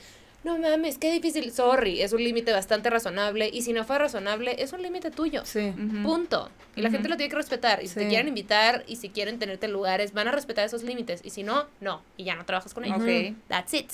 No 0.47 0.57
mames, 0.57 0.97
qué 0.97 1.11
difícil. 1.11 1.51
Sorry, 1.51 2.01
es 2.01 2.13
un 2.13 2.23
límite 2.23 2.53
bastante 2.53 2.89
razonable. 2.89 3.49
Y 3.51 3.63
si 3.63 3.73
no 3.73 3.83
fue 3.83 3.97
razonable, 3.99 4.55
es 4.63 4.71
un 4.71 4.81
límite 4.81 5.11
tuyo. 5.11 5.41
Sí. 5.43 5.73
Punto. 6.03 6.49
Y 6.77 6.81
la 6.81 6.89
gente 6.89 7.09
lo 7.09 7.17
tiene 7.17 7.29
que 7.29 7.35
respetar. 7.35 7.83
Y 7.83 7.89
si 7.89 7.95
te 7.95 8.03
Sí. 8.03 8.07
quieren 8.07 8.29
invitar 8.29 8.85
y 8.87 8.95
si 8.95 9.09
quieren 9.09 9.39
tenerte 9.39 9.65
en 9.65 9.73
lugares, 9.73 10.13
van 10.13 10.29
a 10.29 10.31
respetar 10.31 10.63
esos 10.65 10.83
límites. 10.83 11.19
Y 11.25 11.31
si 11.31 11.43
no, 11.43 11.65
no. 11.81 12.01
Y 12.15 12.23
ya 12.23 12.35
no 12.35 12.45
trabajas 12.45 12.73
con 12.73 12.85
ellos. 12.85 13.01
Ok. 13.01 13.35
That's 13.49 13.73
it. 13.73 13.91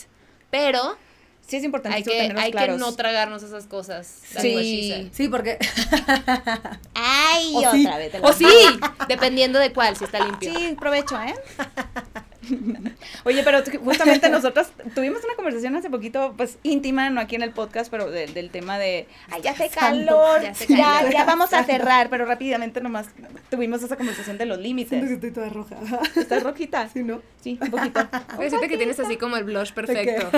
Pero 0.52 0.96
Sí 1.42 1.58
es 1.58 1.64
importante 1.66 1.98
hay 1.98 2.04
que, 2.52 2.74
no 2.78 2.96
tragarnos 2.96 3.42
esas 3.44 3.66
cosas. 3.66 4.06
Sí. 4.40 5.10
Sí, 5.12 5.28
porque 5.28 5.58
Ay, 6.94 7.52
O 7.56 7.72
sí. 7.72 7.86
otra 7.86 7.98
vez. 7.98 8.12
te 8.12 8.20
O 8.22 8.32
sí, 8.32 8.46
dependiendo 9.08 9.60
de 9.60 9.74
cuál, 9.74 9.98
si 9.98 10.06
está 10.06 10.24
limpio. 10.24 10.54
Sí, 10.56 10.76
provecho, 10.80 11.20
¿eh? 11.20 11.34
Oye, 13.24 13.42
pero 13.44 13.60
justamente 13.84 14.30
nosotros 14.30 14.68
tuvimos 14.96 15.24
una 15.24 15.36
conversación 15.36 15.76
hace 15.76 15.90
poquito, 15.90 16.34
pues 16.38 16.58
íntima, 16.64 17.10
no 17.10 17.22
aquí 17.22 17.36
en 17.36 17.42
el 17.44 17.52
podcast, 17.52 17.90
pero 17.90 18.10
de- 18.10 18.28
del 18.28 18.50
tema 18.50 18.78
de, 18.78 19.08
ay, 19.32 19.42
ya 19.42 19.52
hace 19.52 19.70
calor, 19.70 20.42
Ya 20.42 20.50
hace 20.52 20.68
ya, 20.68 20.78
calor. 21.00 21.14
ya 21.14 21.26
vamos 21.26 21.54
a 21.54 21.64
cerrar, 21.64 22.10
pero 22.10 22.26
rápidamente 22.26 22.82
nomás 22.82 23.08
tuvimos 23.50 23.82
esa 23.84 23.96
conversación 23.98 24.38
de 24.38 24.46
los 24.46 24.58
límites. 24.60 25.04
estoy 25.10 25.32
toda 25.32 25.50
roja. 25.50 25.76
¿Estás 26.16 26.44
rojita? 26.44 26.90
Sí, 26.90 27.04
¿no? 27.04 27.22
Sí, 27.42 27.58
un 27.62 27.72
poquito. 27.72 28.08
Pero 28.38 28.50
siento 28.50 28.68
que 28.68 28.78
tienes 28.78 29.00
así 29.00 29.18
como 29.18 29.36
el 29.38 29.44
blush 29.44 29.72
perfecto. 29.74 30.30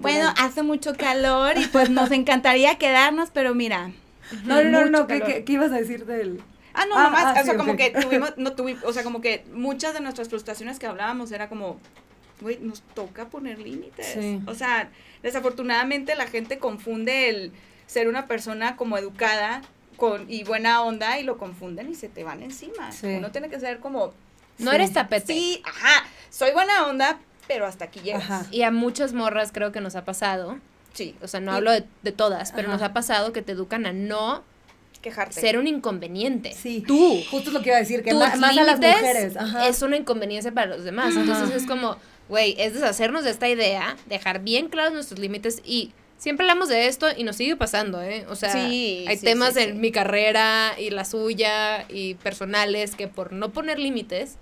Bueno, 0.00 0.32
hace 0.38 0.62
mucho 0.62 0.94
calor 0.94 1.58
y 1.58 1.66
pues 1.66 1.90
nos 1.90 2.10
encantaría 2.10 2.76
quedarnos, 2.78 3.30
pero 3.30 3.54
mira. 3.54 3.90
no, 4.44 4.62
no, 4.62 4.70
no, 4.84 4.86
no, 4.90 5.06
¿qué, 5.06 5.18
calor. 5.20 5.34
qué, 5.34 5.44
qué 5.44 5.52
ibas 5.54 5.72
a 5.72 5.76
decir 5.76 6.06
del...? 6.06 6.40
Ah, 6.74 6.84
no, 6.88 6.96
Ah, 6.98 7.04
nomás, 7.04 7.24
ah, 7.24 7.30
o 7.30 7.44
sea, 7.44 7.52
sí, 7.52 7.56
como 7.56 7.76
que 7.76 7.90
tuvimos, 8.02 8.34
no 8.36 8.52
tuvimos, 8.54 8.82
o 8.84 8.92
sea, 8.92 9.02
como 9.04 9.20
que 9.20 9.44
muchas 9.52 9.94
de 9.94 10.00
nuestras 10.00 10.28
frustraciones 10.28 10.78
que 10.78 10.86
hablábamos 10.86 11.30
era 11.32 11.48
como, 11.48 11.78
güey, 12.40 12.58
nos 12.58 12.82
toca 12.94 13.26
poner 13.26 13.58
límites. 13.58 14.06
Sí. 14.14 14.40
O 14.46 14.54
sea, 14.54 14.90
desafortunadamente 15.22 16.14
la 16.16 16.26
gente 16.26 16.58
confunde 16.58 17.28
el 17.28 17.52
ser 17.86 18.08
una 18.08 18.26
persona 18.26 18.76
como 18.76 18.96
educada 18.98 19.62
con, 19.96 20.30
y 20.30 20.42
buena 20.44 20.82
onda 20.82 21.18
y 21.18 21.22
lo 21.22 21.38
confunden 21.38 21.90
y 21.90 21.94
se 21.94 22.08
te 22.08 22.24
van 22.24 22.42
encima. 22.42 22.90
Sí. 22.92 23.06
Uno 23.08 23.30
tiene 23.30 23.48
que 23.48 23.60
ser 23.60 23.78
como, 23.80 24.12
No 24.58 24.70
Sí. 24.70 24.76
eres 24.76 24.92
tapete. 24.92 25.32
sí, 25.32 25.62
ajá, 25.64 26.06
soy 26.30 26.52
buena 26.52 26.86
onda, 26.86 27.18
pero 27.46 27.66
hasta 27.66 27.84
aquí 27.86 28.00
llegas. 28.00 28.22
Ajá. 28.24 28.46
Y 28.50 28.62
a 28.62 28.70
muchas 28.70 29.12
morras 29.12 29.50
creo 29.52 29.70
que 29.72 29.80
nos 29.80 29.96
ha 29.96 30.04
pasado. 30.04 30.58
Sí, 30.92 31.16
O 31.22 31.26
sea, 31.28 31.40
no 31.40 31.52
Y- 31.52 31.56
hablo 31.56 31.72
de, 31.72 31.84
de 32.02 32.12
todas, 32.12 32.52
pero 32.52 32.68
nos 32.68 32.80
ha 32.82 32.92
pasado 32.92 33.32
que 33.32 33.42
te 33.42 33.50
educan 33.52 33.84
a 33.86 33.92
no 33.92 34.44
quejarte. 35.04 35.40
ser 35.40 35.58
un 35.58 35.66
inconveniente. 35.68 36.52
Sí. 36.52 36.82
Tú. 36.86 37.22
Justo 37.30 37.50
es 37.50 37.54
lo 37.54 37.60
que 37.62 37.68
iba 37.68 37.76
a 37.76 37.80
decir, 37.80 38.02
que 38.02 38.10
tus 38.10 38.18
más, 38.18 38.38
más 38.38 38.58
a 38.58 38.64
las 38.64 38.80
mujeres. 38.80 39.36
Ajá. 39.36 39.68
es 39.68 39.80
una 39.82 39.96
inconveniencia 39.96 40.50
para 40.52 40.66
los 40.66 40.82
demás. 40.84 41.12
Ajá. 41.12 41.20
Entonces 41.20 41.62
es 41.62 41.68
como, 41.68 41.96
güey, 42.28 42.56
es 42.58 42.74
deshacernos 42.74 43.22
de 43.24 43.30
esta 43.30 43.48
idea, 43.48 43.96
dejar 44.06 44.40
bien 44.40 44.68
claros 44.68 44.92
nuestros 44.94 45.20
límites 45.20 45.62
y 45.64 45.92
siempre 46.16 46.44
hablamos 46.44 46.68
de 46.68 46.86
esto 46.86 47.06
y 47.16 47.22
nos 47.24 47.36
sigue 47.36 47.54
pasando, 47.56 48.02
¿eh? 48.02 48.24
O 48.30 48.34
sea, 48.34 48.50
Sí, 48.52 49.04
hay 49.06 49.18
sí, 49.18 49.24
temas 49.24 49.54
sí, 49.54 49.60
en 49.60 49.80
mi 49.80 49.92
carrera 49.92 50.72
y 50.78 50.90
la 50.90 51.04
suya 51.04 51.84
y 51.88 52.14
personales 52.14 52.94
que 52.96 53.08
por 53.08 53.32
no 53.32 53.52
poner 53.52 53.78
límites, 53.78 54.36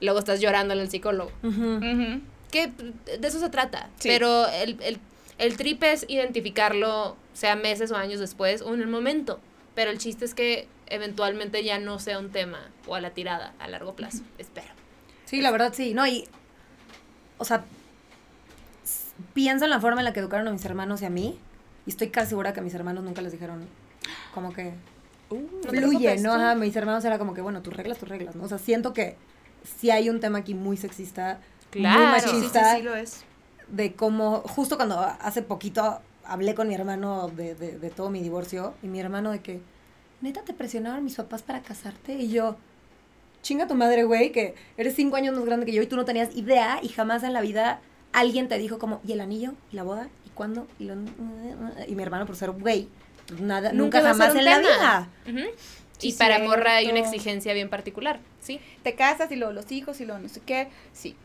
luego 0.00 0.18
estás 0.20 0.40
llorando 0.40 0.74
al 0.74 0.88
psicólogo. 0.90 1.32
Ujú. 1.42 1.76
Ujú. 1.76 2.20
Que 2.52 2.68
de 3.18 3.26
eso 3.26 3.40
se 3.40 3.50
trata. 3.50 3.88
Sí. 3.98 4.08
Pero 4.08 4.46
el, 4.48 4.76
el, 4.82 4.98
el 5.38 5.56
trip 5.56 5.82
es 5.82 6.04
identificarlo, 6.08 7.16
sea 7.32 7.56
meses 7.56 7.90
o 7.90 7.96
años 7.96 8.20
después 8.20 8.62
o 8.62 8.72
en 8.74 8.80
el 8.80 8.86
momento. 8.86 9.40
Pero 9.74 9.90
el 9.90 9.98
chiste 9.98 10.24
es 10.24 10.34
que 10.34 10.68
eventualmente 10.86 11.64
ya 11.64 11.78
no 11.78 11.98
sea 11.98 12.18
un 12.18 12.30
tema 12.30 12.70
o 12.86 12.94
a 12.94 13.00
la 13.00 13.10
tirada 13.10 13.54
a 13.58 13.68
largo 13.68 13.94
plazo. 13.94 14.22
Espero. 14.38 14.68
Sí, 15.24 15.40
la 15.40 15.50
verdad 15.50 15.72
sí. 15.74 15.94
No, 15.94 16.06
y. 16.06 16.26
O 17.38 17.44
sea. 17.44 17.64
Pienso 19.32 19.64
en 19.64 19.70
la 19.70 19.80
forma 19.80 20.00
en 20.00 20.04
la 20.04 20.12
que 20.12 20.20
educaron 20.20 20.46
a 20.48 20.50
mis 20.50 20.64
hermanos 20.64 21.02
y 21.02 21.04
a 21.04 21.10
mí. 21.10 21.38
Y 21.86 21.90
estoy 21.90 22.08
casi 22.08 22.30
segura 22.30 22.52
que 22.52 22.60
a 22.60 22.62
mis 22.62 22.74
hermanos 22.74 23.04
nunca 23.04 23.22
les 23.22 23.32
dijeron. 23.32 23.66
Como 24.32 24.52
que. 24.52 24.74
Uh, 25.30 25.46
fluye, 25.68 26.18
¿no? 26.18 26.34
Ajá, 26.34 26.54
mis 26.54 26.74
hermanos 26.76 27.04
era 27.04 27.18
como 27.18 27.34
que, 27.34 27.40
bueno, 27.40 27.62
tus 27.62 27.74
reglas, 27.74 27.98
tus 27.98 28.08
reglas, 28.08 28.36
¿no? 28.36 28.44
O 28.44 28.48
sea, 28.48 28.58
siento 28.58 28.92
que 28.92 29.16
sí 29.80 29.90
hay 29.90 30.10
un 30.10 30.20
tema 30.20 30.38
aquí 30.38 30.54
muy 30.54 30.76
sexista. 30.76 31.40
Claro. 31.70 32.10
Muy 32.10 32.20
Sí, 32.20 32.26
sí, 32.28 32.30
sí, 32.30 32.36
machista. 32.36 32.76
sí 32.76 32.82
lo 32.82 32.94
es. 32.94 33.24
de 33.68 33.94
cómo, 33.94 34.40
justo 34.40 34.76
cuando 34.76 35.00
hace 35.00 35.42
poquito 35.42 36.00
hablé 36.26 36.54
con 36.54 36.68
mi 36.68 36.74
hermano 36.74 37.28
de, 37.28 37.54
de, 37.54 37.78
de 37.78 37.90
todo 37.90 38.10
mi 38.10 38.22
divorcio, 38.22 38.74
y 38.82 38.88
mi 38.88 39.00
hermano 39.00 39.30
de 39.30 39.40
que, 39.40 39.60
neta, 40.20 40.42
te 40.42 40.54
presionaron 40.54 41.04
mis 41.04 41.16
papás 41.16 41.42
para 41.42 41.62
casarte, 41.62 42.14
y 42.14 42.30
yo, 42.30 42.56
chinga 43.42 43.66
tu 43.66 43.74
madre, 43.74 44.04
güey, 44.04 44.32
que 44.32 44.54
eres 44.76 44.94
cinco 44.94 45.16
años 45.16 45.36
más 45.36 45.44
grande 45.44 45.66
que 45.66 45.72
yo 45.72 45.82
y 45.82 45.86
tú 45.86 45.96
no 45.96 46.04
tenías 46.04 46.34
idea, 46.36 46.78
y 46.82 46.88
jamás 46.88 47.22
en 47.22 47.32
la 47.32 47.40
vida 47.40 47.80
alguien 48.12 48.48
te 48.48 48.58
dijo 48.58 48.78
como, 48.78 49.00
¿y 49.06 49.12
el 49.12 49.20
anillo? 49.20 49.52
¿Y 49.72 49.76
la 49.76 49.82
boda? 49.82 50.08
¿Y 50.26 50.30
cuándo? 50.30 50.66
Y, 50.78 50.84
lo, 50.84 50.94
y 51.86 51.94
mi 51.94 52.02
hermano, 52.02 52.26
por 52.26 52.36
ser 52.36 52.50
güey, 52.52 52.88
pues 53.26 53.40
nada, 53.40 53.72
nunca, 53.72 54.00
va 54.00 54.10
a 54.10 54.14
ser 54.14 54.28
jamás 54.28 54.36
en 54.36 54.44
la 54.44 54.62
tema. 54.62 55.08
vida. 55.24 55.40
Ujú. 55.42 55.50
Sí, 55.98 56.08
y 56.08 56.12
para 56.14 56.38
morra 56.40 56.76
hay 56.76 56.90
una 56.90 57.00
exigencia 57.00 57.52
bien 57.54 57.70
particular, 57.70 58.18
¿sí? 58.40 58.60
te 58.82 58.94
casas 58.94 59.30
y 59.30 59.36
luego 59.36 59.52
los 59.52 59.70
hijos 59.70 60.00
y 60.00 60.04
luego 60.04 60.20
no 60.20 60.28
sé 60.28 60.40
qué. 60.44 60.68
Sí. 60.92 61.16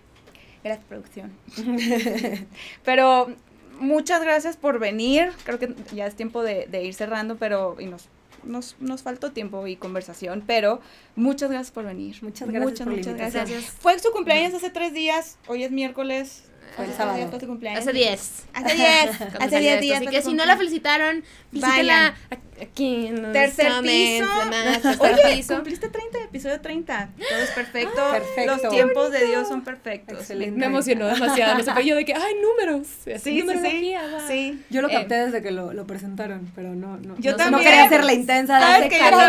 Gracias, 0.64 0.86
producción. 0.88 1.32
pero 2.84 3.34
muchas 3.80 4.22
gracias 4.22 4.58
por 4.58 4.80
venir. 4.80 5.32
Creo 5.46 5.60
que 5.60 5.74
ya 5.94 6.06
es 6.08 6.16
tiempo 6.16 6.44
de, 6.44 6.68
de 6.68 6.84
ir 6.84 6.94
cerrando, 6.94 7.38
pero 7.38 7.76
y 7.80 7.86
nos, 7.86 8.08
nos, 8.44 8.76
nos 8.80 9.02
faltó 9.04 9.32
tiempo 9.32 9.66
y 9.68 9.76
conversación, 9.76 10.44
pero 10.46 10.82
muchas 11.16 11.50
gracias 11.50 11.72
por 11.72 11.86
venir. 11.86 12.16
Muchas 12.22 12.50
gracias 12.50 12.64
Muchas, 12.72 12.86
por 12.88 12.96
muchas 12.96 13.08
invitación. 13.08 13.46
gracias. 13.50 13.72
Fue 13.80 13.98
su 14.00 14.12
cumpleaños 14.12 14.54
hace 14.54 14.70
tres 14.70 14.94
días, 14.94 15.38
hoy 15.48 15.64
es 15.64 15.72
miércoles. 15.72 16.44
Fue 16.76 16.86
el 16.86 16.94
sábado. 16.94 17.30
cumpleaños. 17.46 17.82
Hace 17.82 17.94
10. 17.94 18.44
Hace 18.54 18.76
10. 18.76 19.18
cuando 19.18 19.26
hace 19.40 19.50
salió 19.50 19.60
10 19.60 19.74
esto. 19.74 19.82
días. 19.82 19.98
Así 20.02 20.08
que 20.08 20.22
si 20.22 20.34
no 20.34 20.46
la 20.46 20.58
felicitaron, 20.58 21.24
visítela 21.52 22.16
aquí 22.62 23.08
en 23.08 23.22
los 23.22 23.32
Tercer 23.34 23.72
piso. 23.82 24.26
demás, 24.26 24.82
tercer 24.82 25.14
Oye, 25.14 25.36
piso. 25.38 25.56
cumpliste 25.56 25.90
30, 25.90 26.20
episodio 26.24 26.62
30. 26.62 27.10
Todo 27.18 27.40
es 27.40 27.52
perfecto. 27.52 28.12
Perfecto. 28.12 28.46
Los 28.58 28.70
tiempos 28.70 29.12
de 29.12 29.26
Dios 29.28 29.48
son 29.48 29.64
perfectos. 29.64 30.20
Excelente. 30.20 30.58
Me 30.60 30.66
emocionó 30.66 31.08
demasiado. 31.08 31.64
Sé, 31.64 31.72
fue 31.74 31.86
yo 31.86 31.96
de 31.96 32.06
que, 32.06 32.14
ay, 32.14 32.34
números. 32.42 32.88
Sí, 33.04 33.12
sí, 33.16 33.20
sí. 33.20 33.42
numerología, 33.44 34.02
va. 34.14 34.28
Sí. 34.28 34.62
Yo 34.70 34.82
lo 34.82 34.90
Eh, 34.90 34.94
capté 34.94 35.16
desde 35.16 35.42
que 35.42 35.52
lo, 35.52 35.74
lo 35.74 35.86
presentaron, 35.88 36.52
pero 36.56 36.76
no, 36.76 36.98
no. 36.98 37.16
Yo 37.20 37.32
no, 37.32 37.38
también. 37.38 37.52
No 37.52 37.70
quería 37.70 37.90
ser 37.90 38.04
la 38.04 38.14
intensa 38.14 38.56
de 38.56 38.62
¿Sabes 38.62 38.80
hace 38.80 38.90
que 38.90 38.98
yo 39.00 39.04
calor. 39.10 39.20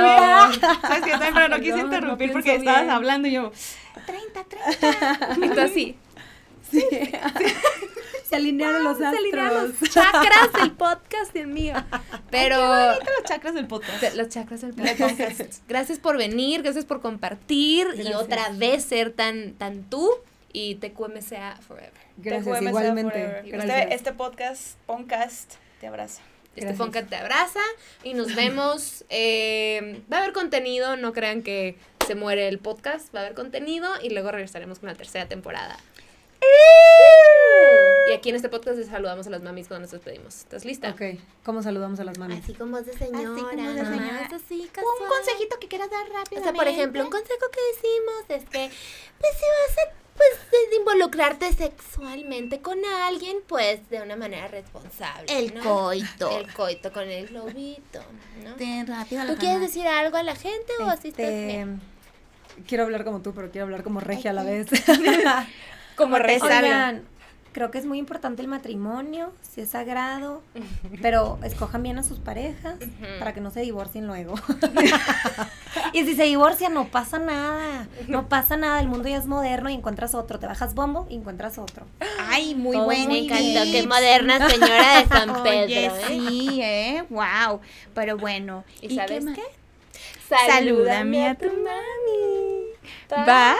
también? 0.51 0.61
¿Sabes 0.83 1.03
que 1.03 1.11
yo 1.11 1.19
también? 1.19 1.35
Pero 1.35 1.49
no 1.49 1.61
quise 1.61 1.79
interrumpir 1.79 2.33
porque 2.33 2.55
estabas 2.57 2.89
hablando 2.89 3.29
y 3.29 3.33
yo, 3.33 3.53
30, 4.07 4.45
30. 4.45 5.29
Entonces 5.43 5.73
sí. 5.73 5.97
Se 8.29 8.37
alinearon 8.37 8.85
los 8.85 8.99
Se 8.99 9.07
alinearon 9.07 9.71
astros. 9.73 9.81
los 9.81 9.91
chakras 9.91 10.53
del 10.53 10.71
podcast 10.73 11.35
y 11.35 11.41
el 11.41 11.49
mío. 11.49 11.75
Pero 12.31 12.59
los 12.93 13.25
chakras 13.25 13.55
del 13.55 13.67
podcast. 13.67 14.15
los 14.15 14.29
chakras 14.29 14.61
del 14.61 14.75
podcast. 14.75 15.69
Gracias 15.69 15.99
por 15.99 16.17
venir, 16.17 16.63
gracias 16.63 16.85
por 16.85 17.01
compartir 17.01 17.89
y 17.97 18.13
otra 18.13 18.51
vez 18.51 18.85
ser 18.85 19.11
tan, 19.13 19.55
tan 19.55 19.83
tú 19.83 20.09
y 20.53 20.77
TQMCA 20.77 21.57
forever. 21.67 21.91
Gracias, 22.19 22.63
igualmente. 22.63 23.11
forever. 23.11 23.45
Gracias. 23.51 23.81
Este, 23.83 23.95
este 23.95 24.13
podcast, 24.13 24.77
podcast, 24.87 25.55
te 25.81 25.89
abraza. 25.89 26.23
Este 26.57 26.75
podcast 26.75 27.09
te 27.09 27.17
abraza 27.17 27.61
y 28.05 28.15
nos 28.15 28.35
vemos. 28.35 29.05
eh, 29.09 30.03
va 30.13 30.19
a 30.19 30.21
haber 30.21 30.33
contenido, 30.33 30.97
no 30.97 31.13
crean 31.13 31.43
que 31.43 31.77
se 32.07 32.15
muere 32.17 32.49
el 32.49 32.59
podcast, 32.59 33.15
va 33.15 33.21
a 33.21 33.23
haber 33.23 33.35
contenido 33.35 33.89
y 34.03 34.11
luego 34.11 34.31
regresaremos 34.33 34.79
con 34.81 34.89
la 34.89 34.95
tercera 34.97 35.27
temporada. 35.27 35.77
Y 38.09 38.13
aquí 38.13 38.31
en 38.31 38.37
este 38.37 38.49
podcast 38.49 38.77
les 38.79 38.89
saludamos 38.89 39.27
a 39.27 39.31
las 39.31 39.43
mamis 39.43 39.69
cuando 39.69 39.83
nos 39.83 39.93
despedimos. 39.93 40.39
¿Estás 40.39 40.65
lista? 40.65 40.91
Ok, 40.91 41.21
¿cómo 41.45 41.63
saludamos 41.63 42.01
a 42.01 42.05
las 42.05 42.19
mamis? 42.19 42.43
Así 42.43 42.55
como 42.55 42.79
voz 42.79 42.87
de 42.87 42.93
señora. 42.97 43.29
como 43.29 43.43
voz 43.45 43.75
de 43.75 43.85
señora. 43.85 44.29
así, 44.35 44.71
Un 44.77 45.09
consejito 45.09 45.59
que 45.61 45.69
quieras 45.69 45.91
dar 45.91 46.09
rápido. 46.11 46.41
O 46.41 46.45
sea, 46.45 46.53
por 46.53 46.67
ejemplo, 46.67 47.05
un 47.05 47.11
consejo 47.11 47.47
que 47.53 47.61
decimos 47.77 48.25
es 48.29 48.51
que, 48.51 48.69
pues 49.21 49.33
si 49.35 49.45
vas 49.45 49.87
a 49.87 50.01
pues, 50.17 50.71
de 50.71 50.77
involucrarte 50.77 51.53
sexualmente 51.53 52.61
con 52.61 52.79
alguien, 52.85 53.39
pues 53.47 53.89
de 53.89 54.03
una 54.03 54.17
manera 54.17 54.49
responsable. 54.49 55.27
El 55.39 55.55
¿no? 55.55 55.63
coito. 55.63 56.39
El 56.39 56.53
coito 56.53 56.93
con 56.93 57.09
el 57.09 57.29
globito, 57.29 58.03
¿no? 58.45 58.55
Ten 58.57 58.87
rápido 58.87 59.25
¿Tú 59.27 59.37
quieres 59.37 59.61
decir 59.61 59.87
algo 59.87 60.17
a 60.17 60.23
la 60.23 60.35
gente 60.35 60.73
o 60.81 60.85
así 60.85 61.09
estás 61.09 61.27
Este, 61.27 61.47
bien? 61.47 61.81
quiero 62.67 62.85
hablar 62.85 63.05
como 63.05 63.23
tú, 63.23 63.33
pero 63.33 63.51
quiero 63.51 63.67
hablar 63.67 63.83
como 63.83 64.01
regia 64.01 64.33
a 64.33 64.35
la 64.35 64.43
vez. 64.43 64.67
Como. 66.01 66.17
Oigan, 66.17 67.03
creo 67.53 67.71
que 67.71 67.79
es 67.79 67.87
muy 67.87 67.99
importante 67.99 68.43
el 68.43 68.49
matrimonio, 68.49 69.33
si 69.43 69.61
es 69.61 69.71
sagrado, 69.71 70.43
pero 71.03 71.39
escojan 71.43 71.83
bien 71.83 71.99
a 71.99 72.03
sus 72.03 72.19
parejas 72.19 72.77
para 73.19 73.35
que 73.35 73.41
no 73.41 73.51
se 73.51 73.61
divorcien 73.61 74.07
luego. 74.07 74.35
y 75.93 76.05
si 76.05 76.15
se 76.15 76.25
divorcian, 76.25 76.75
no 76.75 76.89
pasa 76.89 77.19
nada, 77.19 77.89
no 78.09 78.29
pasa 78.29 78.57
nada, 78.57 78.81
el 78.81 78.89
mundo 78.89 79.09
ya 79.09 79.19
es 79.19 79.27
moderno 79.27 79.71
y 79.71 79.75
encuentras 79.75 80.15
otro, 80.15 80.39
te 80.39 80.47
bajas 80.47 80.75
bombo 80.75 81.07
y 81.11 81.17
encuentras 81.17 81.59
otro. 81.59 81.87
Ay, 82.29 82.55
muy 82.55 82.77
Todo 82.77 82.87
buen 82.87 83.09
Me 83.09 83.19
encantó, 83.19 83.71
qué 83.71 83.87
moderna 83.87 84.49
señora 84.49 85.01
de 85.01 85.07
San 85.07 85.29
Pedro, 85.43 85.65
Oye, 85.65 85.87
¿eh? 85.87 85.93
sí, 86.07 86.61
¿eh? 86.63 87.05
Wow. 87.11 87.61
Pero 87.95 88.17
bueno. 88.17 88.65
¿Y 88.81 88.95
sabes 88.95 89.25
más? 89.25 89.37
qué? 89.37 89.43
Salúdame 90.29 91.27
a 91.27 91.35
tu 91.35 91.47
mami. 91.47 92.50
Bye. 93.09 93.57